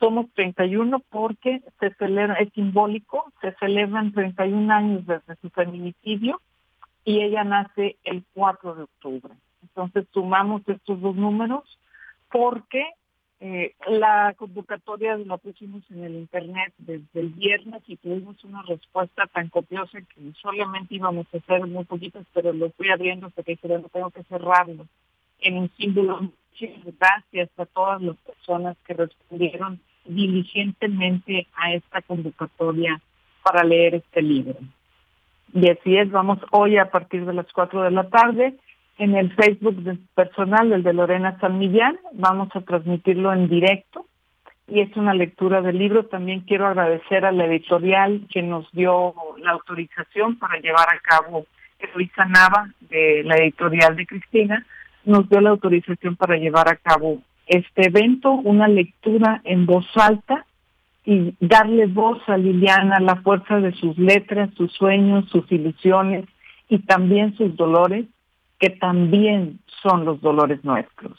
Somos 0.01 0.27
31 0.35 1.01
porque 1.11 1.63
se 1.79 1.91
celebra, 1.95 2.35
es 2.35 2.53
simbólico, 2.55 3.31
se 3.41 3.53
celebran 3.53 4.13
31 4.13 4.73
años 4.73 5.07
desde 5.07 5.37
su 5.37 5.51
feminicidio 5.51 6.41
y 7.05 7.21
ella 7.21 7.45
nace 7.45 7.97
el 8.05 8.25
4 8.35 8.75
de 8.75 8.83
octubre. 8.85 9.35
Entonces 9.63 10.07
sumamos 10.13 10.63
estos 10.67 11.01
dos 11.01 11.15
números 11.15 11.63
porque 12.31 12.85
eh, 13.45 13.75
la 13.89 14.35
convocatoria 14.37 15.17
la 15.17 15.37
pusimos 15.37 15.83
en 15.91 16.05
el 16.05 16.15
internet 16.15 16.73
desde 16.79 17.19
el 17.19 17.31
viernes 17.31 17.83
y 17.89 17.97
tuvimos 17.97 18.45
una 18.45 18.63
respuesta 18.63 19.27
tan 19.27 19.49
copiosa 19.49 19.99
que 20.01 20.33
solamente 20.41 20.95
íbamos 20.95 21.27
a 21.35 21.39
hacer 21.39 21.67
muy 21.67 21.85
poquitas, 21.85 22.25
pero 22.33 22.53
lo 22.53 22.71
fui 22.71 22.89
abriendo 22.91 23.27
hasta 23.27 23.43
que 23.43 23.53
dije, 23.53 23.67
no 23.67 23.89
tengo 23.89 24.11
que 24.11 24.23
cerrarlo 24.23 24.87
en 25.41 25.59
un 25.59 25.69
símbolo. 25.77 26.21
Muchas 26.21 26.97
gracias 27.01 27.51
a 27.57 27.67
todas 27.67 28.01
las 28.01 28.17
personas 28.19 28.77
que 28.87 28.95
respondieron 28.95 29.81
diligentemente 30.05 31.49
a 31.57 31.73
esta 31.75 32.01
convocatoria 32.01 33.01
para 33.43 33.65
leer 33.65 33.97
este 33.97 34.23
libro. 34.23 34.55
Y 35.53 35.69
así 35.69 35.97
es, 35.97 36.13
vamos 36.13 36.39
hoy 36.53 36.77
a 36.77 36.93
partir 36.93 37.27
de 37.27 37.35
las 37.35 37.53
4 37.53 37.83
de 37.83 37.91
la 37.91 38.09
tarde 38.09 38.55
en 38.99 39.17
el 39.17 39.35
Facebook 39.35 39.77
personal, 40.15 40.73
el 40.73 40.83
de 40.83 40.93
Lorena 40.93 41.39
San 41.41 41.59
Millán, 41.59 41.99
vamos 42.13 42.49
a 42.55 42.61
transmitirlo 42.61 43.33
en 43.33 43.49
directo. 43.49 44.07
Y 44.69 44.81
es 44.81 44.97
una 44.97 45.13
lectura 45.13 45.61
del 45.61 45.79
libro. 45.79 46.07
También 46.07 46.41
quiero 46.41 46.67
agradecer 46.67 47.25
a 47.25 47.33
la 47.33 47.47
editorial 47.47 48.27
que 48.33 48.43
nos 48.43 48.71
dio 48.73 49.15
la 49.39 49.53
autorización 49.53 50.39
para 50.39 50.59
llevar 50.61 50.89
a 50.89 51.01
cabo, 51.01 51.47
Luisa 51.95 52.25
Nava, 52.27 52.71
de 52.81 53.23
la 53.25 53.37
editorial 53.37 53.97
de 53.97 54.07
Cristina, 54.07 54.65
nos 55.05 55.29
dio 55.29 55.41
la 55.41 55.51
autorización 55.51 56.17
para 56.17 56.37
llevar 56.37 56.69
a 56.69 56.77
cabo 56.77 57.19
este 57.47 57.89
evento, 57.89 58.31
una 58.31 58.69
lectura 58.69 59.41
en 59.45 59.67
voz 59.67 59.87
alta 59.97 60.47
y 61.05 61.35
darle 61.41 61.87
voz 61.87 62.21
a 62.29 62.37
Liliana, 62.37 63.01
la 63.01 63.17
fuerza 63.17 63.59
de 63.59 63.73
sus 63.73 63.99
letras, 63.99 64.51
sus 64.57 64.73
sueños, 64.73 65.29
sus 65.31 65.51
ilusiones 65.51 66.27
y 66.69 66.79
también 66.79 67.37
sus 67.37 67.57
dolores 67.57 68.07
que 68.63 68.71
también 68.71 69.59
son 69.83 70.05
los 70.05 70.21
dolores 70.21 70.65
nuestros. 70.65 71.19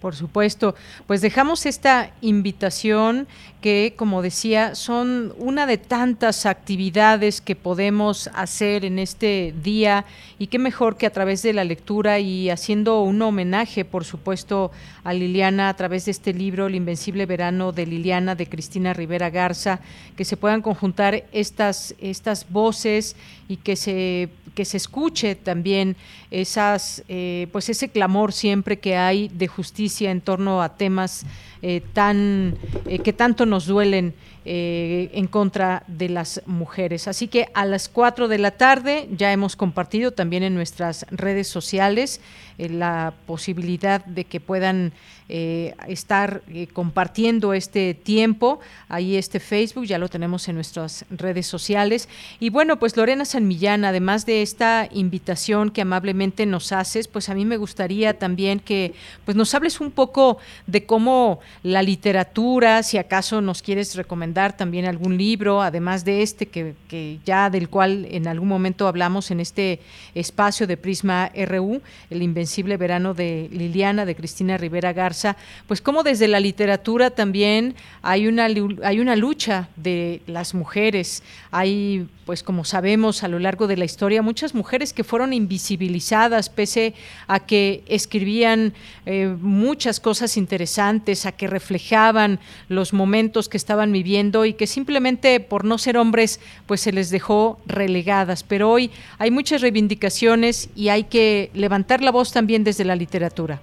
Por 0.00 0.14
supuesto, 0.14 0.76
pues 1.08 1.20
dejamos 1.22 1.66
esta 1.66 2.12
invitación 2.20 3.26
que, 3.60 3.94
como 3.96 4.22
decía, 4.22 4.76
son 4.76 5.34
una 5.38 5.66
de 5.66 5.76
tantas 5.76 6.46
actividades 6.46 7.40
que 7.40 7.56
podemos 7.56 8.30
hacer 8.34 8.84
en 8.84 9.00
este 9.00 9.52
día 9.60 10.04
y 10.38 10.46
qué 10.46 10.60
mejor 10.60 10.96
que 10.96 11.06
a 11.06 11.10
través 11.10 11.42
de 11.42 11.52
la 11.52 11.64
lectura 11.64 12.20
y 12.20 12.48
haciendo 12.48 13.02
un 13.02 13.20
homenaje, 13.20 13.84
por 13.84 14.04
supuesto, 14.04 14.70
a 15.02 15.12
Liliana 15.12 15.68
a 15.68 15.74
través 15.74 16.04
de 16.04 16.12
este 16.12 16.32
libro, 16.32 16.68
El 16.68 16.76
Invencible 16.76 17.26
Verano 17.26 17.72
de 17.72 17.86
Liliana, 17.86 18.36
de 18.36 18.46
Cristina 18.46 18.94
Rivera 18.94 19.30
Garza, 19.30 19.80
que 20.16 20.24
se 20.24 20.36
puedan 20.36 20.62
conjuntar 20.62 21.24
estas, 21.32 21.96
estas 21.98 22.48
voces 22.48 23.16
y 23.48 23.56
que 23.56 23.74
se 23.74 24.28
que 24.54 24.64
se 24.64 24.76
escuche 24.76 25.36
también 25.36 25.94
esas, 26.32 27.04
eh, 27.08 27.46
pues 27.52 27.68
ese 27.68 27.90
clamor 27.90 28.32
siempre 28.32 28.80
que 28.80 28.96
hay 28.96 29.28
de 29.28 29.46
justicia 29.46 29.87
en 30.00 30.20
torno 30.20 30.62
a 30.62 30.76
temas 30.76 31.24
eh, 31.60 31.82
tan 31.92 32.56
eh, 32.86 33.00
que 33.00 33.12
tanto 33.12 33.44
nos 33.44 33.66
duelen 33.66 34.14
eh, 34.44 35.10
en 35.12 35.26
contra 35.26 35.82
de 35.88 36.08
las 36.08 36.40
mujeres. 36.46 37.08
Así 37.08 37.26
que 37.26 37.48
a 37.52 37.64
las 37.64 37.88
4 37.88 38.28
de 38.28 38.38
la 38.38 38.52
tarde 38.52 39.08
ya 39.10 39.32
hemos 39.32 39.56
compartido 39.56 40.12
también 40.12 40.44
en 40.44 40.54
nuestras 40.54 41.04
redes 41.10 41.48
sociales 41.48 42.20
la 42.58 43.12
posibilidad 43.26 44.04
de 44.04 44.24
que 44.24 44.40
puedan 44.40 44.92
estar 45.28 46.42
compartiendo 46.72 47.52
este 47.52 47.94
tiempo. 47.94 48.58
Ahí 48.88 49.14
este 49.14 49.38
Facebook, 49.38 49.84
ya 49.84 49.98
lo 49.98 50.08
tenemos 50.08 50.48
en 50.48 50.56
nuestras 50.56 51.04
redes 51.10 51.46
sociales. 51.46 52.08
Y 52.40 52.50
bueno, 52.50 52.80
pues 52.80 52.96
Lorena 52.96 53.24
San 53.26 53.46
Millán, 53.46 53.84
además 53.84 54.26
de 54.26 54.42
esta 54.42 54.88
invitación 54.90 55.70
que 55.70 55.82
amablemente 55.82 56.46
nos 56.46 56.72
haces, 56.72 57.06
pues 57.06 57.28
a 57.28 57.34
mí 57.34 57.44
me 57.44 57.58
gustaría 57.58 58.18
también 58.18 58.58
que 58.58 58.94
pues 59.24 59.36
nos 59.36 59.54
hables 59.54 59.80
un 59.80 59.92
poco 59.92 60.38
de 60.66 60.84
cómo 60.84 61.40
la 61.62 61.82
literatura, 61.82 62.82
si 62.82 62.98
acaso 62.98 63.40
nos 63.40 63.62
quieres 63.62 63.94
recomendar 63.94 64.56
también 64.56 64.86
algún 64.86 65.16
libro, 65.16 65.62
además 65.62 66.04
de 66.04 66.22
este 66.22 66.46
que, 66.46 66.74
que, 66.88 67.18
ya 67.24 67.50
del 67.50 67.68
cual 67.68 68.06
en 68.10 68.28
algún 68.28 68.48
momento 68.48 68.86
hablamos 68.86 69.30
en 69.30 69.40
este 69.40 69.80
espacio 70.14 70.66
de 70.66 70.76
Prisma 70.76 71.30
RU, 71.46 71.80
El 72.10 72.22
Invencible 72.22 72.76
Verano 72.76 73.14
de 73.14 73.48
Liliana, 73.52 74.04
de 74.04 74.14
Cristina 74.14 74.56
Rivera 74.56 74.92
Garza, 74.92 75.36
pues 75.66 75.80
como 75.80 76.02
desde 76.02 76.28
la 76.28 76.40
literatura 76.40 77.10
también 77.10 77.74
hay 78.02 78.26
una, 78.26 78.46
hay 78.82 79.00
una 79.00 79.16
lucha 79.16 79.68
de 79.76 80.22
las 80.26 80.54
mujeres, 80.54 81.22
hay 81.50 82.08
pues 82.28 82.42
como 82.42 82.64
sabemos 82.64 83.24
a 83.24 83.28
lo 83.28 83.38
largo 83.38 83.66
de 83.66 83.78
la 83.78 83.86
historia, 83.86 84.20
muchas 84.20 84.54
mujeres 84.54 84.92
que 84.92 85.02
fueron 85.02 85.32
invisibilizadas 85.32 86.50
pese 86.50 86.92
a 87.26 87.46
que 87.46 87.82
escribían 87.86 88.74
eh, 89.06 89.34
muchas 89.40 89.98
cosas 89.98 90.36
interesantes, 90.36 91.24
a 91.24 91.32
que 91.32 91.46
reflejaban 91.46 92.38
los 92.68 92.92
momentos 92.92 93.48
que 93.48 93.56
estaban 93.56 93.92
viviendo 93.92 94.44
y 94.44 94.52
que 94.52 94.66
simplemente 94.66 95.40
por 95.40 95.64
no 95.64 95.78
ser 95.78 95.96
hombres 95.96 96.38
pues 96.66 96.82
se 96.82 96.92
les 96.92 97.08
dejó 97.08 97.60
relegadas. 97.64 98.44
Pero 98.44 98.72
hoy 98.72 98.90
hay 99.18 99.30
muchas 99.30 99.62
reivindicaciones 99.62 100.70
y 100.76 100.90
hay 100.90 101.04
que 101.04 101.50
levantar 101.54 102.02
la 102.02 102.10
voz 102.10 102.30
también 102.34 102.62
desde 102.62 102.84
la 102.84 102.94
literatura. 102.94 103.58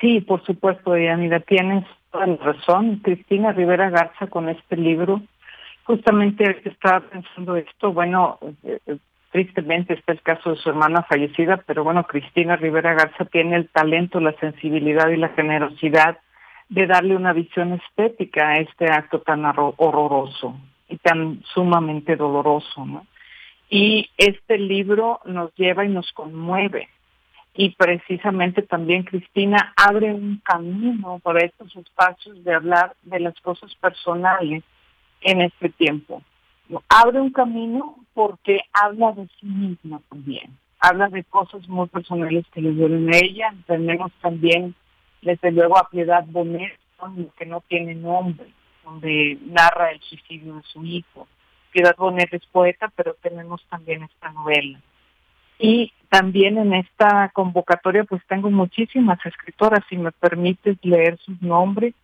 Sí, 0.00 0.22
por 0.22 0.42
supuesto, 0.46 0.96
Yanira, 0.96 1.40
tienes 1.40 1.84
toda 2.12 2.28
la 2.28 2.36
razón. 2.36 3.00
Cristina 3.04 3.52
Rivera 3.52 3.90
Garza 3.90 4.26
con 4.28 4.48
este 4.48 4.74
libro 4.74 5.20
Justamente 5.88 6.60
estaba 6.66 7.00
pensando 7.00 7.56
esto, 7.56 7.94
bueno, 7.94 8.38
eh, 8.62 8.78
eh, 8.84 8.98
tristemente 9.32 9.94
está 9.94 10.12
el 10.12 10.20
caso 10.20 10.50
de 10.50 10.56
su 10.56 10.68
hermana 10.68 11.02
fallecida, 11.04 11.64
pero 11.66 11.82
bueno, 11.82 12.04
Cristina 12.04 12.56
Rivera 12.56 12.92
Garza 12.92 13.24
tiene 13.24 13.56
el 13.56 13.70
talento, 13.70 14.20
la 14.20 14.34
sensibilidad 14.34 15.08
y 15.08 15.16
la 15.16 15.30
generosidad 15.30 16.18
de 16.68 16.86
darle 16.86 17.16
una 17.16 17.32
visión 17.32 17.72
estética 17.72 18.50
a 18.50 18.58
este 18.58 18.84
acto 18.92 19.22
tan 19.22 19.46
horroroso 19.46 20.60
y 20.90 20.98
tan 20.98 21.42
sumamente 21.54 22.16
doloroso, 22.16 22.84
¿no? 22.84 23.06
Y 23.70 24.10
este 24.18 24.58
libro 24.58 25.20
nos 25.24 25.54
lleva 25.54 25.86
y 25.86 25.88
nos 25.88 26.12
conmueve. 26.12 26.90
Y 27.54 27.70
precisamente 27.70 28.60
también 28.60 29.04
Cristina 29.04 29.72
abre 29.74 30.12
un 30.12 30.42
camino 30.44 31.18
por 31.20 31.42
estos 31.42 31.74
espacios 31.76 32.44
de 32.44 32.52
hablar 32.52 32.94
de 33.04 33.20
las 33.20 33.40
cosas 33.40 33.74
personales 33.76 34.62
en 35.20 35.42
este 35.42 35.68
tiempo. 35.70 36.22
Abre 36.88 37.20
un 37.20 37.30
camino 37.30 37.96
porque 38.14 38.60
habla 38.72 39.12
de 39.12 39.28
sí 39.40 39.46
misma 39.46 40.00
también. 40.08 40.56
Habla 40.80 41.08
de 41.08 41.24
cosas 41.24 41.66
muy 41.68 41.88
personales 41.88 42.44
que 42.52 42.60
le 42.60 42.72
duelen 42.72 43.12
a 43.12 43.18
ella. 43.18 43.54
Tenemos 43.66 44.12
también, 44.20 44.74
desde 45.22 45.50
luego, 45.50 45.78
a 45.78 45.88
Piedad 45.88 46.24
Bonet, 46.26 46.78
que 47.38 47.46
no 47.46 47.62
tiene 47.68 47.94
nombre, 47.94 48.46
donde 48.84 49.38
narra 49.46 49.92
el 49.92 50.00
suicidio 50.00 50.56
de 50.56 50.62
su 50.62 50.84
hijo. 50.84 51.26
Piedad 51.72 51.96
Bonet 51.96 52.32
es 52.32 52.44
poeta, 52.46 52.92
pero 52.94 53.14
tenemos 53.22 53.64
también 53.70 54.02
esta 54.02 54.30
novela. 54.32 54.80
Y 55.58 55.92
también 56.08 56.56
en 56.58 56.72
esta 56.74 57.30
convocatoria 57.30 58.04
pues 58.04 58.22
tengo 58.28 58.50
muchísimas 58.50 59.18
escritoras, 59.26 59.84
si 59.88 59.96
me 59.96 60.12
permites 60.12 60.78
leer 60.82 61.18
sus 61.18 61.40
nombres 61.42 61.94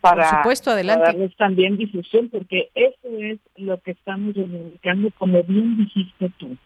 para, 0.00 0.38
supuesto, 0.38 0.70
adelante. 0.70 1.06
darles 1.06 1.36
también 1.36 1.76
difusión, 1.76 2.28
porque 2.28 2.70
eso 2.74 3.08
es 3.18 3.38
lo 3.56 3.80
que 3.80 3.92
estamos 3.92 4.34
reivindicando, 4.34 5.10
como 5.18 5.42
bien 5.42 5.76
dijiste 5.76 6.30
tú. 6.38 6.56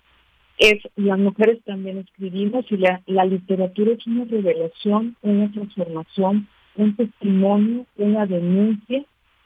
Es, 0.59 0.79
las 0.97 1.19
mujeres 1.19 1.63
también 1.65 1.99
escribimos 1.99 2.65
y 2.71 2.77
la, 2.77 3.03
la 3.07 3.25
literatura 3.25 3.93
es 3.93 4.07
una 4.07 4.25
revelación, 4.25 5.17
una 5.23 5.51
transformación, 5.51 6.49
un 6.77 6.97
testimonio, 6.97 7.87
una 7.97 8.27
denuncia 8.27 9.05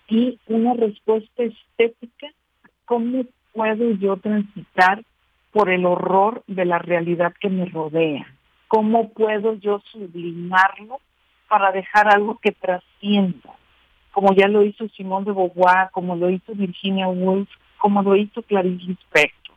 y 0.09 0.39
una 0.47 0.75
respuesta 0.75 1.43
estética. 1.43 2.29
¿Cómo 2.85 3.25
puedo 3.53 3.91
yo 3.93 4.17
transitar 4.19 5.03
por 5.53 5.71
el 5.71 5.87
horror 5.87 6.43
de 6.47 6.65
la 6.65 6.79
realidad 6.79 7.35
que 7.41 7.49
me 7.49 7.65
rodea? 7.67 8.27
¿Cómo 8.69 9.11
puedo 9.11 9.55
yo 9.55 9.81
sublimarlo 9.91 11.01
para 11.49 11.73
dejar 11.73 12.09
algo 12.09 12.39
que 12.39 12.53
trascienda? 12.53 13.58
Como 14.19 14.35
ya 14.35 14.49
lo 14.49 14.65
hizo 14.65 14.89
Simón 14.97 15.25
de 15.25 15.31
Beauvoir, 15.31 15.91
como 15.93 16.17
lo 16.17 16.29
hizo 16.29 16.53
Virginia 16.53 17.07
Woolf, 17.07 17.49
como 17.77 18.03
lo 18.03 18.17
hizo 18.17 18.43
Clarice 18.43 18.87
Lispector. 18.87 19.55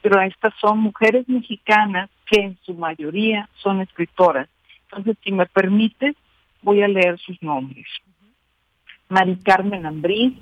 Pero 0.00 0.22
estas 0.22 0.54
son 0.62 0.78
mujeres 0.78 1.28
mexicanas 1.28 2.08
que 2.24 2.40
en 2.40 2.58
su 2.62 2.72
mayoría 2.72 3.50
son 3.56 3.82
escritoras. 3.82 4.48
Entonces, 4.84 5.18
si 5.22 5.30
me 5.30 5.44
permite, 5.44 6.14
voy 6.62 6.80
a 6.80 6.88
leer 6.88 7.18
sus 7.18 7.36
nombres. 7.42 7.86
Mari 9.10 9.36
Carmen 9.44 9.84
Ambrís, 9.84 10.32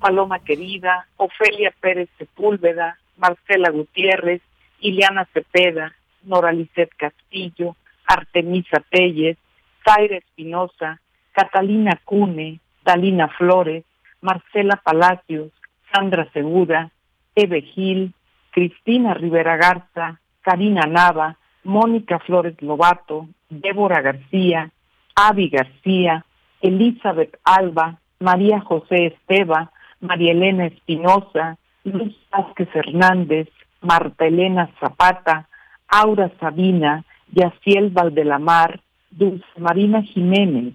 Paloma 0.00 0.38
Querida, 0.38 1.06
Ofelia 1.18 1.74
Pérez 1.78 2.08
Sepúlveda, 2.16 2.98
Marcela 3.18 3.68
Gutiérrez, 3.68 4.40
Ileana 4.80 5.28
Cepeda, 5.34 5.94
Noralicet 6.22 6.88
Castillo, 6.96 7.76
Artemisa 8.06 8.82
Telles, 8.88 9.36
Zaira 9.84 10.16
Espinosa, 10.16 11.02
Catalina 11.32 12.00
Cune, 12.02 12.60
Dalina 12.90 13.28
Flores, 13.28 13.84
Marcela 14.20 14.74
Palacios, 14.82 15.52
Sandra 15.92 16.28
Segura, 16.32 16.90
Eve 17.36 17.62
Gil, 17.62 18.12
Cristina 18.50 19.14
Rivera 19.14 19.56
Garza, 19.56 20.18
Karina 20.42 20.86
Nava, 20.88 21.36
Mónica 21.62 22.18
Flores 22.18 22.60
Lobato, 22.60 23.28
Débora 23.48 24.00
García, 24.02 24.72
Avi 25.14 25.50
García, 25.50 26.24
Elizabeth 26.60 27.38
Alba, 27.44 28.00
María 28.18 28.60
José 28.60 29.06
Esteba, 29.06 29.70
María 30.00 30.32
Elena 30.32 30.66
Espinosa, 30.66 31.58
Luz 31.84 32.16
Vázquez 32.32 32.70
Hernández, 32.74 33.48
Marta 33.82 34.26
Elena 34.26 34.68
Zapata, 34.80 35.46
Aura 35.86 36.32
Sabina, 36.40 37.04
Yaciel 37.30 37.90
Valdelamar, 37.90 38.80
Dulce 39.12 39.46
Marina 39.58 40.02
Jiménez, 40.02 40.74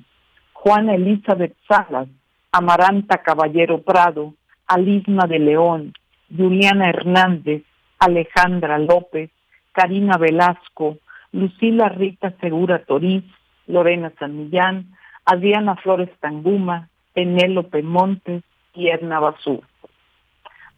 Juana 0.66 0.96
Elizabeth 0.96 1.56
Salas, 1.68 2.08
Amaranta 2.52 3.20
Caballero 3.20 3.84
Prado, 3.84 4.34
Alisma 4.66 5.28
de 5.28 5.38
León, 5.38 5.94
Juliana 6.36 6.90
Hernández, 6.90 7.62
Alejandra 8.00 8.80
López, 8.80 9.30
Karina 9.74 10.18
Velasco, 10.18 10.98
Lucila 11.32 11.90
Rita 11.90 12.34
Segura 12.42 12.84
Toriz, 12.84 13.24
Lorena 13.68 14.12
San 14.18 14.36
Millán, 14.36 14.88
Adriana 15.24 15.76
Flores 15.76 16.10
Tanguma, 16.20 16.90
Penélope 17.14 17.84
Montes 17.84 18.44
y 18.74 18.88
Edna 18.88 19.20
Basú. 19.20 19.62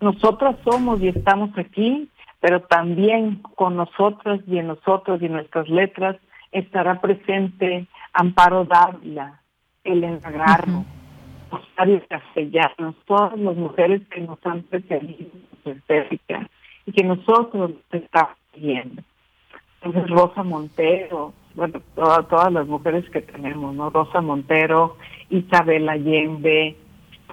Nosotras 0.01 0.57
somos 0.65 1.01
y 1.01 1.07
estamos 1.07 1.57
aquí, 1.57 2.09
pero 2.41 2.59
también 2.63 3.41
con 3.55 3.77
nosotras 3.77 4.41
y 4.47 4.57
en 4.57 4.67
nosotros 4.67 5.21
y 5.21 5.27
en 5.27 5.31
nuestras 5.31 5.69
letras 5.69 6.17
estará 6.51 6.99
presente 6.99 7.87
Amparo 8.11 8.65
Dávila, 8.65 9.39
Elena 9.87 10.29
Garro, 10.29 10.85
Rosario 11.49 12.01
Castellanos, 12.09 12.95
todas 13.05 13.37
las 13.39 13.55
mujeres 13.55 14.01
que 14.09 14.21
nos 14.21 14.37
han 14.45 14.63
precedido 14.63 15.31
en 15.65 15.81
y 16.85 16.91
que 16.91 17.03
nosotros 17.03 17.71
estamos 17.91 18.37
viendo. 18.55 19.01
Entonces 19.81 20.09
Rosa 20.09 20.43
Montero, 20.43 21.33
bueno, 21.55 21.81
todas 21.95 22.51
las 22.51 22.67
mujeres 22.67 23.09
que 23.09 23.21
tenemos, 23.21 23.75
¿no? 23.75 23.89
Rosa 23.89 24.21
Montero, 24.21 24.97
Isabel 25.29 25.87
Allende, 25.89 26.75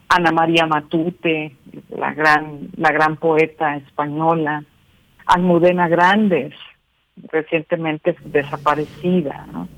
Ana 0.08 0.32
María 0.32 0.66
Matute, 0.66 1.56
la 1.88 2.12
gran, 2.12 2.68
la 2.76 2.92
gran 2.92 3.16
poeta 3.16 3.76
española, 3.76 4.64
Almudena 5.26 5.88
Grandes, 5.88 6.54
recientemente 7.30 8.16
desaparecida, 8.24 9.46
¿no? 9.52 9.68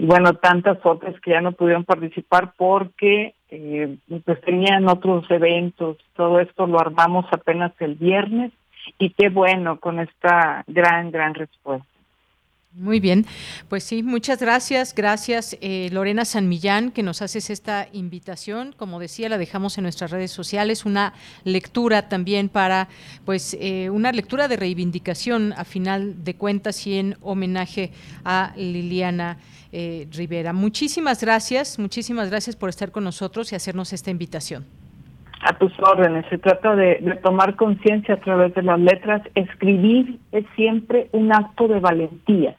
Y 0.00 0.06
bueno, 0.06 0.32
tantas 0.32 0.78
otras 0.82 1.20
que 1.20 1.32
ya 1.32 1.42
no 1.42 1.52
pudieron 1.52 1.84
participar 1.84 2.54
porque 2.56 3.34
eh, 3.50 3.98
pues 4.24 4.40
tenían 4.40 4.88
otros 4.88 5.30
eventos. 5.30 5.98
Todo 6.16 6.40
esto 6.40 6.66
lo 6.66 6.80
armamos 6.80 7.26
apenas 7.30 7.72
el 7.80 7.96
viernes 7.96 8.50
y 8.98 9.10
qué 9.10 9.28
bueno 9.28 9.78
con 9.78 10.00
esta 10.00 10.64
gran, 10.66 11.10
gran 11.10 11.34
respuesta. 11.34 11.89
Muy 12.72 13.00
bien, 13.00 13.26
pues 13.68 13.82
sí, 13.82 14.04
muchas 14.04 14.40
gracias, 14.40 14.94
gracias 14.94 15.58
eh, 15.60 15.88
Lorena 15.92 16.24
San 16.24 16.48
Millán 16.48 16.92
que 16.92 17.02
nos 17.02 17.20
haces 17.20 17.50
esta 17.50 17.88
invitación, 17.92 18.76
como 18.76 19.00
decía, 19.00 19.28
la 19.28 19.38
dejamos 19.38 19.76
en 19.76 19.82
nuestras 19.82 20.12
redes 20.12 20.30
sociales, 20.30 20.84
una 20.86 21.12
lectura 21.42 22.08
también 22.08 22.48
para, 22.48 22.86
pues, 23.24 23.58
eh, 23.60 23.90
una 23.90 24.12
lectura 24.12 24.46
de 24.46 24.56
reivindicación 24.56 25.52
a 25.56 25.64
final 25.64 26.22
de 26.22 26.36
cuentas 26.36 26.86
y 26.86 26.96
en 26.96 27.16
homenaje 27.22 27.90
a 28.24 28.52
Liliana 28.56 29.38
eh, 29.72 30.06
Rivera. 30.12 30.52
Muchísimas 30.52 31.20
gracias, 31.20 31.76
muchísimas 31.76 32.30
gracias 32.30 32.54
por 32.54 32.68
estar 32.68 32.92
con 32.92 33.02
nosotros 33.02 33.50
y 33.50 33.56
hacernos 33.56 33.92
esta 33.92 34.12
invitación. 34.12 34.64
A 35.42 35.58
tus 35.58 35.72
órdenes, 35.80 36.24
se 36.30 36.38
trata 36.38 36.76
de, 36.76 36.98
de 37.00 37.16
tomar 37.16 37.56
conciencia 37.56 38.14
a 38.14 38.20
través 38.20 38.54
de 38.54 38.62
las 38.62 38.78
letras. 38.78 39.22
Escribir 39.34 40.20
es 40.30 40.44
siempre 40.54 41.08
un 41.12 41.32
acto 41.32 41.66
de 41.66 41.80
valentía 41.80 42.56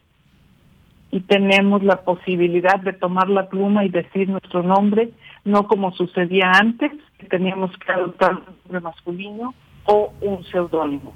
y 1.11 1.19
tenemos 1.19 1.83
la 1.83 1.97
posibilidad 1.97 2.79
de 2.79 2.93
tomar 2.93 3.29
la 3.29 3.49
pluma 3.49 3.83
y 3.83 3.89
decir 3.89 4.29
nuestro 4.29 4.63
nombre, 4.63 5.11
no 5.43 5.67
como 5.67 5.91
sucedía 5.91 6.51
antes, 6.53 6.91
que 7.19 7.27
teníamos 7.27 7.71
que 7.77 7.91
adoptar 7.91 8.31
un 8.31 8.45
nombre 8.45 8.79
masculino 8.79 9.53
o 9.83 10.13
un 10.21 10.43
seudónimo. 10.45 11.13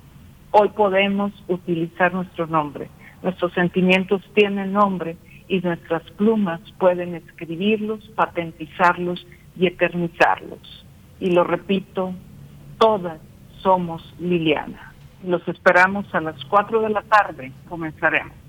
Hoy 0.52 0.70
podemos 0.70 1.32
utilizar 1.48 2.14
nuestro 2.14 2.46
nombre. 2.46 2.90
Nuestros 3.24 3.54
sentimientos 3.54 4.22
tienen 4.34 4.74
nombre 4.74 5.18
y 5.48 5.60
nuestras 5.62 6.04
plumas 6.12 6.60
pueden 6.78 7.16
escribirlos, 7.16 8.08
patentizarlos 8.16 9.26
y 9.58 9.68
eternizarlos. 9.68 10.86
Y 11.22 11.32
lo 11.32 11.46
repito, 11.46 12.14
todas 12.78 13.20
somos 13.62 14.14
Liliana. 14.20 14.94
Los 15.24 15.48
esperamos 15.48 16.14
a 16.14 16.20
las 16.20 16.44
4 16.46 16.82
de 16.82 16.90
la 16.90 17.02
tarde. 17.04 17.52
Comenzaremos. 17.70 18.45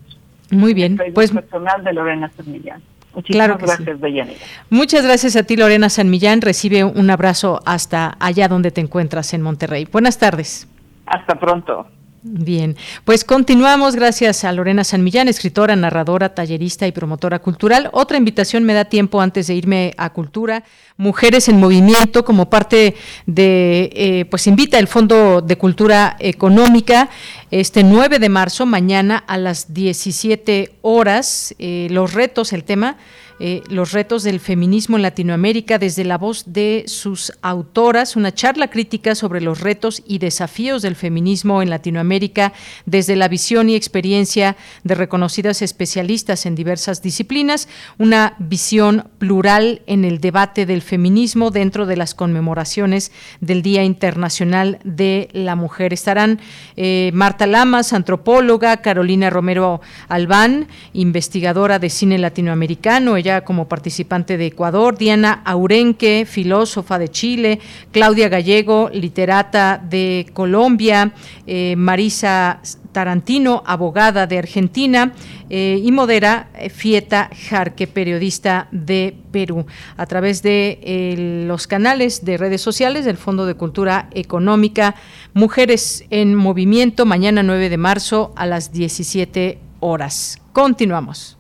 Muy 0.51 0.75
bien, 0.75 1.01
pues 1.15 1.33
personal 1.33 1.83
de 1.83 1.93
Lorena 1.93 2.31
San 2.37 2.51
Millán. 2.51 2.83
Muchísimas 3.15 3.59
gracias, 3.59 3.99
sí. 4.03 4.37
Muchas 4.69 5.03
gracias 5.03 5.37
a 5.37 5.43
ti, 5.43 5.57
Lorena 5.57 5.89
San 5.89 6.11
Millán. 6.11 6.43
Recibe 6.43 6.85
un 6.85 7.11
abrazo 7.11 7.63
hasta 7.65 8.15
allá 8.21 8.47
donde 8.47 8.71
te 8.71 8.83
encuentras 8.83 9.33
en 9.33 9.41
Monterrey. 9.41 9.89
Buenas 9.91 10.19
tardes. 10.19 10.69
Hasta 11.07 11.35
pronto. 11.39 11.87
Bien, 12.29 12.77
pues 13.05 13.25
continuamos 13.25 13.95
gracias 13.95 14.43
a 14.43 14.51
Lorena 14.51 14.83
San 14.83 15.05
Millán, 15.05 15.29
escritora, 15.29 15.77
narradora, 15.77 16.35
tallerista 16.35 16.85
y 16.85 16.91
promotora 16.91 17.39
cultural. 17.39 17.89
Otra 17.93 18.19
invitación 18.19 18.65
me 18.65 18.75
da 18.75 18.87
tiempo 18.87 19.21
antes 19.21 19.47
de 19.47 19.55
irme 19.55 19.95
a 19.97 20.13
cultura. 20.13 20.65
Mujeres 20.97 21.49
en 21.49 21.61
Movimiento 21.61 22.25
como 22.25 22.51
parte 22.51 22.97
de, 23.27 23.91
eh, 23.95 24.25
pues 24.29 24.49
invita 24.49 24.81
el 24.81 24.89
Fondo 24.89 25.41
de 25.41 25.57
Cultura 25.57 26.17
Económica 26.19 27.11
este 27.53 27.85
9 27.85 28.19
de 28.19 28.29
marzo, 28.29 28.67
mañana 28.67 29.19
a 29.19 29.39
las 29.39 29.73
17 29.73 30.73
horas. 30.83 31.55
Eh, 31.61 31.87
los 31.91 32.13
retos, 32.13 32.53
el 32.53 32.65
tema 32.65 32.97
eh, 33.39 33.63
los 33.69 33.93
retos 33.93 34.23
del 34.23 34.41
feminismo 34.41 34.97
en 34.97 35.03
Latinoamérica 35.03 35.79
desde 35.79 36.05
la 36.05 36.17
voz 36.17 36.45
de 36.47 36.85
sus 36.87 37.33
autoras, 37.43 38.17
una 38.17 38.33
charla 38.33 38.69
crítica 38.69 39.15
sobre 39.15 39.41
los 39.43 39.61
retos 39.61 40.03
y 40.07 40.19
desafíos 40.19 40.81
del 40.81 40.97
feminismo 40.97 41.61
en 41.61 41.69
Latinoamérica 41.69 42.55
desde 42.87 43.15
la 43.15 43.29
visión 43.29 43.69
y 43.69 43.75
experiencia 43.75 44.57
de 44.85 44.95
reconocidas 44.95 45.61
especialistas 45.61 46.47
en 46.47 46.55
diversas 46.55 47.03
disciplinas, 47.03 47.69
una 47.99 48.37
visión 48.39 49.09
plural 49.19 49.83
en 49.87 50.05
el 50.05 50.21
debate 50.21 50.65
del 50.65 50.81
feminismo 50.81 51.51
dentro 51.51 51.85
de 51.85 51.97
las 51.97 52.15
conmemoraciones 52.15 53.13
del 53.41 53.61
Día 53.63 53.85
Internacional 53.85 54.79
de 54.85 55.29
la 55.33 55.57
Mujer. 55.57 55.93
Estarán 55.93 56.41
eh, 56.77 57.11
Marta 57.13 57.47
Lamas, 57.47 57.93
antropóloga, 57.93 58.79
Carolina 58.79 59.29
Romero 59.29 59.81
Albán, 60.09 60.69
investigadora 60.93 61.79
de 61.79 61.91
cine 61.91 62.19
latinoamericano, 62.19 63.19
ya 63.27 63.45
como 63.45 63.67
participante 63.67 64.37
de 64.39 64.47
Ecuador, 64.47 64.97
Diana 64.97 65.43
Aurenque, 65.45 66.25
filósofa 66.31 66.97
de 66.97 67.09
Chile, 67.09 67.59
Claudia 67.91 68.29
Gallego, 68.29 68.89
literata 68.93 69.83
de 69.83 70.27
Colombia, 70.33 71.13
eh, 71.45 71.75
Marisa 71.77 72.61
Tarantino, 72.93 73.65
abogada 73.67 74.29
de 74.29 74.39
Argentina, 74.39 75.13
eh, 75.51 75.83
y 75.85 75.91
Modera 75.91 76.51
eh, 76.55 76.71
Fieta 76.71 77.29
Jarque, 77.49 77.89
periodista 77.89 78.69
de 78.71 79.17
Perú, 79.33 79.67
a 79.97 80.07
través 80.07 80.43
de 80.43 81.45
los 81.49 81.67
canales 81.67 82.25
de 82.25 82.37
redes 82.37 82.63
sociales 82.63 83.05
del 83.05 83.17
Fondo 83.17 83.45
de 83.45 83.55
Cultura 83.55 84.09
Económica 84.13 84.95
Mujeres 85.35 86.05
en 86.11 86.37
Movimiento, 86.37 87.05
mañana 87.07 87.43
9 87.43 87.71
de 87.71 87.77
marzo 87.77 88.33
a 88.37 88.47
las 88.47 88.71
17 88.71 89.59
horas. 89.81 90.39
Continuamos. 90.53 91.37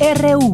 RU. 0.00 0.50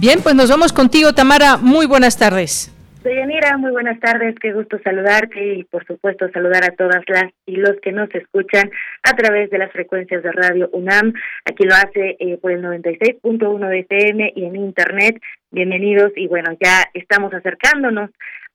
Bien, 0.00 0.20
pues 0.22 0.34
nos 0.34 0.48
vamos 0.50 0.72
contigo, 0.72 1.12
Tamara. 1.12 1.58
Muy 1.58 1.86
buenas 1.86 2.16
tardes. 2.18 2.72
Deyanira, 3.04 3.56
muy 3.56 3.72
buenas 3.72 3.98
tardes, 3.98 4.36
qué 4.40 4.52
gusto 4.52 4.78
saludarte 4.84 5.54
y 5.54 5.64
por 5.64 5.84
supuesto 5.84 6.30
saludar 6.30 6.64
a 6.64 6.74
todas 6.76 7.02
las 7.08 7.32
y 7.46 7.56
los 7.56 7.72
que 7.82 7.90
nos 7.90 8.08
escuchan 8.14 8.70
a 9.02 9.16
través 9.16 9.50
de 9.50 9.58
las 9.58 9.72
frecuencias 9.72 10.22
de 10.22 10.30
radio 10.30 10.70
UNAM. 10.72 11.12
Aquí 11.44 11.64
lo 11.64 11.74
hace 11.74 12.16
eh, 12.20 12.38
por 12.40 12.52
el 12.52 12.62
96.1 12.62 13.68
de 13.68 13.78
FM 13.80 14.32
y 14.36 14.44
en 14.44 14.56
internet. 14.56 15.20
Bienvenidos 15.50 16.12
y 16.16 16.28
bueno, 16.28 16.56
ya 16.60 16.84
estamos 16.94 17.34
acercándonos 17.34 18.10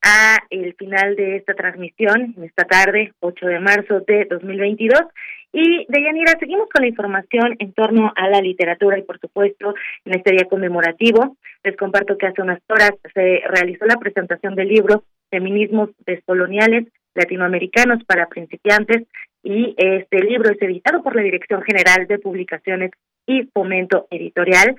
a 0.08 0.40
el 0.50 0.74
final 0.76 1.16
de 1.16 1.36
esta 1.36 1.54
transmisión, 1.54 2.34
esta 2.42 2.64
tarde, 2.64 3.14
8 3.20 3.46
de 3.46 3.60
marzo 3.60 4.00
de 4.08 4.26
2022 4.30 5.02
Y 5.52 5.86
Deyanira, 5.90 6.34
seguimos 6.40 6.70
con 6.70 6.82
la 6.84 6.88
información 6.88 7.56
en 7.60 7.74
torno 7.74 8.14
a 8.16 8.30
la 8.30 8.42
literatura 8.42 8.98
y 8.98 9.04
por 9.04 9.20
supuesto 9.20 9.74
en 10.06 10.16
este 10.16 10.32
día 10.32 10.46
conmemorativo. 10.50 11.36
Les 11.64 11.76
comparto 11.76 12.18
que 12.18 12.28
hace 12.28 12.42
unas 12.42 12.62
horas 12.70 12.92
se 13.14 13.42
realizó 13.50 13.86
la 13.86 13.98
presentación 13.98 14.56
del 14.56 14.70
libro 14.70 15.04
Feminismos 15.30 15.90
Descoloniales 16.06 16.86
Latinoamericanos 17.14 18.04
para 18.06 18.28
Principiantes 18.28 19.04
y 19.44 19.76
este 19.78 20.20
libro 20.20 20.52
es 20.52 20.62
editado 20.62 21.04
por 21.04 21.16
la 21.16 21.24
Dirección 21.24 21.62
General 21.64 22.08
de 22.08 22.20
Publicaciones 22.20 22.92
y 23.26 23.44
Fomento 23.54 24.08
Editorial, 24.10 24.76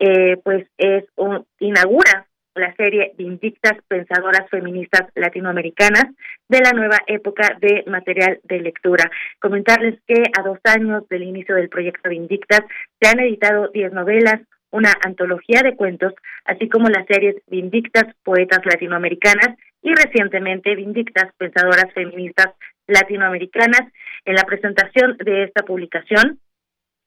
eh, 0.00 0.36
pues 0.42 0.66
es 0.76 1.04
un, 1.16 1.44
inaugura 1.60 2.26
la 2.54 2.74
serie 2.74 3.12
Vindictas 3.16 3.78
Pensadoras 3.88 4.48
Feministas 4.50 5.08
Latinoamericanas 5.14 6.04
de 6.48 6.60
la 6.60 6.72
nueva 6.72 6.98
época 7.06 7.56
de 7.60 7.84
material 7.86 8.40
de 8.44 8.60
lectura. 8.60 9.10
Comentarles 9.40 10.00
que 10.06 10.22
a 10.38 10.42
dos 10.42 10.58
años 10.64 11.08
del 11.08 11.22
inicio 11.22 11.54
del 11.54 11.68
proyecto 11.68 12.10
Vindictas 12.10 12.60
se 13.00 13.08
han 13.08 13.20
editado 13.20 13.68
diez 13.68 13.92
novelas, 13.92 14.40
una 14.70 14.92
antología 15.04 15.60
de 15.62 15.76
cuentos, 15.76 16.14
así 16.44 16.68
como 16.68 16.88
las 16.88 17.06
series 17.06 17.36
Vindictas 17.46 18.04
Poetas 18.22 18.60
Latinoamericanas 18.64 19.56
y 19.82 19.92
recientemente 19.94 20.74
Vindictas 20.74 21.32
Pensadoras 21.36 21.92
Feministas 21.94 22.48
Latinoamericanas. 22.86 23.82
En 24.24 24.34
la 24.34 24.44
presentación 24.44 25.16
de 25.18 25.44
esta 25.44 25.64
publicación, 25.64 26.38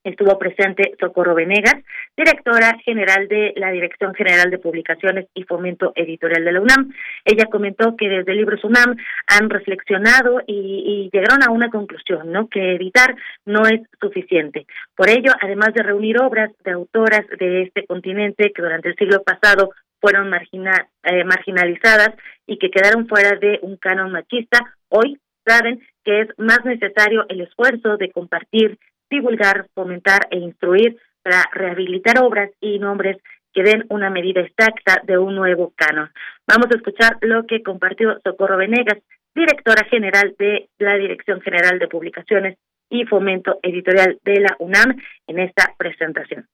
Estuvo 0.06 0.38
presente 0.38 0.94
Socorro 1.00 1.34
Venegas, 1.34 1.82
directora 2.16 2.78
general 2.84 3.26
de 3.26 3.52
la 3.56 3.72
Dirección 3.72 4.14
General 4.14 4.48
de 4.52 4.58
Publicaciones 4.58 5.26
y 5.34 5.42
Fomento 5.42 5.92
Editorial 5.96 6.44
de 6.44 6.52
la 6.52 6.60
UNAM. 6.60 6.92
Ella 7.24 7.46
comentó 7.46 7.96
que 7.96 8.08
desde 8.08 8.36
Libros 8.36 8.62
UNAM 8.62 8.96
han 9.26 9.50
reflexionado 9.50 10.42
y, 10.46 11.10
llegaron 11.12 11.42
a 11.42 11.50
una 11.50 11.70
conclusión, 11.70 12.30
¿no? 12.30 12.46
Que 12.48 12.76
editar 12.76 13.16
no 13.46 13.62
es 13.62 13.80
suficiente. 14.00 14.66
Por 14.94 15.08
ello, 15.08 15.32
además 15.40 15.74
de 15.74 15.82
reunir 15.82 16.22
obras 16.22 16.52
de 16.64 16.70
autoras 16.70 17.26
de 17.40 17.62
este 17.62 17.84
continente 17.84 18.52
que 18.54 18.62
durante 18.62 18.90
el 18.90 18.94
siglo 18.94 19.24
pasado 19.24 19.70
fueron 20.00 20.32
eh, 20.32 21.24
marginalizadas 21.24 22.10
y 22.46 22.58
que 22.58 22.70
quedaron 22.70 23.08
fuera 23.08 23.36
de 23.40 23.58
un 23.62 23.76
canon 23.76 24.12
machista, 24.12 24.60
hoy 24.88 25.18
saben 25.44 25.80
que 26.04 26.20
es 26.20 26.28
más 26.38 26.64
necesario 26.64 27.24
el 27.28 27.40
esfuerzo 27.40 27.96
de 27.96 28.12
compartir, 28.12 28.78
divulgar, 29.10 29.68
fomentar 29.74 30.26
e 30.30 30.38
instruir 30.38 30.96
para 31.22 31.44
rehabilitar 31.52 32.22
obras 32.22 32.50
y 32.60 32.78
nombres 32.78 33.16
que 33.52 33.62
den 33.62 33.84
una 33.88 34.10
medida 34.10 34.42
exacta 34.42 35.00
de 35.04 35.18
un 35.18 35.34
nuevo 35.34 35.72
canon. 35.76 36.10
Vamos 36.46 36.66
a 36.70 36.76
escuchar 36.76 37.16
lo 37.22 37.46
que 37.46 37.62
compartió 37.62 38.18
Socorro 38.22 38.58
Venegas, 38.58 38.98
directora 39.34 39.86
general 39.88 40.34
de 40.38 40.68
la 40.78 40.96
Dirección 40.96 41.40
General 41.40 41.78
de 41.78 41.88
Publicaciones 41.88 42.58
y 42.90 43.04
Fomento 43.06 43.58
Editorial 43.62 44.18
de 44.22 44.40
la 44.40 44.56
UNAM 44.58 44.96
en 45.26 45.38
esta 45.38 45.74
presentación. 45.78 46.46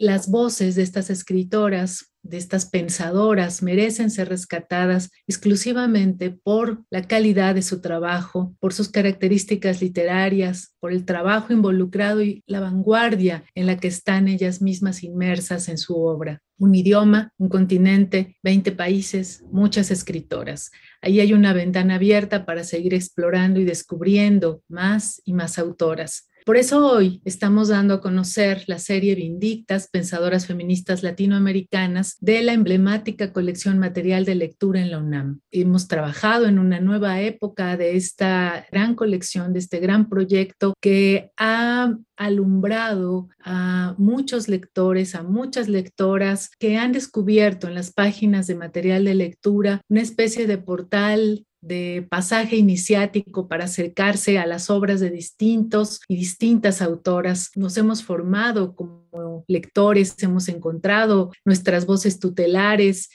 Las 0.00 0.30
voces 0.30 0.76
de 0.76 0.82
estas 0.82 1.10
escritoras 1.10 2.10
de 2.22 2.38
estas 2.38 2.64
pensadoras 2.64 3.62
merecen 3.62 4.10
ser 4.10 4.30
rescatadas 4.30 5.10
exclusivamente 5.26 6.30
por 6.30 6.84
la 6.88 7.02
calidad 7.02 7.54
de 7.54 7.60
su 7.60 7.82
trabajo, 7.82 8.56
por 8.60 8.72
sus 8.72 8.88
características 8.88 9.82
literarias, 9.82 10.74
por 10.80 10.92
el 10.92 11.04
trabajo 11.04 11.52
involucrado 11.52 12.22
y 12.22 12.42
la 12.46 12.60
vanguardia 12.60 13.44
en 13.54 13.66
la 13.66 13.76
que 13.76 13.88
están 13.88 14.26
ellas 14.26 14.62
mismas 14.62 15.02
inmersas 15.02 15.68
en 15.68 15.76
su 15.76 15.94
obra. 15.96 16.40
Un 16.56 16.74
idioma, 16.74 17.34
un 17.36 17.50
continente, 17.50 18.38
20 18.42 18.72
países, 18.72 19.44
muchas 19.52 19.90
escritoras. 19.90 20.70
Ahí 21.02 21.20
hay 21.20 21.34
una 21.34 21.52
ventana 21.52 21.96
abierta 21.96 22.46
para 22.46 22.64
seguir 22.64 22.94
explorando 22.94 23.60
y 23.60 23.66
descubriendo 23.66 24.62
más 24.66 25.20
y 25.26 25.34
más 25.34 25.58
autoras. 25.58 26.29
Por 26.46 26.56
eso 26.56 26.86
hoy 26.86 27.20
estamos 27.24 27.68
dando 27.68 27.94
a 27.94 28.00
conocer 28.00 28.64
la 28.66 28.78
serie 28.78 29.14
Vindictas, 29.14 29.88
Pensadoras 29.88 30.46
Feministas 30.46 31.02
Latinoamericanas, 31.02 32.16
de 32.20 32.42
la 32.42 32.54
emblemática 32.54 33.32
colección 33.32 33.78
material 33.78 34.24
de 34.24 34.34
lectura 34.34 34.80
en 34.80 34.90
la 34.90 34.98
UNAM. 34.98 35.40
Hemos 35.50 35.86
trabajado 35.86 36.46
en 36.46 36.58
una 36.58 36.80
nueva 36.80 37.20
época 37.20 37.76
de 37.76 37.96
esta 37.96 38.66
gran 38.72 38.94
colección, 38.94 39.52
de 39.52 39.58
este 39.58 39.80
gran 39.80 40.08
proyecto 40.08 40.74
que 40.80 41.30
ha 41.36 41.94
alumbrado 42.16 43.28
a 43.42 43.94
muchos 43.98 44.48
lectores, 44.48 45.14
a 45.14 45.22
muchas 45.22 45.68
lectoras 45.68 46.50
que 46.58 46.76
han 46.76 46.92
descubierto 46.92 47.68
en 47.68 47.74
las 47.74 47.92
páginas 47.92 48.46
de 48.46 48.56
material 48.56 49.04
de 49.04 49.14
lectura 49.14 49.80
una 49.88 50.02
especie 50.02 50.46
de 50.46 50.58
portal 50.58 51.46
de 51.60 52.06
pasaje 52.08 52.56
iniciático 52.56 53.48
para 53.48 53.64
acercarse 53.64 54.38
a 54.38 54.46
las 54.46 54.70
obras 54.70 55.00
de 55.00 55.10
distintos 55.10 56.00
y 56.08 56.16
distintas 56.16 56.80
autoras. 56.80 57.50
Nos 57.54 57.76
hemos 57.76 58.02
formado 58.02 58.74
como 58.74 59.44
lectores, 59.46 60.14
hemos 60.22 60.48
encontrado 60.48 61.30
nuestras 61.44 61.86
voces 61.86 62.18
tutelares 62.18 63.10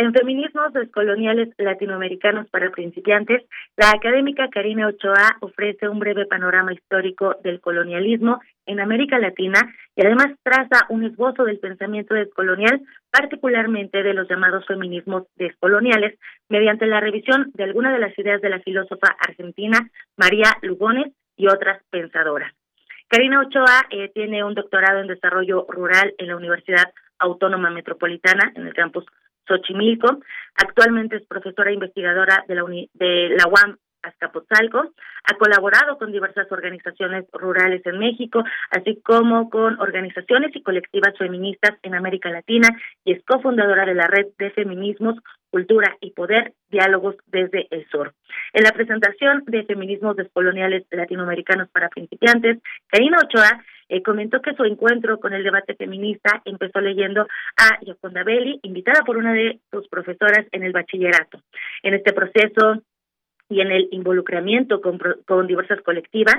en 0.00 0.14
Feminismos 0.14 0.72
Descoloniales 0.72 1.50
Latinoamericanos 1.58 2.48
para 2.48 2.70
Principiantes, 2.70 3.42
la 3.76 3.90
académica 3.90 4.48
Karina 4.48 4.86
Ochoa 4.86 5.36
ofrece 5.40 5.90
un 5.90 5.98
breve 5.98 6.24
panorama 6.24 6.72
histórico 6.72 7.36
del 7.44 7.60
colonialismo 7.60 8.40
en 8.64 8.80
América 8.80 9.18
Latina 9.18 9.60
y 9.94 10.06
además 10.06 10.28
traza 10.42 10.86
un 10.88 11.04
esbozo 11.04 11.44
del 11.44 11.58
pensamiento 11.58 12.14
descolonial, 12.14 12.80
particularmente 13.10 14.02
de 14.02 14.14
los 14.14 14.26
llamados 14.26 14.64
feminismos 14.66 15.24
descoloniales, 15.36 16.18
mediante 16.48 16.86
la 16.86 17.00
revisión 17.00 17.50
de 17.52 17.64
algunas 17.64 17.92
de 17.92 17.98
las 17.98 18.18
ideas 18.18 18.40
de 18.40 18.48
la 18.48 18.60
filósofa 18.60 19.14
argentina 19.28 19.90
María 20.16 20.56
Lugones 20.62 21.12
y 21.36 21.46
otras 21.48 21.82
pensadoras. 21.90 22.54
Karina 23.06 23.40
Ochoa 23.40 23.86
eh, 23.90 24.10
tiene 24.14 24.44
un 24.44 24.54
doctorado 24.54 25.00
en 25.00 25.08
desarrollo 25.08 25.66
rural 25.68 26.14
en 26.16 26.28
la 26.28 26.36
Universidad 26.36 26.90
Autónoma 27.18 27.68
Metropolitana 27.68 28.50
en 28.54 28.66
el 28.66 28.72
campus 28.72 29.04
Xochimilco. 29.50 30.20
Actualmente 30.54 31.16
es 31.16 31.26
profesora 31.26 31.72
investigadora 31.72 32.44
de 32.46 32.54
la, 32.54 32.62
de 32.94 33.36
la 33.36 33.46
UAM 33.48 33.76
Azcapotzalco. 34.02 34.92
Ha 35.24 35.34
colaborado 35.36 35.98
con 35.98 36.12
diversas 36.12 36.50
organizaciones 36.50 37.26
rurales 37.32 37.84
en 37.84 37.98
México, 37.98 38.42
así 38.70 39.00
como 39.02 39.50
con 39.50 39.78
organizaciones 39.80 40.54
y 40.54 40.62
colectivas 40.62 41.16
feministas 41.18 41.76
en 41.82 41.94
América 41.94 42.30
Latina 42.30 42.68
y 43.04 43.12
es 43.12 43.24
cofundadora 43.24 43.84
de 43.84 43.94
la 43.94 44.06
Red 44.06 44.28
de 44.38 44.50
Feminismos, 44.50 45.16
Cultura 45.50 45.96
y 46.00 46.12
Poder, 46.12 46.54
Diálogos 46.70 47.16
desde 47.26 47.66
el 47.70 47.86
Sur. 47.88 48.14
En 48.52 48.64
la 48.64 48.72
presentación 48.72 49.44
de 49.46 49.64
Feminismos 49.64 50.16
Descoloniales 50.16 50.86
Latinoamericanos 50.90 51.68
para 51.70 51.88
Principiantes, 51.88 52.58
Karina 52.88 53.18
Ochoa 53.22 53.62
eh, 53.88 54.02
comentó 54.02 54.40
que 54.40 54.54
su 54.54 54.64
encuentro 54.64 55.18
con 55.18 55.32
el 55.32 55.42
debate 55.42 55.74
feminista 55.74 56.40
empezó 56.44 56.80
leyendo 56.80 57.26
a 57.56 57.84
Yoconda 57.84 58.22
Belli, 58.22 58.60
invitada 58.62 59.02
por 59.04 59.16
una 59.16 59.32
de 59.32 59.58
sus 59.70 59.88
profesoras 59.88 60.46
en 60.52 60.62
el 60.62 60.72
bachillerato. 60.72 61.42
En 61.82 61.94
este 61.94 62.12
proceso 62.12 62.82
y 63.50 63.60
en 63.60 63.72
el 63.72 63.88
involucramiento 63.90 64.80
con, 64.80 64.98
con, 65.26 65.46
diversas 65.46 65.80
colectivas. 65.82 66.36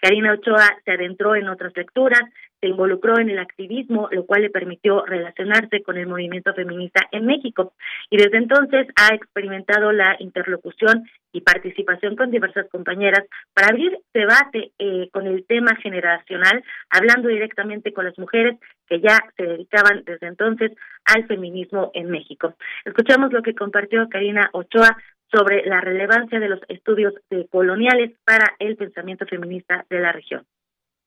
Karina 0.00 0.32
Ochoa 0.32 0.78
se 0.84 0.92
adentró 0.92 1.36
en 1.36 1.48
otras 1.48 1.76
lecturas, 1.76 2.22
se 2.60 2.68
involucró 2.68 3.18
en 3.18 3.28
el 3.28 3.38
activismo, 3.38 4.08
lo 4.10 4.24
cual 4.24 4.42
le 4.42 4.50
permitió 4.50 5.04
relacionarse 5.04 5.82
con 5.82 5.98
el 5.98 6.06
movimiento 6.06 6.54
feminista 6.54 7.06
en 7.12 7.26
México. 7.26 7.74
Y 8.10 8.16
desde 8.16 8.38
entonces 8.38 8.86
ha 8.96 9.14
experimentado 9.14 9.92
la 9.92 10.16
interlocución 10.18 11.04
y 11.32 11.42
participación 11.42 12.16
con 12.16 12.30
diversas 12.30 12.66
compañeras 12.70 13.24
para 13.52 13.68
abrir 13.68 13.98
debate 14.14 14.72
eh, 14.78 15.10
con 15.12 15.26
el 15.26 15.44
tema 15.46 15.76
generacional, 15.82 16.64
hablando 16.88 17.28
directamente 17.28 17.92
con 17.92 18.06
las 18.06 18.18
mujeres 18.18 18.58
que 18.88 19.00
ya 19.00 19.18
se 19.36 19.42
dedicaban 19.42 20.04
desde 20.04 20.28
entonces 20.28 20.72
al 21.04 21.26
feminismo 21.26 21.90
en 21.92 22.10
México. 22.10 22.54
Escuchamos 22.84 23.32
lo 23.32 23.42
que 23.42 23.54
compartió 23.54 24.08
Karina 24.08 24.48
Ochoa 24.52 24.96
sobre 25.32 25.64
la 25.66 25.80
relevancia 25.80 26.38
de 26.38 26.48
los 26.48 26.60
estudios 26.68 27.14
coloniales 27.50 28.12
para 28.24 28.54
el 28.58 28.76
pensamiento 28.76 29.26
feminista 29.26 29.84
de 29.88 30.00
la 30.00 30.12
región 30.12 30.44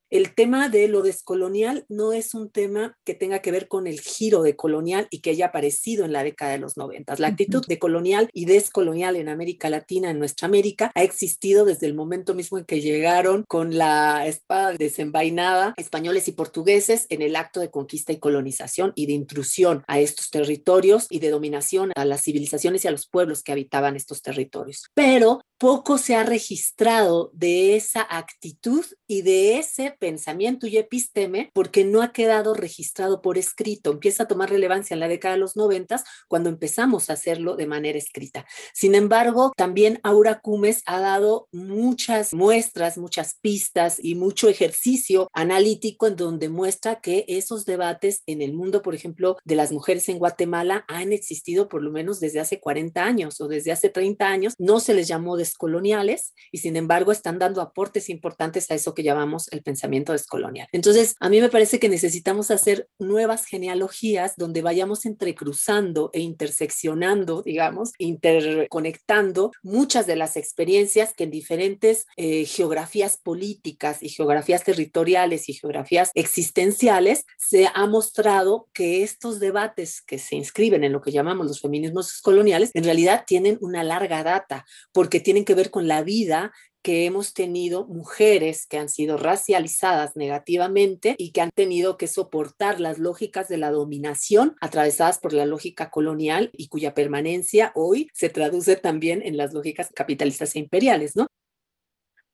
el 0.10 0.34
tema 0.34 0.70
de 0.70 0.88
lo 0.88 1.02
descolonial 1.02 1.86
no 1.90 2.14
es 2.14 2.34
un 2.34 2.50
tema 2.50 2.98
que 3.04 3.14
tenga 3.14 3.40
que 3.40 3.52
ver 3.52 3.68
con 3.68 3.88
el 3.88 4.00
giro 4.00 4.42
de 4.42 4.56
colonial 4.56 5.08
y 5.10 5.20
que 5.20 5.32
haya 5.32 5.48
aparecido 5.48 6.06
en 6.06 6.14
la 6.14 6.24
década 6.24 6.52
de 6.52 6.60
los 6.60 6.78
noventas. 6.78 7.20
La 7.20 7.28
actitud 7.28 7.66
de 7.68 7.80
colonial 7.80 8.30
y 8.34 8.46
descolonial 8.46 9.16
en 9.16 9.30
América 9.30 9.70
Latina, 9.70 10.10
en 10.10 10.20
nuestra 10.20 10.48
América, 10.48 10.92
ha 10.96 11.04
existido 11.04 11.66
desde 11.66 11.88
el 11.88 11.94
momento 11.94 12.34
mismo 12.34 12.58
en 12.58 12.66
que 12.66 12.82
llegaron 12.82 13.44
con 13.48 13.78
la 13.78 14.26
espada 14.28 14.74
desenvainada 14.74 15.74
españoles 15.78 16.28
y 16.28 16.32
portugueses 16.32 17.06
en 17.10 17.22
el 17.22 17.36
acto 17.36 17.60
de 17.60 17.70
conquista 17.70 18.14
y 18.14 18.20
colonización 18.20 18.94
y 18.96 19.08
de 19.08 19.14
intrusión 19.14 19.84
a 19.88 20.00
estos 20.00 20.30
territorios 20.30 21.08
y 21.10 21.20
de 21.20 21.30
dominación 21.30 21.92
a 21.96 22.06
las 22.06 22.24
civilizaciones 22.24 22.86
y 22.86 22.88
a 22.88 22.92
los 22.92 23.08
pueblos 23.08 23.44
que 23.44 23.52
habitaban 23.52 23.96
estos 23.96 24.22
territorios. 24.22 24.86
Pero 24.94 25.42
poco 25.58 25.98
se 25.98 26.16
ha 26.16 26.24
registrado 26.24 27.32
de 27.34 27.76
esa 27.76 28.06
actitud 28.10 28.86
y 29.08 29.24
de 29.24 29.58
ese 29.58 29.97
pensamiento 29.98 30.68
y 30.68 30.78
episteme 30.78 31.49
porque 31.53 31.84
no 31.84 32.02
ha 32.02 32.11
quedado 32.11 32.53
registrado 32.53 33.22
por 33.22 33.38
escrito. 33.38 33.91
Empieza 33.91 34.24
a 34.24 34.28
tomar 34.28 34.49
relevancia 34.49 34.94
en 34.94 34.99
la 34.99 35.07
década 35.07 35.36
de 35.36 35.40
los 35.40 35.56
noventas 35.56 36.03
cuando 36.28 36.49
empezamos 36.49 37.10
a 37.10 37.14
hacerlo 37.14 37.56
de 37.56 37.68
manera 37.68 37.98
escrita. 37.98 38.45
Sin 38.74 38.95
embargo, 38.95 39.53
también 39.56 39.99
Aura 40.03 40.40
Cumes 40.40 40.84
ha 40.86 40.99
dado 40.99 41.48
muchas 41.52 42.34
muestras, 42.34 42.98
muchas 42.98 43.36
pistas 43.41 43.98
y 44.02 44.15
mucho 44.15 44.49
ejercicio 44.49 45.30
analítico 45.34 46.07
en 46.07 46.15
donde 46.15 46.49
muestra 46.49 47.02
que 47.02 47.26
esos 47.28 47.65
debates 47.65 48.24
en 48.26 48.41
el 48.41 48.53
mundo, 48.53 48.82
por 48.82 48.95
ejemplo, 48.95 49.38
de 49.44 49.56
las 49.56 49.72
mujeres 49.72 50.07
en 50.10 50.19
Guatemala 50.19 50.86
han 50.88 51.11
existido 51.11 51.68
por 51.68 51.82
lo 51.82 51.91
menos 51.91 52.19
desde 52.19 52.40
hace 52.40 52.60
40 52.60 53.03
años 53.03 53.41
o 53.41 53.48
desde 53.48 53.72
hace 53.72 53.90
30 53.90 54.28
años. 54.28 54.53
No 54.57 54.80
se 54.80 54.94
les 54.94 55.07
llamó 55.07 55.38
descoloniales 55.38 56.34
y 56.52 56.60
sin 56.60 56.76
embargo 56.76 57.11
están 57.11 57.40
dando 57.40 57.61
aportes 57.61 58.10
importantes 58.10 58.69
a 58.69 58.76
eso 58.76 58.94
que 58.94 59.03
llamamos 59.03 59.48
el 59.52 59.64
pensamiento 59.64 59.86
descolonial. 59.88 60.68
Entonces, 60.72 61.15
a 61.19 61.30
mí 61.30 61.41
me 61.41 61.49
parece 61.49 61.80
que 61.80 61.89
necesitamos 61.89 62.51
hacer 62.51 62.89
nuevas 62.99 63.45
genealogías 63.45 64.34
donde 64.38 64.61
vayamos 64.61 65.05
entrecruzando 65.05 66.09
e 66.14 66.19
interseccionando, 66.19 67.41
digamos, 67.41 67.93
interconectando 67.97 69.51
muchas 69.64 70.07
de 70.07 70.15
las 70.15 70.38
experiencias 70.38 71.14
que 71.14 71.26
en 71.26 71.31
diferentes 71.31 72.05
eh, 72.15 72.45
geografías 72.45 73.18
políticas 73.18 74.01
y 74.01 74.09
geografías 74.09 74.64
territoriales 74.64 75.49
y 75.49 75.53
geografías 75.53 76.11
existenciales 76.15 77.26
se 77.38 77.68
ha 77.73 77.85
mostrado 77.88 78.68
que 78.73 79.03
estos 79.03 79.39
debates 79.39 80.01
que 80.01 80.19
se 80.19 80.35
inscriben 80.35 80.84
en 80.84 80.93
lo 80.93 81.01
que 81.01 81.11
llamamos 81.11 81.47
los 81.47 81.61
feminismos 81.61 82.22
coloniales 82.22 82.72
en 82.73 82.84
realidad 82.84 83.23
tienen 83.26 83.57
una 83.61 83.84
larga 83.84 84.23
data 84.23 84.65
porque 84.91 85.19
tienen 85.19 85.45
que 85.45 85.55
ver 85.55 85.72
con 85.72 85.88
la 85.88 86.03
vida 86.03 86.51
que 86.88 87.05
hemos 87.05 87.34
tenido 87.34 87.85
mujeres 87.85 88.65
que 88.65 88.77
han 88.77 88.88
sido 88.88 89.18
racializadas 89.18 90.15
negativamente 90.15 91.15
y 91.18 91.34
que 91.34 91.41
han 91.41 91.49
tenido 91.53 91.97
que 91.97 92.07
soportar 92.07 92.80
las 92.80 92.97
lógicas 92.97 93.49
de 93.49 93.57
la 93.57 93.72
dominación 93.72 94.55
atravesadas 94.61 95.19
por 95.19 95.34
la 95.34 95.45
lógica 95.45 95.89
colonial 95.89 96.49
y 96.53 96.69
cuya 96.69 96.93
permanencia 96.93 97.73
hoy 97.76 98.07
se 98.14 98.30
traduce 98.30 98.77
también 98.77 99.22
en 99.22 99.35
las 99.35 99.53
lógicas 99.53 99.91
capitalistas 99.93 100.55
e 100.55 100.59
imperiales, 100.59 101.18
¿no? 101.18 101.27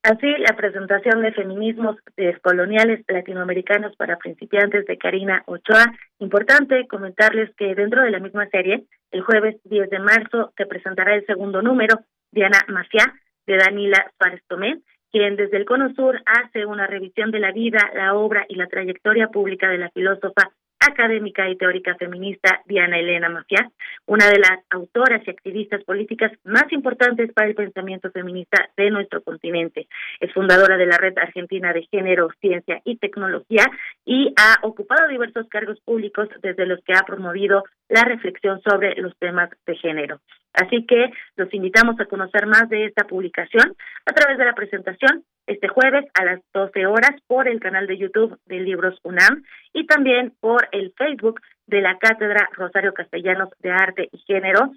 Así, 0.04 0.28
la 0.38 0.54
presentación 0.54 1.20
de 1.22 1.32
feminismos 1.32 1.96
descoloniales 2.16 3.04
latinoamericanos 3.08 3.96
para 3.96 4.18
principiantes 4.18 4.86
de 4.86 4.98
Karina 4.98 5.42
Ochoa. 5.46 5.86
Importante 6.20 6.86
comentarles 6.86 7.50
que 7.56 7.74
dentro 7.74 8.04
de 8.04 8.12
la 8.12 8.20
misma 8.20 8.46
serie, 8.50 8.84
el 9.10 9.22
jueves 9.22 9.56
10 9.64 9.90
de 9.90 9.98
marzo 9.98 10.52
se 10.56 10.66
presentará 10.66 11.16
el 11.16 11.26
segundo 11.26 11.60
número, 11.60 11.98
Diana 12.30 12.60
Maciá, 12.68 13.14
de 13.46 13.56
Danila 13.56 14.10
Suárez 14.18 14.42
Tomé, 14.48 14.80
quien 15.10 15.36
desde 15.36 15.56
el 15.56 15.64
Cono 15.64 15.94
Sur 15.94 16.20
hace 16.26 16.66
una 16.66 16.86
revisión 16.86 17.30
de 17.30 17.40
la 17.40 17.52
vida, 17.52 17.90
la 17.94 18.14
obra 18.14 18.46
y 18.48 18.56
la 18.56 18.66
trayectoria 18.66 19.28
pública 19.28 19.68
de 19.68 19.78
la 19.78 19.90
filósofa 19.90 20.50
académica 20.88 21.48
y 21.48 21.56
teórica 21.56 21.94
feminista 21.96 22.62
Diana 22.66 22.98
Elena 22.98 23.28
Mafiá, 23.28 23.70
una 24.06 24.28
de 24.28 24.38
las 24.38 24.58
autoras 24.70 25.22
y 25.26 25.30
activistas 25.30 25.82
políticas 25.84 26.32
más 26.44 26.70
importantes 26.72 27.32
para 27.32 27.48
el 27.48 27.54
pensamiento 27.54 28.10
feminista 28.10 28.68
de 28.76 28.90
nuestro 28.90 29.22
continente. 29.22 29.88
Es 30.20 30.32
fundadora 30.32 30.76
de 30.76 30.86
la 30.86 30.98
Red 30.98 31.18
Argentina 31.18 31.72
de 31.72 31.86
Género, 31.90 32.28
Ciencia 32.40 32.80
y 32.84 32.96
Tecnología 32.96 33.64
y 34.04 34.32
ha 34.36 34.66
ocupado 34.66 35.08
diversos 35.08 35.48
cargos 35.48 35.80
públicos 35.80 36.28
desde 36.42 36.66
los 36.66 36.82
que 36.84 36.94
ha 36.94 37.02
promovido 37.02 37.64
la 37.88 38.02
reflexión 38.02 38.60
sobre 38.62 38.94
los 38.96 39.16
temas 39.18 39.50
de 39.66 39.76
género. 39.76 40.20
Así 40.52 40.86
que 40.86 41.10
los 41.36 41.52
invitamos 41.52 41.98
a 41.98 42.06
conocer 42.06 42.46
más 42.46 42.68
de 42.68 42.86
esta 42.86 43.04
publicación 43.04 43.74
a 44.06 44.12
través 44.12 44.38
de 44.38 44.44
la 44.44 44.54
presentación 44.54 45.24
este 45.46 45.68
jueves 45.68 46.04
a 46.14 46.24
las 46.24 46.40
12 46.52 46.86
horas 46.86 47.10
por 47.26 47.48
el 47.48 47.60
canal 47.60 47.86
de 47.86 47.98
YouTube 47.98 48.38
de 48.46 48.60
Libros 48.60 48.98
UNAM 49.02 49.42
y 49.72 49.86
también 49.86 50.32
por 50.40 50.68
el 50.72 50.92
Facebook 50.96 51.40
de 51.66 51.80
la 51.80 51.98
Cátedra 51.98 52.48
Rosario 52.52 52.94
Castellanos 52.94 53.50
de 53.60 53.70
Arte 53.70 54.08
y 54.12 54.18
Género. 54.18 54.72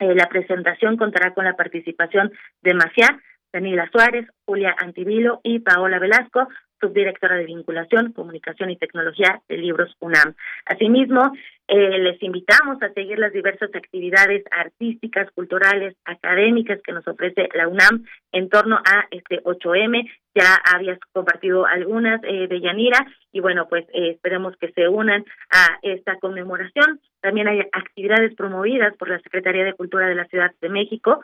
Eh, 0.00 0.14
la 0.14 0.28
presentación 0.28 0.96
contará 0.96 1.32
con 1.34 1.44
la 1.44 1.56
participación 1.56 2.32
de 2.62 2.74
Maciá, 2.74 3.20
Daniela 3.52 3.88
Suárez, 3.90 4.26
Julia 4.44 4.74
Antivilo 4.78 5.40
y 5.44 5.60
Paola 5.60 5.98
Velasco, 5.98 6.48
subdirectora 6.80 7.36
de 7.36 7.46
Vinculación, 7.46 8.12
Comunicación 8.12 8.70
y 8.70 8.76
Tecnología 8.76 9.40
de 9.48 9.58
Libros 9.58 9.94
UNAM. 10.00 10.34
Asimismo, 10.66 11.32
eh, 11.66 11.98
les 11.98 12.22
invitamos 12.22 12.82
a 12.82 12.92
seguir 12.92 13.18
las 13.18 13.32
diversas 13.32 13.70
actividades 13.74 14.44
artísticas, 14.50 15.30
culturales, 15.30 15.96
académicas 16.04 16.80
que 16.82 16.92
nos 16.92 17.08
ofrece 17.08 17.48
la 17.54 17.68
UNAM 17.68 18.04
en 18.32 18.50
torno 18.50 18.76
a 18.76 19.06
este 19.10 19.42
8M. 19.42 20.10
Ya 20.34 20.56
habías 20.74 20.98
compartido 21.12 21.64
algunas 21.64 22.20
eh, 22.24 22.48
de 22.48 22.60
Yanira 22.60 23.06
y 23.32 23.40
bueno, 23.40 23.66
pues 23.66 23.86
eh, 23.94 24.10
esperemos 24.10 24.54
que 24.58 24.72
se 24.72 24.88
unan 24.88 25.24
a 25.50 25.78
esta 25.80 26.18
conmemoración. 26.18 27.00
También 27.22 27.48
hay 27.48 27.60
actividades 27.72 28.34
promovidas 28.34 28.94
por 28.98 29.08
la 29.08 29.20
Secretaría 29.20 29.64
de 29.64 29.72
Cultura 29.72 30.06
de 30.06 30.16
la 30.16 30.26
Ciudad 30.26 30.52
de 30.60 30.68
México. 30.68 31.22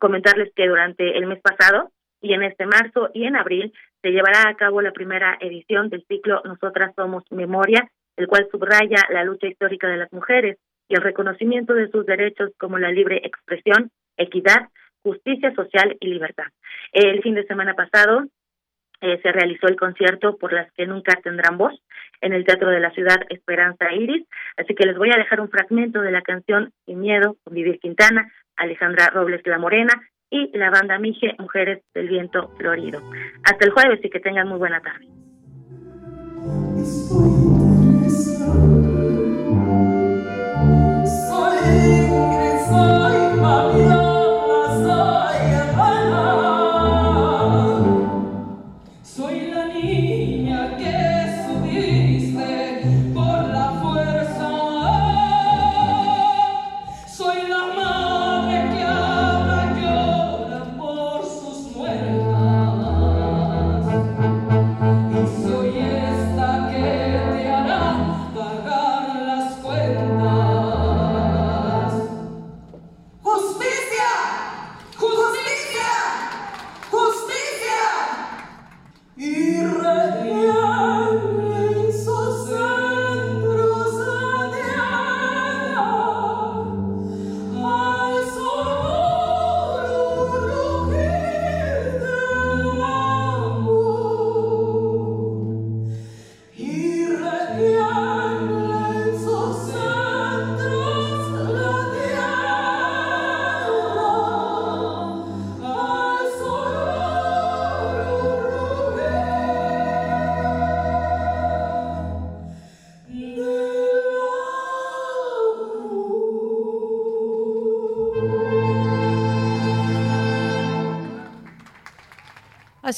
comentarles 0.00 0.52
que 0.56 0.66
durante 0.66 1.16
el 1.16 1.26
mes 1.26 1.40
pasado 1.40 1.92
y 2.20 2.34
en 2.34 2.42
este 2.42 2.66
marzo 2.66 3.10
y 3.14 3.24
en 3.24 3.36
abril 3.36 3.72
se 4.02 4.10
llevará 4.10 4.48
a 4.48 4.54
cabo 4.54 4.82
la 4.82 4.92
primera 4.92 5.36
edición 5.40 5.88
del 5.88 6.04
ciclo 6.06 6.42
Nosotras 6.44 6.92
Somos 6.96 7.24
Memoria, 7.30 7.88
el 8.16 8.26
cual 8.26 8.48
subraya 8.50 9.06
la 9.10 9.24
lucha 9.24 9.46
histórica 9.46 9.88
de 9.88 9.96
las 9.96 10.12
mujeres 10.12 10.58
y 10.88 10.94
el 10.94 11.02
reconocimiento 11.02 11.74
de 11.74 11.88
sus 11.90 12.04
derechos 12.06 12.50
como 12.58 12.78
la 12.78 12.90
libre 12.90 13.20
expresión, 13.24 13.90
equidad, 14.16 14.68
justicia 15.02 15.54
social 15.54 15.96
y 16.00 16.08
libertad. 16.08 16.46
El 16.92 17.22
fin 17.22 17.34
de 17.34 17.46
semana 17.46 17.74
pasado 17.74 18.24
eh, 19.00 19.18
se 19.22 19.32
realizó 19.32 19.66
el 19.68 19.76
concierto 19.76 20.36
por 20.36 20.52
las 20.52 20.70
que 20.72 20.86
nunca 20.86 21.14
tendrán 21.22 21.56
voz 21.56 21.72
en 22.20 22.34
el 22.34 22.44
Teatro 22.44 22.70
de 22.70 22.80
la 22.80 22.90
Ciudad 22.90 23.16
Esperanza 23.30 23.92
Iris, 23.94 24.26
así 24.58 24.74
que 24.74 24.86
les 24.86 24.98
voy 24.98 25.10
a 25.10 25.16
dejar 25.16 25.40
un 25.40 25.48
fragmento 25.48 26.02
de 26.02 26.10
la 26.10 26.20
canción 26.20 26.72
Sin 26.84 27.00
Miedo 27.00 27.36
con 27.42 27.54
Vivir 27.54 27.78
Quintana, 27.78 28.30
Alejandra 28.56 29.08
Robles 29.08 29.40
La 29.46 29.58
Morena 29.58 29.92
y 30.30 30.56
la 30.56 30.70
banda 30.70 30.98
Mije 30.98 31.34
Mujeres 31.38 31.82
del 31.94 32.08
Viento 32.08 32.48
Florido. 32.56 33.00
Hasta 33.44 33.64
el 33.64 33.72
jueves 33.72 34.00
y 34.02 34.10
que 34.10 34.20
tengan 34.20 34.48
muy 34.48 34.58
buena 34.58 34.80
tarde. 34.80 35.06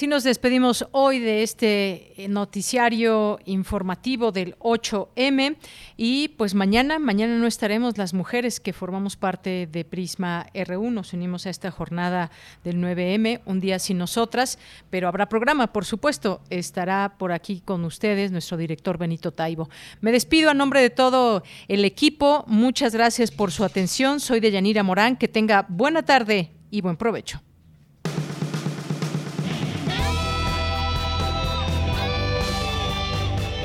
Así 0.02 0.08
nos 0.08 0.24
despedimos 0.24 0.84
hoy 0.90 1.20
de 1.20 1.44
este 1.44 2.24
eh, 2.24 2.26
noticiario 2.26 3.38
informativo 3.44 4.32
del 4.32 4.58
8M 4.58 5.58
y 5.96 6.30
pues 6.30 6.56
mañana, 6.56 6.98
mañana 6.98 7.38
no 7.38 7.46
estaremos 7.46 7.96
las 7.96 8.12
mujeres 8.12 8.58
que 8.58 8.72
formamos 8.72 9.16
parte 9.16 9.68
de 9.70 9.84
Prisma 9.84 10.48
RU, 10.66 10.90
nos 10.90 11.12
unimos 11.12 11.46
a 11.46 11.50
esta 11.50 11.70
jornada 11.70 12.32
del 12.64 12.78
9M, 12.78 13.42
un 13.44 13.60
día 13.60 13.78
sin 13.78 13.98
nosotras, 13.98 14.58
pero 14.90 15.06
habrá 15.06 15.28
programa, 15.28 15.72
por 15.72 15.84
supuesto, 15.84 16.40
estará 16.50 17.14
por 17.16 17.30
aquí 17.30 17.62
con 17.64 17.84
ustedes 17.84 18.32
nuestro 18.32 18.56
director 18.56 18.98
Benito 18.98 19.30
Taibo. 19.30 19.70
Me 20.00 20.10
despido 20.10 20.50
a 20.50 20.54
nombre 20.54 20.80
de 20.80 20.90
todo 20.90 21.44
el 21.68 21.84
equipo, 21.84 22.42
muchas 22.48 22.92
gracias 22.92 23.30
por 23.30 23.52
su 23.52 23.62
atención, 23.62 24.18
soy 24.18 24.40
de 24.40 24.50
Yanira 24.50 24.82
Morán, 24.82 25.16
que 25.16 25.28
tenga 25.28 25.64
buena 25.68 26.02
tarde 26.02 26.50
y 26.72 26.80
buen 26.80 26.96
provecho. 26.96 27.40